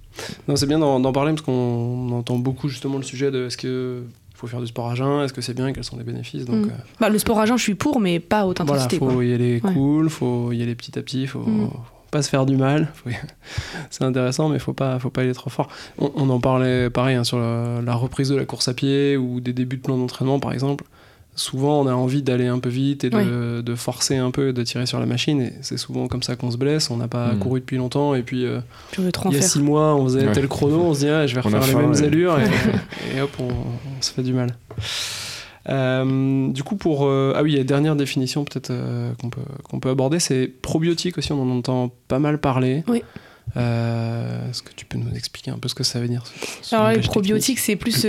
Non, 0.48 0.56
c'est 0.56 0.66
bien 0.66 0.78
d'en 0.78 1.12
parler 1.12 1.33
parce 1.33 1.42
qu'on 1.42 2.11
entend 2.12 2.38
beaucoup 2.38 2.68
justement 2.68 2.96
le 2.98 3.02
sujet 3.02 3.30
de 3.30 3.46
est-ce 3.46 3.56
que 3.56 4.04
faut 4.35 4.46
faire 4.46 4.61
du 4.61 4.66
sport 4.66 4.88
à 4.88 4.94
jeun, 4.94 5.22
est-ce 5.22 5.33
que 5.33 5.40
c'est 5.40 5.54
bien, 5.54 5.72
quels 5.72 5.85
sont 5.85 5.96
les 5.98 6.04
bénéfices. 6.04 6.44
Donc 6.44 6.66
euh, 6.66 6.70
Bah, 7.00 7.09
le 7.09 7.18
sport 7.18 7.38
à 7.40 7.46
jeun, 7.46 7.56
je 7.59 7.62
suis 7.62 7.74
pour, 7.74 8.00
mais 8.00 8.20
pas 8.20 8.40
à 8.40 8.46
haute 8.46 8.61
voilà, 8.62 8.88
faut 8.88 8.98
quoi. 9.06 9.24
y 9.24 9.33
aller 9.35 9.61
Ouais. 9.62 9.72
cool, 9.72 10.09
faut 10.09 10.52
y 10.52 10.62
aller 10.62 10.74
petit 10.74 10.98
à 10.98 11.02
petit, 11.02 11.26
faut 11.26 11.40
Mm. 11.40 11.70
Pas 12.11 12.23
se 12.23 12.29
faire 12.29 12.46
du 12.46 12.57
mal. 12.57 12.88
c'est 13.90 14.05
intéressant, 14.05 14.49
mais 14.49 14.59
faut 14.59 14.73
pas, 14.73 14.99
faut 14.99 15.11
pas 15.11 15.23
aller 15.23 15.35
trop 15.35 15.51
fort. 15.51 15.68
On, 15.99 16.11
on 16.16 16.31
en 16.31 16.40
parlait 16.40 16.90
pareil 16.90 17.16
hein, 17.16 17.25
sur 17.25 17.38
la, 17.38 17.81
la 17.85 17.94
reprise 17.94 18.29
de 18.29 18.37
la 18.37 18.44
course 18.44 18.68
à 18.68 18.75
pied 18.75 19.16
ou 19.16 19.40
des 19.40 19.53
débuts 19.53 19.77
de 19.77 19.83
plan 19.83 19.96
d'entraînement 19.96 20.38
par 20.40 20.53
exemple. 20.53 20.85
Souvent, 21.37 21.81
on 21.81 21.87
a 21.87 21.92
envie 21.94 22.23
d'aller 22.23 22.49
un 22.49 22.59
peu 22.59 22.68
vite 22.68 23.05
et 23.05 23.09
de, 23.09 23.62
de 23.62 23.75
forcer 23.77 24.16
un 24.18 24.31
peu, 24.33 24.53
de 24.53 24.62
tirer 24.62 24.85
sur 24.85 24.99
la 25.01 25.07
machine. 25.07 25.40
Et 25.40 25.53
c'est 25.62 25.79
souvent 25.79 26.07
comme 26.09 26.23
ça 26.25 26.35
qu'on 26.37 26.51
se 26.51 26.57
blesse. 26.59 26.90
On 26.90 26.96
n'a 26.99 27.09
pas 27.09 27.33
Mm. 27.33 27.38
couru 27.38 27.61
depuis 27.61 27.77
longtemps. 27.79 28.14
Et 28.14 28.23
puis, 28.23 28.44
euh, 28.44 28.59
il 28.99 29.05
y 29.33 29.37
a 29.38 29.40
six 29.42 29.61
mois, 29.61 29.94
on 29.94 30.05
faisait 30.05 30.27
Ouais. 30.27 30.33
tel 30.33 30.49
chrono, 30.49 30.81
on 30.83 30.92
se 30.92 30.99
dit, 31.01 31.09
ah, 31.09 31.27
je 31.27 31.35
vais 31.37 31.40
refaire 31.40 31.61
les 31.61 31.68
faim, 31.73 31.81
mêmes 31.83 32.05
allures, 32.05 32.37
et, 32.40 33.16
et 33.16 33.20
hop, 33.23 33.31
on, 33.38 33.44
on 33.44 34.03
se 34.03 34.11
fait 34.12 34.23
du 34.23 34.35
mal. 34.35 34.55
Euh, 35.70 36.48
du 36.48 36.62
coup, 36.62 36.76
pour. 36.76 37.06
euh, 37.06 37.33
ah 37.37 37.42
oui, 37.42 37.52
la 37.56 37.64
dernière 37.64 37.96
définition 37.96 38.44
peut-être 38.44 38.70
euh, 38.70 39.12
qu'on 39.20 39.30
peut, 39.30 39.40
qu'on 39.64 39.80
peut 39.80 39.90
aborder, 39.90 40.18
c'est 40.18 40.48
probiotique 40.48 41.16
aussi, 41.18 41.33
on 41.33 41.40
en 41.42 41.50
entend 41.59 41.90
pas 42.09 42.18
mal 42.18 42.38
parler. 42.38 42.83
Oui. 42.88 43.02
Est-ce 43.56 44.62
que 44.62 44.72
tu 44.76 44.85
peux 44.87 44.98
nous 44.98 45.12
expliquer 45.16 45.50
un 45.50 45.59
peu 45.59 45.68
ce 45.68 45.74
que 45.74 45.83
ça 45.85 46.00
veut 46.00 46.09
dire 46.09 46.24
ce- 46.62 46.74
Alors, 46.74 46.90
les 46.90 47.00
probiotiques, 47.00 47.59
c'est 47.59 47.76
plus 47.76 48.06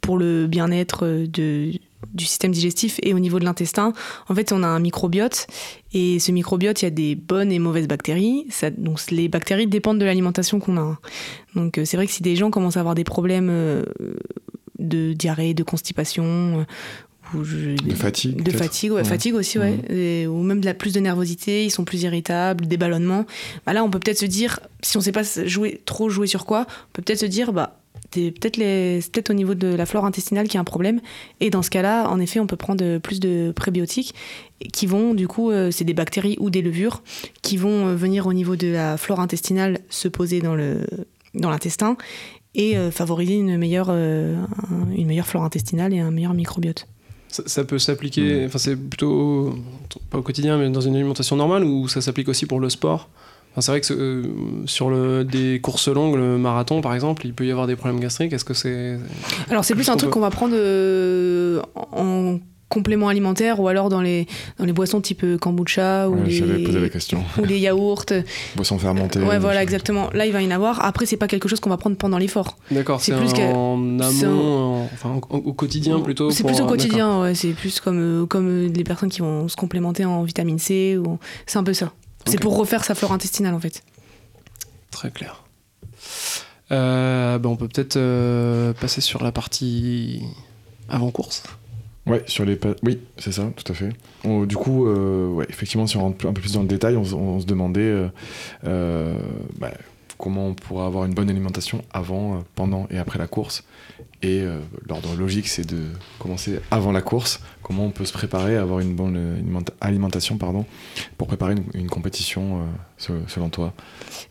pour 0.00 0.16
le 0.18 0.46
bien-être 0.46 1.06
de- 1.06 1.72
du 2.12 2.24
système 2.26 2.52
digestif 2.52 3.00
et 3.02 3.14
au 3.14 3.18
niveau 3.18 3.38
de 3.38 3.44
l'intestin. 3.44 3.92
En 4.28 4.34
fait, 4.34 4.52
on 4.52 4.62
a 4.62 4.66
un 4.66 4.78
microbiote 4.78 5.46
et 5.94 6.18
ce 6.18 6.32
microbiote, 6.32 6.82
il 6.82 6.84
y 6.84 6.88
a 6.88 6.90
des 6.90 7.14
bonnes 7.14 7.50
et 7.52 7.58
mauvaises 7.58 7.88
bactéries. 7.88 8.46
Ça- 8.50 8.70
donc, 8.70 9.00
les 9.10 9.28
bactéries 9.28 9.66
dépendent 9.66 9.98
de 9.98 10.04
l'alimentation 10.04 10.58
qu'on 10.60 10.76
a. 10.76 10.98
Donc, 11.54 11.80
c'est 11.84 11.96
vrai 11.96 12.06
que 12.06 12.12
si 12.12 12.22
des 12.22 12.36
gens 12.36 12.50
commencent 12.50 12.76
à 12.76 12.80
avoir 12.80 12.94
des 12.94 13.04
problèmes 13.04 13.48
euh, 13.50 13.84
de 14.84 15.12
diarrhée, 15.12 15.54
de 15.54 15.62
constipation. 15.62 16.64
ou 17.34 17.42
je- 17.42 17.74
De 17.82 17.94
fatigue, 17.94 18.42
De 18.42 18.50
fatigue, 18.52 18.92
ouais, 18.92 18.98
Ouais. 18.98 19.04
fatigue 19.08 19.34
aussi, 19.34 19.58
ouais. 19.58 19.74
Et- 19.88 20.26
ou 20.26 20.42
même 20.42 20.60
de 20.60 20.66
la 20.66 20.74
plus 20.74 20.92
de 20.92 21.00
nervosité, 21.00 21.64
ils 21.64 21.70
sont 21.70 21.84
plus 21.84 22.02
irritables, 22.02 22.66
des 22.66 22.76
ballonnements. 22.76 23.24
Bah 23.66 23.72
là, 23.72 23.82
on 23.82 23.90
peut 23.90 23.98
peut-être 23.98 24.18
se 24.18 24.26
dire, 24.26 24.60
si 24.82 24.96
on 24.98 25.00
sait 25.00 25.10
pas 25.10 25.22
jouer, 25.46 25.80
trop 25.84 26.08
jouer 26.10 26.26
sur 26.28 26.44
quoi, 26.46 26.66
on 26.68 26.92
peut 26.92 27.02
peut-être 27.02 27.20
se 27.20 27.26
dire, 27.26 27.52
bah, 27.52 27.80
c'est 28.12 28.30
peut-être 28.30 28.58
peut-être 28.58 29.30
au 29.30 29.34
niveau 29.34 29.54
de 29.54 29.66
la 29.68 29.86
flore 29.86 30.04
intestinale 30.04 30.46
qu'il 30.46 30.54
y 30.54 30.58
a 30.58 30.60
un 30.60 30.64
problème. 30.64 31.00
Et 31.40 31.50
dans 31.50 31.62
ce 31.62 31.70
cas-là, 31.70 32.08
en 32.08 32.20
effet, 32.20 32.38
on 32.38 32.46
peut 32.46 32.56
prendre 32.56 32.98
plus 32.98 33.18
de 33.18 33.52
prébiotiques 33.56 34.14
qui 34.72 34.86
vont, 34.86 35.14
du 35.14 35.26
coup, 35.26 35.50
euh, 35.50 35.70
c'est 35.72 35.84
des 35.84 35.94
bactéries 35.94 36.36
ou 36.38 36.50
des 36.50 36.62
levures 36.62 37.02
qui 37.42 37.56
vont 37.56 37.88
euh, 37.88 37.96
venir 37.96 38.26
au 38.28 38.32
niveau 38.34 38.54
de 38.54 38.68
la 38.68 38.96
flore 38.96 39.18
intestinale 39.18 39.80
se 39.88 40.06
poser 40.08 40.40
dans 40.40 40.54
le 40.54 40.86
dans 41.34 41.50
l'intestin 41.50 41.96
et 42.54 42.76
euh, 42.76 42.90
favoriser 42.90 43.34
une 43.34 43.56
meilleure, 43.58 43.88
euh, 43.90 44.36
un- 44.70 44.94
une 44.94 45.06
meilleure 45.06 45.26
flore 45.26 45.44
intestinale 45.44 45.92
et 45.94 46.00
un 46.00 46.10
meilleur 46.10 46.34
microbiote. 46.34 46.86
Ça, 47.28 47.42
ça 47.46 47.64
peut 47.64 47.78
s'appliquer, 47.80 48.44
enfin 48.46 48.58
c'est 48.58 48.76
plutôt 48.76 49.54
pas 50.10 50.18
au 50.18 50.22
quotidien, 50.22 50.56
mais 50.56 50.70
dans 50.70 50.80
une 50.80 50.94
alimentation 50.94 51.34
normale 51.36 51.64
ou 51.64 51.88
ça 51.88 52.00
s'applique 52.00 52.28
aussi 52.28 52.46
pour 52.46 52.60
le 52.60 52.68
sport? 52.68 53.08
Enfin, 53.52 53.60
C'est 53.60 53.70
vrai 53.72 53.80
que 53.80 53.92
euh, 53.92 54.22
sur 54.66 54.88
le, 54.90 55.24
des 55.24 55.60
courses 55.60 55.88
longues, 55.88 56.14
le 56.16 56.38
marathon 56.38 56.80
par 56.80 56.94
exemple, 56.94 57.26
il 57.26 57.34
peut 57.34 57.44
y 57.46 57.50
avoir 57.50 57.66
des 57.66 57.74
problèmes 57.76 58.00
gastriques. 58.00 58.32
Est-ce 58.32 58.44
que 58.44 58.54
c'est. 58.54 58.98
Alors 59.50 59.64
c'est 59.64 59.74
plus 59.74 59.88
un 59.88 59.96
truc 59.96 60.10
qu'on 60.10 60.20
va 60.20 60.30
prendre 60.30 60.54
euh, 60.56 61.60
en 61.92 62.38
complément 62.68 63.08
alimentaire 63.08 63.60
ou 63.60 63.68
alors 63.68 63.88
dans 63.88 64.00
les, 64.00 64.26
dans 64.58 64.64
les 64.64 64.72
boissons 64.72 65.00
type 65.00 65.22
euh, 65.24 65.38
kombucha 65.38 66.08
ou, 66.08 66.14
Ouais, 66.22 66.30
J'avais 66.30 66.62
posé 66.64 66.78
la 66.78 66.84
les, 66.84 66.90
question. 66.90 67.22
ou 67.38 67.44
les 67.44 67.58
yaourts. 67.58 68.04
Boisson 68.56 68.78
fermentée. 68.78 69.20
ouais, 69.20 69.38
voilà, 69.38 69.62
exactement. 69.62 70.10
Là, 70.12 70.26
il 70.26 70.32
va 70.32 70.42
y 70.42 70.46
en 70.46 70.50
avoir. 70.50 70.84
Après, 70.84 71.06
c'est 71.06 71.16
pas 71.16 71.28
quelque 71.28 71.48
chose 71.48 71.60
qu'on 71.60 71.70
va 71.70 71.76
prendre 71.76 71.96
pendant 71.96 72.18
l'effort. 72.18 72.56
D'accord, 72.70 73.00
C'est 73.00 73.14
plus 73.16 73.32
que- 73.32 73.42
en 73.42 73.98
c'est 74.10 74.24
amont, 74.24 74.82
en- 74.82 74.84
enfin 74.92 75.20
au, 75.30 75.52
quotidien 75.52 76.00
plutôt. 76.00 76.30
C'est 76.30 76.44
plus 76.44 76.60
au 76.60 76.66
quotidien, 76.66 77.20
ouais, 77.22 77.34
c'est 77.34 77.52
plus 77.52 77.80
comme, 77.80 78.22
euh, 78.22 78.26
comme 78.26 78.48
euh, 78.48 78.68
les 78.68 78.84
personnes 78.84 79.10
qui 79.10 79.20
vont 79.20 79.46
se 79.48 79.56
complémenter 79.56 80.04
en 80.04 80.22
vitamine 80.22 80.58
C. 80.58 80.96
Ou... 80.98 81.18
C'est 81.46 81.58
un 81.58 81.64
peu 81.64 81.74
ça. 81.74 81.92
C'est 82.26 82.40
pour 82.40 82.56
refaire 82.56 82.84
sa 82.84 82.94
flore 82.94 83.12
intestinale 83.12 83.54
en 83.54 83.60
fait. 83.60 83.82
Très 84.90 85.10
clair. 85.10 85.44
Euh, 86.72 87.38
ben, 87.38 87.48
on 87.50 87.56
peut 87.56 87.68
peut-être 87.68 87.96
euh, 87.96 88.72
passer 88.72 89.00
sur 89.00 89.22
la 89.22 89.32
partie 89.32 90.22
avant-course. 90.88 91.42
Ouais, 92.06 92.22
sur 92.26 92.44
les 92.44 92.58
oui, 92.82 93.00
c'est 93.16 93.32
ça, 93.32 93.50
tout 93.56 93.72
à 93.72 93.74
fait. 93.74 93.88
Du 94.46 94.56
coup, 94.56 94.86
euh, 94.86 95.28
ouais, 95.28 95.46
effectivement, 95.48 95.86
si 95.86 95.96
on 95.96 96.02
rentre 96.02 96.26
un 96.26 96.32
peu 96.34 96.40
plus 96.42 96.52
dans 96.52 96.60
le 96.62 96.68
détail, 96.68 96.96
on, 96.96 97.04
se- 97.40 97.46
demandait 97.46 97.80
euh, 97.80 98.08
euh, 98.66 99.14
bah, 99.58 99.70
comment 100.18 100.48
on 100.48 100.54
pourra 100.54 100.86
avoir 100.86 101.06
une 101.06 101.14
bonne 101.14 101.30
alimentation 101.30 101.82
avant, 101.92 102.34
euh, 102.34 102.38
pendant 102.56 102.86
et 102.90 102.98
après 102.98 103.18
la 103.18 103.26
course. 103.26 103.64
Et 104.22 104.42
l'ordre 104.88 105.14
logique, 105.16 105.48
c'est 105.48 105.66
de 105.66 105.82
commencer 106.18 106.58
avant 106.70 106.92
la 106.92 107.02
course. 107.02 107.40
Comment 107.64 107.86
on 107.86 107.90
peut 107.90 108.04
se 108.04 108.12
préparer, 108.12 108.56
avoir 108.56 108.80
une 108.80 108.94
bonne 108.94 109.16
alimenta- 109.16 109.72
alimentation, 109.80 110.36
pardon, 110.36 110.66
pour 111.18 111.26
préparer 111.26 111.54
une, 111.54 111.64
une 111.80 111.88
compétition, 111.88 112.58
euh, 112.58 112.64
se- 112.98 113.26
selon 113.32 113.48
toi? 113.48 113.72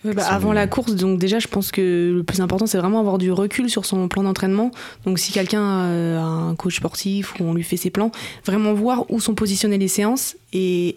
Bah, 0.06 0.24
avant 0.28 0.52
les- 0.52 0.56
la 0.60 0.68
course, 0.68 0.96
donc 0.96 1.18
déjà, 1.20 1.40
je 1.40 1.48
pense 1.48 1.72
que 1.72 2.14
le 2.16 2.24
plus 2.24 2.42
important, 2.42 2.68
c'est 2.68 2.78
vraiment 2.78 3.00
avoir 3.00 3.18
du 3.18 3.32
recul 3.32 3.70
sur 3.72 3.86
son 3.86 4.08
plan 4.08 4.22
d'entraînement. 4.24 4.70
Donc, 5.06 5.18
si 5.18 5.32
quelqu'un 5.32 5.64
euh, 5.64 6.20
a 6.20 6.24
un 6.24 6.54
coach 6.56 6.78
sportif 6.78 7.34
ou 7.40 7.44
on 7.46 7.54
lui 7.56 7.64
fait 7.64 7.76
ses 7.76 7.90
plans, 7.90 8.12
vraiment 8.46 8.74
voir 8.74 9.10
où 9.12 9.20
sont 9.20 9.34
positionnées 9.34 9.80
les 9.80 9.88
séances 9.88 10.36
et, 10.54 10.96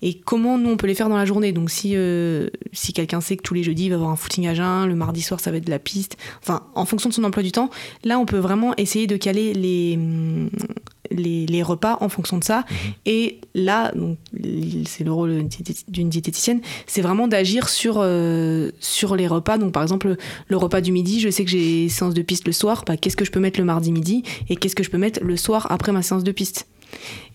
et 0.00 0.14
comment 0.14 0.56
nous 0.58 0.70
on 0.70 0.76
peut 0.76 0.86
les 0.86 0.94
faire 0.94 1.08
dans 1.08 1.16
la 1.16 1.24
journée. 1.24 1.50
Donc, 1.50 1.70
si, 1.70 1.94
euh, 1.96 2.50
si 2.72 2.92
quelqu'un 2.92 3.20
sait 3.20 3.36
que 3.36 3.42
tous 3.42 3.54
les 3.54 3.64
jeudis 3.64 3.86
il 3.86 3.88
va 3.88 3.96
avoir 3.96 4.10
un 4.10 4.16
footing 4.16 4.46
à 4.46 4.54
jeun, 4.54 4.86
le 4.86 4.94
mardi 4.94 5.22
soir 5.22 5.40
ça 5.40 5.50
va 5.50 5.56
être 5.56 5.66
de 5.66 5.70
la 5.70 5.80
piste, 5.80 6.16
enfin, 6.40 6.62
en 6.76 6.84
fonction 6.84 7.08
de 7.08 7.14
son 7.14 7.24
emploi 7.24 7.42
du 7.42 7.50
temps, 7.50 7.68
là 8.04 8.20
on 8.20 8.26
peut 8.26 8.38
vraiment 8.38 8.74
essayer 8.76 9.08
de 9.08 9.16
caler 9.16 9.54
les. 9.54 9.98
Les, 11.10 11.46
les 11.46 11.62
repas 11.62 11.98
en 12.00 12.08
fonction 12.08 12.38
de 12.38 12.44
ça. 12.44 12.64
Et 13.04 13.40
là, 13.54 13.92
donc, 13.94 14.18
c'est 14.86 15.04
le 15.04 15.12
rôle 15.12 15.44
d'une 15.88 16.08
diététicienne, 16.08 16.60
c'est 16.86 17.02
vraiment 17.02 17.28
d'agir 17.28 17.68
sur, 17.68 17.96
euh, 17.98 18.70
sur 18.80 19.16
les 19.16 19.26
repas. 19.26 19.58
Donc, 19.58 19.72
par 19.72 19.82
exemple, 19.82 20.16
le 20.48 20.56
repas 20.56 20.80
du 20.80 20.92
midi, 20.92 21.20
je 21.20 21.28
sais 21.28 21.44
que 21.44 21.50
j'ai 21.50 21.88
séance 21.88 22.14
de 22.14 22.22
piste 22.22 22.46
le 22.46 22.52
soir. 22.52 22.84
Bah, 22.86 22.96
qu'est-ce 22.96 23.16
que 23.16 23.24
je 23.24 23.30
peux 23.30 23.40
mettre 23.40 23.58
le 23.58 23.66
mardi 23.66 23.92
midi 23.92 24.22
et 24.48 24.56
qu'est-ce 24.56 24.74
que 24.74 24.82
je 24.82 24.90
peux 24.90 24.98
mettre 24.98 25.20
le 25.22 25.36
soir 25.36 25.66
après 25.70 25.92
ma 25.92 26.02
séance 26.02 26.24
de 26.24 26.32
piste? 26.32 26.66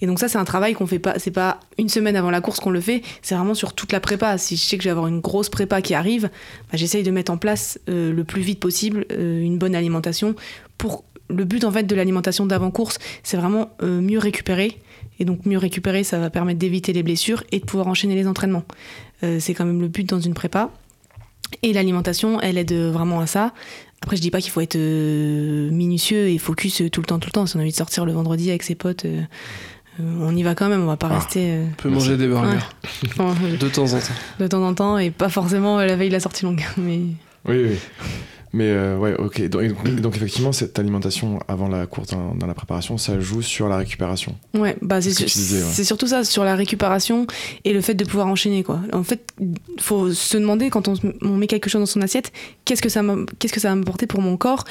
Et 0.01 0.05
donc 0.05 0.19
ça 0.19 0.27
c'est 0.27 0.37
un 0.37 0.45
travail 0.45 0.73
qu'on 0.73 0.87
fait 0.87 0.99
pas 0.99 1.15
c'est 1.17 1.31
pas 1.31 1.59
une 1.77 1.89
semaine 1.89 2.15
avant 2.15 2.31
la 2.31 2.39
course 2.39 2.59
qu'on 2.59 2.69
le 2.69 2.79
fait 2.81 3.01
c'est 3.21 3.35
vraiment 3.35 3.53
sur 3.53 3.73
toute 3.73 3.91
la 3.91 3.99
prépa 3.99 4.37
si 4.37 4.55
je 4.55 4.63
sais 4.63 4.77
que 4.77 4.83
je 4.83 4.87
vais 4.87 4.91
avoir 4.91 5.07
une 5.07 5.19
grosse 5.19 5.49
prépa 5.49 5.81
qui 5.81 5.93
arrive 5.93 6.29
bah, 6.71 6.77
j'essaye 6.77 7.03
de 7.03 7.11
mettre 7.11 7.31
en 7.31 7.37
place 7.37 7.79
euh, 7.89 8.13
le 8.13 8.23
plus 8.23 8.41
vite 8.41 8.59
possible 8.59 9.05
euh, 9.11 9.41
une 9.41 9.57
bonne 9.57 9.75
alimentation 9.75 10.35
pour 10.77 11.03
le 11.29 11.45
but 11.45 11.63
en 11.63 11.71
fait 11.71 11.83
de 11.83 11.95
l'alimentation 11.95 12.45
d'avant 12.45 12.71
course 12.71 12.97
c'est 13.23 13.37
vraiment 13.37 13.69
euh, 13.83 14.01
mieux 14.01 14.19
récupérer 14.19 14.77
et 15.19 15.25
donc 15.25 15.45
mieux 15.45 15.57
récupérer 15.57 16.03
ça 16.03 16.17
va 16.19 16.29
permettre 16.29 16.59
d'éviter 16.59 16.91
les 16.93 17.03
blessures 17.03 17.43
et 17.51 17.59
de 17.59 17.65
pouvoir 17.65 17.87
enchaîner 17.87 18.15
les 18.15 18.27
entraînements 18.27 18.63
Euh, 19.23 19.37
c'est 19.39 19.53
quand 19.53 19.65
même 19.65 19.81
le 19.81 19.89
but 19.89 20.07
dans 20.07 20.19
une 20.21 20.33
prépa 20.33 20.69
et 21.61 21.73
l'alimentation, 21.73 22.39
elle 22.39 22.57
aide 22.57 22.71
vraiment 22.73 23.19
à 23.19 23.25
ça. 23.27 23.53
Après, 24.01 24.15
je 24.15 24.21
dis 24.21 24.31
pas 24.31 24.39
qu'il 24.39 24.51
faut 24.51 24.61
être 24.61 24.77
euh, 24.77 25.69
minutieux 25.71 26.29
et 26.29 26.37
focus 26.37 26.81
euh, 26.81 26.89
tout 26.89 27.01
le 27.01 27.05
temps, 27.07 27.19
tout 27.19 27.27
le 27.27 27.33
temps. 27.33 27.45
Si 27.47 27.55
on 27.57 27.59
a 27.59 27.63
envie 27.63 27.71
de 27.71 27.75
sortir 27.75 28.05
le 28.05 28.13
vendredi 28.13 28.49
avec 28.49 28.63
ses 28.63 28.75
potes, 28.75 29.03
euh, 29.05 29.21
euh, 29.99 30.03
on 30.21 30.33
y 30.37 30.43
va 30.43 30.55
quand 30.55 30.69
même. 30.69 30.81
On 30.83 30.85
va 30.85 30.95
pas 30.95 31.09
Ah. 31.11 31.15
rester 31.19 31.51
euh, 31.51 31.65
On 31.69 31.81
peut 31.81 31.89
manger 31.89 32.15
des 32.15 32.27
burgers 32.27 32.59
enfin, 33.07 33.35
euh, 33.43 33.57
de 33.57 33.67
temps 33.67 33.91
en 33.93 33.99
temps. 33.99 34.13
de 34.39 34.47
temps 34.47 34.63
en 34.65 34.73
temps 34.73 34.97
et 34.99 35.09
pas 35.11 35.27
forcément 35.27 35.79
euh, 35.79 35.85
la 35.85 35.95
veille 35.97 36.07
de 36.09 36.13
la 36.13 36.19
sortie 36.21 36.45
longue. 36.45 36.63
Mais 36.77 36.99
Oui, 37.45 37.65
oui. 37.69 37.77
Mais 38.51 38.69
euh, 38.69 38.97
ouais, 38.97 39.15
ok. 39.17 39.41
Donc, 39.49 40.15
effectivement, 40.15 40.51
cette 40.51 40.79
alimentation 40.79 41.39
avant 41.47 41.67
la 41.67 41.85
course, 41.85 42.09
dans, 42.09 42.33
dans 42.33 42.47
la 42.47 42.53
préparation, 42.55 42.97
ça 42.97 43.19
joue 43.19 43.41
sur 43.43 43.69
la 43.69 43.77
récupération. 43.77 44.35
ouais, 44.55 44.75
bah 44.81 45.01
c'est 45.01 45.11
C'est 45.29 45.63
ouais. 45.81 45.83
surtout 45.83 46.07
ça 46.07 46.23
sur 46.23 46.43
la 46.43 46.55
récupération 46.55 47.27
et 47.63 47.73
le 47.73 47.81
fait 47.81 47.93
de 47.93 48.03
pouvoir 48.05 48.27
enchaîner 48.27 48.63
quoi. 48.63 48.79
En 48.91 49.03
fait, 49.03 49.21
faut 49.79 50.11
se 50.11 50.37
demander 50.37 50.69
quand 50.71 50.87
on, 50.87 51.27
met 51.37 51.47
quelque 51.47 51.69
chose 51.69 51.81
dans 51.81 51.85
son 51.85 52.01
assiette, 52.01 52.31
qu'est-ce 52.65 52.81
que 52.81 52.89
ça 52.89 53.03
m'a- 53.03 53.23
qu'est-ce 53.37 53.53
que 53.53 53.59
ça 53.59 53.69
va 53.69 53.75
m'apporter 53.75 54.07
pour 54.07 54.21
mon 54.21 54.35
corps 54.35 54.65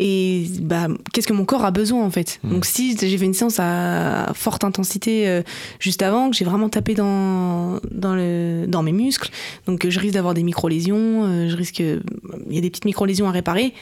et 0.00 0.46
bah 0.60 0.88
qu'est-ce 1.12 1.26
que 1.28 1.32
mon 1.32 1.44
corps 1.44 1.64
a 1.64 1.70
besoin 1.70 2.04
en 2.04 2.10
fait? 2.10 2.40
Mm. 2.42 2.50
Donc 2.50 2.64
si 2.64 2.96
j'ai 2.98 3.16
fait 3.16 3.24
une 3.24 3.34
séance 3.34 3.56
à 3.60 4.32
forte 4.34 4.64
intensité 4.64 5.28
euh, 5.28 5.42
juste 5.78 6.02
avant, 6.02 6.30
que 6.30 6.36
j'ai 6.36 6.44
vraiment 6.44 6.68
tapé 6.68 6.94
dans 6.94 7.78
dans 7.90 8.14
le 8.16 8.66
dans 8.66 8.82
mes 8.82 8.92
muscles, 8.92 9.30
donc 9.66 9.84
euh, 9.84 9.90
je 9.90 10.00
risque 10.00 10.14
d'avoir 10.14 10.34
des 10.34 10.42
micro-lésions, 10.42 11.24
euh, 11.24 11.48
je 11.48 11.56
risque 11.56 11.78
il 11.80 12.02
y 12.50 12.58
a 12.58 12.60
des 12.60 12.70
petites 12.70 12.86
micro-lésions 12.86 13.28
à 13.28 13.30
réparer. 13.30 13.72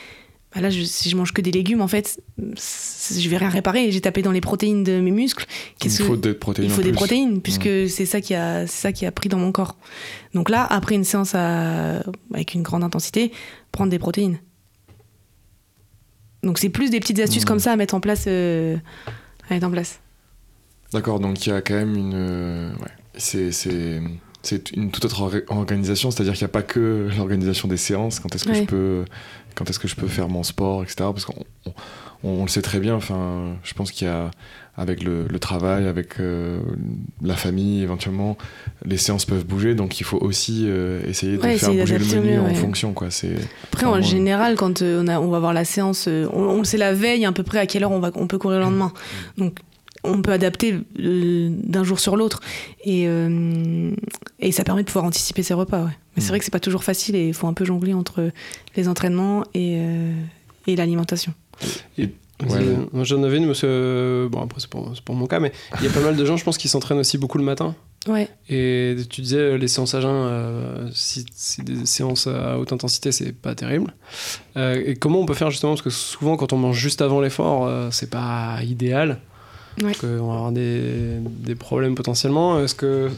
Bah 0.54 0.60
là, 0.60 0.68
je- 0.68 0.82
si 0.82 1.08
je 1.08 1.16
mange 1.16 1.32
que 1.32 1.40
des 1.40 1.50
légumes, 1.50 1.80
en 1.80 1.88
fait, 1.88 2.20
je 2.38 3.26
vais 3.30 3.38
rien 3.38 3.48
réparer. 3.48 3.90
J'ai 3.90 4.02
tapé 4.02 4.20
dans 4.20 4.32
les 4.32 4.42
protéines 4.42 4.84
de 4.84 5.00
mes 5.00 5.10
muscles. 5.10 5.46
Il 5.82 5.90
faut 5.90 6.14
des 6.14 6.34
protéines. 6.34 6.68
il 6.68 6.72
en 6.72 6.74
faut 6.76 6.82
des 6.82 6.90
plus. 6.90 6.96
protéines 6.96 7.40
puisque 7.40 7.70
c'est 7.88 8.04
ça 8.04 8.20
qui 8.20 8.34
a 8.34 8.66
c'est 8.66 8.82
ça 8.82 8.92
qui 8.92 9.06
a 9.06 9.12
pris 9.12 9.30
dans 9.30 9.38
mon 9.38 9.50
corps. 9.50 9.76
Donc 10.34 10.50
là, 10.50 10.66
après 10.68 10.94
une 10.94 11.04
séance 11.04 11.34
à- 11.34 12.02
avec 12.34 12.52
une 12.52 12.60
grande 12.62 12.84
intensité, 12.84 13.32
prendre 13.72 13.90
des 13.90 13.98
protéines. 13.98 14.40
Donc 16.42 16.58
c'est 16.58 16.68
plus 16.68 16.90
des 16.90 17.00
petites 17.00 17.18
astuces 17.20 17.44
comme 17.44 17.58
ça 17.60 17.72
à 17.72 17.76
mettre 17.76 17.94
en 17.94 18.00
place. 18.00 18.24
euh, 18.26 18.76
à 19.48 19.54
mettre 19.54 19.66
en 19.66 19.70
place. 19.70 20.00
D'accord, 20.92 21.20
donc 21.20 21.46
il 21.46 21.50
y 21.50 21.52
a 21.52 21.62
quand 21.62 21.74
même 21.74 21.94
une. 21.96 22.12
euh, 22.14 22.72
ouais, 22.74 22.88
c'est, 23.16 23.50
c'est, 23.52 24.00
c'est 24.42 24.72
une 24.72 24.90
toute 24.90 25.04
autre 25.04 25.22
orga- 25.22 25.44
organisation, 25.48 26.10
c'est-à-dire 26.10 26.34
qu'il 26.34 26.42
n'y 26.42 26.50
a 26.50 26.52
pas 26.52 26.62
que 26.62 27.08
l'organisation 27.16 27.68
des 27.68 27.76
séances, 27.76 28.20
quand 28.20 28.34
est-ce 28.34 28.44
que, 28.44 28.52
je 28.54 28.64
peux, 28.66 29.04
quand 29.54 29.68
est-ce 29.70 29.78
que 29.78 29.88
je 29.88 29.94
peux 29.96 30.08
faire 30.08 30.28
mon 30.28 30.42
sport, 30.42 30.82
etc. 30.82 30.96
Parce 30.98 31.24
qu'on 31.24 31.44
on, 32.24 32.42
le 32.42 32.48
sait 32.48 32.62
très 32.62 32.78
bien, 32.80 32.94
enfin, 32.94 33.54
je 33.64 33.74
pense 33.74 33.90
qu'il 33.92 34.06
y 34.06 34.10
a, 34.10 34.30
avec 34.76 35.02
le, 35.02 35.26
le 35.28 35.38
travail, 35.38 35.86
avec 35.86 36.18
euh, 36.20 36.60
la 37.22 37.36
famille 37.36 37.82
éventuellement, 37.82 38.38
les 38.84 38.96
séances 38.96 39.24
peuvent 39.26 39.44
bouger, 39.44 39.74
donc 39.74 40.00
il 40.00 40.04
faut 40.04 40.18
aussi 40.18 40.64
euh, 40.66 41.00
essayer 41.06 41.36
de 41.36 41.42
Ouais, 41.42 41.58
faire 41.58 41.70
essayer 41.70 41.80
bouger 41.82 41.98
le 41.98 42.04
menu 42.20 42.32
mieux, 42.34 42.40
en 42.40 42.44
ouais. 42.46 42.54
fonction. 42.54 42.92
Quoi. 42.94 43.10
C'est, 43.10 43.34
Après, 43.64 43.86
en 43.86 44.00
général, 44.00 44.54
quand 44.56 44.80
euh, 44.82 45.02
on, 45.04 45.08
a, 45.08 45.20
on 45.20 45.28
va 45.30 45.40
voir 45.40 45.52
la 45.52 45.64
séance, 45.64 46.06
on, 46.08 46.28
on 46.32 46.58
le 46.58 46.64
sait 46.64 46.78
la 46.78 46.94
veille 46.94 47.24
à 47.26 47.32
peu 47.32 47.42
près 47.42 47.58
à 47.58 47.66
quelle 47.66 47.84
heure 47.84 47.90
on, 47.92 48.00
va, 48.00 48.10
on 48.14 48.26
peut 48.26 48.38
courir 48.38 48.58
le 48.58 48.64
lendemain. 48.64 48.92
Donc 49.36 49.58
on 50.04 50.20
peut 50.22 50.32
adapter 50.32 50.74
euh, 50.98 51.48
d'un 51.64 51.84
jour 51.84 52.00
sur 52.00 52.16
l'autre 52.16 52.40
et, 52.84 53.06
et 54.40 54.52
ça 54.52 54.64
permet 54.64 54.82
de 54.82 54.86
pouvoir 54.88 55.04
anticiper 55.04 55.42
ses 55.42 55.54
repas. 55.54 55.84
Ouais. 55.84 55.90
Mais 56.16 56.22
c'est 56.22 56.26
Mm. 56.26 56.28
vrai 56.30 56.38
que 56.38 56.44
c'est 56.44 56.50
pas 56.50 56.60
toujours 56.60 56.82
facile 56.84 57.14
et 57.14 57.28
il 57.28 57.34
faut 57.34 57.46
un 57.46 57.52
peu 57.52 57.64
jongler 57.64 57.94
entre 57.94 58.30
les 58.76 58.88
entraînements 58.88 59.44
et, 59.54 59.78
et 60.66 60.76
l'alimentation. 60.76 61.32
Ouais. 62.48 62.56
Euh, 62.60 62.76
Moi, 62.92 63.04
J'en 63.04 63.22
avais 63.22 63.36
une, 63.36 63.46
monsieur. 63.46 64.28
Bon, 64.30 64.42
après, 64.42 64.60
c'est 64.60 64.70
pour, 64.70 65.14
mon 65.14 65.26
cas, 65.26 65.40
mais 65.40 65.52
il 65.78 65.84
y 65.84 65.88
a 65.88 65.90
pas 65.90 66.00
mal 66.00 66.16
de 66.16 66.24
gens, 66.24 66.36
je 66.36 66.44
pense, 66.44 66.58
qui 66.58 66.68
s'entraînent 66.68 66.98
aussi 66.98 67.18
beaucoup 67.18 67.38
le 67.38 67.44
matin. 67.44 67.74
Ouais. 68.08 68.28
Et 68.48 68.96
tu 69.08 69.20
disais, 69.20 69.56
les 69.58 69.68
séances 69.68 69.94
à 69.94 70.00
jeun, 70.00 70.10
euh, 70.10 70.88
si 70.92 71.24
c'est 71.34 71.64
des 71.64 71.86
séances 71.86 72.26
à 72.26 72.58
haute 72.58 72.72
intensité, 72.72 73.12
c'est 73.12 73.32
pas 73.32 73.54
terrible. 73.54 73.94
Euh, 74.56 74.82
et 74.84 74.96
comment 74.96 75.20
on 75.20 75.26
peut 75.26 75.34
faire 75.34 75.50
justement? 75.50 75.72
Parce 75.72 75.82
que 75.82 75.90
souvent, 75.90 76.36
quand 76.36 76.52
on 76.52 76.56
mange 76.56 76.76
juste 76.76 77.00
avant 77.00 77.20
l'effort, 77.20 77.66
euh, 77.66 77.88
c'est 77.92 78.10
pas 78.10 78.58
idéal. 78.64 79.20
Ouais. 79.82 79.94
qu'on 79.94 80.26
va 80.26 80.34
avoir 80.34 80.52
des, 80.52 80.80
des 81.44 81.54
problèmes 81.54 81.94
potentiellement. 81.94 82.60
Est-ce 82.60 82.74
que 82.74 83.08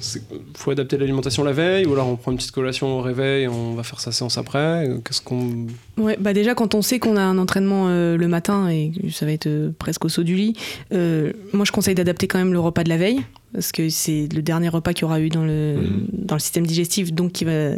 faut 0.56 0.70
adapter 0.70 0.96
l'alimentation 0.98 1.42
la 1.42 1.52
veille 1.52 1.86
ou 1.86 1.92
alors 1.94 2.06
on 2.08 2.16
prend 2.16 2.30
une 2.30 2.36
petite 2.38 2.52
collation 2.52 2.98
au 2.98 3.00
réveil 3.00 3.44
et 3.44 3.48
on 3.48 3.74
va 3.74 3.82
faire 3.82 4.00
sa 4.00 4.12
séance 4.12 4.38
après? 4.38 4.88
Qu'est-ce 5.04 5.20
qu'on 5.20 5.66
Ouais, 5.98 6.16
bah 6.20 6.32
déjà 6.32 6.54
quand 6.54 6.74
on 6.74 6.82
sait 6.82 6.98
qu'on 6.98 7.16
a 7.16 7.22
un 7.22 7.38
entraînement 7.38 7.86
euh, 7.88 8.16
le 8.16 8.28
matin 8.28 8.68
et 8.68 8.90
que 8.90 9.10
ça 9.10 9.26
va 9.26 9.32
être 9.32 9.46
euh, 9.46 9.70
presque 9.78 10.04
au 10.04 10.08
saut 10.08 10.22
du 10.22 10.34
lit, 10.36 10.54
euh, 10.92 11.32
moi 11.52 11.64
je 11.64 11.72
conseille 11.72 11.94
d'adapter 11.94 12.28
quand 12.28 12.38
même 12.38 12.52
le 12.52 12.60
repas 12.60 12.84
de 12.84 12.88
la 12.88 12.96
veille 12.96 13.22
parce 13.52 13.70
que 13.72 13.88
c'est 13.88 14.28
le 14.34 14.42
dernier 14.42 14.68
repas 14.68 14.92
qu'il 14.92 15.02
y 15.02 15.04
aura 15.04 15.20
eu 15.20 15.28
dans 15.28 15.44
le, 15.44 15.74
Mhm. 15.76 16.06
dans 16.12 16.34
le 16.34 16.40
système 16.40 16.66
digestif, 16.66 17.12
donc 17.12 17.32
qui, 17.32 17.44
va, 17.44 17.70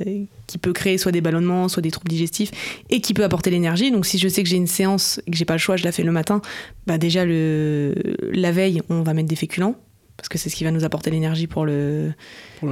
qui 0.47 0.59
peut 0.59 0.73
créer 0.73 0.99
soit 0.99 1.13
des 1.13 1.21
ballonnements, 1.21 1.69
soit 1.69 1.83
des 1.83 1.91
troubles 1.91 2.11
digestifs 2.11 2.51
et 2.91 3.01
qui 3.01 3.15
peut 3.15 3.25
apporter 3.25 3.51
l'énergie. 3.51 3.91
Donc 3.91 4.07
si 4.07 4.19
je 4.19 4.29
sais 4.29 4.43
que 4.43 4.49
j'ai 4.49 4.57
une 4.57 4.67
séance 4.67 5.21
et 5.27 5.31
que 5.31 5.37
j'ai 5.37 5.45
pas 5.45 5.55
le 5.55 5.59
choix, 5.59 5.77
je 5.77 5.85
la 5.85 5.93
fais 5.93 6.03
le 6.03 6.13
matin, 6.13 6.41
bah 6.87 6.99
déjà 6.99 7.25
le, 7.25 7.95
la 8.33 8.53
veille 8.53 8.83
on 8.89 9.03
va 9.03 9.13
mettre 9.15 9.29
des 9.29 9.37
féculents 9.37 9.75
parce 10.17 10.31
que 10.31 10.39
c'est 10.39 10.49
ce 10.49 10.57
qui 10.57 10.65
va 10.65 10.71
nous 10.71 10.85
apporter 10.85 11.11
l'énergie 11.11 11.47
pour 11.47 11.67
le, 11.67 12.13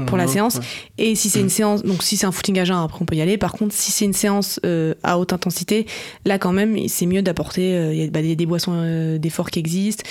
Pour 0.06 0.16
la 0.16 0.26
séance. 0.26 0.56
Ouais. 0.56 0.62
et 0.96 1.14
si 1.14 1.28
c'est 1.28 1.40
une 1.40 1.50
séance, 1.50 1.82
donc 1.82 2.02
si 2.02 2.16
c'est 2.16 2.24
un 2.24 2.32
footing 2.32 2.58
à 2.58 2.64
jeun, 2.64 2.78
après 2.78 3.02
on 3.02 3.04
peut 3.04 3.16
y 3.16 3.20
aller. 3.20 3.36
Par 3.36 3.52
contre, 3.52 3.74
si 3.74 3.92
c'est 3.92 4.06
une 4.06 4.14
séance 4.14 4.60
euh, 4.64 4.94
à 5.02 5.18
haute 5.18 5.34
intensité, 5.34 5.86
là 6.24 6.38
quand 6.38 6.52
même, 6.52 6.88
c'est 6.88 7.04
mieux 7.04 7.20
d'apporter. 7.20 7.74
euh, 7.74 7.94
y 7.94 8.02
a 8.02 8.06
bah, 8.08 8.22
des, 8.22 8.34
des 8.34 8.46
boissons 8.46 8.72
euh, 8.74 9.18
d'effort 9.18 9.50
qui 9.50 9.58
existent. 9.58 10.04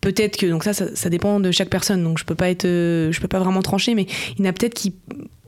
Peut-être 0.00 0.36
que 0.38 0.46
donc 0.46 0.64
ça, 0.64 0.72
ça, 0.72 0.86
ça 0.94 1.10
dépend 1.10 1.40
de 1.40 1.50
chaque 1.50 1.68
personne. 1.68 2.02
Donc 2.02 2.18
je 2.18 2.24
peux 2.24 2.34
pas 2.34 2.48
être, 2.50 2.64
euh, 2.64 3.12
je 3.12 3.20
peux 3.20 3.28
pas 3.28 3.38
vraiment 3.38 3.60
trancher, 3.62 3.94
mais 3.94 4.06
il 4.38 4.44
y 4.44 4.48
en 4.48 4.50
a 4.50 4.52
peut-être 4.54 4.72
qui, 4.74 4.94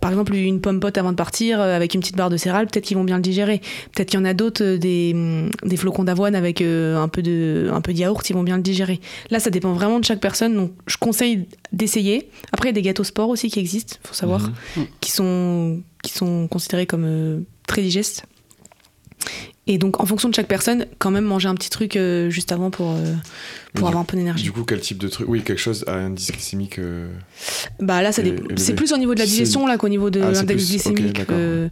par 0.01 0.11
exemple, 0.11 0.35
une 0.35 0.61
pomme 0.61 0.79
pote 0.79 0.99
avant 0.99 1.11
de 1.11 1.17
partir 1.17 1.61
euh, 1.61 1.75
avec 1.75 1.95
une 1.95 2.01
petite 2.01 2.17
barre 2.17 2.29
de 2.29 2.37
céréales, 2.37 2.67
peut-être 2.67 2.85
qu'ils 2.85 2.97
vont 2.99 3.05
bien 3.05 3.17
le 3.17 3.23
digérer. 3.23 3.61
Peut-être 3.95 4.11
qu'il 4.11 4.19
y 4.19 4.23
en 4.23 4.27
a 4.27 4.35
d'autres 4.35 4.63
euh, 4.63 4.77
des, 4.79 5.13
hum, 5.15 5.51
des 5.65 5.77
flocons 5.79 6.05
d'avoine 6.05 6.35
avec 6.35 6.61
un 6.61 7.09
peu 7.09 7.23
de 7.23 7.71
un 7.73 7.81
peu 7.81 7.93
de 7.95 7.99
yaourt, 7.99 8.29
ils 8.29 8.35
vont 8.35 8.43
bien 8.43 8.57
le 8.57 8.63
digérer. 8.63 9.01
Là, 9.31 9.41
ça 9.41 9.49
dépend 9.51 9.73
vraiment 9.73 9.99
de 10.01 10.05
chaque 10.05 10.21
personne. 10.21 10.55
Donc 10.55 10.73
je 10.87 10.97
conseille 10.99 11.47
d'essayer. 11.73 12.29
Après, 12.53 12.69
il 12.69 12.73
y 12.73 12.75
a 12.75 12.75
des 12.75 12.83
gâteaux 12.83 13.05
sport 13.05 13.31
aussi 13.31 13.49
qui 13.49 13.59
existent, 13.59 13.97
faut 14.05 14.15
savoir 14.15 14.51
Mhm. 14.77 14.87
qui 15.01 15.11
sont, 15.13 15.81
qui 16.03 16.13
sont 16.13 16.47
considérés 16.49 16.87
comme 16.87 17.05
euh, 17.07 17.41
très 17.67 17.81
digestes. 17.81 18.25
Et 19.69 19.79
donc, 19.79 20.01
en 20.01 20.07
fonction 20.07 20.29
de 20.29 20.35
chaque 20.35 20.49
personne, 20.49 20.87
quand 20.99 21.13
même 21.13 21.25
manger 21.25 21.49
un 21.49 21.55
petit 21.55 21.71
truc 21.71 21.95
euh, 21.97 22.29
juste 22.31 22.51
avant 22.51 22.71
pour, 22.71 22.91
euh, 22.91 23.15
pour 23.75 23.85
Du- 23.85 23.89
avoir 23.89 24.03
un 24.03 24.05
peu 24.05 24.17
d'énergie. 24.17 24.43
Du 24.43 24.51
coup, 24.51 24.65
quel 24.65 24.81
type 24.81 24.99
de 24.99 25.07
truc 25.07 25.29
Oui, 25.29 25.43
quelque 25.43 25.61
chose 25.61 25.85
à 25.87 25.95
indice 25.95 26.33
glycémique. 26.33 26.81
euh, 26.81 27.09
Bah 27.79 28.03
là, 28.03 28.11
c'est 28.13 28.75
plus 28.75 28.93
au 28.93 28.97
niveau 28.99 29.15
de 29.15 29.21
la 29.21 29.27
digestion 29.27 29.67
là 29.67 29.79
qu'au 29.79 29.89
niveau 29.89 30.11
de 30.11 30.21
Ah, 30.21 30.33
l'index 30.33 30.69
glycémique. 30.69 31.21
euh, 31.31 31.69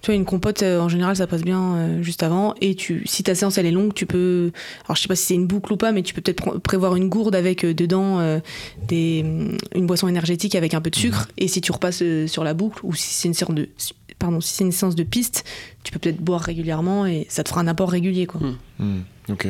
tu 0.00 0.06
vois, 0.06 0.14
une 0.14 0.24
compote, 0.24 0.62
euh, 0.62 0.78
en 0.80 0.88
général, 0.88 1.16
ça 1.16 1.26
passe 1.26 1.42
bien 1.42 1.74
euh, 1.74 2.02
juste 2.02 2.22
avant. 2.22 2.54
Et 2.62 2.74
tu, 2.76 3.02
si 3.04 3.22
ta 3.24 3.34
séance 3.34 3.58
elle 3.58 3.66
est 3.66 3.72
longue, 3.72 3.92
tu 3.92 4.06
peux. 4.06 4.50
Alors, 4.86 4.96
je 4.96 5.02
sais 5.02 5.08
pas 5.08 5.16
si 5.16 5.24
c'est 5.26 5.34
une 5.34 5.46
boucle 5.46 5.72
ou 5.72 5.76
pas, 5.76 5.92
mais 5.92 6.02
tu 6.02 6.14
peux 6.14 6.20
peut-être 6.22 6.42
pr- 6.42 6.58
prévoir 6.60 6.96
une 6.96 7.08
gourde 7.10 7.34
avec 7.34 7.62
euh, 7.64 7.74
dedans 7.74 8.20
euh, 8.20 8.38
des, 8.86 9.22
hum, 9.24 9.58
une 9.74 9.86
boisson 9.86 10.08
énergétique 10.08 10.54
avec 10.54 10.72
un 10.72 10.80
peu 10.80 10.88
de 10.88 10.96
sucre. 10.96 11.22
Mhm. 11.36 11.44
Et 11.44 11.48
si 11.48 11.60
tu 11.60 11.72
repasses 11.72 12.00
euh, 12.02 12.26
sur 12.26 12.42
la 12.44 12.54
boucle, 12.54 12.78
ou 12.84 12.94
si 12.94 13.12
c'est 13.12 13.28
une 13.28 13.34
séance 13.34 13.54
de. 13.54 13.68
Pardon, 14.18 14.40
si 14.40 14.54
c'est 14.54 14.64
une 14.64 14.72
séance 14.72 14.94
de 14.94 15.04
piste, 15.04 15.44
tu 15.84 15.92
peux 15.92 15.98
peut-être 15.98 16.20
boire 16.20 16.40
régulièrement 16.40 17.06
et 17.06 17.26
ça 17.28 17.44
te 17.44 17.48
fera 17.48 17.60
un 17.60 17.68
apport 17.68 17.90
régulier. 17.90 18.26
Quoi. 18.26 18.40
Hmm, 18.78 19.00
ok. 19.28 19.48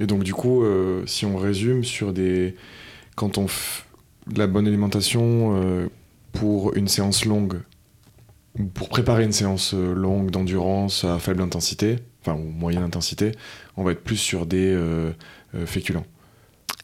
Et 0.00 0.06
donc, 0.06 0.24
du 0.24 0.34
coup, 0.34 0.64
euh, 0.64 1.04
si 1.06 1.26
on 1.26 1.36
résume 1.36 1.84
sur 1.84 2.12
des. 2.12 2.56
Quand 3.14 3.38
on 3.38 3.46
fait 3.46 3.84
de 4.26 4.38
la 4.38 4.46
bonne 4.46 4.66
alimentation 4.66 5.56
euh, 5.56 5.88
pour 6.32 6.74
une 6.76 6.88
séance 6.88 7.24
longue, 7.24 7.60
ou 8.58 8.64
pour 8.64 8.88
préparer 8.88 9.24
une 9.24 9.32
séance 9.32 9.74
euh, 9.74 9.94
longue 9.94 10.30
d'endurance 10.30 11.04
à 11.04 11.18
faible 11.18 11.42
intensité, 11.42 11.96
enfin, 12.20 12.36
ou 12.36 12.44
moyenne 12.44 12.82
intensité, 12.82 13.32
on 13.76 13.84
va 13.84 13.92
être 13.92 14.02
plus 14.02 14.16
sur 14.16 14.46
des 14.46 14.72
euh, 14.72 15.12
euh, 15.54 15.66
féculents. 15.66 16.06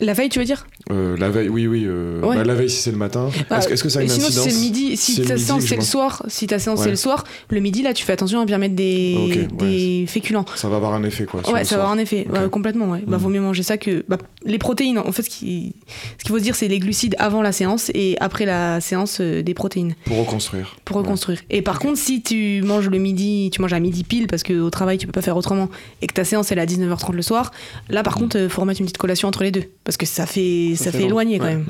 La 0.00 0.12
veille, 0.12 0.28
tu 0.28 0.38
veux 0.38 0.44
dire? 0.44 0.64
Euh, 0.92 1.16
la 1.16 1.28
veille, 1.28 1.48
oui, 1.48 1.66
oui. 1.66 1.82
euh, 1.86 2.20
Ouais. 2.22 2.36
bah, 2.36 2.44
la 2.44 2.54
veille, 2.54 2.70
si 2.70 2.80
c'est 2.82 2.92
le 2.92 2.96
matin. 2.96 3.30
Bah, 3.50 3.58
est-ce, 3.58 3.82
que- 3.82 3.88
ça 3.88 3.98
a 3.98 4.02
une 4.02 4.08
Sinon, 4.08 4.26
si 4.28 4.32
c'est 4.34 4.50
le 4.52 4.58
midi, 4.60 4.96
Si 4.96 5.20
ta 5.22 5.36
séance 5.36 5.64
c'est 5.64 5.74
le 5.74 5.82
soir, 5.82 6.22
si 6.28 6.46
ta 6.46 6.60
séance 6.60 6.78
Ouais. 6.78 6.84
c'est 6.84 6.90
le 6.90 6.96
soir, 6.96 7.24
le 7.50 7.58
midi 7.58 7.82
là, 7.82 7.92
tu 7.92 8.04
fais 8.04 8.12
attention 8.12 8.40
à 8.40 8.44
bien 8.44 8.58
mettre 8.58 8.76
des, 8.76 9.48
ouais. 9.60 10.04
féculents. 10.06 10.44
Ça 10.54 10.68
va 10.68 10.76
avoir 10.76 10.94
un 10.94 11.02
effet, 11.02 11.24
quoi. 11.24 11.40
Ouais, 11.52 11.64
ça 11.64 11.76
va 11.76 11.82
avoir 11.82 11.96
un 11.96 11.98
effet, 11.98 12.26
complètement. 12.52 12.90
Ouais. 12.92 13.02
Bah, 13.08 13.16
Mhm. 13.16 13.22
vaut 13.24 13.28
mieux 13.28 13.40
manger 13.40 13.64
ça 13.64 13.76
que 13.76 14.04
bah, 14.08 14.18
les 14.44 14.58
protéines. 14.58 14.98
En 14.98 15.10
fait, 15.10 15.22
ce 15.22 15.30
qui- 15.30 15.74
ce 16.18 16.22
qu'il 16.24 16.30
faut 16.30 16.38
se 16.38 16.44
dire, 16.44 16.54
c'est 16.54 16.68
les 16.68 16.78
glucides 16.78 17.16
avant 17.18 17.42
la 17.42 17.50
séance 17.50 17.90
et 17.92 18.16
après 18.20 18.46
la 18.46 18.80
séance 18.80 19.18
euh, 19.20 19.42
des 19.42 19.54
protéines 19.54 19.94
Pour 20.04 20.18
reconstruire. 20.18 20.76
pour 20.84 20.96
reconstruire. 20.98 21.40
Et 21.50 21.60
par 21.60 21.80
contre, 21.80 21.98
si 21.98 22.22
tu 22.22 22.62
manges 22.64 22.88
le 22.88 22.98
midi, 22.98 23.50
tu 23.52 23.60
manges 23.60 23.72
à 23.72 23.80
midi 23.80 24.04
pile 24.04 24.28
parce 24.28 24.44
qu'au 24.44 24.70
travail 24.70 24.98
tu 24.98 25.06
peux 25.06 25.12
pas 25.12 25.22
faire 25.22 25.36
autrement 25.36 25.68
et 26.02 26.06
que 26.06 26.14
ta 26.14 26.22
séance 26.24 26.52
elle 26.52 26.58
est 26.58 26.62
à 26.62 26.66
19h30 26.66 27.14
le 27.16 27.22
soir, 27.22 27.50
là 27.88 28.04
par 28.04 28.14
contre, 28.14 28.38
euh, 28.38 28.48
faut 28.48 28.60
remettre 28.60 28.80
une 28.80 28.86
petite 28.86 28.98
collation 28.98 29.26
entre 29.28 29.42
les 29.42 29.50
deux 29.50 29.64
parce 29.88 29.96
que 29.96 30.04
ça 30.04 30.26
fait 30.26 30.74
ça, 30.76 30.84
Ça 30.84 30.92
fait, 30.92 30.98
fait 30.98 31.02
long. 31.04 31.08
éloigner 31.08 31.38
quand 31.38 31.46
Ouais. 31.46 31.56
même. 31.56 31.64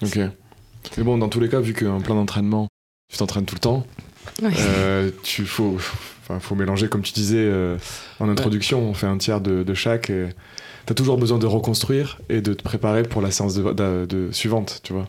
Hmm, 0.00 0.06
ok. 0.06 0.18
Mais 0.96 1.02
bon, 1.04 1.18
dans 1.18 1.28
tous 1.28 1.38
les 1.38 1.50
cas, 1.50 1.60
vu 1.60 1.74
qu'un 1.74 2.00
plan 2.00 2.14
d'entraînement, 2.14 2.66
tu 3.12 3.18
t'entraînes 3.18 3.44
tout 3.44 3.56
le 3.56 3.60
temps, 3.60 3.86
Ouais. 4.42 4.48
euh, 4.58 5.10
tu 5.22 5.44
faut, 5.44 5.76
enfin, 5.76 6.40
faut 6.40 6.54
mélanger, 6.54 6.88
comme 6.88 7.02
tu 7.02 7.12
disais 7.12 7.36
euh, 7.38 7.76
en 8.20 8.30
introduction, 8.30 8.80
on 8.88 8.94
fait 8.94 9.06
un 9.06 9.18
tiers 9.18 9.42
de, 9.42 9.62
de 9.64 9.74
chaque. 9.74 10.08
et 10.08 10.28
T'as 10.86 10.94
toujours 10.94 11.18
besoin 11.18 11.36
de 11.36 11.44
reconstruire 11.44 12.18
et 12.30 12.40
de 12.40 12.54
te 12.54 12.62
préparer 12.62 13.02
pour 13.02 13.20
la 13.20 13.30
séance 13.30 13.54
de, 13.54 13.72
de- 13.74 14.06
de- 14.08 14.32
suivante, 14.32 14.80
tu 14.82 14.94
vois. 14.94 15.06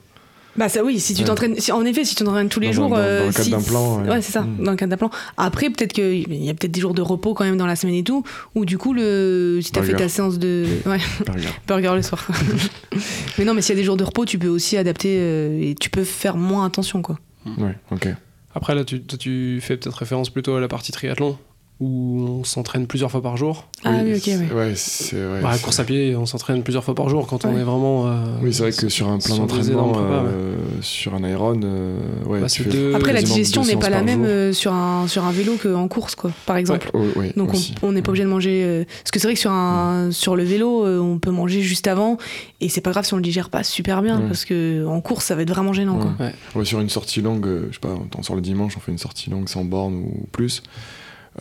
Bah 0.55 0.67
ça 0.67 0.83
oui, 0.83 0.99
si 0.99 1.13
tu 1.13 1.23
t'entraînes, 1.23 1.55
si, 1.59 1.71
en 1.71 1.85
effet, 1.85 2.03
si 2.03 2.15
tu 2.15 2.23
t'entraînes 2.23 2.49
tous 2.49 2.59
les 2.59 2.67
Dans 2.67 2.73
jours, 2.73 2.89
dans- 2.89 2.95
dans 2.95 3.01
euh, 3.01 3.27
le 3.27 3.31
cadre 3.31 3.43
si- 3.45 3.51
d'un 3.51 3.61
plan, 3.61 4.01
ouais. 4.01 4.09
ouais, 4.09 4.21
c'est 4.21 4.31
ça, 4.31 4.41
Mm. 4.41 4.63
dans 4.63 4.71
le 4.71 4.77
cadre 4.77 4.89
d'un 4.89 4.97
plan. 4.97 5.09
Après, 5.37 5.69
peut-être 5.69 5.93
qu'il 5.93 6.33
y 6.43 6.49
a 6.49 6.53
peut-être 6.53 6.71
des 6.71 6.81
jours 6.81 6.93
de 6.93 7.01
repos 7.01 7.33
quand 7.33 7.45
même 7.45 7.55
dans 7.57 7.65
la 7.67 7.75
semaine 7.75 7.95
et 7.95 8.03
tout, 8.03 8.23
ou 8.55 8.65
du 8.65 8.77
coup, 8.77 8.93
le, 8.93 9.59
si 9.61 9.71
t'as 9.71 9.81
fait 9.81 9.89
Burger. 9.91 10.03
ta 10.05 10.09
séance 10.09 10.37
de 10.39 10.65
ouais, 10.85 10.97
regarde. 11.27 11.53
burger 11.67 11.95
le 11.95 12.01
soir. 12.01 12.27
mais 13.37 13.45
non, 13.45 13.53
mais 13.53 13.61
s'il 13.61 13.75
y 13.75 13.77
a 13.77 13.81
des 13.81 13.85
jours 13.85 13.97
de 13.97 14.03
repos, 14.03 14.25
tu 14.25 14.37
peux 14.39 14.47
aussi 14.49 14.75
adapter 14.75 15.17
euh, 15.19 15.61
et 15.61 15.75
tu 15.75 15.89
peux 15.89 16.03
faire 16.03 16.35
moins 16.35 16.65
attention 16.65 17.01
quoi. 17.01 17.19
Ouais, 17.57 17.75
ok. 17.91 18.07
Après, 18.55 18.73
là, 18.75 18.83
tu, 18.83 19.01
toi, 19.01 19.17
tu 19.17 19.59
fais 19.61 19.77
peut-être 19.77 19.95
référence 19.95 20.29
plutôt 20.31 20.55
à 20.55 20.59
la 20.59 20.67
partie 20.67 20.91
triathlon, 20.91 21.37
où 21.79 22.25
on 22.41 22.43
s'entraîne 22.43 22.87
plusieurs 22.87 23.09
fois 23.09 23.21
par 23.21 23.37
jour. 23.37 23.65
Ah 23.85 23.91
oui, 24.03 24.13
ok, 24.15 24.19
c'est- 24.23 24.37
ouais. 24.53 24.73
C'est 24.75 25.15
ouais, 25.15 25.39
Bah, 25.41 25.57
course 25.63 25.79
à 25.79 25.85
pied, 25.85 26.13
on 26.17 26.25
s'entraîne 26.25 26.61
plusieurs 26.61 26.83
fois 26.83 26.93
par 26.93 27.07
jour 27.07 27.25
quand 27.25 27.45
on 27.45 27.55
est 27.57 27.63
vraiment. 27.63 28.07
euh, 28.07 28.25
Oui, 28.41 28.53
c'est 28.53 28.63
vrai 28.63 28.71
que 28.73 28.89
sur 28.89 29.07
un 29.07 29.17
énormes 29.17 29.39
d'entraînement, 29.47 29.91
ouais. 29.93 29.97
euh, 30.01 30.55
sur 30.81 31.13
un 31.15 31.25
Iron, 31.25 31.57
euh, 31.63 31.97
ouais, 32.25 32.41
Bah, 32.41 32.47
tu 32.47 32.63
c'est 32.63 32.69
fais 32.69 32.69
deux- 32.77 32.93
Après, 32.95 33.13
la 33.13 33.21
digestion 33.21 33.63
n'est 33.63 33.77
pas 33.77 33.89
la 33.89 34.01
même 34.01 34.25
euh, 34.25 34.51
sur 34.51 34.73
un 34.73 35.07
sur 35.07 35.23
un 35.23 35.31
vélo 35.31 35.55
qu'en 35.61 35.87
course 35.87 36.15
quoi, 36.15 36.31
par 36.45 36.57
exemple. 36.57 36.91
Ouais, 37.15 37.31
Donc 37.37 37.53
aussi. 37.53 37.73
on- 37.81 37.87
on 37.87 37.91
n'est 37.93 38.01
pas 38.01 38.09
obligé 38.09 38.25
de 38.25 38.29
manger. 38.29 38.61
euh, 38.63 38.83
Parce 39.01 39.11
que 39.11 39.19
c'est 39.19 39.27
vrai 39.27 39.35
que 39.35 39.39
sur, 39.39 39.51
un, 39.51 40.11
sur 40.11 40.35
le 40.35 40.43
vélo, 40.43 40.85
euh, 40.85 40.99
on 40.99 41.17
peut 41.17 41.31
manger 41.31 41.61
juste 41.61 41.87
avant 41.87 42.17
et 42.59 42.67
c'est 42.67 42.81
pas 42.81 42.91
grave 42.91 43.05
si 43.05 43.13
on 43.13 43.17
le 43.17 43.23
digère 43.23 43.49
pas 43.49 43.63
super 43.63 44.01
bien 44.01 44.19
Ouais. 44.19 44.27
parce 44.27 44.43
que 44.43 44.85
en 44.85 44.99
course 44.99 45.25
ça 45.25 45.35
va 45.35 45.43
être 45.43 45.49
vraiment 45.49 45.71
gênant. 45.71 45.97
Quoi. 45.97 46.11
Ouais. 46.25 46.33
Ouais, 46.55 46.65
sur 46.65 46.81
une 46.81 46.89
sortie 46.89 47.21
longue, 47.21 47.47
euh, 47.47 47.67
je 47.69 47.75
sais 47.75 47.79
pas, 47.79 47.95
on 48.17 48.21
sort 48.21 48.35
le 48.35 48.41
dimanche, 48.41 48.73
on 48.75 48.81
fait 48.81 48.91
une 48.91 48.97
sortie 48.97 49.29
longue 49.29 49.47
sans 49.47 49.63
borne 49.63 49.95
ou 49.95 50.27
plus. 50.33 50.61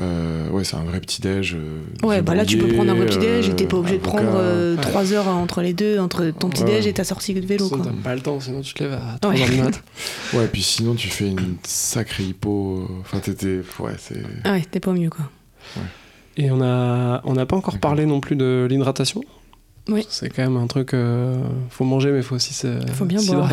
Euh, 0.01 0.49
ouais, 0.51 0.65
c'est 0.65 0.77
un 0.77 0.85
vrai 0.85 1.01
petit-déj. 1.01 1.57
euh, 1.57 2.07
Ouais, 2.07 2.23
bah 2.23 2.35
là 2.35 2.45
tu 2.45 2.57
peux 2.59 2.69
prendre 2.69 2.91
un 2.91 2.95
vrai 2.95 3.07
petit-déj 3.07 3.49
et 3.49 3.57
t'es 3.57 3.67
pas 3.67 3.77
euh, 3.77 3.81
obligé 3.81 3.97
de 3.99 4.03
prendre 4.03 4.31
euh, 4.35 4.77
Ouais. 4.77 4.81
3 4.83 5.13
heures 5.13 5.29
entre 5.29 5.61
les 5.63 5.73
deux, 5.73 5.99
entre 5.99 6.31
ton 6.31 6.49
petit-déj 6.51 6.85
Ouais. 6.85 6.91
et 6.91 6.95
ta 6.95 7.05
sortie 7.05 7.35
de 7.35 7.45
vélo. 7.45 7.69
Ça, 7.69 7.77
Quoi. 7.77 7.87
T'as 7.87 8.03
pas 8.03 8.15
le 8.15 8.21
temps, 8.21 8.39
sinon 8.41 8.61
tu 8.61 8.75
te 8.75 8.85
lèves 8.85 8.93
à 8.95 9.19
3 9.21 9.33
Ouais. 9.35 9.41
h 9.41 9.51
du 9.51 9.63
mat. 9.63 9.83
Ouais, 10.35 10.47
puis 10.47 10.63
sinon 10.63 10.95
tu 10.95 11.09
fais 11.09 11.29
une 11.29 11.57
sacrée 11.65 12.25
hypo. 12.25 12.81
euh, 12.89 12.95
Enfin, 13.01 13.19
t'étais. 13.19 13.61
Ouais, 13.81 13.93
c'est. 13.99 14.23
Ah 14.45 14.53
ouais, 14.53 14.63
t'es 14.71 14.79
pas 14.81 14.91
au 14.91 14.95
mieux 14.95 15.11
quoi. 15.11 15.25
Et 16.37 16.51
on 16.51 16.63
a, 16.63 17.21
on 17.25 17.33
n'a 17.35 17.47
pas 17.47 17.57
encore 17.57 17.79
parlé 17.79 18.07
non 18.07 18.21
plus 18.21 18.37
de 18.37 18.67
l'hydratation. 18.71 19.23
Oui. 19.89 20.07
C'est 20.11 20.29
quand 20.29 20.43
même 20.43 20.57
un 20.59 20.67
truc. 20.67 20.93
euh, 20.95 21.43
faut 21.71 21.85
manger, 21.85 22.13
mais 22.13 22.21
faut 22.23 22.35
aussi 22.37 22.53
se. 22.55 22.79
Faut 22.93 23.07
bien 23.07 23.23
boire. 23.23 23.51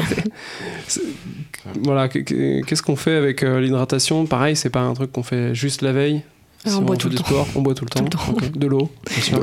voilà, 1.83 2.07
que- 2.09 2.19
que- 2.19 2.61
qu'est-ce 2.63 2.83
qu'on 2.83 2.95
fait 2.95 3.15
avec 3.15 3.41
euh, 3.43 3.59
l'hydratation? 3.59 4.25
Pareil, 4.25 4.55
c'est 4.55 4.69
pas 4.69 4.81
un 4.81 4.93
truc 4.93 5.11
qu'on 5.11 5.23
fait 5.23 5.55
juste 5.55 5.81
la 5.81 5.91
veille. 5.93 6.21
Ah, 6.66 6.70
Si 6.70 6.76
on 6.76 6.82
boit 6.82 6.97
tout 6.97 7.09
le 7.09 7.16
temps. 7.16 7.24
sport, 7.26 7.47
on 7.55 7.61
boit 7.61 7.74
tout 7.76 7.86
le 7.86 7.89
temps. 7.89 8.03
le 8.03 8.09
temps. 8.09 8.20
Ok. 8.32 8.51
De 8.57 8.68
l'eau. 8.68 8.89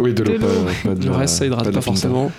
Oui, 0.00 0.12
de 0.14 0.22
l'eau, 0.24 0.38
pas, 0.84 0.94
de 0.94 1.04
Le 1.06 1.12
reste, 1.12 1.36
ça 1.36 1.46
hydrate 1.46 1.70
pas, 1.70 1.80
forcément. 1.80 2.30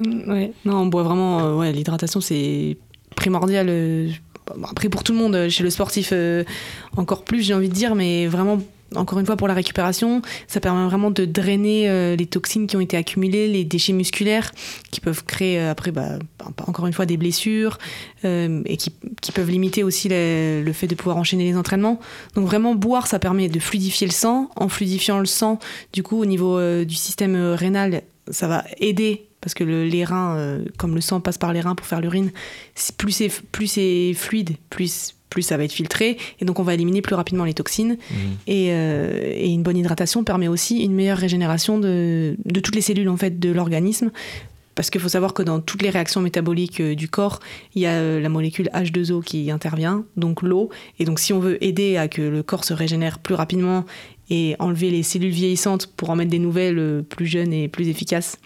Mm, 0.00 0.30
Ouais, 0.30 0.52
non, 0.64 0.76
on 0.82 0.86
boit 0.86 1.02
vraiment. 1.02 1.40
euh, 1.40 1.54
ouais, 1.56 1.72
l'hydratation 1.72 2.20
c'est 2.20 2.76
primordial. 3.14 3.66
euh, 3.70 4.08
après 4.68 4.88
pour 4.90 5.02
tout 5.02 5.12
le 5.12 5.18
monde, 5.18 5.34
euh, 5.34 5.48
chez 5.48 5.62
le 5.64 5.70
sportif 5.70 6.10
euh, 6.12 6.44
encore 6.96 7.24
plus, 7.24 7.42
j'ai 7.42 7.54
envie 7.54 7.68
de 7.70 7.74
dire, 7.74 7.94
mais 7.94 8.26
vraiment. 8.26 8.58
Encore 8.96 9.18
une 9.18 9.26
fois, 9.26 9.36
pour 9.36 9.48
la 9.48 9.54
récupération, 9.54 10.22
ça 10.46 10.60
permet 10.60 10.84
vraiment 10.86 11.10
de 11.10 11.24
drainer 11.24 11.88
euh, 11.88 12.16
les 12.16 12.26
toxines 12.26 12.66
qui 12.66 12.76
ont 12.76 12.80
été 12.80 12.96
accumulées, 12.96 13.48
les 13.48 13.64
déchets 13.64 13.92
musculaires 13.92 14.52
qui 14.90 15.00
peuvent 15.00 15.24
créer 15.24 15.60
euh, 15.60 15.70
après, 15.70 15.92
bah, 15.92 16.18
encore 16.66 16.86
une 16.86 16.92
fois, 16.92 17.06
des 17.06 17.16
blessures 17.16 17.78
euh, 18.24 18.62
et 18.66 18.76
qui, 18.76 18.90
peuvent 19.34 19.50
limiter 19.50 19.82
aussi 19.82 20.08
le, 20.08 20.72
fait 20.72 20.86
de 20.86 20.94
pouvoir 20.94 21.18
enchaîner 21.18 21.44
les 21.44 21.56
entraînements. 21.56 22.00
Donc 22.34 22.46
vraiment, 22.46 22.74
boire, 22.74 23.06
ça 23.06 23.18
permet 23.18 23.48
de 23.48 23.60
fluidifier 23.60 24.06
le 24.06 24.12
sang. 24.12 24.50
En 24.56 24.68
fluidifiant 24.68 25.18
le 25.18 25.26
sang, 25.26 25.58
du 25.92 26.02
coup, 26.02 26.20
au 26.20 26.24
niveau 26.24 26.58
du 26.84 26.94
système 26.94 27.36
rénal, 27.36 28.02
ça 28.30 28.48
va 28.48 28.64
aider 28.78 29.26
parce 29.40 29.54
que 29.54 29.64
le- 29.64 29.84
les 29.84 30.04
reins, 30.04 30.36
euh, 30.36 30.64
comme 30.78 30.94
le 30.94 31.00
sang 31.00 31.20
passe 31.20 31.38
par 31.38 31.52
les 31.52 31.60
reins 31.60 31.74
pour 31.74 31.86
faire 31.86 32.00
l'urine, 32.00 32.30
plus 32.96 33.12
c'est 33.12 33.30
plus 33.52 33.66
c'est 33.66 34.12
fluide, 34.14 34.56
plus 34.70 35.12
plus 35.30 35.42
ça 35.42 35.56
va 35.56 35.64
être 35.64 35.72
filtré 35.72 36.16
et 36.40 36.44
donc 36.44 36.58
on 36.60 36.62
va 36.62 36.72
éliminer 36.74 37.02
plus 37.02 37.14
rapidement 37.14 37.44
les 37.44 37.52
toxines. 37.52 37.98
Et, 38.46 38.68
euh, 38.70 39.32
et 39.34 39.48
une 39.52 39.62
bonne 39.62 39.76
hydratation 39.76 40.24
permet 40.24 40.48
aussi 40.48 40.82
une 40.82 40.92
meilleure 40.94 41.18
régénération 41.18 41.78
de, 41.78 42.36
de 42.44 42.60
toutes 42.60 42.74
les 42.76 42.80
cellules 42.80 43.08
en 43.08 43.16
fait 43.16 43.38
de 43.38 43.50
l'organisme 43.50 44.10
parce 44.76 44.90
qu'il 44.90 45.00
faut 45.00 45.08
savoir 45.08 45.34
que 45.34 45.42
dans 45.42 45.58
toutes 45.60 45.82
les 45.82 45.90
réactions 45.90 46.20
métaboliques 46.20 46.80
euh, 46.80 46.94
du 46.94 47.08
corps, 47.08 47.40
il 47.74 47.82
y 47.82 47.86
a 47.86 47.94
euh, 47.94 48.20
la 48.20 48.28
molécule 48.28 48.68
H2O 48.72 49.24
qui 49.24 49.50
intervient, 49.50 50.04
donc 50.16 50.42
l'eau. 50.42 50.70
Et 51.00 51.04
donc 51.04 51.18
si 51.18 51.32
on 51.32 51.40
veut 51.40 51.62
aider 51.64 51.96
à 51.96 52.06
que 52.06 52.22
le 52.22 52.42
corps 52.44 52.64
se 52.64 52.74
régénère 52.74 53.18
plus 53.18 53.34
rapidement 53.34 53.84
et 54.30 54.54
enlever 54.60 54.90
les 54.90 55.02
cellules 55.02 55.32
vieillissantes 55.32 55.86
pour 55.88 56.10
en 56.10 56.16
mettre 56.16 56.30
des 56.30 56.38
nouvelles 56.38 56.78
euh, 56.78 57.02
plus 57.02 57.26
jeunes 57.26 57.52
et 57.52 57.66
plus 57.68 57.88
efficaces, 57.88 58.38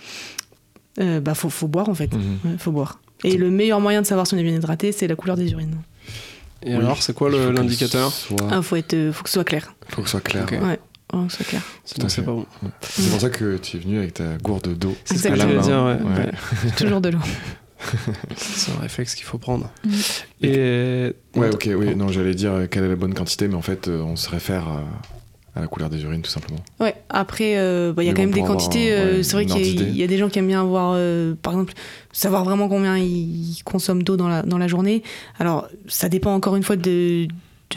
euh, 1.00 1.20
bah 1.20 1.34
faut, 1.34 1.50
faut 1.50 1.68
boire 1.68 1.88
en 1.88 1.94
fait. 1.94 2.12
Mhm. 2.14 2.20
Ouais, 2.44 2.58
faut 2.58 2.72
boire. 2.72 3.00
Et 3.24 3.36
le 3.36 3.50
meilleur 3.50 3.80
moyen 3.80 4.00
de 4.00 4.06
savoir 4.06 4.26
si 4.26 4.34
on 4.34 4.38
est 4.38 4.42
bien 4.42 4.54
hydraté, 4.54 4.92
c'est 4.92 5.06
la 5.08 5.16
couleur 5.16 5.36
des 5.36 5.50
urines. 5.52 5.76
Et 6.62 6.74
Oui. 6.74 6.80
alors, 6.84 7.02
c'est 7.02 7.14
quoi 7.14 7.30
Il 7.32 7.38
faut 7.38 7.50
l'indicateur 7.52 8.10
ce 8.12 8.28
soit- 8.28 8.48
Ah, 8.50 8.62
faut 8.62 8.76
être, 8.76 9.10
faut 9.12 9.22
que 9.24 9.28
ce 9.30 9.34
soit 9.34 9.44
clair. 9.44 9.74
faut 9.88 10.00
que 10.02 10.08
ce 10.08 10.12
soit 10.12 10.20
clair. 10.20 10.44
Ok. 10.44 10.52
ouais. 10.62 10.78
Ouais, 11.12 11.18
faut 11.20 11.26
que 11.26 11.30
ce 11.32 11.36
soit 11.38 11.46
clair. 11.46 11.62
Sinon, 11.84 12.08
c'est 12.08 12.22
pas 12.22 12.32
bon. 12.32 12.46
C'est 12.82 13.10
pour 13.10 13.20
ça 13.20 13.30
que 13.30 13.56
tu 13.58 13.76
es 13.76 13.80
venu 13.80 13.98
avec 13.98 14.14
ta 14.14 14.36
gourde 14.42 14.76
d'eau. 14.78 14.94
C'est 15.04 15.16
ce 15.18 15.28
à 15.28 15.30
que 15.30 15.36
j'allais 15.36 15.54
main. 15.56 15.60
dire, 15.62 15.82
ouais. 15.82 16.22
Ouais. 16.24 16.72
Toujours 16.76 17.00
de 17.00 17.08
l'eau. 17.10 17.18
C'est 18.36 18.72
un 18.72 18.80
réflexe 18.80 19.14
qu'il 19.14 19.24
faut 19.24 19.38
prendre. 19.38 19.70
Mm. 19.84 19.90
Et. 20.42 21.12
Ouais, 21.36 21.48
ok, 21.52 21.68
oui, 21.76 21.94
non, 21.96 22.08
j'allais 22.08 22.34
dire 22.34 22.52
euh, 22.52 22.66
quelle 22.66 22.84
est 22.84 22.88
la 22.88 22.96
bonne 22.96 23.14
quantité, 23.14 23.48
mais 23.48 23.54
en 23.54 23.62
fait, 23.62 23.88
euh, 23.88 24.02
on 24.02 24.16
se 24.16 24.28
réfère 24.28 24.68
à, 24.68 24.84
à 25.56 25.60
la 25.62 25.66
couleur 25.66 25.88
des 25.88 26.02
urines, 26.02 26.20
tout 26.22 26.30
simplement. 26.30 26.60
Ouais, 26.78 26.94
après, 27.08 27.54
euh, 27.56 27.92
bah, 27.94 28.02
il 28.02 28.06
y 28.06 28.08
a 28.08 28.12
Mais 28.12 28.16
quand 28.16 28.22
même 28.22 28.34
des 28.34 28.42
quantités. 28.42 28.92
euh, 28.92 29.16
ouais, 29.16 29.22
c'est 29.22 29.32
vrai 29.32 29.46
qu'il 29.46 29.96
y, 29.96 30.02
a- 30.02 30.04
y 30.04 30.08
des 30.08 30.18
gens 30.18 30.28
qui 30.28 30.38
aiment 30.38 30.46
bien 30.48 30.60
avoir, 30.60 30.92
euh, 30.94 31.34
par 31.40 31.54
exemple, 31.54 31.72
savoir 32.12 32.44
vraiment 32.44 32.68
combien 32.68 32.98
ils 32.98 33.60
consomment 33.64 34.02
d'eau 34.02 34.16
dans 34.18 34.28
la, 34.28 34.42
dans 34.42 34.58
la 34.58 34.68
journée. 34.68 35.02
Alors, 35.38 35.66
ça 35.88 36.08
dépend 36.10 36.34
encore 36.34 36.56
une 36.56 36.62
fois 36.62 36.76
de, 36.76 37.28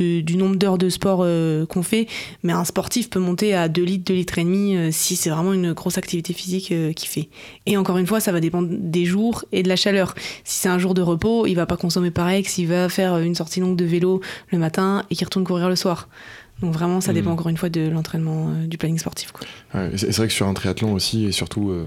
du 0.02 0.38
nombre 0.38 0.56
d'heures 0.56 0.78
de 0.78 0.90
sport 0.90 1.20
euh, 1.22 1.66
qu'on 1.66 1.84
fait, 1.84 2.08
mais 2.42 2.54
un 2.54 2.66
sportif 2.66 3.10
peut 3.10 3.20
monter 3.20 3.54
à 3.54 3.70
2 3.70 3.84
litres, 3.84 4.06
2 4.06 4.14
litres 4.14 4.40
et 4.40 4.44
demi 4.44 4.76
euh, 4.76 4.90
si 4.92 5.16
c'est 5.16 5.30
vraiment 5.30 5.54
une 5.54 5.74
grosse 5.74 5.98
activité 5.98 6.34
physique 6.34 6.72
euh, 6.72 6.94
qu'il 6.94 7.10
fait. 7.10 7.30
Et 7.66 7.78
encore 7.78 7.98
une 7.98 8.08
fois, 8.08 8.20
ça 8.20 8.32
va 8.32 8.40
dépendre 8.40 8.70
des 8.72 9.06
jours 9.06 9.46
et 9.52 9.64
de 9.64 9.70
la 9.70 9.76
chaleur. 9.76 10.16
Si 10.44 10.60
c'est 10.60 10.70
un 10.70 10.80
jour 10.80 10.94
de 10.94 11.02
repos, 11.02 11.46
il 11.46 11.56
va 11.56 11.66
pas 11.66 11.78
consommer 11.78 12.12
pareil 12.12 12.44
que 12.44 12.50
s'il 12.50 12.68
va 12.68 12.90
faire 12.90 13.18
une 13.18 13.36
sortie 13.36 13.60
longue 13.60 13.76
de 13.76 13.86
vélo 13.86 14.22
le 14.52 14.58
matin 14.58 15.04
et 15.10 15.16
qu'il 15.16 15.26
retourne 15.26 15.46
courir 15.46 15.70
le 15.70 15.76
soir. 15.76 16.08
Donc 16.64 16.74
vraiment, 16.74 17.02
ça 17.02 17.14
dépend 17.14 17.30
Mhm. 17.30 17.34
encore 17.34 17.50
une 17.50 17.58
fois 17.58 17.70
de 17.70 17.90
l'entraînement, 17.90 18.48
euh, 18.50 18.66
du 18.68 18.78
planning 18.78 18.98
sportif. 18.98 19.32
Quoi. 19.34 19.46
Ouais, 19.76 19.90
et 19.94 19.98
c'est 19.98 20.16
vrai 20.16 20.28
que 20.28 20.34
sur 20.34 20.48
un 20.48 20.54
triathlon 20.54 20.94
aussi, 20.94 21.26
et 21.26 21.32
surtout, 21.32 21.70
euh, 21.72 21.86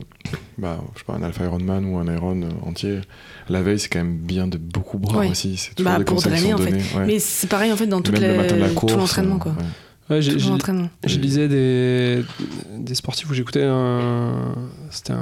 bah, 0.59 0.79
je 0.95 0.99
sais 1.01 1.05
pas, 1.07 1.15
un 1.15 1.23
Alpha 1.23 1.45
Ironman 1.45 1.85
ou 1.87 1.97
un 1.99 2.13
Iron 2.15 2.41
euh, 2.43 2.49
entier, 2.69 3.01
la 3.49 3.63
veille, 3.63 3.79
c'est 3.79 3.89
quand 3.89 4.01
même 4.01 4.19
bien 4.19 4.47
de 4.47 4.59
beaucoup 4.59 4.99
boire 4.99 5.17
Ouais. 5.17 5.31
aussi. 5.31 5.57
C'est 5.57 5.75
toujours 5.75 5.93
Bah, 5.93 5.99
des 5.99 6.05
pour 6.05 6.21
drainer, 6.21 6.53
en 6.55 6.59
fait. 6.59 6.73
ouais. 6.73 7.07
Mais 7.07 7.19
c'est 7.19 7.47
pareil 7.49 7.73
en 7.73 7.77
fait 7.77 7.87
dans 7.87 8.03
toute 8.03 8.19
le 8.19 8.27
la- 8.37 8.43
la 8.57 8.69
tout 8.69 8.75
course. 8.75 8.93
l'entraînement 8.95 9.39
quoi. 9.39 9.53
ouais. 9.53 9.65
Ouais, 10.09 10.23
j'ai- 10.23 10.35
Tout 10.35 10.39
j'ai- 10.39 10.51
l'entraînement. 10.51 10.89
Je 11.05 11.19
lisais 11.19 11.49
des, 11.49 12.23
des 12.79 12.95
sportifs 12.95 13.29
où 13.29 13.35
j'écoutais 13.35 13.65
un. 13.65 14.55
C'était 14.91 15.15
un, 15.15 15.17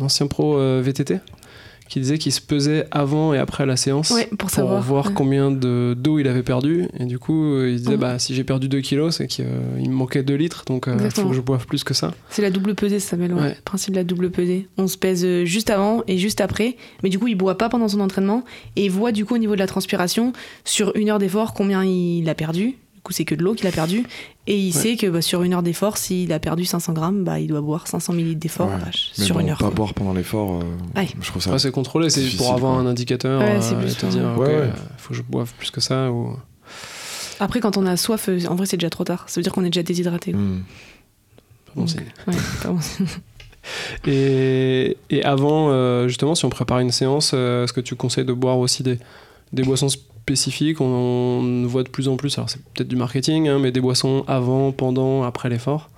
un 0.00 0.04
ancien 0.04 0.26
pro 0.26 0.56
euh, 0.58 0.82
VTT 0.84 1.20
qui 1.88 2.00
disait 2.00 2.18
qu'il 2.18 2.32
se 2.32 2.40
pesait 2.40 2.86
avant 2.90 3.32
et 3.34 3.38
après 3.38 3.66
la 3.66 3.76
séance 3.76 4.10
Ouais, 4.10 4.28
pour 4.38 4.50
voir 4.80 5.06
ouais. 5.06 5.12
combien 5.14 5.50
de- 5.50 5.94
d'eau 5.98 6.18
il 6.18 6.28
avait 6.28 6.42
perdu. 6.42 6.86
Et 6.98 7.04
du 7.06 7.18
coup, 7.18 7.54
euh, 7.54 7.70
il 7.70 7.76
disait 7.78 7.92
Mhm. 7.94 8.00
bah, 8.00 8.18
si 8.18 8.34
j'ai 8.34 8.44
perdu 8.44 8.68
2 8.68 8.80
kilos, 8.80 9.16
c'est 9.16 9.26
qu'il 9.26 9.44
me 9.46 9.88
manquait 9.88 10.22
2 10.22 10.34
litres, 10.34 10.64
donc 10.66 10.84
il 10.86 10.90
faut 10.92 10.96
Exactement. 10.98 11.30
que 11.30 11.36
je 11.36 11.40
boive 11.40 11.66
plus 11.66 11.84
que 11.84 11.94
ça. 11.94 12.12
C'est 12.30 12.42
la 12.42 12.50
double 12.50 12.74
pesée, 12.74 13.00
ça 13.00 13.10
s'appelle. 13.10 13.32
Ouais. 13.34 13.48
Le 13.56 13.62
principe 13.64 13.92
de 13.94 13.98
la 13.98 14.04
double 14.04 14.30
pesée. 14.30 14.68
On 14.76 14.86
se 14.86 14.96
pèse 14.98 15.24
euh, 15.24 15.44
juste 15.44 15.70
avant 15.70 16.02
et 16.06 16.18
juste 16.18 16.40
après, 16.40 16.76
mais 17.02 17.08
du 17.08 17.18
coup 17.18 17.28
il 17.28 17.34
boit 17.34 17.56
pas 17.58 17.68
pendant 17.68 17.88
son 17.88 18.00
entraînement 18.00 18.44
et 18.76 18.88
voit 18.88 19.12
du 19.12 19.24
coup 19.24 19.34
au 19.34 19.38
niveau 19.38 19.54
de 19.54 19.58
la 19.60 19.66
transpiration 19.66 20.32
sur 20.64 20.94
une 20.96 21.08
heure 21.10 21.18
d'effort 21.18 21.54
combien 21.54 21.84
il 21.84 22.28
a 22.28 22.34
perdu. 22.34 22.74
Coup 23.08 23.14
c'est 23.14 23.24
que 23.24 23.34
de 23.34 23.42
l'eau 23.42 23.54
qu'il 23.54 23.66
a 23.66 23.70
perdu 23.72 24.04
et 24.46 24.58
il 24.58 24.66
Ouais. 24.76 24.82
sait 24.82 24.96
que 24.98 25.06
bah, 25.06 25.22
sur 25.22 25.42
une 25.42 25.54
heure 25.54 25.62
d'effort, 25.62 25.96
s'il 25.96 26.30
a 26.30 26.38
perdu 26.38 26.66
500 26.66 26.92
grammes, 26.92 27.24
bah, 27.24 27.40
il 27.40 27.46
doit 27.46 27.62
boire 27.62 27.86
500 27.88 28.12
millilitres 28.12 28.40
d'effort 28.40 28.68
Ouais. 28.68 28.74
Mais 29.18 29.24
sur 29.24 29.36
bon, 29.36 29.40
une 29.40 29.48
heure. 29.48 29.56
pas 29.56 29.64
quoi. 29.64 29.74
boire 29.74 29.94
pendant 29.94 30.12
l'effort, 30.12 30.60
euh, 30.60 30.98
Ouais. 31.00 31.08
je 31.18 31.26
trouve 31.30 31.40
ça. 31.40 31.50
Ouais, 31.52 31.58
c'est 31.58 31.70
contrôlé, 31.72 32.10
c'est 32.10 32.36
pour 32.36 32.52
avoir 32.52 32.74
quoi. 32.74 32.82
un 32.82 32.86
indicateur 32.86 33.40
Ouais, 33.40 33.56
euh, 33.56 33.60
c'est 33.62 33.76
plus 33.76 33.92
et 33.92 33.94
te 33.94 34.00
ça. 34.02 34.08
dire 34.08 34.22
Ouais, 34.36 34.44
ok, 34.44 34.46
ouais. 34.46 34.52
euh, 34.56 34.70
faut 34.98 35.08
que 35.10 35.14
je 35.14 35.22
boive 35.22 35.50
plus 35.56 35.70
que 35.70 35.80
ça. 35.80 36.10
Ou... 36.12 36.36
Après 37.40 37.60
quand 37.60 37.78
on 37.78 37.86
a 37.86 37.96
soif, 37.96 38.28
euh, 38.28 38.40
en 38.46 38.56
vrai 38.56 38.66
c'est 38.66 38.76
déjà 38.76 38.90
trop 38.90 39.04
tard. 39.04 39.24
Ça 39.28 39.40
veut 39.40 39.42
dire 39.42 39.52
qu'on 39.52 39.64
est 39.64 39.70
déjà 39.70 39.82
déshydraté. 39.82 40.34
Hmm. 40.34 40.60
Pas 41.66 41.72
bon 41.76 41.86
signe. 41.86 42.00
ouais, 42.26 42.34
pas 42.62 42.68
bon. 42.68 42.78
Et, 44.06 44.96
et 45.10 45.24
avant, 45.24 45.68
euh, 45.70 46.08
justement, 46.08 46.34
si 46.34 46.44
on 46.44 46.48
prépare 46.50 46.78
une 46.80 46.90
séance, 46.90 47.32
euh, 47.34 47.64
est-ce 47.64 47.72
que 47.72 47.80
tu 47.80 47.96
conseilles 47.96 48.24
de 48.24 48.32
boire 48.32 48.58
aussi 48.58 48.82
des, 48.82 48.98
des 49.52 49.62
boissons 49.62 49.88
spécifiques 50.28 50.80
on, 50.80 51.64
voit 51.66 51.82
de 51.82 51.88
plus 51.88 52.08
en 52.08 52.16
plus, 52.16 52.36
alors 52.36 52.50
c'est 52.50 52.62
peut-être 52.74 52.88
du 52.88 52.96
marketing, 52.96 53.48
hein, 53.48 53.58
mais 53.58 53.72
des 53.72 53.80
boissons 53.80 54.24
avant, 54.26 54.72
pendant, 54.72 55.22
après 55.22 55.48
l'effort 55.48 55.88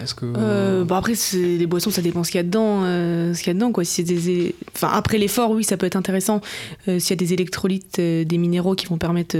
Est-ce 0.00 0.14
que. 0.14 0.26
Euh, 0.36 0.84
bah 0.84 0.96
après, 0.96 1.14
les 1.34 1.66
boissons, 1.66 1.90
ça 1.90 2.00
dépend 2.00 2.22
ce 2.22 2.30
qu'il 2.30 2.38
y 2.38 2.40
a 2.40 2.44
dedans. 2.44 2.82
euh, 2.84 3.34
ce 3.34 3.40
qu'il 3.40 3.48
y 3.48 3.50
a 3.50 3.54
dedans 3.54 3.72
quoi. 3.72 3.84
Si 3.84 4.04
des, 4.04 4.54
enfin, 4.74 4.90
après 4.92 5.18
l'effort, 5.18 5.50
oui, 5.50 5.64
ça 5.64 5.76
peut 5.76 5.86
être 5.86 5.96
intéressant. 5.96 6.40
Euh, 6.86 7.00
S'il 7.00 7.10
y 7.10 7.12
a 7.14 7.16
des 7.16 7.32
électrolytes, 7.32 8.00
des 8.00 8.38
minéraux 8.38 8.76
qui 8.76 8.86
vont 8.86 8.98
permettre 8.98 9.36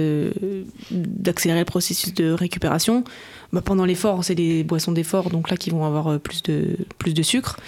d'accélérer 0.90 1.60
le 1.60 1.64
processus 1.64 2.12
de 2.14 2.32
récupération. 2.32 3.04
Bah, 3.52 3.62
pendant 3.64 3.84
l'effort, 3.84 4.24
c'est 4.24 4.34
des 4.34 4.64
boissons 4.64 4.92
d'effort, 4.92 5.30
donc 5.30 5.50
là, 5.50 5.56
qui 5.56 5.70
vont 5.70 5.84
avoir 5.84 6.18
plus 6.18 6.42
de, 6.42 6.76
plus 6.98 7.14
de 7.14 7.22
sucre. 7.22 7.58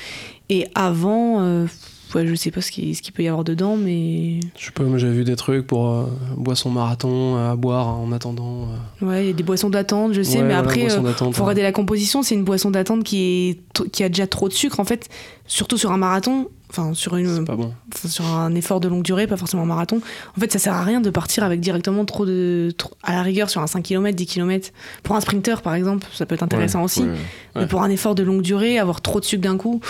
Et 0.48 0.66
avant, 0.74 1.66
ouais, 2.14 2.26
je 2.26 2.34
sais 2.34 2.50
pas 2.50 2.60
ce 2.60 2.70
qu'il 2.70 2.94
ce 2.96 3.02
peut 3.12 3.22
y 3.22 3.28
avoir 3.28 3.44
dedans, 3.44 3.76
mais 3.76 4.40
Je 4.58 4.64
sais 4.66 4.70
pas, 4.70 4.82
moi 4.84 4.98
j'avais 4.98 5.12
vu 5.14 5.24
des 5.24 5.36
trucs 5.36 5.66
pour 5.66 5.88
euh, 5.90 6.04
boissons 6.36 6.70
marathon 6.70 7.36
à 7.36 7.56
boire 7.56 7.88
en 7.88 8.10
attendant. 8.12 8.68
euh, 9.02 9.06
ouais, 9.06 9.24
il 9.24 9.26
y 9.28 9.30
a 9.30 9.34
des 9.34 9.42
boissons 9.42 9.70
d'attente, 9.70 10.12
je 10.14 10.22
sais, 10.22 10.38
ouais, 10.38 10.42
mais 10.44 10.54
voilà, 10.54 10.60
après. 10.60 10.90
euh, 10.92 11.12
Faut 11.12 11.24
hein. 11.26 11.32
regarder 11.40 11.62
la 11.62 11.72
composition, 11.72 12.22
c'est 12.22 12.34
une 12.34 12.44
boisson 12.44 12.70
d'attente 12.70 13.04
qui, 13.04 13.50
est 13.50 13.60
t- 13.72 13.88
qui 13.90 14.02
a 14.04 14.08
déjà 14.08 14.26
trop 14.26 14.48
de 14.48 14.54
sucre 14.54 14.80
en 14.80 14.84
fait, 14.84 15.08
surtout 15.46 15.76
sur 15.78 15.92
un 15.92 15.96
marathon, 15.98 16.48
enfin 16.70 16.94
sur, 16.94 17.16
une, 17.16 17.44
pas 17.44 17.56
bon. 17.56 17.72
enfin, 17.94 18.08
sur 18.08 18.24
un 18.26 18.54
effort 18.54 18.80
de 18.80 18.88
longue 18.88 19.02
durée, 19.02 19.26
pas 19.26 19.36
forcément 19.36 19.62
un 19.64 19.66
marathon. 19.66 20.00
En 20.36 20.40
fait, 20.40 20.50
ça 20.52 20.58
sert 20.58 20.72
à 20.72 20.82
rien 20.84 21.00
de 21.02 21.10
partir 21.10 21.44
avec 21.44 21.60
directement 21.60 22.04
trop 22.06 22.24
de. 22.24 22.72
trop- 22.78 22.92
à 23.02 23.12
la 23.12 23.22
rigueur 23.22 23.50
sur 23.50 23.60
un 23.60 23.66
5 23.66 23.82
km, 23.82 24.16
10 24.16 24.26
km. 24.26 24.70
Pour 25.02 25.14
un 25.16 25.20
sprinter 25.20 25.60
par 25.62 25.74
exemple, 25.74 26.06
ça 26.14 26.24
peut 26.26 26.34
être 26.34 26.42
intéressant 26.42 26.78
Ouais, 26.78 26.84
aussi. 26.86 27.04
Mais 27.56 27.66
pour 27.66 27.82
un 27.82 27.90
effort 27.90 28.14
de 28.14 28.22
longue 28.22 28.42
durée, 28.42 28.78
avoir 28.78 29.00
trop 29.02 29.20
de 29.20 29.24
sucre 29.24 29.42
d'un 29.42 29.56
coup, 29.58 29.80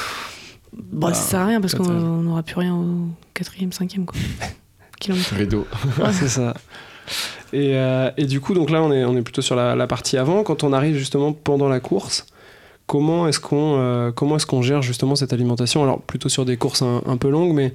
bah, 0.90 1.08
Bah, 1.08 1.14
ça 1.14 1.22
sert 1.22 1.40
à 1.40 1.46
rien 1.46 1.60
parce 1.60 1.74
qu'on 1.74 1.84
n'aura 1.84 2.42
plus 2.42 2.56
rien 2.56 2.74
au 2.74 3.08
quatrième, 3.34 3.72
cinquième 3.72 4.06
quoi. 4.06 4.18
kilomètre. 5.00 5.34
Rideau. 5.34 5.66
c'est 6.12 6.28
ça. 6.28 6.54
Et, 7.52 7.76
euh, 7.76 8.10
et 8.16 8.24
du 8.26 8.40
coup, 8.40 8.54
donc 8.54 8.70
là, 8.70 8.82
on 8.82 8.92
est, 8.92 9.04
on 9.04 9.16
est 9.16 9.22
plutôt 9.22 9.42
sur 9.42 9.56
la, 9.56 9.74
la 9.76 9.86
partie 9.86 10.16
avant. 10.16 10.42
Quand 10.42 10.64
on 10.64 10.72
arrive 10.72 10.96
justement 10.96 11.32
pendant 11.32 11.68
la 11.68 11.80
course, 11.80 12.26
comment 12.86 13.28
est-ce 13.28 13.40
qu'on 13.40 13.76
euh, 13.78 14.12
comment 14.12 14.36
est-ce 14.36 14.46
qu'on 14.46 14.62
gère 14.62 14.82
justement 14.82 15.14
cette 15.16 15.32
alimentation? 15.32 15.82
Alors, 15.82 16.00
plutôt 16.00 16.28
sur 16.28 16.44
des 16.44 16.56
courses 16.56 16.82
un, 16.82 17.02
un 17.06 17.16
peu 17.16 17.28
longues, 17.30 17.52
mais 17.54 17.66
euh, 17.66 17.70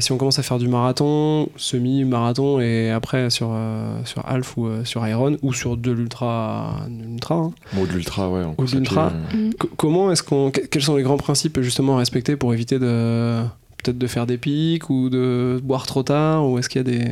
si 0.00 0.12
on 0.12 0.16
commence 0.16 0.38
à 0.38 0.42
faire 0.42 0.58
du 0.58 0.68
marathon, 0.68 1.48
semi-marathon, 1.56 2.60
et 2.60 2.90
après 2.90 3.30
sur, 3.30 3.48
euh, 3.52 3.98
sur 4.04 4.26
half 4.26 4.56
ou 4.56 4.66
euh, 4.66 4.84
sur 4.84 5.06
iron, 5.06 5.36
ou 5.42 5.52
sur 5.52 5.76
de 5.76 5.90
l'ultra, 5.90 6.76
de 6.88 7.02
l'ultra 7.04 7.34
hein. 7.36 7.52
Bon, 7.72 7.84
de 7.84 7.90
l'ultra, 7.92 8.30
ouais. 8.30 8.44
en 8.44 8.54
Ou 8.58 8.64
de 8.64 8.70
l'ultra. 8.76 9.12
euh, 9.34 9.50
Co- 9.58 9.70
comment 9.76 10.10
est-ce 10.12 10.22
qu'on 10.22 10.50
que- 10.50 10.60
quels 10.60 10.82
sont 10.82 10.96
les 10.96 11.02
grands 11.02 11.16
principes 11.16 11.60
justement 11.60 11.96
à 11.96 11.98
respecter 11.98 12.36
pour 12.36 12.54
éviter 12.54 12.78
de 12.78 13.40
peut-être 13.82 13.98
de 13.98 14.06
faire 14.06 14.26
des 14.26 14.38
pics 14.38 14.88
ou 14.90 15.10
de 15.10 15.60
boire 15.62 15.86
trop 15.86 16.04
tard 16.04 16.48
ou 16.48 16.58
est-ce 16.58 16.68
qu'il 16.68 16.78
y 16.78 16.84
a 16.84 16.98
des, 16.98 17.04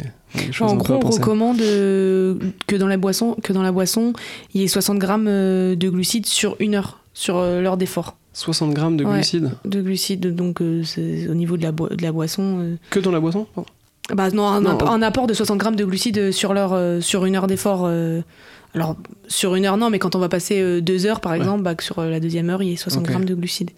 des 0.47 0.53
choses 0.53 0.71
En 0.71 0.77
gros, 0.77 0.95
on 0.95 1.11
recommande 1.11 1.61
euh, 1.61 2.37
que 2.69 2.77
dans 2.77 2.87
la 2.87 2.97
boisson, 2.97 3.37
que 3.43 3.53
dans 3.53 3.63
la 3.63 3.73
boisson, 3.73 4.13
il 4.55 4.61
y 4.61 4.65
ait 4.65 4.69
60 4.69 4.99
grammes 4.99 5.27
euh, 5.29 5.75
de 5.75 5.89
glucides 5.91 6.27
sur 6.27 6.55
une 6.61 6.77
heure, 6.77 7.01
sur 7.13 7.39
euh, 7.39 7.61
l'heure 7.61 7.77
d'effort. 7.77 8.17
60 8.33 8.73
grammes 8.75 8.97
de 8.97 9.05
Ouais. 9.05 9.15
glucides 9.15 9.51
De 9.65 9.81
glucides, 9.83 10.35
donc 10.35 10.61
euh, 10.63 10.83
c'est 10.85 11.29
au 11.29 11.35
niveau 11.35 11.57
de 11.57 11.63
la, 11.63 11.73
de 11.73 12.03
la 12.03 12.13
boisson. 12.13 12.59
euh. 12.61 12.77
que 12.91 13.01
dans 13.01 13.11
la 13.11 13.21
boisson 13.21 13.47
pardon 13.55 13.69
Bah 14.15 14.31
non, 14.31 14.47
un, 14.47 14.61
Non, 14.61 14.71
app- 14.71 14.83
ok. 14.83 14.89
un 14.91 15.03
apport 15.03 15.27
de 15.27 15.35
60 15.35 15.59
grammes 15.59 15.77
de 15.77 15.85
glucides 15.85 16.31
sur 16.33 16.53
l'heure, 16.55 16.73
euh, 16.73 17.01
sur 17.01 17.25
une 17.27 17.37
heure 17.37 17.47
d'effort. 17.47 17.83
euh, 17.87 18.21
alors 18.75 18.97
sur 19.27 19.57
une 19.57 19.65
heure 19.67 19.77
non, 19.77 19.91
mais 19.91 19.99
quand 19.99 20.15
on 20.15 20.21
va 20.21 20.29
passer 20.29 20.61
euh, 20.61 20.81
deux 20.81 21.05
heures 21.07 21.21
par 21.21 21.33
Ouais. 21.33 21.39
exemple, 21.39 21.63
bah, 21.63 21.75
sur 21.81 21.99
euh, 21.99 22.09
la 22.09 22.21
deuxième 22.21 22.51
heure 22.51 22.63
il 22.63 22.69
y 22.69 22.73
ait 22.73 22.77
60 22.77 23.03
Ok. 23.03 23.09
grammes 23.11 23.25
de 23.25 23.35
glucides. 23.35 23.71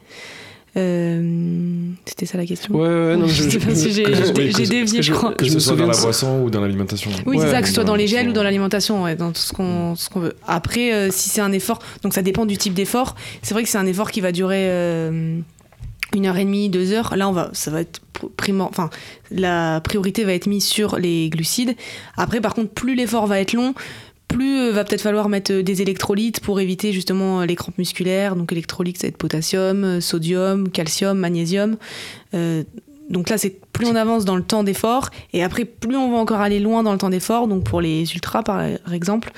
Euh, 0.77 1.91
C'était 2.07 2.25
ça 2.27 2.39
la 2.39 2.47
question. 2.47 2.75
Ouais, 2.75 2.89
ouais, 2.89 3.17
non, 3.17 3.27
Je 3.27 3.43
sais 3.49 3.59
pas 3.59 3.75
si 3.75 3.93
j'ai- 3.93 4.07
oui, 4.07 4.53
dévié, 4.69 5.03
je 5.03 5.13
crois. 5.13 5.33
Que 5.35 5.45
je 5.45 5.51
ce 5.51 5.55
me 5.57 5.61
soit 5.61 5.77
dans 5.77 5.87
la 5.87 5.97
boisson 5.97 6.41
ou 6.43 6.51
dans 6.51 6.61
l'alimentation. 6.61 7.11
Oui, 7.27 7.37
Ouais, 7.37 7.45
c'est 7.45 7.51
ça, 7.51 7.61
que 7.61 7.69
ce 7.69 7.75
soit 7.75 7.85
dans 7.85 7.95
les 7.95 8.07
gels 8.07 8.29
ou 8.29 8.33
dans 8.33 8.43
la 8.43 8.49
l'alimentation, 8.53 9.03
ouais, 9.03 9.15
dans 9.17 9.33
tout 9.33 9.41
ce 9.41 9.53
qu'on 9.53 9.95
qu'on 10.13 10.21
veut. 10.21 10.35
Après, 10.47 10.93
euh, 10.95 11.09
si 11.11 11.29
c'est 11.29 11.41
un 11.43 11.53
effort, 11.53 11.79
donc 12.03 12.15
ça 12.15 12.23
dépend 12.23 12.47
du 12.47 12.57
type 12.57 12.75
d'effort. 12.75 13.17
C'est 13.43 13.55
vrai 13.55 13.63
que 13.63 13.69
c'est 13.69 13.79
un 13.79 13.87
effort 13.87 14.11
qui 14.11 14.21
va 14.21 14.33
durer 14.33 14.67
euh, 14.69 15.39
une 16.15 16.27
heure 16.27 16.37
et 16.37 16.45
demie, 16.45 16.69
deux 16.71 16.93
heures. 16.93 17.15
Là, 17.17 17.29
on 17.29 17.33
va, 17.33 17.51
ça 17.53 17.71
va 17.71 17.81
être 17.83 18.01
pr- 18.15 18.31
primor- 18.37 18.69
enfin, 18.69 18.91
la 19.31 19.81
priorité 19.83 20.25
va 20.25 20.33
être 20.35 20.47
mise 20.47 20.65
sur 20.65 20.99
les 20.99 21.29
glucides. 21.31 21.75
Après, 22.17 22.41
par 22.41 22.55
contre, 22.55 22.71
plus 22.71 22.95
l'effort 22.95 23.27
va 23.27 23.41
être 23.41 23.53
long, 23.55 23.75
plus 24.33 24.59
euh, 24.59 24.73
va 24.73 24.85
peut-être 24.85 25.03
falloir 25.03 25.29
mettre 25.29 25.53
euh, 25.53 25.63
des 25.63 25.83
électrolytes 25.83 26.41
pour 26.41 26.59
éviter 26.61 26.93
justement 26.93 27.41
euh, 27.41 27.47
les 27.47 27.55
crampes 27.55 27.79
musculaires. 27.79 28.35
Donc 28.35 28.53
électrolytes, 28.53 28.99
ça 28.99 29.07
va 29.07 29.09
être 29.11 29.19
potassium, 29.19 30.01
sodium, 30.01 30.69
calcium, 30.71 31.19
magnésium. 31.19 31.77
Euh, 32.35 32.65
donc 33.11 33.29
là, 33.29 33.37
c'est 33.37 33.61
plus 33.73 33.87
on 33.87 33.95
avance 33.95 34.25
dans 34.25 34.37
le 34.37 34.43
temps 34.43 34.65
d'effort, 34.65 35.11
et 35.33 35.43
après, 35.43 35.65
plus 35.67 35.97
on 35.97 36.13
va 36.13 36.19
encore 36.19 36.41
aller 36.41 36.61
loin 36.61 36.83
dans 36.83 36.93
le 36.93 36.99
temps 36.99 37.11
d'effort. 37.11 37.47
Donc 37.47 37.65
pour 37.65 37.81
les 37.81 38.11
ultras, 38.15 38.43
par 38.43 38.63
exemple, 38.91 39.33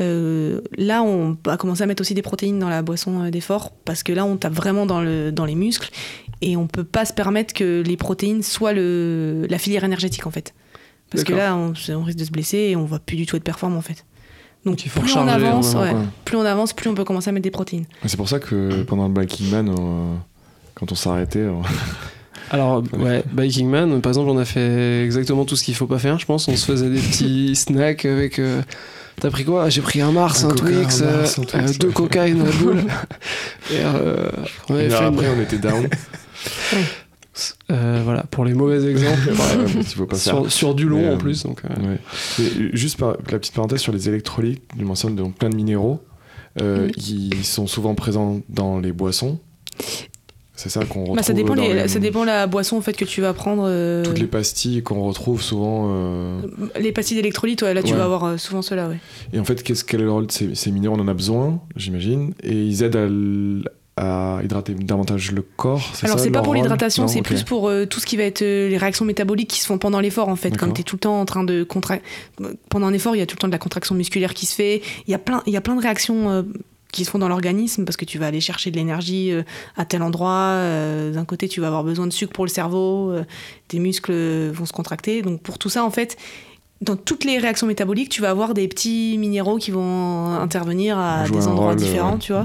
euh, 0.00 0.60
là, 0.76 1.02
on 1.04 1.36
va 1.44 1.56
commencer 1.56 1.82
à 1.82 1.86
mettre 1.86 2.00
aussi 2.00 2.14
des 2.14 2.22
protéines 2.22 2.58
dans 2.58 2.70
la 2.70 2.82
boisson 2.82 3.28
d'effort, 3.30 3.70
parce 3.84 4.02
que 4.02 4.12
là, 4.12 4.24
on 4.24 4.36
tape 4.36 4.54
vraiment 4.54 4.86
dans, 4.86 5.02
le, 5.02 5.30
dans 5.30 5.44
les 5.44 5.54
muscles. 5.54 5.90
et 6.42 6.56
on 6.56 6.66
peut 6.66 6.84
pas 6.84 7.04
se 7.04 7.12
permettre 7.12 7.54
que 7.54 7.82
les 7.86 7.96
protéines 7.96 8.42
soient 8.42 8.72
le, 8.72 9.46
la 9.48 9.58
filière 9.58 9.84
énergétique 9.84 10.26
en 10.26 10.30
fait. 10.30 10.52
Parce 11.10 11.24
que 11.24 11.32
là, 11.34 11.56
on, 11.56 11.74
on 11.90 12.02
risque 12.02 12.18
de 12.18 12.24
se 12.24 12.30
blesser 12.30 12.58
et 12.58 12.76
on 12.76 12.84
va 12.84 12.98
plus 12.98 13.16
du 13.16 13.26
tout 13.26 13.36
être 13.36 13.44
performant 13.44 13.76
en 13.78 13.82
fait. 13.82 14.04
Donc, 14.64 14.84
il 14.84 14.88
faut 14.90 15.00
plus 15.00 15.16
on 15.16 15.26
avance, 15.26 15.74
ouais, 15.74 15.92
plus 16.24 16.36
on 16.36 16.44
avance, 16.44 16.72
plus 16.72 16.88
on 16.88 16.94
peut 16.94 17.04
commencer 17.04 17.30
à 17.30 17.32
mettre 17.32 17.44
des 17.44 17.50
protéines. 17.50 17.84
C'est 18.06 18.16
pour 18.16 18.28
ça 18.28 18.38
que 18.38 18.82
pendant 18.84 19.08
le 19.08 19.12
Biking 19.14 19.50
Man, 19.50 19.68
euh, 19.68 20.14
quand 20.74 20.92
on 20.92 20.94
s'arrêtait, 20.94 21.46
on- 21.46 21.62
Alors, 22.50 22.82
ouais, 22.98 23.24
Biking 23.32 23.68
Man, 23.68 24.00
par 24.02 24.10
exemple, 24.10 24.28
on 24.30 24.38
a 24.38 24.44
fait 24.44 25.04
exactement 25.04 25.44
tout 25.44 25.56
ce 25.56 25.64
qu'il 25.64 25.74
faut 25.74 25.86
pas 25.86 25.98
faire, 25.98 26.18
je 26.18 26.26
pense. 26.26 26.46
On 26.48 26.54
se 26.56 26.66
faisait 26.66 26.90
des 26.90 27.00
petits 27.00 27.56
snacks 27.56 28.04
avec. 28.04 28.38
euh, 28.38 28.62
T'as 29.20 29.30
pris 29.30 29.44
quoi? 29.44 29.68
J'ai 29.68 29.80
pris 29.82 30.00
un 30.00 30.10
Mars, 30.12 30.42
Un 30.44 30.48
un, 30.48 30.50
Coca, 30.54 30.62
Twix, 30.64 31.00
un 31.00 31.04
euh, 31.04 31.18
Mars, 31.20 31.38
un 31.38 31.42
Twix, 31.44 31.54
euh, 31.74 31.78
deux. 31.78 31.90
Coca 31.90 32.26
et 32.26 32.30
une 32.30 32.42
Red 32.42 32.56
Bull. 32.58 32.78
et 33.70 33.74
euh, 33.80 34.28
on 34.68 34.74
avait 34.74 34.86
Et 34.86 34.90
fait 34.90 34.98
une- 34.98 35.14
après, 35.14 35.26
on 35.36 35.40
était 35.40 35.58
down. 35.58 35.88
Euh, 37.70 38.00
voilà, 38.04 38.24
pour 38.24 38.44
les 38.44 38.54
mauvais 38.54 38.84
exemples. 38.90 39.30
Ouais, 39.30 39.82
faut 39.84 40.06
pas 40.06 40.16
sur, 40.16 40.50
sur 40.52 40.74
du 40.74 40.86
long 40.86 41.00
Mais, 41.00 41.08
en 41.08 41.12
euh, 41.12 41.16
plus. 41.16 41.42
Donc, 41.44 41.62
euh, 41.64 41.88
Ouais. 41.92 41.98
Et 42.44 42.76
juste 42.76 42.98
par, 42.98 43.12
la 43.30 43.38
petite 43.38 43.54
parenthèse 43.54 43.80
sur 43.80 43.92
les 43.92 44.08
électrolytes, 44.08 44.62
je 44.78 44.84
mentionne 44.84 45.16
donc 45.16 45.36
plein 45.36 45.48
de 45.50 45.56
minéraux. 45.56 46.00
Euh, 46.60 46.86
Mhm. 46.88 46.92
Ils 46.98 47.44
sont 47.44 47.66
souvent 47.66 47.94
présents 47.94 48.40
dans 48.50 48.78
les 48.78 48.92
boissons. 48.92 49.38
C'est 50.54 50.68
ça 50.68 50.84
qu'on 50.84 51.00
retrouve. 51.00 51.16
Bah, 51.16 51.22
ça, 51.22 51.32
dépend 51.32 51.54
les- 51.54 51.72
les- 51.74 51.88
ça 51.88 51.98
dépend 51.98 52.24
la 52.24 52.46
boisson 52.46 52.76
en 52.76 52.82
fait 52.82 52.92
que 52.92 53.06
tu 53.06 53.20
vas 53.22 53.32
prendre. 53.32 53.64
euh, 53.66 54.04
Toutes 54.04 54.18
les 54.18 54.26
pastilles 54.26 54.82
qu'on 54.82 55.02
retrouve 55.02 55.40
souvent. 55.42 55.88
euh, 55.90 56.42
les 56.78 56.92
pastilles 56.92 57.16
d'électrolytes, 57.16 57.62
ouais, 57.62 57.72
là 57.74 57.82
tu 57.82 57.92
Ouais. 57.92 57.98
vas 57.98 58.04
avoir 58.04 58.24
euh, 58.24 58.36
souvent 58.36 58.60
cela, 58.62 58.88
ouais. 58.88 58.98
Et 59.32 59.40
en 59.40 59.44
fait, 59.44 59.62
qu'est-ce, 59.62 59.82
quel 59.82 60.00
est 60.00 60.04
le 60.04 60.12
rôle 60.12 60.26
de 60.26 60.32
ces, 60.32 60.54
ces 60.54 60.70
minéraux? 60.70 60.94
On 60.96 61.00
en 61.00 61.08
a 61.08 61.14
besoin, 61.14 61.60
j'imagine. 61.74 62.34
Et 62.42 62.52
ils 62.66 62.82
aident 62.82 62.96
à, 62.96 63.04
l- 63.06 63.64
à 64.02 64.40
hydrater 64.42 64.74
davantage 64.74 65.32
le 65.32 65.42
corps. 65.42 65.92
Alors 66.02 66.18
c'est 66.18 66.30
pas 66.30 66.42
pour 66.42 66.54
l'hydratation, 66.54 67.08
c'est 67.08 67.22
plus 67.22 67.42
pour 67.42 67.68
euh, 67.68 67.86
tout 67.86 68.00
ce 68.00 68.06
qui 68.06 68.16
va 68.16 68.24
être 68.24 68.42
euh, 68.42 68.68
les 68.68 68.76
réactions 68.76 69.04
métaboliques 69.04 69.50
qui 69.50 69.60
se 69.60 69.66
font 69.66 69.78
pendant 69.78 70.00
l'effort 70.00 70.28
en 70.28 70.36
fait. 70.36 70.56
Comme 70.56 70.72
tu 70.72 70.80
es 70.80 70.84
tout 70.84 70.96
le 70.96 71.00
temps 71.00 71.20
en 71.20 71.24
train 71.24 71.44
de 71.44 71.62
contracter. 71.62 72.04
Pendant 72.68 72.86
un 72.86 72.92
effort, 72.92 73.14
il 73.14 73.20
y 73.20 73.22
a 73.22 73.26
tout 73.26 73.36
le 73.36 73.40
temps 73.40 73.48
de 73.48 73.52
la 73.52 73.58
contraction 73.58 73.94
musculaire 73.94 74.34
qui 74.34 74.46
se 74.46 74.54
fait. 74.54 74.82
Il 75.06 75.10
y 75.10 75.14
a 75.14 75.18
plein, 75.18 75.42
il 75.46 75.52
y 75.52 75.56
a 75.56 75.60
plein 75.60 75.76
de 75.76 75.82
réactions 75.82 76.30
euh, 76.30 76.42
qui 76.92 77.04
se 77.04 77.10
font 77.10 77.18
dans 77.18 77.28
l'organisme 77.28 77.84
parce 77.84 77.96
que 77.96 78.04
tu 78.04 78.18
vas 78.18 78.26
aller 78.26 78.40
chercher 78.40 78.70
de 78.70 78.76
l'énergie 78.76 79.32
à 79.78 79.86
tel 79.86 80.02
endroit. 80.02 80.58
D'un 81.10 81.24
côté, 81.24 81.48
tu 81.48 81.62
vas 81.62 81.68
avoir 81.68 81.84
besoin 81.84 82.06
de 82.06 82.12
sucre 82.12 82.34
pour 82.34 82.44
le 82.44 82.50
cerveau, 82.50 83.14
tes 83.68 83.78
muscles 83.78 84.12
vont 84.50 84.66
se 84.66 84.74
contracter. 84.74 85.22
Donc 85.22 85.40
pour 85.40 85.56
tout 85.56 85.70
ça, 85.70 85.86
en 85.86 85.90
fait, 85.90 86.18
dans 86.82 86.96
toutes 86.96 87.24
les 87.24 87.38
réactions 87.38 87.66
métaboliques, 87.66 88.10
tu 88.10 88.20
vas 88.20 88.28
avoir 88.28 88.52
des 88.52 88.68
petits 88.68 89.16
minéraux 89.16 89.56
qui 89.56 89.70
vont 89.70 90.34
intervenir 90.34 90.98
à 90.98 91.26
des 91.28 91.46
endroits 91.46 91.68
rôle, 91.68 91.76
différents, 91.76 92.18
tu 92.18 92.32
vois. 92.32 92.44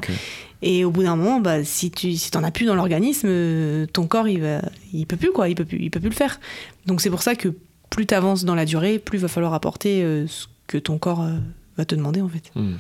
Et 0.62 0.84
au 0.86 0.92
bout 0.92 1.04
d'un 1.04 1.16
moment, 1.16 1.40
bah, 1.40 1.64
si 1.64 1.92
tu 1.92 2.14
si 2.14 2.32
t'en 2.32 2.44
as 2.44 2.52
plus 2.52 2.66
dans 2.66 2.76
l'organisme, 2.76 3.28
euh, 3.30 3.86
ton 3.94 4.08
corps 4.08 4.28
il 4.28 4.42
va, 4.42 4.62
il 4.94 5.06
peut 5.06 5.18
plus 5.18 5.32
quoi, 5.32 5.50
il 5.50 5.56
peut 5.56 5.66
plus, 5.66 5.78
il 5.80 5.92
peut 5.92 6.00
plus 6.00 6.10
le 6.10 6.16
faire. 6.16 6.40
Donc 6.88 7.02
c'est 7.02 7.10
pour 7.12 7.22
ça 7.22 7.36
que 7.36 7.50
plus 7.90 8.06
tu 8.08 8.14
avances 8.16 8.44
dans 8.44 8.56
la 8.56 8.66
durée, 8.66 8.98
plus 9.00 9.20
va 9.20 9.28
falloir 9.28 9.54
apporter 9.54 10.04
euh, 10.04 10.26
ce 10.28 10.48
que 10.68 10.78
ton 10.80 10.98
corps 10.98 11.22
euh, 11.24 11.38
va 11.78 11.86
te 11.86 11.94
demander 11.96 12.22
en 12.22 12.28
fait. 12.28 12.52
Hmm. 12.56 12.74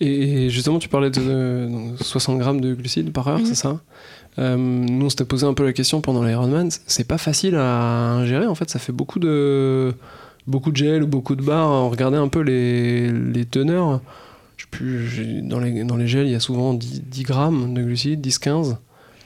Et 0.00 0.50
justement, 0.50 0.78
tu 0.78 0.88
parlais 0.90 1.08
de, 1.10 1.20
de- 1.20 1.68
donc, 1.70 1.98
60 2.02 2.38
grammes 2.38 2.60
de 2.60 2.74
glucides 2.74 3.12
par 3.12 3.28
heure, 3.28 3.38
Mhm. 3.38 3.46
c'est 3.46 3.54
ça? 3.54 3.80
Euh, 4.38 4.56
Nous, 4.58 5.06
on 5.06 5.08
s'était 5.08 5.24
posé 5.24 5.46
un 5.46 5.54
peu 5.54 5.64
la 5.64 5.72
question 5.72 6.02
pendant 6.02 6.22
l'Ironman. 6.22 6.68
C'est 6.86 7.08
pas 7.08 7.16
facile 7.16 7.54
à 7.56 8.12
ingérer, 8.12 8.46
en 8.46 8.54
fait. 8.54 8.68
Ça 8.68 8.78
fait 8.78 8.92
beaucoup 8.92 9.18
de, 9.18 9.94
beaucoup 10.46 10.70
de 10.70 10.76
gel 10.76 11.02
ou 11.02 11.06
beaucoup 11.06 11.34
de 11.36 11.42
barres. 11.42 11.70
On 11.70 11.88
regardait 11.88 12.18
un 12.18 12.28
peu 12.28 12.40
les, 12.40 13.10
les 13.10 13.46
teneurs. 13.46 14.02
Sais 14.72 14.78
plus, 14.78 15.42
dans, 15.42 15.58
les, 15.58 15.84
dans 15.84 15.96
les 15.96 16.06
gels, 16.06 16.26
il 16.26 16.32
y 16.32 16.36
a 16.36 16.40
souvent 16.40 16.74
10, 16.74 17.02
10 17.04 17.22
grammes 17.22 17.74
de 17.74 17.82
glucides, 17.82 18.26
10-15. 18.26 18.76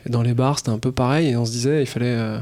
Et 0.06 0.10
dans 0.10 0.22
les 0.22 0.34
barres, 0.34 0.58
c'était 0.58 0.70
un 0.70 0.78
peu 0.78 0.92
pareil. 0.92 1.28
Et 1.28 1.36
on 1.36 1.44
se 1.44 1.50
disait, 1.50 1.82
il 1.82 1.86
fallait 1.86 2.06
euh, 2.06 2.38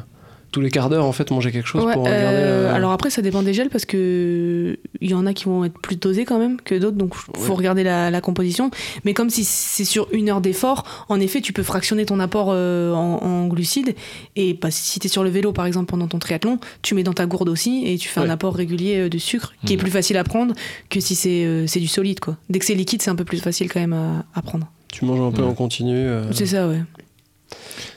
tous 0.51 0.61
les 0.61 0.70
quarts 0.70 0.88
d'heure, 0.88 1.05
en 1.05 1.12
fait, 1.12 1.30
manger 1.30 1.53
quelque 1.53 1.68
chose 1.68 1.84
Ouais, 1.84 1.92
pour 1.92 2.05
regarder 2.05 2.24
euh, 2.38 2.68
le- 2.70 2.74
Alors 2.74 2.92
après, 2.92 3.11
ça 3.11 3.20
dépend 3.22 3.42
des 3.42 3.53
gels 3.53 3.68
parce 3.68 3.84
que 3.84 4.78
il 5.01 5.11
y 5.11 5.14
en 5.14 5.26
a 5.26 5.34
qui 5.34 5.44
vont 5.44 5.64
être 5.64 5.78
plus 5.80 5.96
dosés 5.96 6.24
quand 6.24 6.38
même 6.38 6.61
que 6.61 6.74
d'autres, 6.74 6.96
donc 6.96 7.14
faut 7.14 7.28
Ouais. 7.36 7.51
regarder 7.55 7.82
la, 7.84 8.11
la 8.11 8.20
composition. 8.20 8.70
Mais 9.05 9.14
comme 9.14 9.30
si 9.30 9.44
c'est 9.44 9.84
sur 9.84 10.09
une 10.12 10.28
heure 10.30 10.40
d'effort, 10.40 10.84
en 11.09 11.20
effet, 11.20 11.40
tu 11.40 11.53
peux 11.53 11.62
fractionner 11.62 12.07
ton 12.07 12.18
apport 12.20 12.49
euh, 12.51 12.92
en, 12.94 13.22
en 13.22 13.46
glucides. 13.49 13.94
Et 14.36 14.55
bah, 14.55 14.70
si 14.70 15.01
tu 15.01 15.07
es 15.07 15.11
sur 15.11 15.22
le 15.24 15.30
vélo, 15.30 15.53
par 15.53 15.66
exemple, 15.66 15.86
pendant 15.86 16.07
ton 16.09 16.18
triathlon, 16.18 16.59
tu 16.82 16.94
mets 16.94 17.03
dans 17.03 17.12
ta 17.14 17.26
gourde 17.26 17.49
aussi 17.49 17.82
et 17.86 17.99
tu 17.99 18.09
fais 18.09 18.20
un 18.20 18.30
apport 18.30 18.55
régulier 18.55 18.96
euh, 19.01 19.09
de 19.09 19.18
sucre 19.18 19.53
qui 19.66 19.74
est 19.74 19.76
Mhm. 19.76 19.82
plus 19.82 19.90
facile 19.90 20.16
à 20.16 20.24
prendre 20.24 20.55
que 20.90 21.01
si 21.01 21.14
c'est 21.14 21.44
euh, 21.44 21.66
c'est 21.66 21.80
du 21.80 21.88
solide. 21.88 22.20
Quoi. 22.20 22.36
Dès 22.49 22.59
que 22.59 22.64
c'est 22.64 22.74
liquide, 22.74 23.03
c'est 23.03 23.11
un 23.11 23.16
peu 23.16 23.24
plus 23.24 23.38
facile 23.38 23.70
quand 23.72 23.80
même 23.80 23.92
à, 23.92 24.24
à 24.34 24.42
prendre. 24.42 24.66
Tu 24.90 25.05
manges 25.05 25.20
un 25.20 25.30
peu 25.30 25.42
Ouais. 25.42 25.49
en 25.49 25.55
continu. 25.55 25.94
euh, 25.94 26.32
C'est 26.32 26.46
ça, 26.46 26.66
ouais. 26.66 26.80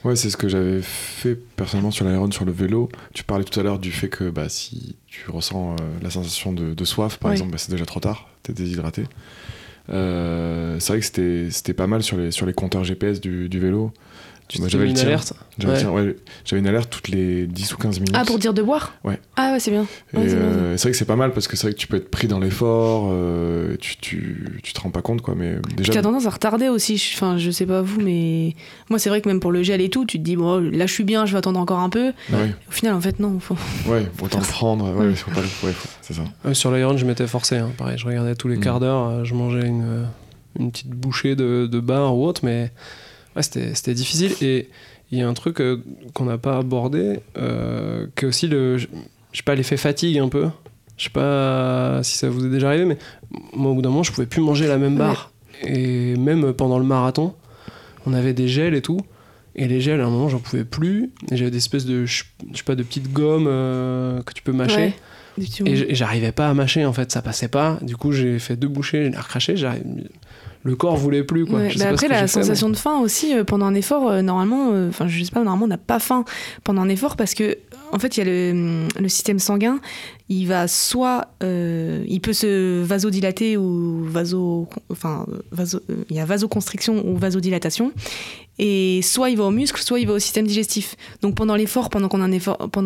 Ouais, 0.03 0.15
c'est 0.15 0.29
ce 0.29 0.37
que 0.37 0.47
j'avais 0.49 0.81
fait 0.81 1.35
personnellement 1.35 1.91
sur 1.91 2.05
l'Iron, 2.05 2.29
sur 2.31 2.45
le 2.45 2.51
vélo. 2.51 2.89
Tu 3.13 3.23
parlais 3.23 3.43
tout 3.43 3.59
à 3.59 3.63
l'heure 3.63 3.79
du 3.79 3.91
fait 3.91 4.09
que 4.09 4.29
bah, 4.29 4.49
si 4.49 4.95
tu 5.07 5.29
ressens 5.29 5.73
euh, 5.73 5.75
la 6.01 6.09
sensation 6.09 6.53
de, 6.53 6.73
de 6.73 6.85
soif, 6.85 7.17
par 7.17 7.29
Oui. 7.29 7.35
exemple, 7.35 7.51
bah, 7.51 7.57
c'est 7.57 7.71
déjà 7.71 7.85
trop 7.85 7.99
tard, 7.99 8.27
t'es 8.43 8.53
déshydraté. 8.53 9.03
Euh, 9.89 10.79
c'est 10.79 10.93
vrai 10.93 10.99
que 10.99 11.05
c'était 11.05 11.47
c'était 11.51 11.73
pas 11.73 11.87
mal 11.87 12.03
sur 12.03 12.17
les, 12.17 12.31
sur 12.31 12.45
les 12.45 12.53
compteurs 12.53 12.83
GPS 12.83 13.19
du, 13.19 13.49
du 13.49 13.59
vélo. 13.59 13.91
Tu 14.51 14.59
Moi, 14.59 14.67
j'avais 14.69 14.87
une 14.87 14.93
tien. 14.93 15.05
alerte. 15.07 15.33
J'avais 15.57 15.73
Ouais. 15.73 15.79
tiens, 15.79 15.89
ouais, 15.91 16.15
j'avais 16.45 16.59
une 16.59 16.67
alerte 16.67 16.89
toutes 16.89 17.07
les 17.07 17.47
10 17.47 17.73
ou 17.73 17.77
15 17.77 17.99
minutes. 17.99 18.15
Ah, 18.17 18.25
pour 18.25 18.37
dire 18.39 18.53
de 18.53 18.61
boire 18.61 18.93
Ouais. 19.03 19.19
Ah 19.37 19.53
ouais, 19.53 19.59
c'est 19.59 19.71
bien. 19.71 19.85
Et, 20.13 20.17
Ouais, 20.17 20.23
c'est 20.27 20.35
bien, 20.35 20.45
euh, 20.45 20.77
c'est 20.77 20.83
vrai 20.83 20.91
que 20.91 20.97
c'est 20.97 21.05
pas 21.05 21.15
mal 21.15 21.31
parce 21.31 21.47
que 21.47 21.55
c'est 21.55 21.67
vrai 21.67 21.73
que 21.73 21.79
tu 21.79 21.87
peux 21.87 21.97
être 21.97 22.11
pris 22.11 22.27
dans 22.27 22.39
l'effort, 22.39 23.07
euh, 23.11 23.75
tu, 23.79 23.95
tu, 23.97 24.59
tu 24.63 24.73
te 24.73 24.81
rends 24.81 24.89
pas 24.89 25.01
compte 25.01 25.21
quoi, 25.21 25.35
mais 25.37 25.55
déjà. 25.77 25.93
t'as 25.93 26.01
tendance 26.01 26.25
à 26.25 26.29
retarder 26.31 26.67
aussi. 26.69 26.97
je- 26.97 27.13
Enfin, 27.15 27.37
je 27.37 27.49
sais 27.51 27.65
pas 27.65 27.81
vous, 27.81 28.01
mais 28.01 28.55
moi, 28.89 28.99
c'est 28.99 29.09
vrai 29.09 29.21
que 29.21 29.29
même 29.29 29.39
pour 29.39 29.51
le 29.51 29.63
gel 29.63 29.79
et 29.81 29.89
tout, 29.89 30.05
tu 30.05 30.17
te 30.19 30.23
dis, 30.23 30.35
bon, 30.35 30.57
là, 30.59 30.85
je 30.85 30.93
suis 30.93 31.03
bien, 31.03 31.25
je 31.25 31.31
vais 31.31 31.37
attendre 31.37 31.59
encore 31.59 31.79
un 31.79 31.89
peu. 31.89 32.07
Ouais, 32.31 32.53
Au 32.67 32.71
final, 32.71 32.93
en 32.95 33.01
fait, 33.01 33.19
non. 33.19 33.39
Faut... 33.39 33.55
ouais, 33.87 34.05
autant 34.21 34.39
le 34.39 34.45
prendre, 34.45 34.85
ouais, 34.93 35.07
Ouais. 35.07 35.15
faut 35.15 35.31
pas 35.31 35.41
le- 35.41 35.67
ouais, 35.67 35.73
faut- 35.73 35.89
c'est 36.01 36.13
ça. 36.13 36.53
Sur 36.53 36.71
l'Iron, 36.71 36.97
je 36.97 37.05
m'étais 37.05 37.27
forcé. 37.27 37.57
hein. 37.57 37.71
Pareil, 37.77 37.97
je 37.97 38.05
regardais 38.05 38.35
tous 38.35 38.47
les 38.47 38.57
Mm. 38.57 38.61
quarts 38.61 38.79
d'heure, 38.79 39.07
euh, 39.07 39.23
je 39.23 39.33
mangeais 39.33 39.65
une, 39.67 40.05
une 40.59 40.71
petite 40.71 40.89
bouchée 40.89 41.35
de, 41.35 41.67
de 41.71 41.79
bar 41.79 42.15
ou 42.17 42.25
autre, 42.25 42.41
mais 42.43 42.71
ouais, 43.35 43.43
c'était 43.43 43.75
c'était 43.75 43.93
difficile. 43.93 44.33
Et 44.41 44.69
il 45.11 45.19
y 45.19 45.21
a 45.21 45.27
un 45.27 45.33
truc 45.33 45.59
euh, 45.59 45.83
qu'on 46.13 46.25
n'a 46.25 46.37
pas 46.37 46.57
abordé, 46.57 47.19
euh, 47.37 48.07
que 48.15 48.27
aussi 48.27 48.47
le, 48.47 48.77
je 48.77 48.87
sais 49.33 49.43
pas, 49.43 49.55
l'effet 49.55 49.77
fatigue 49.77 50.17
un 50.19 50.29
peu. 50.29 50.49
Je 50.97 51.05
sais 51.05 51.09
pas 51.09 52.01
si 52.03 52.17
ça 52.17 52.29
vous 52.29 52.45
est 52.45 52.49
déjà 52.49 52.67
arrivé, 52.67 52.85
mais 52.85 52.97
moi, 53.53 53.71
au 53.71 53.75
bout 53.75 53.81
d'un 53.81 53.89
moment, 53.89 54.03
je 54.03 54.11
pouvais 54.11 54.27
plus 54.27 54.41
manger 54.41 54.67
la 54.67 54.77
même 54.77 54.97
barre. 54.97 55.31
Et 55.63 56.15
même 56.15 56.53
pendant 56.53 56.77
le 56.77 56.85
marathon, 56.85 57.33
on 58.05 58.13
avait 58.13 58.33
des 58.33 58.47
gels 58.47 58.75
et 58.75 58.81
tout. 58.81 58.99
Et 59.55 59.67
les 59.67 59.81
gels, 59.81 59.99
à 59.99 60.05
un 60.05 60.09
moment, 60.09 60.29
j'en 60.29 60.39
pouvais 60.39 60.63
plus. 60.63 61.11
Et 61.31 61.37
j'avais 61.37 61.51
des 61.51 61.57
espèces 61.57 61.85
de, 61.85 62.05
je 62.05 62.23
sais 62.53 62.63
pas, 62.63 62.75
de 62.75 62.83
petites 62.83 63.11
gommes 63.11 63.47
euh, 63.47 64.21
que 64.21 64.33
tu 64.33 64.43
peux 64.43 64.53
mâcher. 64.53 64.93
Ouais. 65.37 65.45
Et 65.65 65.95
j'arrivais 65.95 66.31
pas 66.31 66.49
à 66.49 66.53
mâcher 66.53 66.85
en 66.85 66.93
fait, 66.93 67.11
ça 67.11 67.21
passait 67.21 67.47
pas. 67.47 67.79
Du 67.81 67.95
coup, 67.95 68.11
j'ai 68.11 68.37
fait 68.37 68.55
deux 68.55 68.67
bouchées, 68.67 69.09
j'ai 69.11 69.17
recraché, 69.17 69.55
le 70.63 70.75
corps 70.75 70.95
voulait 70.95 71.23
plus 71.23 71.45
quoi. 71.45 71.59
Ouais, 71.59 71.69
Je 71.69 71.77
sais 71.77 71.83
bah 71.83 71.89
pas 71.89 71.93
après, 71.93 72.07
la 72.07 72.21
fait, 72.21 72.27
sensation 72.27 72.69
de 72.69 72.75
faim 72.75 72.99
aussi 72.99 73.35
euh, 73.35 73.43
pendant 73.43 73.65
un 73.65 73.75
effort, 73.75 74.09
euh, 74.09 74.21
normalement, 74.21 74.69
euh, 74.71 74.89
enfin, 74.89 75.07
je 75.07 75.23
sais 75.23 75.31
pas, 75.31 75.43
normalement, 75.43 75.65
on 75.65 75.69
n'a 75.69 75.77
pas 75.77 75.99
faim 75.99 76.23
pendant 76.63 76.81
un 76.81 76.89
effort 76.89 77.15
parce 77.15 77.33
que, 77.33 77.57
en 77.91 77.99
fait, 77.99 78.17
il 78.17 78.19
y 78.19 78.23
a 78.23 78.25
le, 78.25 78.87
le 78.99 79.09
système 79.09 79.39
sanguin, 79.39 79.79
il 80.31 80.45
va 80.45 80.69
soit, 80.69 81.27
euh, 81.43 82.05
il 82.07 82.21
peut 82.21 82.31
se 82.31 82.81
vasodilater 82.83 83.57
ou 83.57 84.05
vaso, 84.05 84.69
enfin, 84.89 85.25
vaso, 85.51 85.81
il 86.09 86.15
y 86.15 86.21
a 86.21 86.25
vasoconstriction 86.25 87.05
ou 87.05 87.17
vasodilatation, 87.17 87.91
et 88.57 89.01
soit 89.01 89.29
il 89.29 89.37
va 89.37 89.43
au 89.43 89.51
muscle, 89.51 89.81
soit 89.81 89.99
il 89.99 90.07
va 90.07 90.13
au 90.13 90.19
système 90.19 90.47
digestif. 90.47 90.95
Donc 91.21 91.35
pendant 91.35 91.55
l'effort, 91.55 91.89
pendant 91.89 92.07
qu'on 92.07 92.21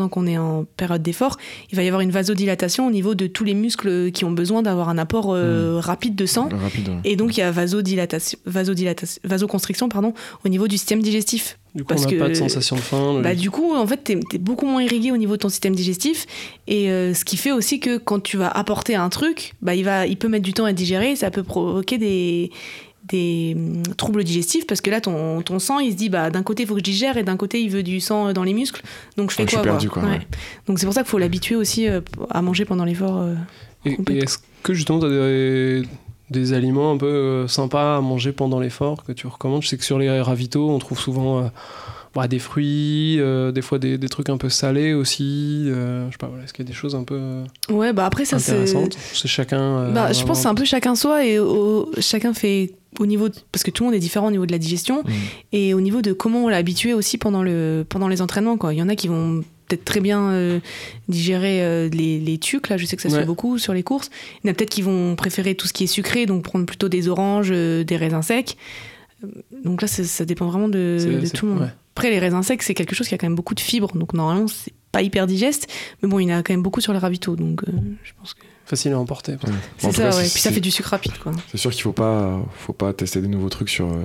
qu'on 0.09 0.25
est 0.25 0.37
en 0.39 0.65
période 0.75 1.03
d'effort, 1.03 1.37
il 1.71 1.75
va 1.75 1.83
y 1.83 1.87
avoir 1.87 2.01
une 2.01 2.09
vasodilatation 2.09 2.87
au 2.87 2.91
niveau 2.91 3.13
de 3.13 3.27
tous 3.27 3.43
les 3.43 3.53
muscles 3.53 4.11
qui 4.11 4.25
ont 4.25 4.31
besoin 4.31 4.63
d'avoir 4.63 4.89
un 4.89 4.97
apport 4.97 5.27
euh, 5.29 5.79
rapide 5.79 6.15
de 6.15 6.25
sang. 6.25 6.49
Le 6.49 6.55
rapide. 6.55 6.89
ouais. 6.89 6.99
Et 7.03 7.15
donc 7.15 7.37
il 7.37 7.41
y 7.41 7.43
a 7.43 7.51
vasodilatation, 7.51 8.39
vasodilatation, 8.47 9.21
vasoconstriction 9.23 9.87
pardon, 9.87 10.15
au 10.43 10.49
niveau 10.49 10.67
du 10.67 10.77
système 10.79 11.03
digestif. 11.03 11.59
Du 11.75 11.83
coup, 11.83 11.89
parce 11.89 12.05
on 12.05 12.11
n'a 12.11 12.17
pas 12.19 12.29
de 12.29 12.35
sensation 12.35 12.77
de 12.77 12.81
faim. 12.81 13.19
Bah, 13.21 13.35
du 13.35 13.51
coup, 13.51 13.75
en 13.75 13.85
fait, 13.85 13.97
t'es 13.97 14.17
es 14.33 14.37
beaucoup 14.37 14.65
moins 14.65 14.81
irrigué 14.81 15.11
au 15.11 15.17
niveau 15.17 15.33
de 15.33 15.41
ton 15.41 15.49
système 15.49 15.75
digestif. 15.75 16.25
Et 16.67 16.89
euh, 16.89 17.13
ce 17.13 17.25
qui 17.25 17.34
fait 17.37 17.51
aussi 17.51 17.79
que 17.79 17.97
quand 17.97 18.21
tu 18.21 18.37
vas 18.37 18.49
apporter 18.49 18.95
un 18.95 19.09
truc, 19.09 19.53
bah, 19.61 19.75
il, 19.75 19.83
va, 19.83 20.05
il 20.07 20.17
peut 20.17 20.27
mettre 20.27 20.43
du 20.45 20.53
temps 20.53 20.65
à 20.65 20.73
digérer. 20.73 21.15
Ça 21.15 21.31
peut 21.31 21.43
provoquer 21.43 21.97
des, 21.97 22.51
des 23.07 23.53
hum, 23.55 23.83
troubles 23.95 24.23
digestifs 24.23 24.65
parce 24.67 24.81
que 24.81 24.89
là, 24.89 25.01
ton, 25.01 25.41
ton 25.41 25.59
sang, 25.59 25.79
il 25.79 25.91
se 25.91 25.97
dit 25.97 26.09
bah, 26.09 26.29
d'un 26.29 26.43
côté, 26.43 26.63
il 26.63 26.67
faut 26.67 26.73
que 26.75 26.79
je 26.79 26.83
digère 26.85 27.17
et 27.17 27.23
d'un 27.23 27.37
côté, 27.37 27.61
il 27.61 27.69
veut 27.69 27.83
du 27.83 27.99
sang 27.99 28.33
dans 28.33 28.43
les 28.43 28.53
muscles. 28.53 28.81
Donc 29.17 29.31
je 29.31 29.35
fais 29.35 29.43
quoi, 29.45 29.59
suis 29.59 29.61
perdu, 29.61 29.89
quoi, 29.89 30.03
ouais. 30.03 30.21
Donc 30.67 30.79
c'est 30.79 30.85
pour 30.85 30.93
ça 30.93 31.01
qu'il 31.01 31.09
faut 31.09 31.17
l'habituer 31.17 31.55
aussi 31.55 31.87
euh, 31.87 32.01
à 32.29 32.41
manger 32.41 32.65
pendant 32.65 32.85
l'effort. 32.85 33.17
euh. 33.17 33.35
Et, 33.85 33.97
et 34.09 34.17
est-ce 34.19 34.39
que 34.63 34.73
justement, 34.73 34.99
tu 34.99 35.05
as 35.05 35.09
des, 35.09 35.83
des 36.31 36.53
aliments 36.53 36.91
un 36.91 36.97
peu 36.97 37.05
euh, 37.05 37.47
sympas 37.47 37.97
à 37.97 38.01
manger 38.01 38.31
pendant 38.31 38.59
l'effort 38.59 39.03
que 39.03 39.11
tu 39.11 39.27
recommandes? 39.27 39.61
Je 39.61 39.67
sais 39.67 39.77
que 39.77 39.85
sur 39.85 39.99
les 39.99 40.21
ravitaux, 40.21 40.69
on 40.69 40.79
trouve 40.79 40.99
souvent 40.99 41.51
ouais, 42.15 42.27
des 42.27 42.39
fruits, 42.39 43.17
euh, 43.19 43.51
des 43.51 43.61
fois 43.61 43.79
des, 43.79 43.97
des 43.97 44.09
trucs 44.09 44.29
un 44.29 44.37
peu 44.37 44.49
salés 44.49 44.93
aussi. 44.93 45.65
euh, 45.67 46.07
je 46.07 46.11
sais 46.13 46.17
pas, 46.17 46.27
voilà, 46.27 46.43
est-ce 46.43 46.53
qu'il 46.53 46.63
y 46.65 46.67
a 46.67 46.69
des 46.71 46.75
choses 46.77 46.95
un 46.95 47.03
peu 47.03 47.43
Ouais, 47.69 47.93
bah 47.93 48.05
après, 48.05 48.25
ça, 48.25 48.39
c'est. 48.39 48.51
intéressantes 48.51 48.97
C'est 49.13 49.27
chacun. 49.27 49.59
euh, 49.61 49.91
Bah, 49.91 50.11
je 50.13 50.23
pense 50.23 50.37
que 50.37 50.43
c'est 50.43 50.47
un 50.49 50.55
peu 50.55 50.65
chacun 50.65 50.95
soi 50.95 51.25
et 51.25 51.39
au- 51.39 51.89
chacun 51.99 52.33
fait 52.33 52.73
au 52.99 53.05
niveau. 53.05 53.27
de- 53.29 53.35
parce 53.51 53.63
que 53.63 53.71
tout 53.71 53.83
le 53.83 53.87
monde 53.89 53.95
est 53.95 53.99
différent 53.99 54.27
au 54.27 54.31
niveau 54.31 54.45
de 54.45 54.51
la 54.51 54.57
digestion 54.57 55.01
Mm. 55.03 55.09
et 55.53 55.73
au 55.73 55.81
niveau 55.81 56.01
de 56.01 56.13
comment 56.13 56.45
on 56.45 56.47
l'a 56.47 56.57
habitué 56.57 56.93
aussi 56.93 57.17
pendant, 57.17 57.43
le, 57.43 57.85
pendant 57.87 58.07
les 58.07 58.21
entraînements. 58.21 58.57
Quoi. 58.57 58.73
Il 58.73 58.77
y 58.77 58.81
en 58.81 58.87
a 58.89 58.95
qui 58.95 59.07
vont 59.09 59.43
peut-être 59.67 59.83
très 59.83 59.99
bien 59.99 60.29
euh, 60.29 60.59
digérer 61.09 61.63
euh, 61.63 61.89
les, 61.89 62.19
les 62.19 62.37
tucs, 62.37 62.69
là 62.69 62.77
je 62.77 62.85
sais 62.85 62.95
que 62.95 63.01
ça 63.01 63.09
se 63.09 63.15
Ouais. 63.15 63.21
fait 63.21 63.25
beaucoup 63.25 63.57
sur 63.57 63.73
les 63.73 63.81
courses. 63.83 64.11
Il 64.43 64.47
y 64.47 64.49
en 64.49 64.51
a 64.51 64.55
peut-être 64.55 64.69
qui 64.69 64.81
vont 64.83 65.15
préférer 65.15 65.55
tout 65.55 65.67
ce 65.67 65.73
qui 65.73 65.83
est 65.85 65.87
sucré, 65.87 66.25
donc 66.27 66.43
prendre 66.43 66.65
plutôt 66.65 66.87
des 66.87 67.07
oranges, 67.09 67.49
euh, 67.51 67.83
des 67.83 67.97
raisins 67.97 68.21
secs. 68.21 68.55
Donc 69.63 69.81
là, 69.81 69.87
ça, 69.87 70.23
dépend 70.25 70.47
vraiment 70.47 70.69
de, 70.69 70.97
tout 71.33 71.45
le 71.47 71.51
monde. 71.53 71.61
ouais. 71.63 71.67
Après, 71.95 72.09
les 72.09 72.19
raisins 72.19 72.43
secs, 72.43 72.61
c'est 72.61 72.73
quelque 72.73 72.93
chose 72.93 73.07
qui 73.07 73.13
a 73.15 73.17
quand 73.17 73.25
même 73.27 73.35
beaucoup 73.35 73.55
de 73.55 73.59
fibres, 73.61 73.93
donc 73.95 74.13
normalement, 74.13 74.47
c'est 74.47 74.73
pas 74.91 75.01
hyper 75.01 75.27
digeste, 75.27 75.67
mais 76.03 76.09
bon, 76.09 76.19
il 76.19 76.27
y 76.27 76.33
en 76.33 76.37
a 76.39 76.43
quand 76.43 76.51
même 76.53 76.61
beaucoup 76.63 76.81
sur 76.81 76.91
les 76.93 76.99
ravitaux, 76.99 77.35
donc 77.37 77.63
euh, 77.63 77.71
je 78.03 78.11
pense 78.19 78.33
que 78.33 78.41
Facile 78.65 78.93
à 78.93 78.99
emporter. 78.99 79.33
Ouais. 79.33 79.39
c'est 79.77 79.87
En 79.87 79.89
tout 79.91 79.95
ça, 79.97 80.09
cas, 80.09 80.15
ouais. 80.17 80.23
Puis 80.23 80.41
ça 80.41 80.51
fait 80.51 80.59
du 80.59 80.71
sucre 80.71 80.89
rapide, 80.89 81.17
quoi. 81.19 81.31
C'est 81.51 81.57
sûr 81.57 81.69
qu'il 81.71 81.83
faut 81.83 81.91
pas, 81.93 82.41
faut 82.57 82.73
pas 82.73 82.93
tester 82.93 83.21
des 83.21 83.27
nouveaux 83.27 83.49
trucs 83.49 83.69
sur, 83.69 83.85
euh, 83.93 84.03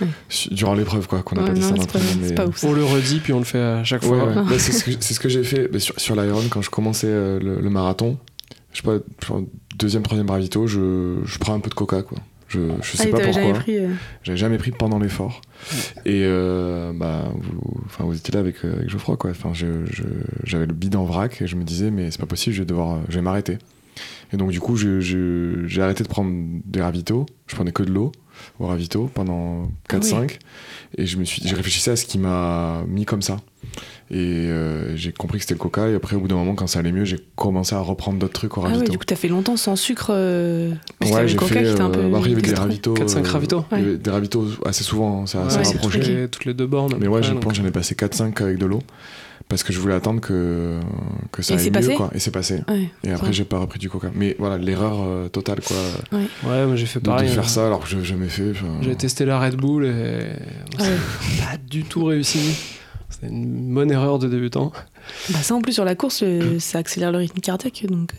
Ouais. 0.00 0.06
durant 0.52 0.74
l'épreuve, 0.74 1.06
quoi, 1.06 1.22
qu'on 1.22 1.34
n'a 1.36 1.42
Ouais, 1.42 1.48
pas 1.48 1.54
testé 1.54 1.74
non, 1.74 1.82
c'est 1.82 1.92
pas, 2.34 2.44
mais- 2.44 2.48
ouf. 2.48 2.56
ça. 2.56 2.66
On 2.68 2.72
le 2.72 2.84
redit, 2.84 3.20
puis 3.20 3.32
on 3.32 3.38
le 3.40 3.44
fait 3.44 3.60
à 3.60 3.84
chaque 3.84 4.02
fois. 4.04 4.24
ouais. 4.24 4.34
Bah, 4.48 4.58
c'est 4.58 4.72
ce 4.72 4.84
que, 4.84 4.90
c'est 4.98 5.12
ce 5.14 5.20
que 5.20 5.28
j'ai 5.28 5.44
fait 5.44 5.68
bah, 5.68 5.78
sur, 5.80 5.98
sur 6.00 6.16
l'Iron 6.16 6.42
quand 6.50 6.62
je 6.62 6.70
commençais 6.70 7.06
euh, 7.08 7.38
le, 7.40 7.60
le 7.60 7.70
marathon. 7.70 8.16
Je 8.72 8.78
sais 8.78 8.82
pas, 8.82 8.98
deuxième, 9.76 10.02
troisième 10.02 10.30
ravito, 10.30 10.66
je, 10.66 11.18
je 11.24 11.38
prends 11.38 11.54
un 11.54 11.60
peu 11.60 11.68
de 11.70 11.74
coca, 11.74 12.02
quoi. 12.02 12.18
Je, 12.48 12.60
je 12.82 12.96
sais 12.96 13.02
Ah, 13.04 13.08
et 13.08 13.10
pas 13.10 13.20
pourquoi. 13.20 13.32
jamais 13.42 13.52
pris. 13.52 13.78
euh, 13.78 13.88
J'avais 14.22 14.38
jamais 14.38 14.56
pris 14.58 14.70
pendant 14.70 14.98
l'effort. 14.98 15.42
Et 16.06 16.22
euh, 16.24 16.92
bah, 16.94 17.30
vous, 17.34 17.60
enfin, 17.84 18.04
vous 18.04 18.16
étiez 18.16 18.32
là 18.32 18.40
avec, 18.40 18.56
euh, 18.64 18.74
avec 18.76 18.88
Geoffroy, 18.88 19.16
quoi. 19.18 19.30
Enfin, 19.30 19.50
je- 19.52 19.84
je- 19.90 20.02
j'avais 20.44 20.64
le 20.66 20.72
bide 20.74 20.96
en 20.96 21.04
vrac 21.04 21.42
et 21.42 21.46
je 21.46 21.56
me 21.56 21.64
disais, 21.64 21.90
mais 21.90 22.10
c'est 22.10 22.20
pas 22.20 22.26
possible, 22.26 22.54
je 22.56 22.62
vais 22.62 22.66
devoir, 22.66 22.94
euh, 22.96 23.00
je 23.10 23.16
vais 23.16 23.22
m'arrêter. 23.22 23.58
Et 24.32 24.36
donc, 24.36 24.50
du 24.50 24.60
coup, 24.60 24.76
je- 24.76 25.00
je- 25.00 25.66
j'ai 25.66 25.82
arrêté 25.82 26.04
de 26.04 26.08
prendre 26.08 26.30
des 26.64 26.80
ravitaux. 26.80 27.26
Je 27.48 27.54
prenais 27.54 27.72
que 27.72 27.82
de 27.82 27.90
l'eau 27.92 28.12
au 28.60 28.66
ravito 28.66 29.10
pendant 29.12 29.70
4-5. 29.88 30.38
Et 30.96 31.04
je 31.06 31.16
me 31.18 31.24
suis, 31.24 31.42
j'ai 31.44 31.54
réfléchissais 31.54 31.90
à 31.90 31.96
ce 31.96 32.06
qui 32.06 32.18
m'a 32.18 32.84
mis 32.86 33.04
comme 33.04 33.22
ça. 33.22 33.38
Et 34.10 34.46
euh, 34.46 34.96
j'ai 34.96 35.12
compris 35.12 35.38
que 35.38 35.42
c'était 35.44 35.54
le 35.54 35.58
coca. 35.58 35.88
Et 35.88 35.94
après, 35.94 36.16
au 36.16 36.20
bout 36.20 36.28
d'un 36.28 36.36
moment, 36.36 36.54
quand 36.54 36.66
ça 36.66 36.78
allait 36.78 36.92
mieux, 36.92 37.04
j'ai 37.04 37.18
commencé 37.36 37.74
à 37.74 37.80
reprendre 37.80 38.18
d'autres 38.18 38.32
trucs 38.32 38.56
au 38.56 38.62
Ah 38.62 38.68
ravito. 38.68 38.80
ouais, 38.84 38.88
du 38.88 38.96
coup, 38.98 39.04
t'as 39.04 39.16
fait 39.16 39.28
longtemps 39.28 39.56
sans 39.58 39.76
sucre. 39.76 40.10
Euh... 40.10 40.70
Ouais, 41.02 41.28
j'ai 41.28 41.36
coca 41.36 41.54
fait. 41.54 41.64
qui 41.64 41.70
était 41.70 41.80
un 41.80 41.90
euh, 41.90 41.92
peu. 41.92 42.08
bah, 42.08 42.16
après, 42.18 42.30
il 42.30 42.32
y 42.32 42.38
avait 42.38 42.48
des 42.48 42.54
ravitaux. 42.54 42.94
4-5 42.94 43.18
euh, 43.26 43.30
ravitaux. 43.30 43.64
il 43.72 43.78
y 43.78 43.80
avait 43.82 43.90
Ouais. 43.92 43.96
Des 43.98 44.10
assez 44.66 44.84
souvent, 44.84 45.26
ça 45.26 45.40
Ouais, 45.40 45.44
rapproché. 45.44 45.76
truqué. 45.78 45.98
toutes, 46.00 46.08
les, 46.08 46.28
toutes 46.28 46.44
les 46.46 46.54
deux 46.54 46.66
bornes. 46.66 46.94
Mais 46.98 47.06
ouais, 47.08 47.22
j'ai 47.22 47.32
donc, 47.32 47.42
pense 47.42 47.54
j'en 47.54 47.64
ai 47.66 47.70
passé 47.70 47.94
4-5 47.94 48.42
avec 48.42 48.56
de 48.58 48.66
l'eau. 48.66 48.80
Parce 49.48 49.62
que 49.62 49.72
je 49.72 49.78
voulais 49.78 49.94
attendre 49.94 50.20
que, 50.20 50.78
que 51.32 51.40
ça 51.42 51.54
Et 51.54 51.58
aille 51.58 51.64
mieux, 51.66 51.70
passé 51.72 51.94
quoi. 51.94 52.10
Et 52.14 52.18
c'est 52.18 52.30
passé. 52.30 52.60
Ouais. 52.68 52.90
Et 53.04 53.10
après, 53.12 53.32
j'ai 53.32 53.44
pas 53.44 53.58
repris 53.58 53.78
du 53.78 53.88
coca. 53.88 54.10
Mais 54.14 54.36
voilà, 54.38 54.58
l'erreur 54.58 54.96
euh, 55.02 55.28
totale, 55.28 55.60
quoi. 55.60 55.76
Ouais, 56.12 56.66
moi 56.66 56.76
j'ai 56.76 56.84
fait 56.84 56.98
De, 57.00 57.04
de 57.04 57.10
pareil. 57.10 57.28
faire 57.30 57.44
hein. 57.44 57.48
ça 57.48 57.66
alors 57.66 57.80
que 57.80 57.88
je 57.88 57.96
n'ai 57.96 58.04
jamais 58.04 58.28
fait. 58.28 58.52
J'ai 58.82 58.94
testé 58.94 59.24
la 59.24 59.38
Red 59.40 59.56
Bull 59.56 59.86
et 59.86 60.26
Ah 60.78 60.82
ouais. 60.82 60.88
pas 61.40 61.56
du 61.66 61.84
tout 61.84 62.04
réussi. 62.04 62.40
C'était 63.20 63.32
une 63.32 63.74
bonne 63.74 63.90
erreur 63.90 64.18
de 64.18 64.28
débutant. 64.28 64.70
Bah, 65.30 65.38
ça, 65.42 65.54
en 65.54 65.60
plus, 65.60 65.72
sur 65.72 65.84
la 65.84 65.94
course, 65.94 66.22
le- 66.22 66.58
ça 66.58 66.78
accélère 66.78 67.10
le 67.10 67.18
rythme 67.18 67.40
cardiaque. 67.40 67.84
Donc, 67.88 68.12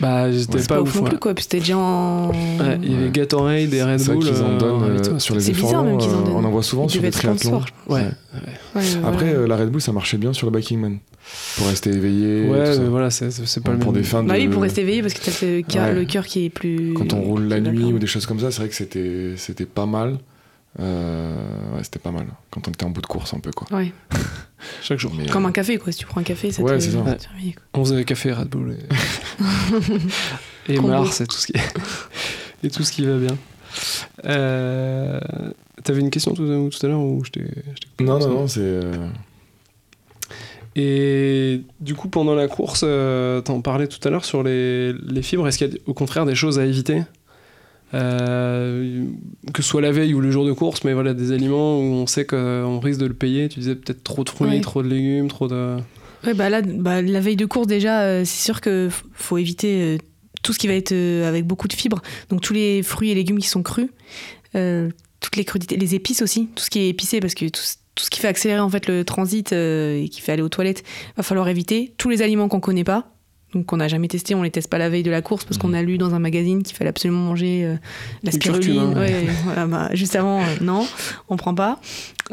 Bah, 0.00 0.30
j'étais 0.30 0.58
c'est 0.60 0.68
pas, 0.68 0.76
pas 0.76 0.82
ouf. 0.82 0.94
non 0.94 1.02
ouais. 1.02 1.08
plus, 1.10 1.18
quoi. 1.18 1.34
Puis 1.34 1.44
c'était 1.44 1.58
déjà 1.60 1.76
en. 1.78 2.28
Ouais, 2.28 2.78
il 2.82 2.92
y 2.92 2.94
avait 2.94 3.04
Ouais. 3.06 3.10
Gatorade 3.10 3.74
et 3.74 3.82
Red 3.82 3.98
C'est 3.98 4.12
Bull. 4.12 4.24
qu'ils 4.24 4.42
en 4.42 4.50
euh, 4.50 4.58
donnent 4.58 4.82
en 4.82 5.14
euh, 5.14 5.18
sur 5.18 5.34
les 5.34 5.40
C'est 5.40 5.50
efforts 5.50 5.68
bizarre, 5.70 5.82
même 5.84 5.92
longs, 5.94 5.98
qu'ils 5.98 6.10
en 6.10 6.20
euh, 6.20 6.24
donnent. 6.24 6.34
On 6.36 6.44
en 6.44 6.50
voit 6.50 6.62
souvent 6.62 6.84
Il 6.86 6.90
sur 6.90 7.02
les 7.02 7.10
triathlons. 7.10 7.62
Ouais. 7.88 8.02
Ouais. 8.02 8.06
Ouais, 8.76 8.82
Après, 9.04 9.24
voilà. 9.26 9.38
euh, 9.40 9.46
la 9.48 9.56
Red 9.56 9.70
Bull, 9.70 9.80
ça 9.80 9.92
marchait 9.92 10.18
bien 10.18 10.32
sur 10.32 10.48
le 10.50 10.56
biking 10.56 10.78
man. 10.80 10.98
Pour 11.56 11.66
rester 11.66 11.90
éveillé. 11.90 12.48
Ouais, 12.48 12.78
mais 12.78 12.86
voilà, 12.88 13.10
c'est 13.10 13.32
c'est 13.32 13.62
pas 13.64 13.72
le 13.72 13.78
pour 13.80 13.92
même. 13.92 14.00
des 14.00 14.06
fins 14.06 14.22
de. 14.22 14.28
Bah 14.28 14.34
oui, 14.36 14.46
pour 14.46 14.62
rester 14.62 14.82
éveillé, 14.82 15.02
parce 15.02 15.14
que 15.14 15.24
t'as 15.28 15.44
le 15.46 15.62
cœur, 15.62 15.86
Ouais. 15.88 15.94
le 15.94 16.04
cœur 16.04 16.24
qui 16.24 16.44
est 16.44 16.50
plus. 16.50 16.92
Quand 16.94 17.12
on 17.14 17.20
roule 17.22 17.44
la 17.48 17.58
nuit 17.60 17.92
ou 17.92 17.98
des 17.98 18.06
choses 18.06 18.26
comme 18.26 18.38
ça, 18.38 18.52
c'est 18.52 18.60
vrai 18.60 18.68
que 18.68 18.76
c'était 18.76 19.32
c'était 19.36 19.64
pas 19.66 19.86
mal. 19.86 20.18
Euh, 20.78 21.34
ouais, 21.74 21.82
c'était 21.84 21.98
pas 21.98 22.10
mal. 22.10 22.26
Quand 22.50 22.68
on 22.68 22.70
était 22.70 22.84
en 22.84 22.90
bout 22.90 23.00
de 23.00 23.06
course, 23.06 23.32
un 23.34 23.40
peu, 23.40 23.50
quoi. 23.50 23.66
Ouais. 23.78 23.92
Chaque 24.82 24.98
jour. 24.98 25.12
Mais, 25.16 25.26
Comme 25.26 25.46
un 25.46 25.52
café, 25.52 25.78
quoi. 25.78 25.92
Si 25.92 25.98
tu 25.98 26.06
prends 26.06 26.20
un 26.20 26.24
café, 26.24 26.52
ça 26.52 26.62
Ouais, 26.62 26.76
te. 26.78 26.82
c'est 26.82 26.90
ça. 26.90 26.98
quoi. 27.02 27.16
On 27.74 27.84
faisait 27.84 28.04
café 28.04 28.32
Red 28.32 28.48
Bull 28.48 28.76
et, 30.68 30.74
et. 30.74 30.80
Mars 30.80 31.20
et 31.20 31.26
tout 31.26 31.36
ce 31.36 31.46
qui 31.46 31.52
et 32.62 32.70
tout 32.70 32.82
ce 32.84 32.92
qui 32.92 33.04
va 33.06 33.16
bien. 33.16 33.36
Euh... 34.26 35.20
T'avais 35.84 36.00
une 36.00 36.10
question 36.10 36.32
tout, 36.34 36.46
tout 36.70 36.86
à 36.86 36.88
l'heure 36.88 37.00
ou 37.00 37.22
je 37.24 37.30
t'ai 37.30 37.44
Non, 38.00 38.18
non, 38.18 38.28
non, 38.28 38.48
c'est. 38.48 38.60
euh, 38.60 39.06
Et 40.74 41.62
du 41.80 41.94
coup, 41.94 42.08
pendant 42.08 42.34
la 42.34 42.48
course, 42.48 42.82
euh, 42.84 43.40
t'en 43.40 43.60
parlais 43.60 43.86
tout 43.86 44.06
à 44.06 44.10
l'heure 44.10 44.24
sur 44.24 44.42
les, 44.42 44.92
les 44.94 45.22
fibres. 45.22 45.46
Est-ce 45.48 45.58
qu'il 45.58 45.68
y 45.72 45.74
a 45.74 45.78
au 45.86 45.94
contraire 45.94 46.26
des 46.26 46.34
choses 46.34 46.58
à 46.58 46.64
éviter? 46.66 47.02
Euh, 47.96 49.04
Que 49.52 49.62
ce 49.62 49.68
soit 49.68 49.80
la 49.80 49.90
veille 49.92 50.12
ou 50.14 50.20
le 50.20 50.30
jour 50.30 50.44
de 50.44 50.52
course, 50.52 50.84
mais 50.84 50.92
voilà, 50.92 51.14
des 51.14 51.32
aliments 51.32 51.78
où 51.78 51.82
on 51.82 52.06
sait 52.06 52.24
qu'on 52.26 52.78
risque 52.80 53.00
de 53.00 53.06
le 53.06 53.14
payer. 53.14 53.48
Tu 53.48 53.60
disais 53.60 53.74
peut-être 53.74 54.02
trop 54.04 54.24
de 54.24 54.28
fruits, 54.30 54.48
Ouais. 54.50 54.60
trop 54.60 54.82
de 54.82 54.88
légumes, 54.88 55.28
trop 55.28 55.48
de. 55.48 55.76
Ouais, 56.26 56.34
bah 56.34 56.50
là, 56.50 56.60
bah, 56.62 57.00
la 57.02 57.20
veille 57.20 57.36
de 57.36 57.46
course, 57.46 57.66
déjà, 57.66 58.02
euh, 58.02 58.24
c'est 58.24 58.42
sûr 58.44 58.60
qu'il 58.60 58.90
faut 59.12 59.38
éviter 59.38 59.80
euh, 59.82 59.98
tout 60.42 60.52
ce 60.52 60.58
qui 60.58 60.66
va 60.66 60.74
être 60.74 60.92
avec 61.24 61.46
beaucoup 61.46 61.68
de 61.68 61.72
fibres. 61.72 62.02
Donc, 62.30 62.40
tous 62.40 62.52
les 62.52 62.82
fruits 62.82 63.10
et 63.10 63.14
légumes 63.14 63.38
qui 63.38 63.48
sont 63.48 63.62
crus, 63.62 63.88
toutes 64.52 65.36
les 65.36 65.44
crudités, 65.44 65.76
les 65.76 65.94
épices 65.94 66.22
aussi, 66.22 66.48
tout 66.54 66.62
ce 66.64 66.70
qui 66.70 66.80
est 66.80 66.88
épicé, 66.88 67.20
parce 67.20 67.34
que 67.34 67.46
tout, 67.46 67.60
ce- 67.60 67.76
tout 67.94 68.04
ce 68.04 68.10
qui 68.10 68.20
fait 68.20 68.28
accélérer 68.28 68.60
en 68.60 68.68
fait 68.70 68.86
le 68.88 69.04
transit 69.04 69.52
et 69.52 70.08
qui 70.10 70.20
fait 70.20 70.32
aller 70.32 70.42
aux 70.42 70.48
toilettes, 70.48 70.82
va 71.16 71.22
falloir 71.22 71.48
éviter. 71.48 71.94
Tous 71.98 72.08
les 72.10 72.22
aliments 72.22 72.48
qu'on 72.48 72.60
connaît 72.60 72.84
pas, 72.84 73.15
donc 73.56 73.64
qu'on 73.64 73.78
n'a 73.78 73.88
jamais 73.88 74.08
testé, 74.08 74.34
on 74.34 74.42
les 74.42 74.50
teste 74.50 74.68
pas 74.68 74.76
la 74.76 74.90
veille 74.90 75.02
de 75.02 75.10
la 75.10 75.22
course 75.22 75.44
parce 75.44 75.56
qu'on 75.56 75.72
a 75.72 75.82
lu 75.82 75.96
dans 75.96 76.14
un 76.14 76.18
magazine 76.18 76.62
qu'il 76.62 76.76
fallait 76.76 76.90
absolument 76.90 77.20
manger 77.20 77.64
euh, 77.64 77.76
la 78.22 78.30
spiruline. 78.30 78.92
Ouais, 78.94 79.26
voilà, 79.44 79.66
bah, 79.66 79.88
juste 79.94 80.14
avant, 80.14 80.42
euh, 80.42 80.44
non, 80.60 80.86
on 81.30 81.36
prend 81.36 81.54
pas. 81.54 81.80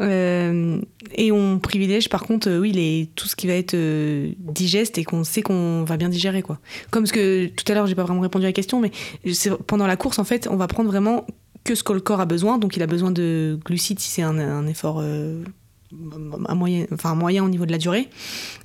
Euh, 0.00 0.80
et 1.14 1.32
on 1.32 1.58
privilège 1.58 2.10
par 2.10 2.24
contre, 2.24 2.50
oui, 2.58 2.72
les, 2.72 3.08
tout 3.14 3.26
ce 3.26 3.36
qui 3.36 3.46
va 3.46 3.54
être 3.54 3.74
digeste 4.52 4.98
et 4.98 5.04
qu'on 5.04 5.24
sait 5.24 5.40
qu'on 5.40 5.84
va 5.84 5.96
bien 5.96 6.10
digérer. 6.10 6.42
Quoi. 6.42 6.58
Comme 6.90 7.06
ce 7.06 7.12
que 7.14 7.46
tout 7.46 7.64
à 7.72 7.74
l'heure, 7.74 7.86
j'ai 7.86 7.94
pas 7.94 8.04
vraiment 8.04 8.20
répondu 8.20 8.44
à 8.44 8.48
la 8.48 8.52
question, 8.52 8.80
mais 8.80 8.90
pendant 9.66 9.86
la 9.86 9.96
course, 9.96 10.18
en 10.18 10.24
fait, 10.24 10.46
on 10.50 10.56
va 10.56 10.66
prendre 10.66 10.90
vraiment 10.90 11.26
que 11.64 11.74
ce 11.74 11.82
que 11.82 11.94
le 11.94 12.00
corps 12.00 12.20
a 12.20 12.26
besoin. 12.26 12.58
Donc 12.58 12.76
il 12.76 12.82
a 12.82 12.86
besoin 12.86 13.12
de 13.12 13.58
glucides 13.64 13.98
si 13.98 14.10
c'est 14.10 14.22
un, 14.22 14.38
un 14.38 14.66
effort 14.66 15.00
à 15.00 16.54
moyen, 16.54 16.84
enfin, 16.92 17.14
moyen 17.14 17.42
au 17.44 17.48
niveau 17.48 17.64
de 17.64 17.72
la 17.72 17.78
durée. 17.78 18.10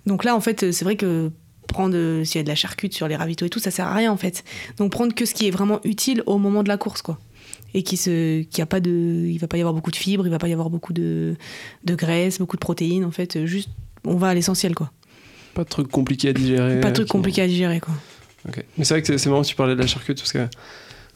Donc 0.05 0.25
là, 0.25 0.35
en 0.35 0.41
fait, 0.41 0.73
c'est 0.73 0.83
vrai 0.83 0.97
que 0.97 1.31
prendre 1.69 1.95
euh, 1.95 2.23
s'il 2.25 2.39
y 2.39 2.41
a 2.41 2.43
de 2.43 2.49
la 2.49 2.55
charcute 2.55 2.93
sur 2.93 3.07
les 3.07 3.15
ravitaux 3.15 3.45
et 3.45 3.49
tout, 3.49 3.59
ça 3.59 3.71
sert 3.71 3.87
à 3.87 3.93
rien 3.93 4.11
en 4.11 4.17
fait. 4.17 4.43
Donc 4.77 4.91
prendre 4.91 5.13
que 5.15 5.25
ce 5.25 5.33
qui 5.33 5.47
est 5.47 5.51
vraiment 5.51 5.79
utile 5.85 6.21
au 6.25 6.37
moment 6.37 6.63
de 6.63 6.67
la 6.67 6.77
course, 6.77 7.01
quoi. 7.01 7.17
Et 7.73 7.83
qui 7.83 7.97
se, 7.97 8.41
qui 8.41 8.61
a 8.61 8.65
pas 8.65 8.79
de, 8.79 8.89
il 9.27 9.37
va 9.37 9.47
pas 9.47 9.57
y 9.57 9.61
avoir 9.61 9.73
beaucoup 9.75 9.91
de 9.91 9.95
fibres, 9.95 10.25
il 10.25 10.31
va 10.31 10.39
pas 10.39 10.47
y 10.47 10.53
avoir 10.53 10.69
beaucoup 10.71 10.91
de, 10.91 11.35
de 11.85 11.95
graisse, 11.95 12.39
beaucoup 12.39 12.55
de 12.55 12.61
protéines. 12.61 13.05
En 13.05 13.11
fait, 13.11 13.45
juste, 13.45 13.69
on 14.05 14.15
va 14.15 14.29
à 14.29 14.33
l'essentiel, 14.33 14.73
quoi. 14.73 14.91
Pas 15.53 15.63
de 15.63 15.69
trucs 15.69 15.87
compliqués 15.89 16.29
à 16.29 16.33
digérer. 16.33 16.79
Pas 16.81 16.89
de 16.89 16.93
trucs 16.95 17.07
qui- 17.07 17.11
compliqués 17.11 17.43
à 17.43 17.47
digérer, 17.47 17.79
quoi. 17.79 17.93
Ok. 18.47 18.63
Mais 18.77 18.85
c'est 18.85 18.93
vrai 18.95 19.01
que 19.01 19.07
c'est- 19.07 19.17
c'est 19.19 19.29
marrant 19.29 19.43
que 19.43 19.47
tu 19.47 19.55
parlais 19.55 19.75
de 19.75 19.79
la 19.81 19.85
charcute 19.87 20.17
parce 20.17 20.31
que 20.33 20.47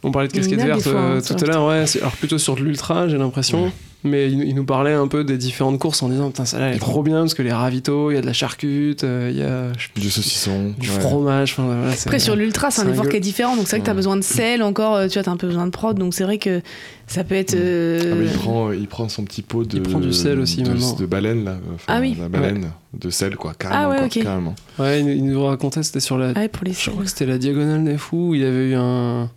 on 0.04 0.10
parlait 0.12 0.28
de 0.28 0.32
casquette 0.32 0.60
verte 0.60 0.86
hein, 0.86 0.90
euh, 0.94 1.20
sur 1.20 1.34
tout 1.36 1.44
à 1.44 1.46
l'heure, 1.48 1.66
ouais. 1.66 1.84
Alors 2.00 2.12
plutôt 2.12 2.38
sur 2.38 2.54
de 2.56 2.60
l'ultra, 2.62 3.08
j'ai 3.08 3.18
l'impression. 3.18 3.64
Ouais. 3.64 3.72
Mais 4.06 4.30
il, 4.30 4.42
il 4.42 4.54
nous 4.54 4.66
parlait 4.66 4.92
un 4.92 5.08
peu 5.08 5.24
des 5.24 5.38
différentes 5.38 5.78
courses 5.78 6.02
en 6.02 6.10
disant 6.10 6.26
putain 6.28 6.44
ça 6.44 6.58
là 6.58 6.66
elle 6.68 6.76
est 6.76 6.78
trop 6.78 7.02
bien 7.02 7.20
parce 7.20 7.32
que 7.32 7.40
les 7.40 7.54
ravitaux, 7.54 8.10
il 8.10 8.16
y 8.16 8.18
a 8.18 8.20
de 8.20 8.26
la 8.26 8.34
charcute, 8.34 9.02
euh, 9.02 9.30
il 9.32 9.38
y 9.38 9.42
a 9.42 9.72
plus, 9.94 10.02
Du 10.02 10.10
saucisson. 10.10 10.74
du 10.78 10.90
ouais. 10.90 11.00
fromage. 11.00 11.52
Enfin, 11.52 11.64
voilà, 11.64 11.90
c'est- 11.92 12.06
Après, 12.08 12.18
sur 12.18 12.36
l'ultra, 12.36 12.70
c'est 12.70 12.82
un 12.82 12.92
effort 12.92 13.08
qui 13.08 13.16
est 13.16 13.20
différent. 13.20 13.56
Donc, 13.56 13.64
c'est 13.66 13.76
vrai 13.76 13.80
que 13.80 13.84
tu 13.86 13.90
as 13.90 13.94
besoin 13.94 14.16
de 14.18 14.22
sel 14.22 14.62
encore. 14.62 14.94
euh, 14.96 15.08
Tu 15.08 15.14
vois, 15.14 15.22
tu 15.22 15.30
as 15.30 15.32
un 15.32 15.38
peu 15.38 15.46
besoin 15.46 15.64
de 15.64 15.70
prod. 15.70 15.98
Donc, 15.98 16.12
c'est 16.12 16.24
vrai 16.24 16.36
que 16.36 16.60
ça 17.06 17.24
peut 17.24 17.34
être. 17.34 17.54
Mm. 17.54 17.58
euh, 17.58 18.00
Ah, 18.12 18.14
mais 18.14 18.24
il, 18.26 18.30
prend, 18.38 18.72
il 18.72 18.88
prend 18.88 19.08
son 19.08 19.24
petit 19.24 19.40
pot 19.40 19.64
de, 19.64 19.76
Il 19.78 19.82
prend 19.82 20.00
du 20.00 20.12
sel 20.12 20.38
aussi, 20.38 20.62
de, 20.62 20.68
maintenant. 20.68 20.92
de 20.96 21.06
baleine, 21.06 21.44
là. 21.46 21.56
Enfin, 21.74 21.84
Ah 21.96 22.00
oui. 22.02 22.14
La 22.20 22.28
baleine 22.28 22.72
de 22.92 23.08
sel, 23.08 23.36
quoi. 23.36 23.54
Carrément. 23.58 23.84
Ah 23.84 23.88
ouais, 23.88 23.96
quoi, 23.96 24.06
ok. 24.06 24.22
carrément. 24.22 24.54
Ouais, 24.78 25.00
il, 25.00 25.08
il 25.08 25.24
nous 25.24 25.42
racontait 25.46 25.82
c'était 25.82 26.00
sur 26.00 26.18
la. 26.18 26.32
Ouais, 26.32 26.48
pour 26.48 26.64
les 26.66 26.74
Je 26.74 26.90
crois 26.90 27.04
que 27.04 27.08
c'était 27.08 27.24
la 27.24 27.38
diagonale 27.38 27.82
des 27.84 27.96
fous. 27.96 28.28
où 28.28 28.34
Il 28.34 28.42
y 28.42 28.44
avait 28.44 28.68
eu 28.68 28.74
un. 28.74 29.30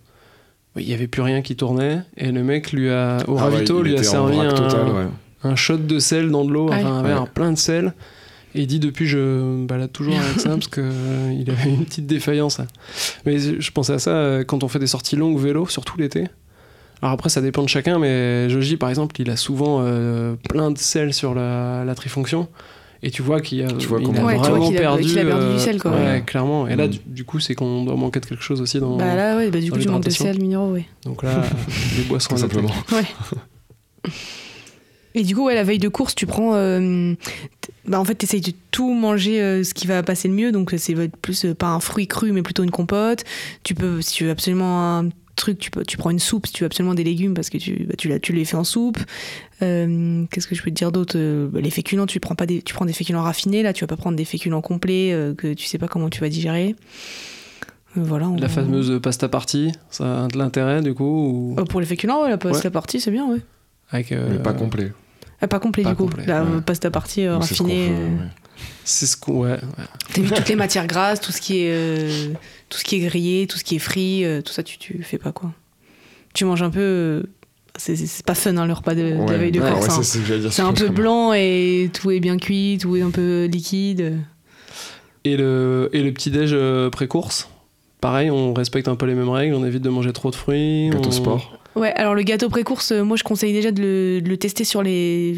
Il 0.78 0.88
y 0.88 0.94
avait 0.94 1.06
plus 1.08 1.22
rien 1.22 1.42
qui 1.42 1.56
tournait 1.56 2.00
et 2.16 2.30
le 2.32 2.42
mec 2.42 2.72
lui 2.72 2.90
a 2.90 3.18
au 3.28 3.36
Ah 3.38 3.44
ravito 3.44 3.82
lui 3.82 3.96
a 3.96 4.02
servi 4.02 4.38
un, 4.38 4.52
total, 4.52 4.88
ouais. 4.88 5.04
un 5.44 5.56
shot 5.56 5.76
de 5.78 5.98
sel 5.98 6.30
dans 6.30 6.44
de 6.44 6.52
l'eau, 6.52 6.68
enfin 6.68 6.86
un 6.86 7.02
ouais. 7.02 7.08
verre 7.08 7.22
Ouais. 7.22 7.28
plein 7.32 7.52
de 7.52 7.58
sel. 7.58 7.94
Et 8.54 8.62
il 8.62 8.66
dit 8.66 8.80
depuis 8.80 9.06
je 9.06 9.18
me 9.18 9.66
balade 9.66 9.92
toujours 9.92 10.14
avec 10.18 10.40
ça 10.40 10.50
parce 10.50 10.68
que 10.68 10.80
euh, 10.82 11.32
il 11.38 11.50
avait 11.50 11.70
une 11.70 11.84
petite 11.84 12.06
défaillance. 12.06 12.58
là. 12.58 12.66
Mais 13.26 13.38
je 13.38 13.70
pensais 13.72 13.92
à 13.92 13.98
ça 13.98 14.10
euh, 14.10 14.44
quand 14.44 14.64
on 14.64 14.68
fait 14.68 14.78
des 14.78 14.86
sorties 14.86 15.16
longues 15.16 15.38
vélo, 15.38 15.66
surtout 15.68 15.98
l'été. 15.98 16.26
Alors 17.02 17.12
après 17.12 17.28
ça 17.28 17.40
dépend 17.40 17.62
de 17.62 17.68
chacun, 17.68 17.98
mais 17.98 18.48
Joji 18.50 18.76
par 18.76 18.88
exemple 18.88 19.20
il 19.20 19.30
a 19.30 19.36
souvent 19.36 19.80
euh, 19.82 20.34
plein 20.48 20.70
de 20.70 20.78
sel 20.78 21.12
sur 21.14 21.34
la, 21.34 21.84
la 21.84 21.94
trifonction. 21.94 22.48
Et 23.02 23.10
tu 23.12 23.22
vois 23.22 23.40
qu'il 23.40 23.62
a, 23.62 23.68
Tu 23.72 23.86
vois 23.86 24.00
il 24.00 24.06
a 24.06 24.08
Ouais, 24.24 24.34
tu 24.34 24.38
vois 24.40 24.48
vraiment 24.50 24.66
qu'il 24.68 24.76
a- 24.76 24.80
perdu, 24.80 25.02
qu'il 25.04 25.18
a 25.20 25.24
perdu 25.24 25.46
du 25.46 25.52
euh, 25.52 25.58
sel, 25.58 25.80
quoi. 25.80 25.92
Ouais, 25.92 25.96
Ouais. 25.98 26.22
clairement. 26.26 26.66
Et 26.66 26.74
là 26.76 26.86
Mm. 26.86 26.90
du, 26.90 26.98
du 27.06 27.24
coup 27.24 27.38
c'est 27.40 27.54
qu'on 27.54 27.84
doit 27.84 27.94
manquer 27.94 28.18
de 28.20 28.26
quelque 28.26 28.42
chose 28.42 28.60
aussi 28.60 28.80
dans. 28.80 28.96
Bah 28.96 29.14
là, 29.14 29.36
ouais, 29.36 29.50
bah, 29.50 29.60
du 29.60 29.70
coup, 29.70 29.78
tu 29.78 29.88
manques 29.88 30.04
de 30.04 30.10
sel 30.10 30.40
minéraux, 30.40 30.72
ouais. 30.72 30.86
Donc 31.04 31.22
là, 31.22 31.42
des 31.96 32.02
boissons 32.04 32.36
simplement. 32.36 32.72
Ouais. 32.92 33.04
Et 35.14 35.22
du 35.24 35.34
coup, 35.34 35.44
ouais, 35.46 35.54
la 35.54 35.64
veille 35.64 35.78
de 35.78 35.88
course, 35.88 36.14
tu 36.14 36.26
prends. 36.26 36.54
euh, 36.54 37.14
bah, 37.86 37.98
en 37.98 38.04
fait, 38.04 38.16
tu 38.16 38.24
essayes 38.26 38.40
de 38.40 38.52
tout 38.70 38.92
manger 38.92 39.40
euh, 39.40 39.64
ce 39.64 39.74
qui 39.74 39.86
va 39.86 40.02
passer 40.02 40.28
le 40.28 40.34
mieux. 40.34 40.52
Donc, 40.52 40.72
c'est 40.76 40.94
plus 41.22 41.44
euh, 41.46 41.54
pas 41.54 41.68
un 41.68 41.80
fruit 41.80 42.06
cru, 42.06 42.30
mais 42.32 42.42
plutôt 42.42 42.62
une 42.62 42.70
compote. 42.70 43.24
Tu 43.64 43.74
peux, 43.74 44.00
si 44.02 44.14
tu 44.14 44.24
veux 44.24 44.30
absolument 44.30 44.98
un 44.98 45.08
truc, 45.38 45.58
tu, 45.58 45.70
peux, 45.70 45.84
tu 45.84 45.96
prends 45.96 46.10
une 46.10 46.18
soupe 46.18 46.46
si 46.46 46.52
tu 46.52 46.62
veux 46.62 46.66
absolument 46.66 46.94
des 46.94 47.04
légumes 47.04 47.34
parce 47.34 47.48
que 47.50 47.58
tu, 47.58 47.86
bah, 47.88 47.94
tu, 47.96 48.32
les 48.32 48.44
fais 48.44 48.56
en 48.56 48.64
soupe. 48.64 48.98
Euh, 49.62 50.24
Qu'est-ce 50.30 50.46
que 50.46 50.54
je 50.54 50.62
peux 50.62 50.70
te 50.70 50.74
dire 50.76 50.92
d'autre? 50.92 51.14
Euh, 51.16 51.48
bah, 51.50 51.60
Les 51.60 51.70
féculents, 51.70 52.06
tu 52.06 52.20
prends, 52.20 52.34
pas 52.34 52.46
des, 52.46 52.62
tu 52.62 52.74
prends 52.74 52.84
des 52.84 52.92
féculents 52.92 53.22
raffinés. 53.22 53.62
Là, 53.62 53.72
tu 53.72 53.82
vas 53.82 53.88
pas 53.88 53.96
prendre 53.96 54.16
des 54.16 54.24
féculents 54.24 54.60
complets 54.60 55.12
euh, 55.12 55.34
que 55.34 55.54
tu 55.54 55.66
sais 55.66 55.78
pas 55.78 55.88
comment 55.88 56.10
tu 56.10 56.20
vas 56.20 56.28
digérer. 56.28 56.76
Voilà. 57.94 58.28
La 58.38 58.48
fameuse 58.48 59.00
pasta 59.02 59.28
partie, 59.28 59.72
ça 59.90 60.24
a 60.24 60.28
de 60.28 60.36
l'intérêt 60.38 60.82
du 60.82 60.94
coup 60.94 61.04
ou... 61.56 61.56
Euh, 61.58 61.64
pour 61.64 61.80
les 61.80 61.86
féculents, 61.86 62.22
ouais, 62.22 62.28
la 62.28 62.38
pasta 62.38 62.68
Ouais. 62.68 62.72
partie, 62.72 63.00
c'est 63.00 63.10
bien, 63.10 63.26
ouais. 63.28 63.40
Avec, 63.90 64.12
euh, 64.12 64.28
Mais 64.30 64.38
pas 64.38 64.52
complet. 64.52 64.92
Ah, 65.40 65.46
pas 65.48 65.60
complet 65.60 65.82
Pas 65.84 65.90
du 65.90 65.96
coup. 65.96 66.04
complet, 66.04 66.24
La 66.26 66.42
ouais. 66.42 66.50
euh, 66.56 66.60
pasta 66.60 66.90
partie 66.90 67.24
euh, 67.26 67.34
Donc, 67.34 67.44
c'est 67.44 67.54
ce 67.54 67.58
qu'on 67.62 67.68
raffinée. 67.68 67.90
euh, 67.90 68.08
ouais. 68.16 68.28
C'est 68.84 69.06
ce 69.06 69.16
qu'on. 69.16 69.32
Ouais, 69.42 69.50
ouais. 69.50 69.58
T'évites 70.12 70.34
toutes 70.34 70.48
les 70.48 70.56
matières 70.66 70.86
grasses, 70.86 71.20
tout 71.20 71.30
ce 71.32 71.40
qui 71.40 71.58
est, 71.60 71.70
euh, 71.72 72.30
tout 72.68 72.78
ce 72.78 72.84
qui 72.84 72.96
est 72.96 73.00
grillé, 73.06 73.46
tout 73.46 73.56
ce 73.58 73.64
qui 73.64 73.76
est 73.76 73.80
frit, 73.80 74.24
euh, 74.24 74.42
tout 74.42 74.52
ça, 74.52 74.62
tu, 74.62 74.78
tu 74.78 75.00
fais 75.02 75.18
pas 75.18 75.30
quoi. 75.32 75.52
Tu 76.34 76.44
manges 76.44 76.62
un 76.62 76.70
peu. 76.70 76.80
euh, 76.80 77.22
c'est- 77.76 78.24
pas 78.26 78.34
fun 78.34 78.56
hein, 78.56 78.66
le 78.66 78.72
repas 78.72 78.94
de, 78.96 79.02
de 79.02 79.08
la 79.10 79.24
Ouais, 79.24 79.38
veille 79.38 79.52
de 79.52 79.60
ouais, 79.60 79.70
course. 79.70 79.86
ouais, 79.86 80.18
hein. 80.44 80.48
c'est 80.50 80.62
un 80.62 80.72
peu 80.72 80.88
blanc 80.88 81.32
et 81.32 81.88
tout 81.94 82.10
est 82.10 82.18
bien 82.20 82.36
cuit, 82.36 82.78
tout 82.80 82.96
est 82.96 83.02
un 83.02 83.10
peu 83.10 83.44
liquide. 83.44 84.18
Et 85.24 85.36
le, 85.36 85.88
et 85.92 86.02
le 86.02 86.12
petit-déj 86.12 86.50
euh, 86.52 86.90
pré-course? 86.90 87.48
Pareil, 88.00 88.30
on 88.30 88.54
respecte 88.54 88.88
un 88.88 88.96
peu 88.96 89.06
les 89.06 89.14
mêmes 89.14 89.28
règles, 89.28 89.54
on 89.54 89.64
évite 89.64 89.82
de 89.82 89.88
manger 89.90 90.12
trop 90.12 90.30
de 90.30 90.36
fruits. 90.36 90.88
Gâteau 90.90 91.08
on- 91.08 91.12
sport. 91.12 91.58
Ouais, 91.78 91.92
alors 91.92 92.14
le 92.14 92.22
gâteau 92.22 92.48
pré-course, 92.48 92.92
euh, 92.92 93.04
moi 93.04 93.16
je 93.16 93.24
conseille 93.24 93.52
déjà 93.52 93.70
de 93.70 93.80
le, 93.80 94.20
de 94.20 94.28
le 94.28 94.36
tester 94.36 94.64
sur 94.64 94.82
les, 94.82 95.36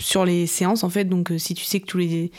sur 0.00 0.24
les 0.24 0.46
séances 0.46 0.84
en 0.84 0.90
fait. 0.90 1.04
Donc 1.04 1.32
euh, 1.32 1.38
si 1.38 1.54
tu 1.54 1.64
sais 1.64 1.80
que 1.80 1.86
tous 1.86 1.98
les, 1.98 2.30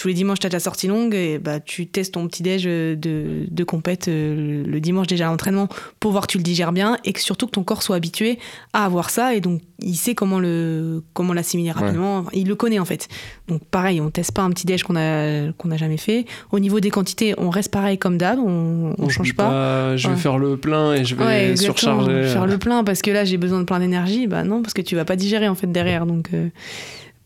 tous 0.00 0.08
les 0.08 0.14
dimanches 0.14 0.38
tu 0.38 0.46
as 0.46 0.50
ta 0.50 0.60
sortie 0.60 0.86
longue, 0.86 1.14
et 1.14 1.38
bah, 1.38 1.60
tu 1.60 1.86
testes 1.86 2.14
ton 2.14 2.26
petit 2.26 2.42
déj 2.42 2.62
euh, 2.66 2.96
de, 2.96 3.44
de 3.50 3.64
compète 3.64 4.08
euh, 4.08 4.64
le, 4.66 4.80
dimanche 4.80 5.06
déjà 5.06 5.26
à 5.26 5.30
l'entraînement 5.30 5.68
pour 6.00 6.10
voir 6.12 6.26
que 6.26 6.32
tu 6.32 6.38
le 6.38 6.42
digères 6.42 6.72
bien 6.72 6.96
et 7.04 7.12
que 7.12 7.20
surtout 7.20 7.44
que 7.44 7.50
ton 7.50 7.64
corps 7.64 7.82
soit 7.82 7.96
habitué 7.96 8.38
à 8.72 8.86
avoir 8.86 9.10
ça 9.10 9.34
et 9.34 9.42
donc 9.42 9.60
il 9.82 9.96
sait 9.96 10.14
comment 10.14 10.40
le 10.40 11.02
comment 11.12 11.34
l'assimiler 11.34 11.70
rapidement. 11.70 12.24
Il 12.32 12.48
le 12.48 12.54
connaît 12.54 12.78
en 12.78 12.86
fait. 12.86 13.08
Donc 13.48 13.62
pareil, 13.64 14.00
on 14.00 14.10
teste 14.10 14.32
pas 14.32 14.40
un 14.40 14.48
petit 14.50 14.66
déj 14.66 14.84
qu'on 14.84 14.96
a 14.96 15.52
qu'on 15.52 15.70
a 15.70 15.76
jamais 15.76 15.98
fait. 15.98 16.24
Au 16.50 16.60
niveau 16.60 16.80
des 16.80 16.90
quantités, 16.90 17.34
on 17.36 17.50
reste 17.50 17.70
pareil 17.70 17.98
comme 17.98 18.16
d'hab, 18.16 18.38
on, 18.38 18.94
on 18.98 19.04
On 19.04 19.08
change 19.10 19.34
pas. 19.34 19.96
Je 19.98 20.08
vais 20.08 20.14
Ouais. 20.14 20.18
faire 20.20 20.38
le 20.38 20.56
plein 20.56 20.94
et 20.94 21.04
je 21.04 21.14
vais 21.14 21.24
Ouais, 21.24 21.56
surcharger. 21.56 22.24
Faire 22.24 22.46
le 22.46 22.56
plein 22.56 22.84
parce 22.84 23.02
que 23.02 23.10
là 23.10 23.26
j'ai 23.26 23.36
besoin 23.36 23.60
de 23.60 23.64
plein 23.64 23.80
d'énergie, 23.80 24.26
bah 24.26 24.44
non, 24.44 24.62
parce 24.62 24.72
que 24.72 24.80
tu 24.82 24.96
vas 24.96 25.04
pas 25.04 25.16
digérer 25.16 25.48
en 25.48 25.54
fait 25.54 25.70
derrière, 25.70 26.06
donc 26.06 26.30
euh, 26.32 26.48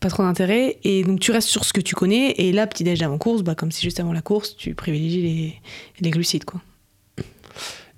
pas 0.05 0.11
trop 0.11 0.21
d'intérêt. 0.21 0.77
Et 0.83 1.03
donc 1.03 1.19
tu 1.19 1.31
restes 1.31 1.49
sur 1.49 1.65
ce 1.65 1.73
que 1.73 1.81
tu 1.81 1.95
connais. 1.95 2.31
Et 2.37 2.51
là, 2.51 2.67
petit 2.67 2.83
déj 2.83 3.01
avant 3.01 3.17
course, 3.17 3.41
bah 3.41 3.55
comme 3.55 3.71
c'est 3.71 3.81
juste 3.81 3.99
avant 3.99 4.13
la 4.13 4.21
course, 4.21 4.55
tu 4.55 4.75
privilégies 4.75 5.21
les, 5.23 5.61
les 5.99 6.11
glucides 6.11 6.45
quoi. 6.45 6.61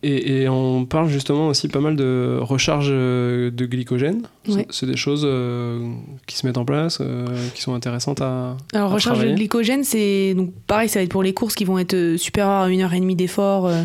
Et, 0.09 0.43
et 0.43 0.49
on 0.49 0.85
parle 0.85 1.09
justement 1.09 1.47
aussi 1.49 1.67
pas 1.67 1.79
mal 1.81 1.95
de 1.95 2.37
recharge 2.39 2.87
euh, 2.91 3.51
de 3.51 3.65
glycogène. 3.65 4.21
C'est- 4.45 4.55
Ouais. 4.55 4.65
C'est 4.69 4.85
des 4.85 4.95
choses 4.95 5.23
euh, 5.25 5.79
qui 6.25 6.37
se 6.37 6.45
mettent 6.47 6.57
en 6.57 6.63
place, 6.63 6.99
euh, 7.01 7.25
qui 7.53 7.61
sont 7.61 7.73
intéressantes 7.73 8.21
à. 8.21 8.55
Alors 8.73 8.91
à 8.91 8.93
recharge 8.95 9.19
de 9.19 9.35
glycogène, 9.35 9.83
c'est 9.83 10.33
donc 10.35 10.51
pareil, 10.67 10.87
ça 10.87 10.99
va 10.99 11.03
être 11.03 11.11
pour 11.11 11.23
les 11.23 11.33
courses 11.33 11.53
qui 11.55 11.65
vont 11.65 11.77
être 11.77 12.15
supérieures 12.17 12.61
à 12.61 12.69
une 12.69 12.81
heure 12.81 12.93
et 12.93 12.99
demie 13.01 13.15
d'effort, 13.17 13.67
euh, 13.67 13.83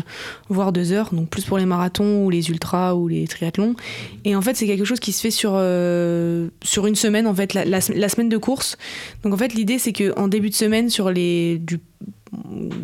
voire 0.49 0.71
deux 0.71 0.91
heures. 0.93 1.09
Donc 1.13 1.27
plus 1.29 1.43
pour 1.43 1.57
les 1.57 1.65
marathons 1.65 2.23
ou 2.25 2.29
les 2.29 2.49
ultras 2.49 2.93
ou 2.95 3.07
les 3.09 3.27
triathlons. 3.27 3.75
Et 4.23 4.35
en 4.35 4.41
fait, 4.41 4.55
c'est 4.55 4.65
quelque 4.67 4.85
chose 4.85 4.99
qui 5.01 5.11
se 5.11 5.19
fait 5.21 5.31
sur 5.31 5.51
sur 6.63 6.87
une 6.87 6.95
semaine 6.95 7.27
en 7.27 7.33
fait, 7.35 7.53
la, 7.53 7.65
la 7.65 7.81
sem- 7.81 7.97
la 7.97 8.07
semaine 8.09 8.29
de 8.29 8.37
course. 8.37 8.77
Donc 9.23 9.33
en 9.33 9.37
fait, 9.37 9.53
l'idée 9.53 9.79
c'est 9.79 9.93
que 9.93 10.17
en 10.17 10.27
début 10.29 10.49
de 10.49 10.55
semaine, 10.55 10.89
sur 10.89 11.11
les 11.11 11.57
du 11.57 11.79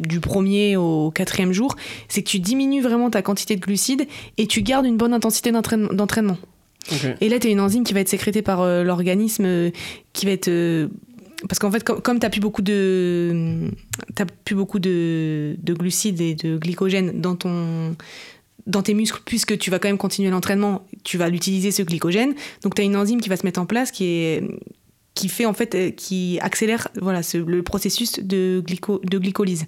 du 0.08 0.20
premier 0.20 0.78
au 0.78 1.12
quatrième 1.12 1.52
jour, 1.52 1.76
c'est 2.08 2.24
que 2.24 2.30
tu 2.30 2.39
diminues 2.39 2.82
vraiment 2.82 3.10
ta 3.10 3.22
quantité 3.22 3.56
de 3.56 3.62
glucides 3.62 4.08
et 4.38 4.47
tu 4.47 4.62
gardes 4.62 4.86
une 4.86 4.97
bonne 4.97 5.14
intensité 5.14 5.52
d'entraîne- 5.52 5.88
d'entraînement. 5.88 6.38
Et 7.22 7.30
là, 7.30 7.38
tu 7.39 7.47
as 7.47 7.50
une 7.52 7.60
enzyme 7.60 7.84
qui 7.84 7.93
va 7.93 8.00
être 8.00 8.10
sécrétée 8.10 8.41
par 8.41 8.62
euh, 8.62 8.84
l'organisme, 8.84 9.45
euh, 9.45 9.70
qui 10.14 10.26
va 10.26 10.32
être. 10.32 10.47
euh, 10.47 10.88
parce 11.47 11.60
qu'en 11.60 11.72
fait, 11.72 11.84
com- 11.84 12.02
comme 12.02 12.20
tu 12.20 12.26
n'as 12.26 12.30
plus 12.30 12.41
beaucoup 12.41 12.62
de, 12.62 13.70
t'as 14.16 14.26
plus 14.43 14.56
beaucoup 14.56 14.80
de, 14.80 15.56
de 15.62 15.74
glucides 15.74 16.20
et 16.20 16.36
de 16.36 16.58
glycogène 16.58 17.22
dans 17.22 17.36
ton 17.36 17.95
dans 18.68 18.82
tes 18.84 18.93
muscles, 18.93 19.22
puisque 19.26 19.58
tu 19.58 19.72
vas 19.72 19.80
quand 19.80 19.88
même 19.88 19.97
continuer 19.97 20.30
l'entraînement, 20.30 20.84
tu 21.04 21.18
vas 21.18 21.30
l'utiliser 21.30 21.72
ce 21.72 21.82
glycogène. 21.82 22.34
Donc 22.64 22.76
tu 22.76 22.82
as 22.82 22.86
une 22.86 22.95
enzyme 22.95 23.20
qui 23.22 23.30
va 23.30 23.36
se 23.38 23.45
mettre 23.45 23.60
en 23.60 23.66
place 23.66 23.91
qui 23.91 24.06
est 24.06 24.43
qui 25.20 25.28
fait 25.30 25.46
en 25.46 25.54
fait 25.54 25.76
euh, 25.76 25.90
qui 25.92 26.40
accélère 26.42 26.88
voilà 27.02 27.22
ce- 27.24 27.38
le 27.38 27.62
processus 27.64 28.20
de, 28.20 28.62
glyco, 28.66 29.02
de 29.04 29.18
glycolyse. 29.18 29.66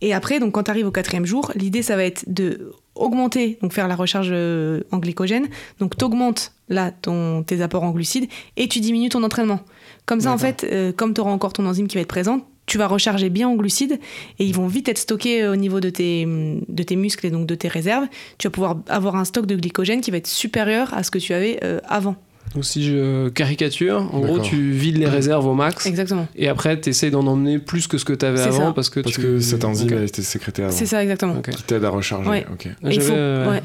Et 0.00 0.12
après, 0.12 0.40
donc 0.40 0.52
quand 0.54 0.64
tu 0.64 0.70
arrives 0.72 0.86
au 0.86 0.90
quatrième 0.90 1.26
jour, 1.26 1.52
l'idée 1.54 1.82
ça 1.82 1.94
va 1.96 2.04
être 2.04 2.24
de 2.26 2.72
augmenter, 2.94 3.58
donc 3.62 3.72
faire 3.72 3.88
la 3.88 3.94
recharge 3.96 4.30
euh, 4.32 4.82
en 4.90 4.98
glycogène. 4.98 5.46
Donc 5.78 5.96
tu 5.96 6.04
augmentes 6.04 6.52
là 6.68 6.90
ton, 6.90 7.42
tes 7.44 7.62
apports 7.62 7.84
en 7.84 7.90
glucides 7.92 8.28
et 8.56 8.66
tu 8.68 8.80
diminues 8.80 9.08
ton 9.10 9.22
entraînement. 9.22 9.60
Comme 10.04 10.20
ça, 10.20 10.30
en 10.32 10.38
fait, 10.38 10.64
euh, 10.64 10.92
comme 10.92 11.14
tu 11.14 11.20
auras 11.20 11.30
encore 11.30 11.52
ton 11.52 11.64
enzyme 11.66 11.86
qui 11.86 11.96
va 11.96 12.00
être 12.02 12.08
présente, 12.08 12.44
tu 12.66 12.78
vas 12.78 12.86
recharger 12.88 13.30
bien 13.30 13.48
en 13.48 13.54
glucides 13.54 13.98
et 14.38 14.44
ils 14.44 14.54
vont 14.54 14.66
vite 14.66 14.88
être 14.88 14.98
stockés 14.98 15.46
au 15.46 15.56
niveau 15.56 15.78
de 15.80 15.90
tes, 15.90 16.24
de 16.26 16.82
tes 16.82 16.96
muscles 16.96 17.26
et 17.26 17.30
donc 17.30 17.46
de 17.46 17.54
tes 17.54 17.68
réserves. 17.68 18.06
Tu 18.38 18.46
vas 18.48 18.50
pouvoir 18.50 18.76
avoir 18.88 19.14
un 19.16 19.24
stock 19.24 19.46
de 19.46 19.54
glycogène 19.56 20.00
qui 20.00 20.10
va 20.10 20.16
être 20.16 20.26
supérieur 20.26 20.92
à 20.94 21.02
ce 21.04 21.10
que 21.10 21.18
tu 21.18 21.32
avais 21.34 21.60
avant. 21.88 22.16
Donc 22.54 22.64
si 22.66 22.84
je 22.84 23.28
caricature, 23.30 24.08
en 24.12 24.20
gros, 24.20 24.38
tu 24.38 24.72
vides 24.72 24.98
les 24.98 25.06
réserves 25.08 25.46
au 25.46 25.54
max. 25.54 25.86
Exactement. 25.86 26.28
Et 26.36 26.48
après, 26.48 26.78
tu 26.78 26.90
essayes 26.90 27.10
d'en 27.10 27.26
emmener 27.26 27.58
plus 27.58 27.86
que 27.86 27.96
ce 27.96 28.04
que 28.04 28.12
tu 28.12 28.26
avais 28.26 28.40
avant 28.42 28.66
ça. 28.68 28.72
parce 28.74 28.90
que 28.90 29.00
Parce 29.00 29.14
tu... 29.14 29.22
que 29.22 29.40
cette 29.40 29.64
enzyme 29.64 29.88
Ok. 29.88 29.92
a 29.94 30.02
été 30.02 30.20
sécrétée 30.22 30.62
avant. 30.64 30.72
C'est 30.72 30.84
ça, 30.86 31.02
exactement. 31.02 31.40
Qui 31.40 31.62
t'aide 31.62 31.84
à 31.84 31.88
recharger. 31.90 32.28
Ouais. 32.28 32.46
Ok. 32.52 32.66
Et 32.66 32.70
il 32.82 32.92
J'avais, 32.92 33.06
faut- 33.06 33.12
euh, 33.14 33.50
ouais. 33.50 33.62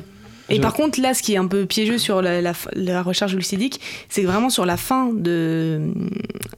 Et 0.49 0.59
par 0.59 0.73
contre, 0.73 1.01
là, 1.01 1.13
ce 1.13 1.21
qui 1.21 1.33
est 1.33 1.37
un 1.37 1.47
peu 1.47 1.65
piégeux 1.65 1.97
sur 1.97 2.21
la, 2.21 2.41
la, 2.41 2.53
la 2.73 3.01
recharge 3.03 3.33
glucidique, 3.33 3.81
c'est 4.09 4.23
vraiment 4.23 4.49
sur 4.49 4.65
la 4.65 4.77
fin 4.77 5.11
de 5.13 5.93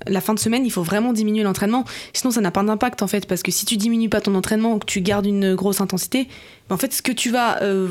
la 0.07 0.21
fin 0.21 0.33
de 0.33 0.39
semaine, 0.39 0.65
il 0.65 0.71
faut 0.71 0.83
vraiment 0.83 1.13
diminuer 1.13 1.43
l'entraînement. 1.43 1.85
Sinon, 2.13 2.31
ça 2.31 2.41
n'a 2.41 2.51
pas 2.51 2.63
d'impact 2.63 3.01
en 3.01 3.07
fait, 3.07 3.25
parce 3.27 3.43
que 3.43 3.51
si 3.51 3.65
tu 3.65 3.77
diminues 3.77 4.09
pas 4.09 4.21
ton 4.21 4.35
entraînement, 4.35 4.79
que 4.79 4.85
tu 4.85 5.01
gardes 5.01 5.25
une 5.25 5.55
grosse 5.55 5.81
intensité, 5.81 6.27
ben, 6.67 6.75
en 6.75 6.77
fait, 6.77 6.93
ce 6.93 7.01
que 7.01 7.11
tu 7.11 7.31
vas, 7.31 7.61
euh, 7.63 7.87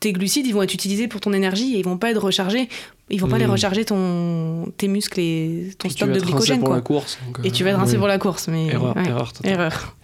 tes 0.00 0.12
glucides, 0.12 0.46
ils 0.46 0.52
vont 0.52 0.62
être 0.62 0.74
utilisés 0.74 1.08
pour 1.08 1.20
ton 1.20 1.32
énergie 1.32 1.74
et 1.74 1.78
ils 1.78 1.84
vont 1.84 1.98
pas 1.98 2.10
être 2.10 2.22
rechargés. 2.22 2.68
Ils 3.10 3.20
vont 3.20 3.28
pas 3.28 3.38
les 3.38 3.46
recharger 3.46 3.86
ton 3.86 4.66
tes 4.76 4.86
muscles 4.86 5.18
et 5.20 5.70
ton 5.78 5.88
stock 5.88 6.10
de 6.12 6.20
glycogène 6.20 6.58
pour 6.58 6.68
quoi. 6.68 6.76
la 6.76 6.82
course. 6.82 7.18
donc, 7.26 7.38
Et 7.42 7.48
euh, 7.48 7.50
tu 7.50 7.64
vas 7.64 7.70
être 7.70 7.78
rincé 7.78 7.92
oui. 7.92 7.98
pour 7.98 8.08
la 8.08 8.18
course, 8.18 8.48
mais 8.48 8.66
Erreur, 8.66 8.94
ouais. 8.94 9.06
erreur. 9.06 9.32
Erreur. 9.44 9.96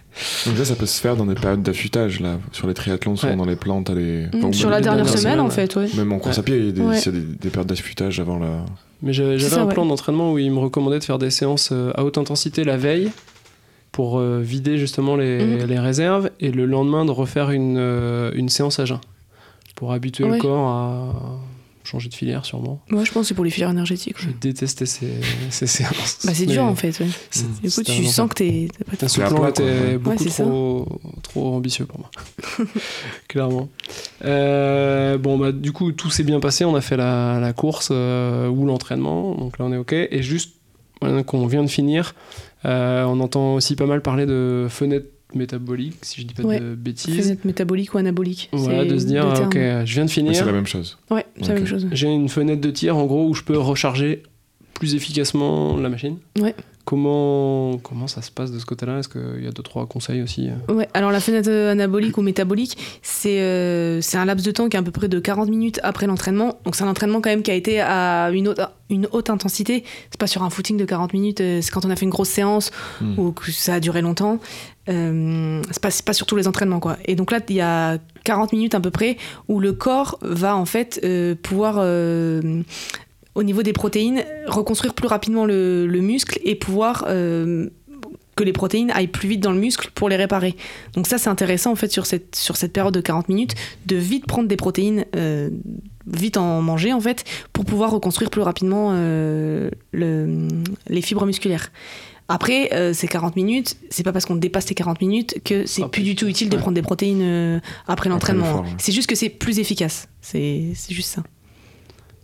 Donc 0.47 0.57
ça, 0.57 0.65
ça 0.65 0.77
peut 0.77 0.87
se 0.87 1.01
faire 1.01 1.17
dans 1.17 1.27
des 1.27 1.35
périodes 1.35 1.63
d'affûtage, 1.63 2.21
là. 2.21 2.39
Sur 2.53 2.67
les 2.69 2.75
triathlons, 2.75 3.17
souvent 3.17 3.33
Ouais. 3.33 3.37
dans 3.39 3.45
les 3.47 3.57
plantes, 3.57 3.87
t'as 3.87 3.95
les... 3.95 4.27
Enfin, 4.35 4.53
sur 4.53 4.69
même 4.69 4.77
la 4.79 4.81
dernière 4.81 5.09
semaine, 5.09 5.41
en 5.41 5.51
fait, 5.51 5.75
ouais. 5.77 5.89
Même 5.97 6.13
en 6.13 6.19
course 6.19 6.37
Ouais. 6.37 6.41
à 6.41 6.43
pied, 6.45 6.57
il 6.59 6.67
y 6.67 6.69
a 6.69 6.73
des, 6.73 6.81
Ouais. 6.83 7.01
il 7.01 7.05
y 7.05 7.09
a 7.09 7.13
des, 7.13 7.21
des 7.21 7.49
périodes 7.51 7.67
d'affûtage 7.69 8.21
avant 8.21 8.39
la... 8.39 8.65
Mais 9.03 9.13
j'avais 9.13 9.43
un 9.59 9.67
ouais. 9.67 9.75
plan 9.75 9.85
d'entraînement 9.85 10.33
où 10.33 10.39
il 10.39 10.51
me 10.53 10.59
recommandait 10.61 10.99
de 11.01 11.05
faire 11.05 11.19
des 11.19 11.31
séances 11.31 11.71
euh, 11.73 11.91
à 11.97 12.05
haute 12.05 12.17
intensité 12.17 12.63
la 12.65 12.77
veille 12.77 13.11
pour 13.93 14.19
euh, 14.19 14.41
vider 14.41 14.79
justement 14.79 15.17
les, 15.17 15.45
Mhm. 15.45 15.67
les 15.67 15.79
réserves 15.79 16.31
et 16.41 16.51
le 16.53 16.65
lendemain 16.67 17.05
de 17.05 17.11
refaire 17.11 17.51
une, 17.51 17.77
euh, 17.77 18.31
une 18.35 18.49
séance 18.49 18.79
à 18.79 18.85
jeun 18.85 19.01
pour 19.75 19.93
habituer 19.93 20.27
le 20.29 20.39
corps 20.39 20.69
à 20.69 21.15
changer 21.85 22.09
de 22.09 22.15
filière 22.15 22.45
sûrement. 22.45 22.81
Moi, 22.89 23.05
je 23.05 23.13
pense 23.13 23.23
que 23.23 23.29
c'est 23.29 23.35
pour 23.35 23.45
les 23.45 23.51
filières 23.51 23.71
énergétiques. 23.71 24.17
Je 24.19 24.29
ouais. 24.29 24.35
détestais 24.41 24.87
ces, 24.87 25.13
ces 25.51 25.67
séances. 25.67 26.21
Bah, 26.25 26.33
c'est 26.35 26.47
dur 26.47 26.65
en 26.65 26.75
fait. 26.75 26.99
ouais. 26.99 27.07
Du 27.63 27.71
coup, 27.71 27.83
tu 27.83 28.05
sens 28.05 28.29
que 28.29 28.35
t'es 28.35 28.69
pas 28.99 29.07
à 29.07 29.29
plan 29.29 29.53
beaucoup 29.99 30.25
trop, 30.25 31.01
trop 31.23 31.55
ambitieux 31.55 31.87
pour 31.87 32.01
moi. 32.01 32.11
Clairement. 33.29 33.69
Euh, 34.25 35.19
bon, 35.19 35.39
bah, 35.39 35.53
du 35.53 35.73
coup, 35.73 35.93
tout 35.93 36.11
s'est 36.11 36.25
bien 36.25 36.41
passé. 36.41 36.65
On 36.65 36.75
a 36.75 36.81
fait 36.81 36.97
la, 36.97 37.39
la 37.41 37.53
course 37.53 37.89
euh, 37.93 38.49
ou 38.49 38.67
l'entraînement. 38.67 39.35
Donc 39.35 39.59
là, 39.59 39.67
on 39.67 39.73
est 39.73 39.77
OK. 39.77 39.93
Et 39.93 40.23
juste, 40.23 40.55
qu'on 41.27 41.47
vient 41.47 41.63
de 41.63 41.69
finir, 41.69 42.15
euh, 42.65 43.05
on 43.05 43.21
entend 43.21 43.55
aussi 43.55 43.77
pas 43.77 43.87
mal 43.87 44.01
parler 44.01 44.27
de 44.27 44.67
fenêtre 44.71 45.07
métabolique, 45.37 45.97
si 46.03 46.21
je 46.23 46.27
dis 46.27 46.35
pas 46.35 46.43
Ouais. 46.43 46.61
de 46.61 46.75
bêtises. 46.75 47.23
Fenêtre 47.23 47.47
métabolique 47.47 47.95
ou 47.95 47.99
anabolique. 47.99 48.49
Voilà, 48.53 48.85
de 48.85 48.99
se 48.99 49.05
dire, 49.07 49.25
deux 49.35 49.43
OK, 49.43 49.55
je 49.55 49.59
viens 49.59 49.85
de 49.85 49.85
Mais 49.85 50.07
c'est 50.09 50.09
finir. 50.09 50.47
la 50.47 50.53
même 50.53 50.67
chose. 50.67 50.99
Ouais, 51.11 51.27
c'est 51.41 51.49
la 51.49 51.55
même 51.55 51.67
chose. 51.67 51.87
J'ai 51.93 52.09
une 52.09 52.29
fenêtre 52.29 52.61
de 52.61 52.71
tir, 52.71 52.97
en 52.97 53.05
gros, 53.07 53.29
où 53.29 53.35
je 53.35 53.43
peux 53.43 53.59
recharger 53.59 54.23
plus 54.75 54.95
efficacement 54.95 55.77
la 55.77 55.89
machine. 55.89 56.17
Ouais. 56.41 56.55
Comment, 56.99 57.79
comment 57.79 58.07
ça 58.07 58.21
se 58.21 58.31
passe 58.31 58.53
de 58.53 58.59
ce 58.59 58.67
côté-là? 58.67 58.99
Est-ce 58.99 59.09
qu'il 59.09 59.43
y 59.43 59.47
a 59.47 59.53
deux, 59.53 59.63
trois 59.63 59.87
conseils 59.87 60.21
aussi? 60.21 60.51
Ouais, 60.69 60.87
alors 60.93 61.11
la 61.13 61.21
fenêtre 61.21 61.49
euh, 61.51 61.73
anabolique 61.73 62.19
ou 62.19 62.23
métabolique, 62.23 62.77
c'est 63.01 63.41
euh, 63.41 64.03
c'est 64.03 64.19
un 64.19 64.27
laps 64.27 64.45
de 64.45 64.51
temps 64.51 64.69
qui 64.69 64.77
est 64.77 64.81
à 64.81 64.83
peu 64.83 64.91
près 64.91 65.09
de 65.09 65.19
40 65.19 65.49
minutes 65.49 65.81
après 65.83 66.07
l'entraînement. 66.07 66.59
Donc 66.67 66.77
c'est 66.77 66.85
un 66.85 66.89
entraînement 66.89 67.23
quand 67.23 67.31
même 67.31 67.43
qui 67.43 67.51
a 67.51 67.55
été 67.55 67.81
à 67.81 68.31
une 68.35 68.49
haute, 68.49 68.61
une 68.91 69.09
haute 69.13 69.31
intensité. 69.31 69.83
C'est 70.11 70.21
pas 70.21 70.27
sur 70.27 70.43
un 70.43 70.51
footing 70.51 70.77
de 70.77 70.85
40 70.85 71.15
minutes, 71.15 71.41
euh, 71.41 71.61
c'est 71.63 71.71
quand 71.71 71.87
on 71.87 71.91
a 71.91 71.97
fait 71.97 72.05
une 72.05 72.11
grosse 72.11 72.29
séance 72.29 72.71
Mm. 73.01 73.19
ou 73.19 73.33
que 73.33 73.51
ça 73.51 73.75
a 73.75 73.81
duré 73.81 74.03
longtemps. 74.03 74.39
Euh, 74.89 75.63
c'est 75.71 75.81
pas, 75.83 75.89
pas 76.05 76.13
sur 76.13 76.27
tous 76.27 76.37
les 76.37 76.47
entraînements 76.47 76.81
quoi. 76.81 76.99
Et 77.07 77.15
donc 77.15 77.31
là, 77.31 77.41
il 77.49 77.55
y 77.55 77.61
a 77.61 77.99
40 78.25 78.53
minutes 78.53 78.75
à 78.75 78.81
peu 78.81 78.91
près 78.91 79.17
où 79.49 79.61
le 79.61 79.73
corps 79.73 80.19
va 80.21 80.57
en 80.57 80.67
fait 80.67 81.01
euh, 81.05 81.35
pouvoir 81.35 81.77
euh, 81.79 82.63
au 83.35 83.43
niveau 83.43 83.63
des 83.63 83.73
protéines, 83.73 84.23
reconstruire 84.47 84.95
plus 84.95 85.09
rapidement 85.09 85.47
le, 85.47 85.87
le 85.87 86.01
muscle 86.01 86.39
et 86.45 86.55
pouvoir 86.55 87.05
que 88.37 88.43
les 88.43 88.53
protéines 88.53 88.91
aillent 88.91 89.07
plus 89.09 89.29
vite 89.29 89.41
dans 89.41 89.53
le 89.53 89.59
muscle 89.59 89.91
pour 89.95 90.09
les 90.09 90.17
réparer. 90.17 90.55
Donc 90.95 91.07
ça, 91.07 91.19
c'est 91.19 91.31
intéressant 91.31 91.73
en 91.73 91.77
fait 91.77 91.91
sur 91.91 92.07
cette, 92.07 92.73
période 92.73 92.95
de 92.95 93.01
40 93.01 93.29
minutes 93.29 93.55
de 93.87 93.97
vite 93.97 94.27
prendre 94.27 94.49
des 94.49 94.57
protéines, 94.57 95.05
vite 96.07 96.37
en 96.37 96.63
manger 96.63 96.93
en 96.93 97.01
fait, 97.01 97.25
pour 97.53 97.65
pouvoir 97.65 97.91
reconstruire 97.91 98.31
plus 98.31 98.43
rapidement 98.43 98.93
le- 98.93 99.71
les 99.93 101.03
fibres 101.03 101.27
musculaires. 101.27 101.71
Après, 102.29 102.73
euh, 102.73 102.95
ces 102.95 103.07
40 103.07 103.37
minutes, 103.37 103.77
c'est 103.91 104.03
pas 104.03 104.13
parce 104.13 104.25
qu'on 104.25 104.37
dépasse 104.37 104.69
les 104.69 104.75
40 104.75 105.01
minutes 105.03 105.41
que 105.45 105.67
c'est 105.67 105.87
plus 105.89 106.03
du 106.03 106.15
tout 106.15 106.27
utile 106.27 106.49
de 106.49 106.57
ouais. 106.57 106.61
prendre 106.63 106.75
des 106.75 106.81
protéines 106.83 107.21
euh, 107.23 107.61
après 107.87 108.09
l'entraînement. 108.09 108.63
ouais. 108.63 108.69
C'est 108.79 108.93
juste 108.93 109.09
que 109.09 109.15
c'est 109.15 109.29
plus 109.29 109.59
efficace. 109.59 110.09
C'est 110.23 110.73
c'est 110.75 110.95
juste 110.95 111.11
ça. 111.11 111.23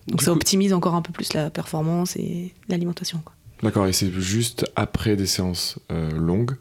Donc 0.09 0.18
Du 0.20 0.24
ça 0.24 0.30
coup- 0.30 0.36
optimise 0.36 0.72
encore 0.72 0.94
un 0.94 1.03
peu 1.03 1.12
plus 1.12 1.32
la 1.34 1.51
performance 1.51 2.16
et 2.16 2.55
l'alimentation. 2.68 3.20
quoi. 3.24 3.34
D'accord, 3.62 3.86
et 3.86 3.92
c'est 3.92 4.11
juste 4.11 4.64
après 4.74 5.16
des 5.16 5.26
séances 5.26 5.78
euh, 5.92 6.11
longues 6.12 6.57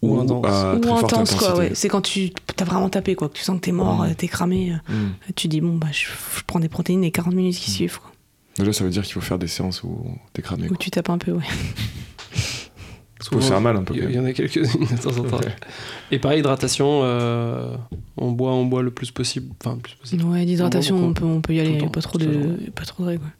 Ou 0.00 0.18
intenses. 0.18 0.76
Ou 0.76 0.78
très 0.80 0.88
forte 0.90 1.12
intense, 1.12 1.34
quoi. 1.34 1.54
Ouais. 1.58 1.72
C'est 1.74 1.88
quand 1.90 2.00
tu 2.00 2.30
as 2.58 2.64
vraiment 2.64 2.88
tapé, 2.88 3.14
quoi. 3.14 3.28
Que 3.28 3.34
tu 3.36 3.42
sens 3.42 3.56
que 3.56 3.60
t'es 3.60 3.72
mort, 3.72 4.04
euh, 4.04 4.08
t'es 4.16 4.26
cramé. 4.26 4.72
Hmm. 4.88 5.08
Tu 5.36 5.48
dis, 5.48 5.60
bon, 5.60 5.76
bah, 5.76 5.88
je, 5.92 6.06
je 6.38 6.42
prends 6.46 6.60
des 6.60 6.70
protéines 6.70 7.02
les 7.02 7.10
40 7.10 7.34
minutes 7.34 7.56
qui 7.58 7.70
Mm. 7.70 7.74
suivent, 7.74 7.98
quoi. 8.00 8.10
Déjà, 8.58 8.72
ça 8.72 8.84
veut 8.84 8.90
dire 8.90 9.02
qu'il 9.02 9.12
faut 9.12 9.20
faire 9.20 9.38
des 9.38 9.46
séances 9.48 9.82
où 9.84 10.06
t'es 10.32 10.40
cramé. 10.40 10.64
Où 10.64 10.68
quoi. 10.68 10.76
tu 10.78 10.90
tapes 10.90 11.10
un 11.10 11.18
peu, 11.18 11.32
ouais. 11.32 11.44
Peut 13.30 13.40
se 13.40 13.48
faire 13.48 13.60
mal 13.60 13.76
un 13.76 13.82
peu. 13.82 13.94
Il 13.96 14.10
y, 14.12 14.18
en 14.18 14.24
a 14.24 14.32
quelques-unes 14.32 14.62
de 14.62 15.02
temps 15.02 15.10
en 15.18 15.24
temps. 15.24 15.38
Ouais. 15.38 15.54
Et 16.12 16.18
pareil, 16.18 16.38
hydratation, 16.38 17.00
euh, 17.02 17.74
on 18.16 18.30
boit, 18.30 18.52
on 18.52 18.64
boit 18.64 18.82
le 18.82 18.90
plus 18.90 19.10
possible. 19.10 19.52
Enfin, 19.62 19.74
le 19.74 19.80
plus 19.82 19.94
possible. 19.96 20.22
Ouais, 20.24 20.44
l'hydratation, 20.44 20.96
On 20.96 21.12
peut, 21.12 21.24
on 21.24 21.40
peut 21.40 21.54
y 21.54 21.60
aller. 21.60 21.72
le 21.72 21.78
temps, 21.78 21.88
pas 21.88 22.00
trop 22.00 22.16
de, 22.16 22.56
pas 22.74 22.84
trop 22.84 23.02
de 23.02 23.08
règles, 23.08 23.24
ouais. 23.24 23.30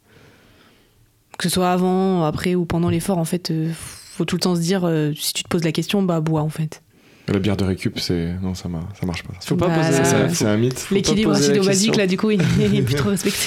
Que 1.39 1.45
ce 1.49 1.55
soit 1.55 1.71
avant, 1.71 2.25
après 2.25 2.55
ou 2.57 2.65
pendant 2.65 2.91
l'effort, 2.91 3.19
en 3.19 3.25
fait, 3.25 3.51
euh, 3.53 3.71
faut 3.73 4.25
tout 4.25 4.35
le 4.37 4.41
temps 4.41 4.57
se 4.57 4.61
dire, 4.61 4.83
euh, 4.85 5.13
si 5.17 5.33
tu 5.33 5.45
te 5.45 5.49
poses 5.49 5.63
la 5.65 5.73
question, 5.73 6.03
bah, 6.03 6.21
bois, 6.21 6.43
en 6.43 6.49
fait. 6.51 6.83
La 7.29 7.39
bière 7.39 7.57
de 7.57 7.65
récup, 7.65 7.99
c'est. 8.01 8.35
Non, 8.43 8.55
ça, 8.55 8.69
mar- 8.69 8.89
ça 8.99 9.07
marche 9.07 9.23
pas. 9.23 9.35
Faut 9.41 9.55
pas 9.57 9.69
Bah, 9.69 9.77
poser 9.77 9.93
C'est 9.93 10.05
ça. 10.05 10.25
un- 10.25 10.29
C'est 10.31 10.47
un 10.47 10.57
mythe. 10.57 10.89
L'équilibre 10.91 11.33
acido-basique, 11.33 11.95
là, 11.97 12.07
du 12.07 12.17
coup, 12.17 12.31
il 12.33 12.41
est 12.43 12.83
plus 12.83 12.95
trop 12.97 13.11
respecté. 13.11 13.47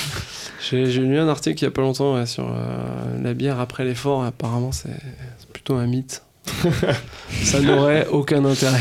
J'ai 0.69 0.85
lu 0.85 1.17
un 1.17 1.27
article 1.27 1.59
il 1.63 1.65
y 1.65 1.67
a 1.67 1.71
pas 1.71 1.81
longtemps 1.81 2.15
ouais, 2.15 2.25
sur 2.25 2.47
euh, 2.47 3.21
la 3.21 3.33
bière 3.33 3.59
après 3.59 3.83
l'effort. 3.83 4.23
Apparemment, 4.23 4.71
c'est 4.71 4.89
plutôt 5.53 5.75
un 5.75 5.87
mythe. 5.87 6.23
ça 7.43 7.59
n'aurait 7.61 8.07
aucun 8.07 8.43
intérêt. 8.45 8.79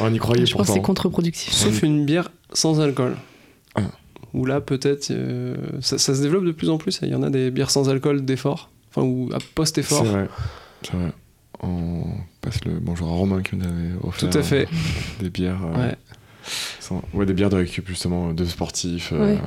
On 0.00 0.12
y 0.12 0.18
croyait 0.18 0.46
Je 0.46 0.52
pense 0.52 0.62
que 0.62 0.66
c'est 0.68 0.72
pourtant. 0.74 0.86
contre-productif. 0.86 1.52
Sauf 1.52 1.82
une 1.82 2.04
bière 2.04 2.30
sans 2.52 2.80
alcool. 2.80 3.16
Ah. 3.76 3.82
Où 4.34 4.44
là, 4.44 4.60
peut-être, 4.60 5.10
euh, 5.10 5.56
ça, 5.80 5.98
ça 5.98 6.14
se 6.14 6.22
développe 6.22 6.44
de 6.44 6.52
plus 6.52 6.70
en 6.70 6.78
plus. 6.78 7.00
Il 7.02 7.08
y 7.08 7.14
en 7.14 7.22
a 7.22 7.30
des 7.30 7.50
bières 7.50 7.70
sans 7.70 7.88
alcool 7.88 8.24
d'effort. 8.24 8.70
Enfin, 8.90 9.02
ou 9.06 9.30
à 9.34 9.38
post-effort. 9.54 10.02
C'est 10.04 10.10
vrai. 10.10 10.28
C'est 10.82 10.94
vrai. 10.96 11.12
On 11.62 12.04
passe 12.40 12.64
le 12.64 12.78
bonjour 12.80 13.08
à 13.08 13.12
Romain 13.12 13.42
qui 13.42 13.56
nous 13.56 13.64
avait 13.66 13.92
offert 14.02 14.30
Tout 14.30 14.38
à 14.38 14.42
fait. 14.42 14.62
euh, 14.64 15.22
des 15.22 15.30
bières. 15.30 15.60
euh, 15.64 15.88
Ouais. 15.88 15.94
sans- 16.80 17.02
ouais, 17.12 17.26
des 17.26 17.34
bières 17.34 17.50
de 17.50 17.56
récup 17.56 17.86
justement 17.88 18.32
de 18.32 18.44
sportifs 18.46 19.12
euh, 19.12 19.34
Ouais. 19.34 19.38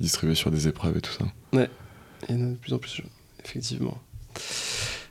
Qui 0.00 0.04
distribuaient 0.04 0.34
sur 0.34 0.50
des 0.50 0.66
épreuves 0.66 0.96
et 0.96 1.00
tout 1.02 1.12
ça. 1.12 1.26
Il 1.52 2.34
y 2.34 2.42
en 2.42 2.46
a 2.46 2.50
de 2.50 2.54
plus 2.54 2.72
en 2.72 2.78
plus, 2.78 3.02
effectivement. 3.44 3.98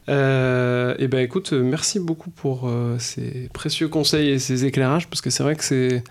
Euh, 0.10 0.96
et 0.98 1.08
ben 1.08 1.20
écoute, 1.20 1.54
merci 1.54 2.00
beaucoup 2.00 2.32
pour 2.32 2.68
euh, 2.68 2.98
ces 2.98 3.50
précieux 3.54 3.88
conseils 3.88 4.30
et 4.30 4.40
ces 4.40 4.66
éclairages, 4.66 5.08
parce 5.08 5.22
que 5.22 5.30
c'est 5.30 5.44
vrai 5.44 5.56
que 5.56 5.64
c'est. 5.64 6.04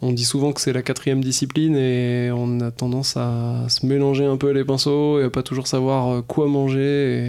On 0.00 0.12
dit 0.12 0.24
souvent 0.24 0.52
que 0.52 0.60
c'est 0.60 0.72
la 0.72 0.82
quatrième 0.82 1.22
discipline 1.22 1.76
et 1.76 2.30
on 2.32 2.60
a 2.60 2.70
tendance 2.72 3.16
à 3.16 3.66
se 3.68 3.86
mélanger 3.86 4.24
un 4.24 4.36
peu 4.36 4.50
les 4.50 4.64
pinceaux 4.64 5.20
et 5.20 5.24
à 5.24 5.30
pas 5.30 5.42
toujours 5.44 5.66
savoir 5.66 6.08
euh, 6.08 6.22
quoi 6.22 6.46
manger 6.48 7.26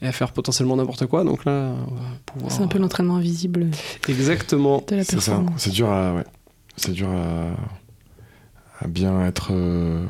et, 0.00 0.04
et 0.04 0.06
à 0.08 0.12
faire 0.12 0.32
potentiellement 0.32 0.76
n'importe 0.76 1.06
quoi. 1.06 1.24
Donc 1.24 1.44
là, 1.46 1.74
on 1.90 1.94
va 1.94 2.02
pouvoir. 2.26 2.52
C'est 2.52 2.62
un 2.62 2.68
peu 2.68 2.78
l'entraînement 2.78 3.16
invisible 3.16 3.68
Exactement. 4.08 4.82
C'est 4.88 5.04
ça. 5.04 5.32
performance. 5.32 5.52
C'est 5.56 5.70
dur 5.70 5.90
à. 5.90 6.14
Ouais. 6.14 6.24
C'est 6.76 6.92
dur 6.92 7.08
à, 7.10 7.54
à 8.82 8.88
bien 8.88 9.24
être 9.26 9.48
euh, 9.52 10.04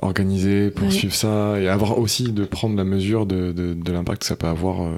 organisé 0.00 0.70
pour 0.70 0.86
Ouais. 0.86 0.90
suivre 0.92 1.14
ça 1.14 1.58
et 1.60 1.68
avoir 1.68 1.98
aussi 1.98 2.32
de 2.32 2.44
prendre 2.44 2.76
la 2.76 2.84
mesure 2.84 3.26
de, 3.26 3.52
de, 3.52 3.74
de 3.74 3.92
l'impact 3.92 4.20
que 4.22 4.26
ça 4.26 4.36
peut 4.36 4.46
avoir 4.46 4.82
euh, 4.82 4.96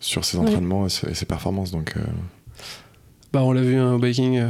sur 0.00 0.24
ses 0.24 0.38
Ouais. 0.38 0.46
entraînements 0.48 0.86
et 0.86 0.90
ses, 0.90 1.08
et 1.10 1.14
ses 1.14 1.26
performances. 1.26 1.70
Donc, 1.70 1.94
euh, 1.96 2.00
Bah, 3.32 3.42
on 3.44 3.52
l'a 3.52 3.62
vu 3.62 3.76
hein, 3.76 3.94
au 3.94 3.98
biking, 3.98 4.38
euh, 4.38 4.48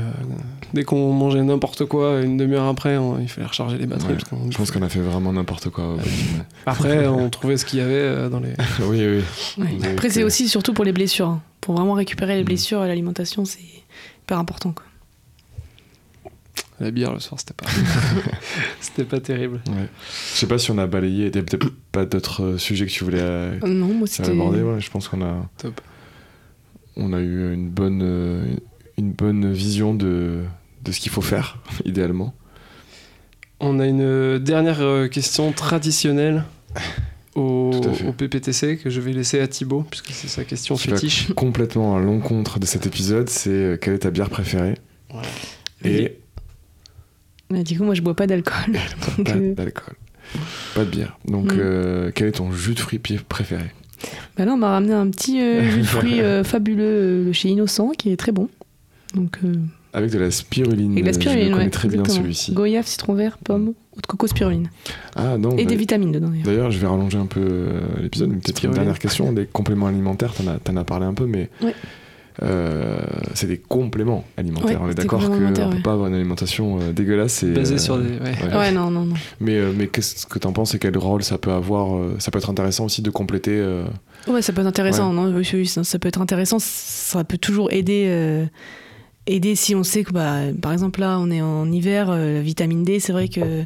dès 0.73 0.85
qu'on 0.85 1.13
mangeait 1.13 1.43
n'importe 1.43 1.85
quoi, 1.85 2.21
une 2.23 2.39
demi-heure 2.39 2.65
après, 2.67 2.97
on- 2.97 3.19
il 3.21 3.29
fallait 3.29 3.47
recharger 3.47 3.77
les 3.77 3.85
batteries. 3.87 4.09
Ouais. 4.09 4.15
parce 4.15 4.25
qu'on- 4.31 4.51
je 4.51 4.57
pense 4.57 4.71
qu'on 4.71 4.81
a 4.81 4.89
fait 4.89 5.01
vraiment 5.01 5.35
n'importe 5.35 5.69
quoi. 5.69 5.93
au 5.93 5.97
biking. 5.97 6.43
Après, 6.67 7.07
on 7.07 7.29
trouvait 7.29 7.59
ce 7.59 7.67
qu'il 7.67 7.79
y 7.81 7.83
avait 7.83 7.93
euh, 7.93 8.29
dans 8.31 8.41
les. 8.41 8.55
oui, 8.85 8.87
oui. 9.07 9.23
Ouais. 9.59 9.69
Vous 9.77 9.85
avez 9.85 9.93
Après, 9.93 10.09
c'est 10.09 10.23
aussi 10.23 10.49
surtout 10.49 10.73
pour 10.73 10.87
les 10.87 10.93
blessures. 10.93 11.29
hein. 11.29 11.43
Pour 11.61 11.75
vraiment 11.75 11.93
récupérer 11.93 12.37
les 12.37 12.43
Mm. 12.43 12.47
blessures, 12.47 12.81
l'alimentation, 12.81 13.45
c'est 13.45 13.61
hyper 14.23 14.39
important. 14.39 14.73
Quoi. 14.73 14.85
La 16.81 16.91
bière 16.91 17.13
le 17.13 17.21
soir, 17.21 17.39
c'était 17.39 17.53
pas. 17.53 17.67
c'était 18.81 19.05
pas 19.05 19.21
terrible. 19.21 19.61
Ouais. 19.69 19.89
Je 20.33 20.39
sais 20.39 20.47
pas 20.47 20.57
si 20.57 20.71
on 20.71 20.79
a 20.79 20.87
balayé. 20.87 21.27
Il 21.27 21.37
y 21.37 21.39
a 21.39 21.43
peut-être 21.43 21.69
pas 21.93 22.07
d'autres 22.07 22.43
euh, 22.43 22.59
sujets 22.59 22.87
que 22.87 22.91
tu 22.91 23.05
voulais 23.05 23.21
euh, 23.21 23.59
Euh, 23.63 23.69
Non, 23.69 23.89
moi, 23.89 24.07
c'était. 24.07 24.31
aborder. 24.31 24.63
Ouais, 24.63 24.81
je 24.81 24.91
pense 24.91 25.07
qu'on 25.07 25.21
a. 25.21 25.47
Top. 25.59 25.79
On 26.97 27.13
a 27.13 27.21
eu 27.21 27.53
une 27.53 27.69
bonne, 27.69 28.59
une 28.97 29.13
bonne 29.13 29.53
vision 29.53 29.95
de, 29.95 30.41
de 30.83 30.93
ce 30.93 31.01
qu'il 31.01 31.13
faut 31.13 31.21
faire, 31.21 31.59
idéalement. 31.85 32.35
On 33.61 33.79
a 33.79 33.87
une 33.87 34.39
dernière 34.39 35.09
question 35.11 35.53
traditionnelle 35.53 36.45
au, 37.35 37.73
PPTC 38.17 38.79
que 38.79 38.89
je 38.89 39.03
vais 39.03 39.13
laisser 39.13 39.39
à 39.39 39.47
Thibaut, 39.49 39.85
puisque 39.89 40.11
c'est 40.13 40.29
sa 40.29 40.45
question 40.45 40.77
Qui 40.77 40.89
va 40.89 40.97
fétiche. 40.97 41.33
Complètement 41.35 41.95
à 41.97 42.01
l'encontre 42.01 42.59
de 42.59 42.65
cet 42.65 42.87
épisode, 42.87 43.29
c'est 43.29 43.79
quelle 43.83 43.95
est 43.95 43.99
ta 44.01 44.11
bière 44.11 44.31
préférée? 44.31 44.77
Et 45.85 46.20
Du 47.51 47.77
coup, 47.79 47.85
moi, 47.85 47.95
je 47.95 48.03
bois 48.03 48.15
pas 48.15 48.27
d'alcool. 48.27 48.75
Pas 49.25 49.33
euh, 49.33 49.55
d'alcool. 49.55 49.95
Pas 50.75 50.85
de 50.85 50.91
bière. 50.91 51.19
Donc, 51.27 51.53
Mm. 51.53 51.59
euh, 51.59 52.11
quel 52.15 52.29
est 52.29 52.33
ton 52.33 52.53
jus 52.53 52.75
de 52.75 52.81
fruits 52.81 53.01
préféré 53.29 53.65
bah 54.39 54.47
là, 54.47 54.53
on 54.55 54.57
m'a 54.57 54.71
ramené 54.71 54.95
un 54.95 55.09
petit 55.11 55.43
euh, 55.43 55.63
jus 55.71 55.81
de 55.81 55.87
fruits 55.87 56.21
euh, 56.23 56.43
fabuleux 56.43 57.25
de 57.27 57.33
chez 57.33 57.51
Innocent 57.51 57.91
qui 57.91 58.11
est 58.11 58.17
très 58.17 58.33
bon. 58.33 58.49
Donc, 59.15 59.39
Avec 59.93 60.11
de 60.11 60.19
la 60.19 60.31
spiruline. 60.31 60.93
avec 60.93 61.03
de 61.05 61.09
la 61.09 61.13
spiruline, 61.13 61.43
Je 61.43 61.49
le 61.49 61.53
connais 61.53 61.65
ouais, 61.65 61.71
très 61.71 61.89
bien 61.89 62.05
celui-ci. 62.05 62.53
Goyave, 62.53 62.87
citron 62.87 63.13
vert, 63.15 63.37
pomme, 63.39 63.69
eau 63.71 64.01
de 64.01 64.07
coco, 64.07 64.27
spiruline. 64.29 64.71
Ah 65.17 65.37
non, 65.37 65.51
Et 65.59 65.65
bah, 65.65 65.71
des 65.71 65.77
vitamines 65.77 66.13
dedans, 66.13 66.31
d'ailleurs. 66.45 66.71
Je 66.71 66.79
vais 66.79 66.87
rallonger 66.87 67.19
un 67.19 67.27
peu 67.27 67.69
l'épisode, 68.01 68.31
mais 68.31 68.37
peut-être 68.37 68.65
une 68.65 68.71
dernière 68.71 68.99
question. 69.01 69.33
Les 69.33 69.45
compléments 69.47 69.89
alimentaires, 69.89 70.33
t'en 70.33 70.47
as, 70.47 70.59
t'en 70.61 70.77
as 70.77 70.85
parlé 70.85 71.05
un 71.07 71.15
peu, 71.15 71.27
mais 71.27 71.51
Ouais. 71.63 71.75
Euh, 72.43 72.99
c'est 73.35 73.47
des 73.47 73.59
compléments 73.59 74.25
alimentaires. 74.37 74.81
Ouais, 74.81 74.87
On 74.89 74.91
est 74.91 74.95
d'accord 74.95 75.21
qu'on 75.29 75.39
ne 75.39 75.53
peut 75.53 75.83
pas 75.83 75.93
avoir 75.93 76.09
une 76.09 76.15
alimentation 76.15 76.79
euh, 76.81 76.93
dégueulasse. 76.93 77.43
Et, 77.43 77.53
Basé 77.53 77.75
euh, 77.75 77.79
sur 77.79 77.99
des. 77.99 78.05
ouais. 78.11 78.21
ouais. 78.21 78.57
Ouais, 78.57 78.73
non, 78.73 78.91
non, 78.91 79.05
non. 79.05 79.15
Mais, 79.41 79.57
euh, 79.57 79.73
mais 79.77 79.87
qu'est-ce 79.89 80.27
que 80.27 80.39
t'en 80.39 80.53
penses 80.53 80.75
et 80.75 80.79
quel 80.79 80.97
rôle 80.97 81.23
ça 81.23 81.39
peut 81.39 81.53
avoir 81.53 81.95
euh, 81.97 82.17
Ça 82.19 82.31
peut 82.31 82.39
être 82.39 82.51
intéressant 82.51 82.87
aussi 82.87 83.03
de 83.03 83.11
compléter. 83.11 83.59
euh, 83.59 83.85
Ouais, 84.27 84.43
ça 84.43 84.53
peut 84.53 84.61
être 84.63 84.67
intéressant. 84.67 85.13
Non, 85.13 85.33
oui, 85.35 85.49
oui, 85.53 85.67
ça, 85.67 85.85
ça 85.85 85.99
peut 85.99 86.09
être 86.09 86.21
intéressant. 86.21 86.59
Ça 86.61 87.25
peut 87.25 87.39
toujours 87.39 87.73
aider. 87.73 88.05
euh, 88.09 88.47
aider 89.27 89.55
si 89.55 89.75
on 89.75 89.83
sait 89.85 90.03
que, 90.03 90.13
bah, 90.13 90.37
par 90.61 90.73
exemple, 90.73 91.01
là, 91.01 91.19
on 91.21 91.31
est 91.31 91.43
en 91.43 91.71
hiver, 91.71 92.09
euh, 92.11 92.35
la 92.37 92.41
vitamine 92.43 92.83
D, 92.85 93.01
c'est 93.01 93.13
vrai 93.13 93.29
que. 93.29 93.65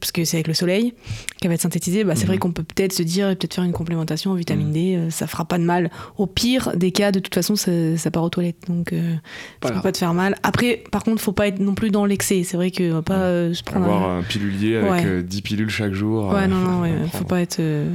Parce 0.00 0.10
que 0.10 0.24
c'est 0.24 0.36
avec 0.38 0.48
le 0.48 0.54
soleil 0.54 0.94
qu'elle 1.40 1.48
va 1.48 1.54
être 1.54 1.60
synthétisée, 1.60 2.02
bah, 2.02 2.14
c'est 2.16 2.22
Mhm. 2.22 2.26
vrai 2.26 2.38
qu'on 2.38 2.50
peut 2.50 2.64
peut-être 2.64 2.92
se 2.92 3.04
dire 3.04 3.30
et 3.30 3.36
peut-être 3.36 3.54
faire 3.54 3.62
une 3.62 3.72
complémentation 3.72 4.32
en 4.32 4.34
vitamine 4.34 4.72
D, 4.72 4.96
euh, 4.96 5.10
ça 5.10 5.28
fera 5.28 5.44
pas 5.44 5.58
de 5.58 5.62
mal. 5.62 5.90
Au 6.18 6.26
pire 6.26 6.72
des 6.76 6.90
cas, 6.90 7.12
de 7.12 7.20
toute 7.20 7.34
façon, 7.34 7.54
ça, 7.54 7.70
ça 7.96 8.10
part 8.10 8.24
aux 8.24 8.28
toilettes, 8.28 8.66
donc 8.68 8.92
euh, 8.92 9.14
ça 9.62 9.70
peut 9.72 9.80
pas 9.82 9.92
te 9.92 9.98
faire 9.98 10.12
mal. 10.12 10.34
Après, 10.42 10.82
par 10.90 11.04
contre, 11.04 11.22
faut 11.22 11.30
pas 11.30 11.46
être 11.46 11.60
non 11.60 11.74
plus 11.74 11.90
dans 11.90 12.04
l'excès. 12.04 12.42
C'est 12.42 12.56
vrai 12.56 12.72
que 12.72 12.90
on 12.90 12.94
va 12.94 13.02
pas 13.02 13.14
euh, 13.14 13.54
se 13.54 13.62
prendre. 13.62 13.84
avoir 13.86 14.10
un- 14.10 14.18
un 14.18 14.22
pilulier 14.24 14.76
avec 14.76 15.06
euh, 15.06 15.22
10 15.22 15.42
pilules 15.42 15.70
chaque 15.70 15.92
jour. 15.92 16.32
Ouais, 16.32 16.42
euh, 16.42 16.46
non, 16.48 16.56
non, 16.60 16.80
ouais, 16.82 16.92
faut 17.12 17.24
pas 17.24 17.40
être. 17.40 17.58
euh, 17.60 17.88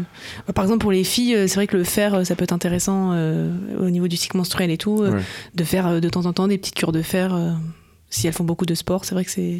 bah, 0.48 0.54
Par 0.54 0.64
exemple, 0.64 0.80
pour 0.80 0.94
les 0.94 1.04
filles, 1.04 1.36
euh, 1.36 1.48
c'est 1.48 1.56
vrai 1.56 1.68
que 1.68 1.76
le 1.76 1.84
fer, 1.84 2.14
euh, 2.14 2.24
ça 2.24 2.36
peut 2.36 2.44
être 2.46 2.54
intéressant 2.54 3.12
euh, 3.14 3.52
au 3.80 3.90
niveau 3.90 4.08
du 4.08 4.16
cycle 4.16 4.38
menstruel 4.38 4.72
et 4.72 4.78
tout, 4.78 5.02
euh, 5.02 5.12
de 5.56 5.64
faire 5.66 5.88
euh, 5.88 6.00
de 6.00 6.08
temps 6.08 6.26
en 6.26 6.32
temps 6.32 6.48
des 6.48 6.58
petites 6.58 6.76
cures 6.76 6.94
de 6.94 7.02
fer 7.02 7.34
euh, 7.36 7.52
si 8.10 8.28
elles 8.28 8.34
font 8.34 8.46
beaucoup 8.46 8.66
de 8.66 8.76
sport. 8.76 9.04
C'est 9.04 9.14
vrai 9.14 9.26
que 9.26 9.32
c'est. 9.32 9.60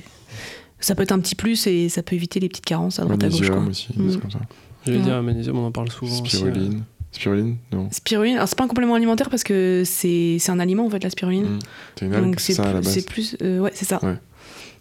Ça 0.82 0.96
peut 0.96 1.04
être 1.04 1.12
un 1.14 1.20
petit 1.20 1.36
plus 1.36 1.66
et 1.68 1.88
ça 1.90 2.04
peut 2.04 2.16
éviter 2.16 2.40
les 2.40 2.50
petites 2.50 2.66
carences 2.66 3.00
à 3.00 3.04
droite 3.04 3.24
à 3.24 3.28
gauche. 3.30 3.40
Magnésium 3.40 3.60
Quoi. 3.64 3.70
aussi, 3.70 3.88
Mm. 3.96 4.12
c'est 4.12 4.20
comme 4.20 4.32
ça. 4.32 4.40
J'allais 4.86 4.98
Ouais. 4.98 5.04
dire, 5.04 5.22
magnésium, 5.24 5.58
on 5.60 5.66
en 5.68 5.72
parle 5.72 5.90
souvent 5.92 6.12
aussi. 6.22 6.38
euh. 6.38 6.40
Spiruline. 6.52 6.84
Spiruline 7.12 7.58
Non. 7.72 7.88
Spiruline, 7.92 8.36
alors 8.38 8.48
c'est 8.48 8.58
pas 8.58 8.64
un 8.64 8.68
complément 8.68 8.96
alimentaire 8.96 9.30
parce 9.30 9.44
que 9.44 9.84
c'est 9.86 10.38
c'est 10.40 10.52
un 10.52 10.60
aliment 10.60 10.86
en 10.86 10.90
fait, 10.90 11.04
la 11.04 11.10
spiruline. 11.10 11.44
Mm. 11.46 11.60
C'est 12.00 12.06
une 12.08 12.14
algue, 12.14 12.26
Donc 12.26 12.40
c'est 12.40 12.54
c'est 12.54 12.62
ça 12.64 12.70
à 12.70 12.74
la 12.74 12.80
plus, 12.80 12.86
base. 12.86 12.94
c'est 12.94 13.06
plus 13.06 13.38
euh, 13.42 13.60
ouais 13.60 13.72
c'est 13.74 13.86
ça. 13.86 14.04
Ouais. 14.04 14.16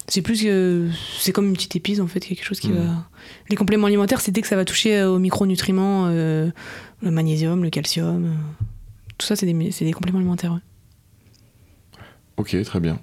C'est 0.08 0.22
plus 0.22 0.42
que 0.42 0.88
c'est 1.18 1.32
comme 1.32 1.46
une 1.46 1.52
petite 1.52 1.76
épice 1.76 2.00
en 2.00 2.06
fait, 2.06 2.20
quelque 2.20 2.44
chose 2.44 2.58
qui 2.60 2.68
Mm. 2.70 2.74
va. 2.76 3.08
Les 3.50 3.56
compléments 3.56 3.86
alimentaires, 3.88 4.20
c'est 4.20 4.32
dès 4.32 4.40
que 4.40 4.46
ça 4.48 4.56
va 4.56 4.64
toucher 4.64 4.96
euh, 4.96 5.10
aux 5.10 5.18
micronutriments, 5.18 6.06
euh, 6.08 6.50
le 7.02 7.10
magnésium, 7.10 7.62
le 7.62 7.70
calcium, 7.70 8.24
euh, 8.24 8.28
tout 9.18 9.26
ça 9.26 9.36
c'est 9.36 9.46
des 9.46 9.70
c'est 9.72 9.84
des 9.84 9.92
compléments 9.92 10.18
alimentaires. 10.18 10.52
ouais. 10.54 10.60
Ok, 12.38 12.56
très 12.62 12.80
bien. 12.80 12.98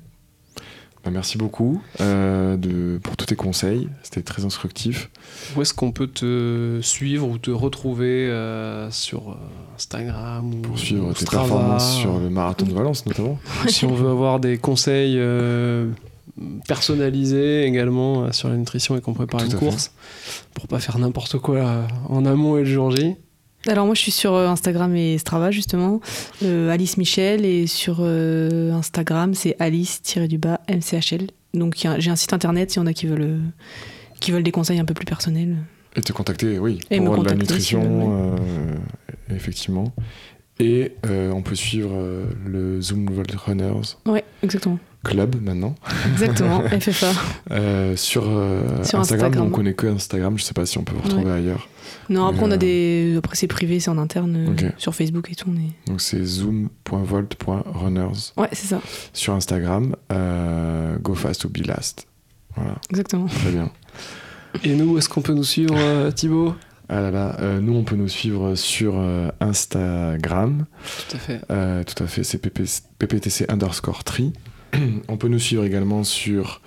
Bah, 1.07 1.11
merci 1.13 1.37
beaucoup 1.37 1.81
euh, 2.01 2.57
de, 2.57 2.99
pour 3.01 3.15
tous 3.15 3.27
tes 3.27 3.37
conseils. 3.37 3.87
C'était 4.03 4.23
très 4.23 4.43
instructif. 4.43 5.09
Où 5.55 5.61
est-ce 5.61 5.73
qu'on 5.73 5.93
peut 5.93 6.07
te 6.07 6.79
suivre 6.81 7.29
ou 7.29 7.37
te 7.37 7.49
retrouver 7.49 8.27
euh, 8.27 8.91
sur 8.91 9.29
euh, 9.29 9.35
Instagram 9.77 10.53
ou 10.53 10.57
Pour 10.57 10.77
suivre 10.77 11.13
tes 11.13 11.21
Strava 11.21 11.43
performances 11.47 11.95
sur 11.95 12.19
le 12.19 12.29
marathon 12.29 12.65
de 12.65 12.73
Valence, 12.73 13.05
notamment. 13.05 13.39
Si 13.69 13.85
on 13.85 13.93
veut 13.95 14.09
avoir 14.09 14.41
des 14.41 14.57
conseils 14.57 15.15
euh, 15.17 15.89
personnalisés 16.67 17.63
également 17.63 18.33
sur 18.33 18.49
la 18.49 18.57
nutrition 18.57 18.97
et 18.97 18.99
qu'on 18.99 19.13
prépare 19.13 19.39
Tout 19.39 19.45
une 19.45 19.55
à 19.55 19.59
fait. 19.59 19.65
course, 19.65 19.93
pour 20.55 20.67
pas 20.67 20.79
faire 20.79 20.99
n'importe 20.99 21.37
quoi 21.37 21.87
en 22.09 22.25
amont 22.25 22.57
et 22.57 22.65
le 22.65 22.65
jour 22.65 22.91
J. 22.91 23.15
Alors 23.67 23.85
moi 23.85 23.95
je 23.95 24.01
suis 24.01 24.11
sur 24.11 24.33
euh, 24.33 24.47
Instagram 24.47 24.95
et 24.95 25.17
Strava 25.17 25.51
justement, 25.51 25.99
euh, 26.43 26.69
Alice 26.69 26.97
Michel 26.97 27.45
et 27.45 27.67
sur 27.67 27.97
euh, 27.99 28.71
Instagram 28.71 29.33
c'est 29.33 29.55
Alice-du-bas 29.59 30.61
MCHL. 30.69 31.27
Donc 31.53 31.75
j'ai 31.75 32.09
un 32.09 32.15
site 32.15 32.33
internet 32.33 32.71
si 32.71 32.79
on 32.79 32.85
a 32.85 32.93
qui 32.93 33.07
veulent, 33.07 33.39
qui 34.19 34.31
veulent 34.31 34.43
des 34.43 34.51
conseils 34.51 34.79
un 34.79 34.85
peu 34.85 34.93
plus 34.93 35.05
personnels. 35.05 35.57
Et 35.95 36.01
te 36.01 36.13
contacter, 36.13 36.59
oui, 36.59 36.79
Et 36.91 36.97
pour 36.97 37.05
me 37.05 37.09
la 37.11 37.15
contacter, 37.17 37.39
nutrition, 37.39 38.35
si 38.37 38.41
euh, 39.31 39.35
effectivement. 39.35 39.93
Et 40.59 40.93
on 41.03 41.41
peut 41.41 41.55
suivre 41.55 42.25
le 42.45 42.81
Zoom 42.81 43.09
World 43.09 43.35
Runners 43.35 43.95
Ouais, 44.05 44.23
exactement. 44.41 44.79
Club 45.07 45.41
maintenant 45.41 45.75
Exactement, 46.11 46.61
FFA. 46.79 47.11
euh, 47.51 47.95
sur, 47.95 48.23
euh, 48.27 48.83
Sur 48.83 48.99
Instagram. 48.99 49.27
Instagram. 49.27 49.47
On 49.47 49.49
connaît 49.49 49.73
que 49.73 49.87
Instagram. 49.87 50.37
Je 50.37 50.43
sais 50.43 50.53
pas 50.53 50.65
si 50.65 50.77
on 50.77 50.83
peut 50.83 50.93
vous 50.95 51.01
retrouver 51.03 51.31
ailleurs. 51.31 51.67
Non, 52.09 52.25
après 52.25 52.43
on 52.43 52.51
Euh, 52.51 52.55
a 52.55 52.57
des... 52.57 53.15
Après 53.17 53.35
c'est 53.35 53.47
privé, 53.47 53.79
c'est 53.79 53.89
en 53.89 53.97
interne, 53.97 54.55
euh, 54.61 54.69
sur 54.77 54.93
Facebook 54.95 55.29
et 55.31 55.35
tout. 55.35 55.49
Mais... 55.49 55.69
Donc 55.87 56.01
c'est 56.01 56.23
zoom.volt.runners 56.23 58.31
Ouais, 58.37 58.49
c'est 58.51 58.67
ça, 58.67 58.81
sur 59.13 59.33
Instagram. 59.33 59.95
Euh, 60.11 60.97
go 60.99 61.15
fast 61.15 61.45
ou 61.45 61.49
be 61.49 61.65
last. 61.65 62.07
Voilà, 62.55 62.75
exactement. 62.89 63.25
très 63.27 63.51
bien. 63.51 63.69
Et 64.63 64.75
nous, 64.75 64.93
où 64.93 64.97
est-ce 64.97 65.09
qu'on 65.09 65.21
peut 65.21 65.33
nous 65.33 65.43
suivre, 65.43 65.75
euh, 65.77 66.11
Thibaut? 66.11 66.55
Ah 66.89 67.01
là 67.01 67.11
là, 67.11 67.35
euh, 67.41 67.59
nous 67.59 67.75
on 67.75 67.83
peut 67.83 67.97
nous 67.97 68.07
suivre 68.07 68.55
sur 68.55 68.93
euh, 68.97 69.27
Instagram. 69.41 70.65
Tout 71.09 71.17
à 71.17 71.19
fait. 71.19 71.41
Euh, 71.51 71.83
tout 71.83 72.01
à 72.01 72.07
fait, 72.07 72.23
c'est 72.23 72.37
PP 72.37 72.61
PPTC 72.97 73.45
underscore 73.49 74.05
tri. 74.05 74.31
On 75.07 75.17
peut 75.17 75.27
nous 75.27 75.39
suivre 75.39 75.63
également 75.63 76.03
sur 76.03 76.61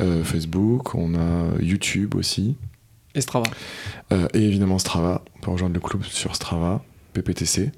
euh, 0.00 0.24
Facebook, 0.24 0.94
on 0.94 1.14
a 1.14 1.60
YouTube 1.60 2.14
aussi, 2.14 2.56
Et 3.14 3.20
Strava. 3.20 3.46
euh, 4.12 4.26
et 4.34 4.42
évidemment 4.44 4.78
Strava. 4.78 5.22
On 5.36 5.40
peut 5.40 5.50
rejoindre 5.50 5.74
le 5.74 5.80
club 5.80 6.02
sur 6.04 6.34
Strava, 6.34 6.82
PPTC, 7.12 7.70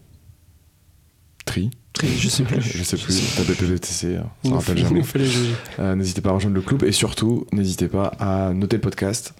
tri. 1.45 1.70
Je 2.03 2.29
sais 2.29 2.43
plus. 2.45 2.61
Je 2.61 2.83
sais 2.83 2.97
plus, 2.99 3.37
tapez 3.37 3.55
PPTC, 3.55 4.16
ça 4.16 4.22
nous 4.45 4.55
rappelle 4.55 4.79
jamais. 4.83 5.03
Euh, 5.79 5.95
n'hésitez 5.95 6.20
pas 6.20 6.31
à 6.31 6.33
rejoindre 6.33 6.57
le 6.57 6.62
club 6.62 6.85
et 6.85 6.93
surtout, 6.93 7.47
n'hésitez 7.53 7.89
pas 7.89 8.09
à 8.18 8.53
noter 8.53 8.77
le 8.77 8.83
podcast, 8.83 9.35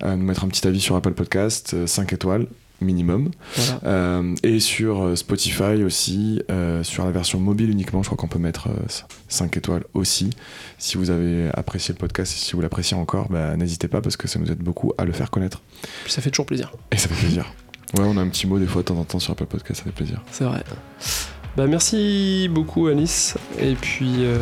à 0.00 0.16
nous 0.16 0.24
mettre 0.24 0.44
un 0.44 0.48
petit 0.48 0.66
avis 0.66 0.80
sur 0.80 0.96
Apple 0.96 1.12
Podcast, 1.12 1.86
5 1.86 2.12
étoiles 2.14 2.46
minimum. 2.80 3.30
Voilà. 3.56 3.80
Euh, 3.84 4.34
et 4.42 4.60
sur 4.60 5.02
euh, 5.02 5.16
Spotify 5.16 5.82
aussi, 5.84 6.42
euh, 6.50 6.82
sur 6.82 7.04
la 7.04 7.10
version 7.10 7.40
mobile 7.40 7.70
uniquement, 7.70 8.02
je 8.02 8.08
crois 8.08 8.16
qu'on 8.16 8.28
peut 8.28 8.38
mettre 8.38 8.68
5 9.28 9.56
étoiles 9.56 9.84
aussi. 9.94 10.30
Si 10.78 10.96
vous 10.96 11.10
avez 11.10 11.50
apprécié 11.54 11.94
le 11.94 11.98
podcast 11.98 12.32
et 12.32 12.38
si 12.38 12.52
vous 12.52 12.60
l'appréciez 12.60 12.96
encore, 12.96 13.28
bah, 13.28 13.56
n'hésitez 13.56 13.88
pas 13.88 14.00
parce 14.00 14.16
que 14.16 14.28
ça 14.28 14.38
nous 14.38 14.50
aide 14.50 14.58
beaucoup 14.62 14.92
à 14.98 15.04
le 15.04 15.12
faire 15.12 15.30
connaître. 15.30 15.62
Puis 16.04 16.12
ça 16.12 16.22
fait 16.22 16.30
toujours 16.30 16.46
plaisir. 16.46 16.72
Et 16.90 16.96
ça 16.96 17.08
fait 17.08 17.26
plaisir. 17.26 17.52
Ouais, 17.96 18.04
on 18.04 18.16
a 18.18 18.20
un 18.20 18.28
petit 18.28 18.46
mot 18.46 18.58
des 18.58 18.66
fois 18.66 18.82
de 18.82 18.86
temps 18.86 18.98
en 18.98 19.04
temps 19.04 19.18
sur 19.18 19.32
Apple 19.32 19.46
Podcast, 19.46 19.80
ça 19.80 19.84
fait 19.84 19.92
plaisir. 19.92 20.22
C'est 20.30 20.44
vrai. 20.44 20.62
Bah, 21.56 21.66
merci 21.66 22.48
beaucoup 22.52 22.86
Alice. 22.86 23.36
Et 23.58 23.74
puis 23.74 24.18
euh, 24.20 24.38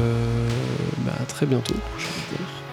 bah, 0.99 1.12
à 1.20 1.24
très 1.24 1.47
bientôt. 1.47 1.74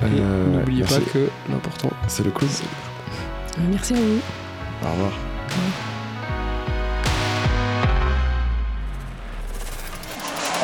Euh, 0.03 0.59
n'oubliez 0.59 0.83
pas 0.83 0.99
que 0.99 1.29
l'important 1.49 1.89
C'est 2.07 2.23
le. 2.23 2.31
Euh, 2.31 3.61
Merci 3.71 3.93
à 3.93 3.97
vous. 3.97 4.19
Au 4.85 4.91
revoir. 4.91 5.32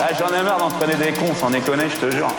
Ah, 0.01 0.13
j'en 0.17 0.27
ai 0.27 0.43
marre 0.43 0.57
d'entraîner 0.59 0.95
des 0.95 1.11
cons, 1.11 1.35
sans 1.35 1.49
déconner, 1.49 1.83
je 1.89 2.07
te 2.07 2.11
jure. 2.11 2.31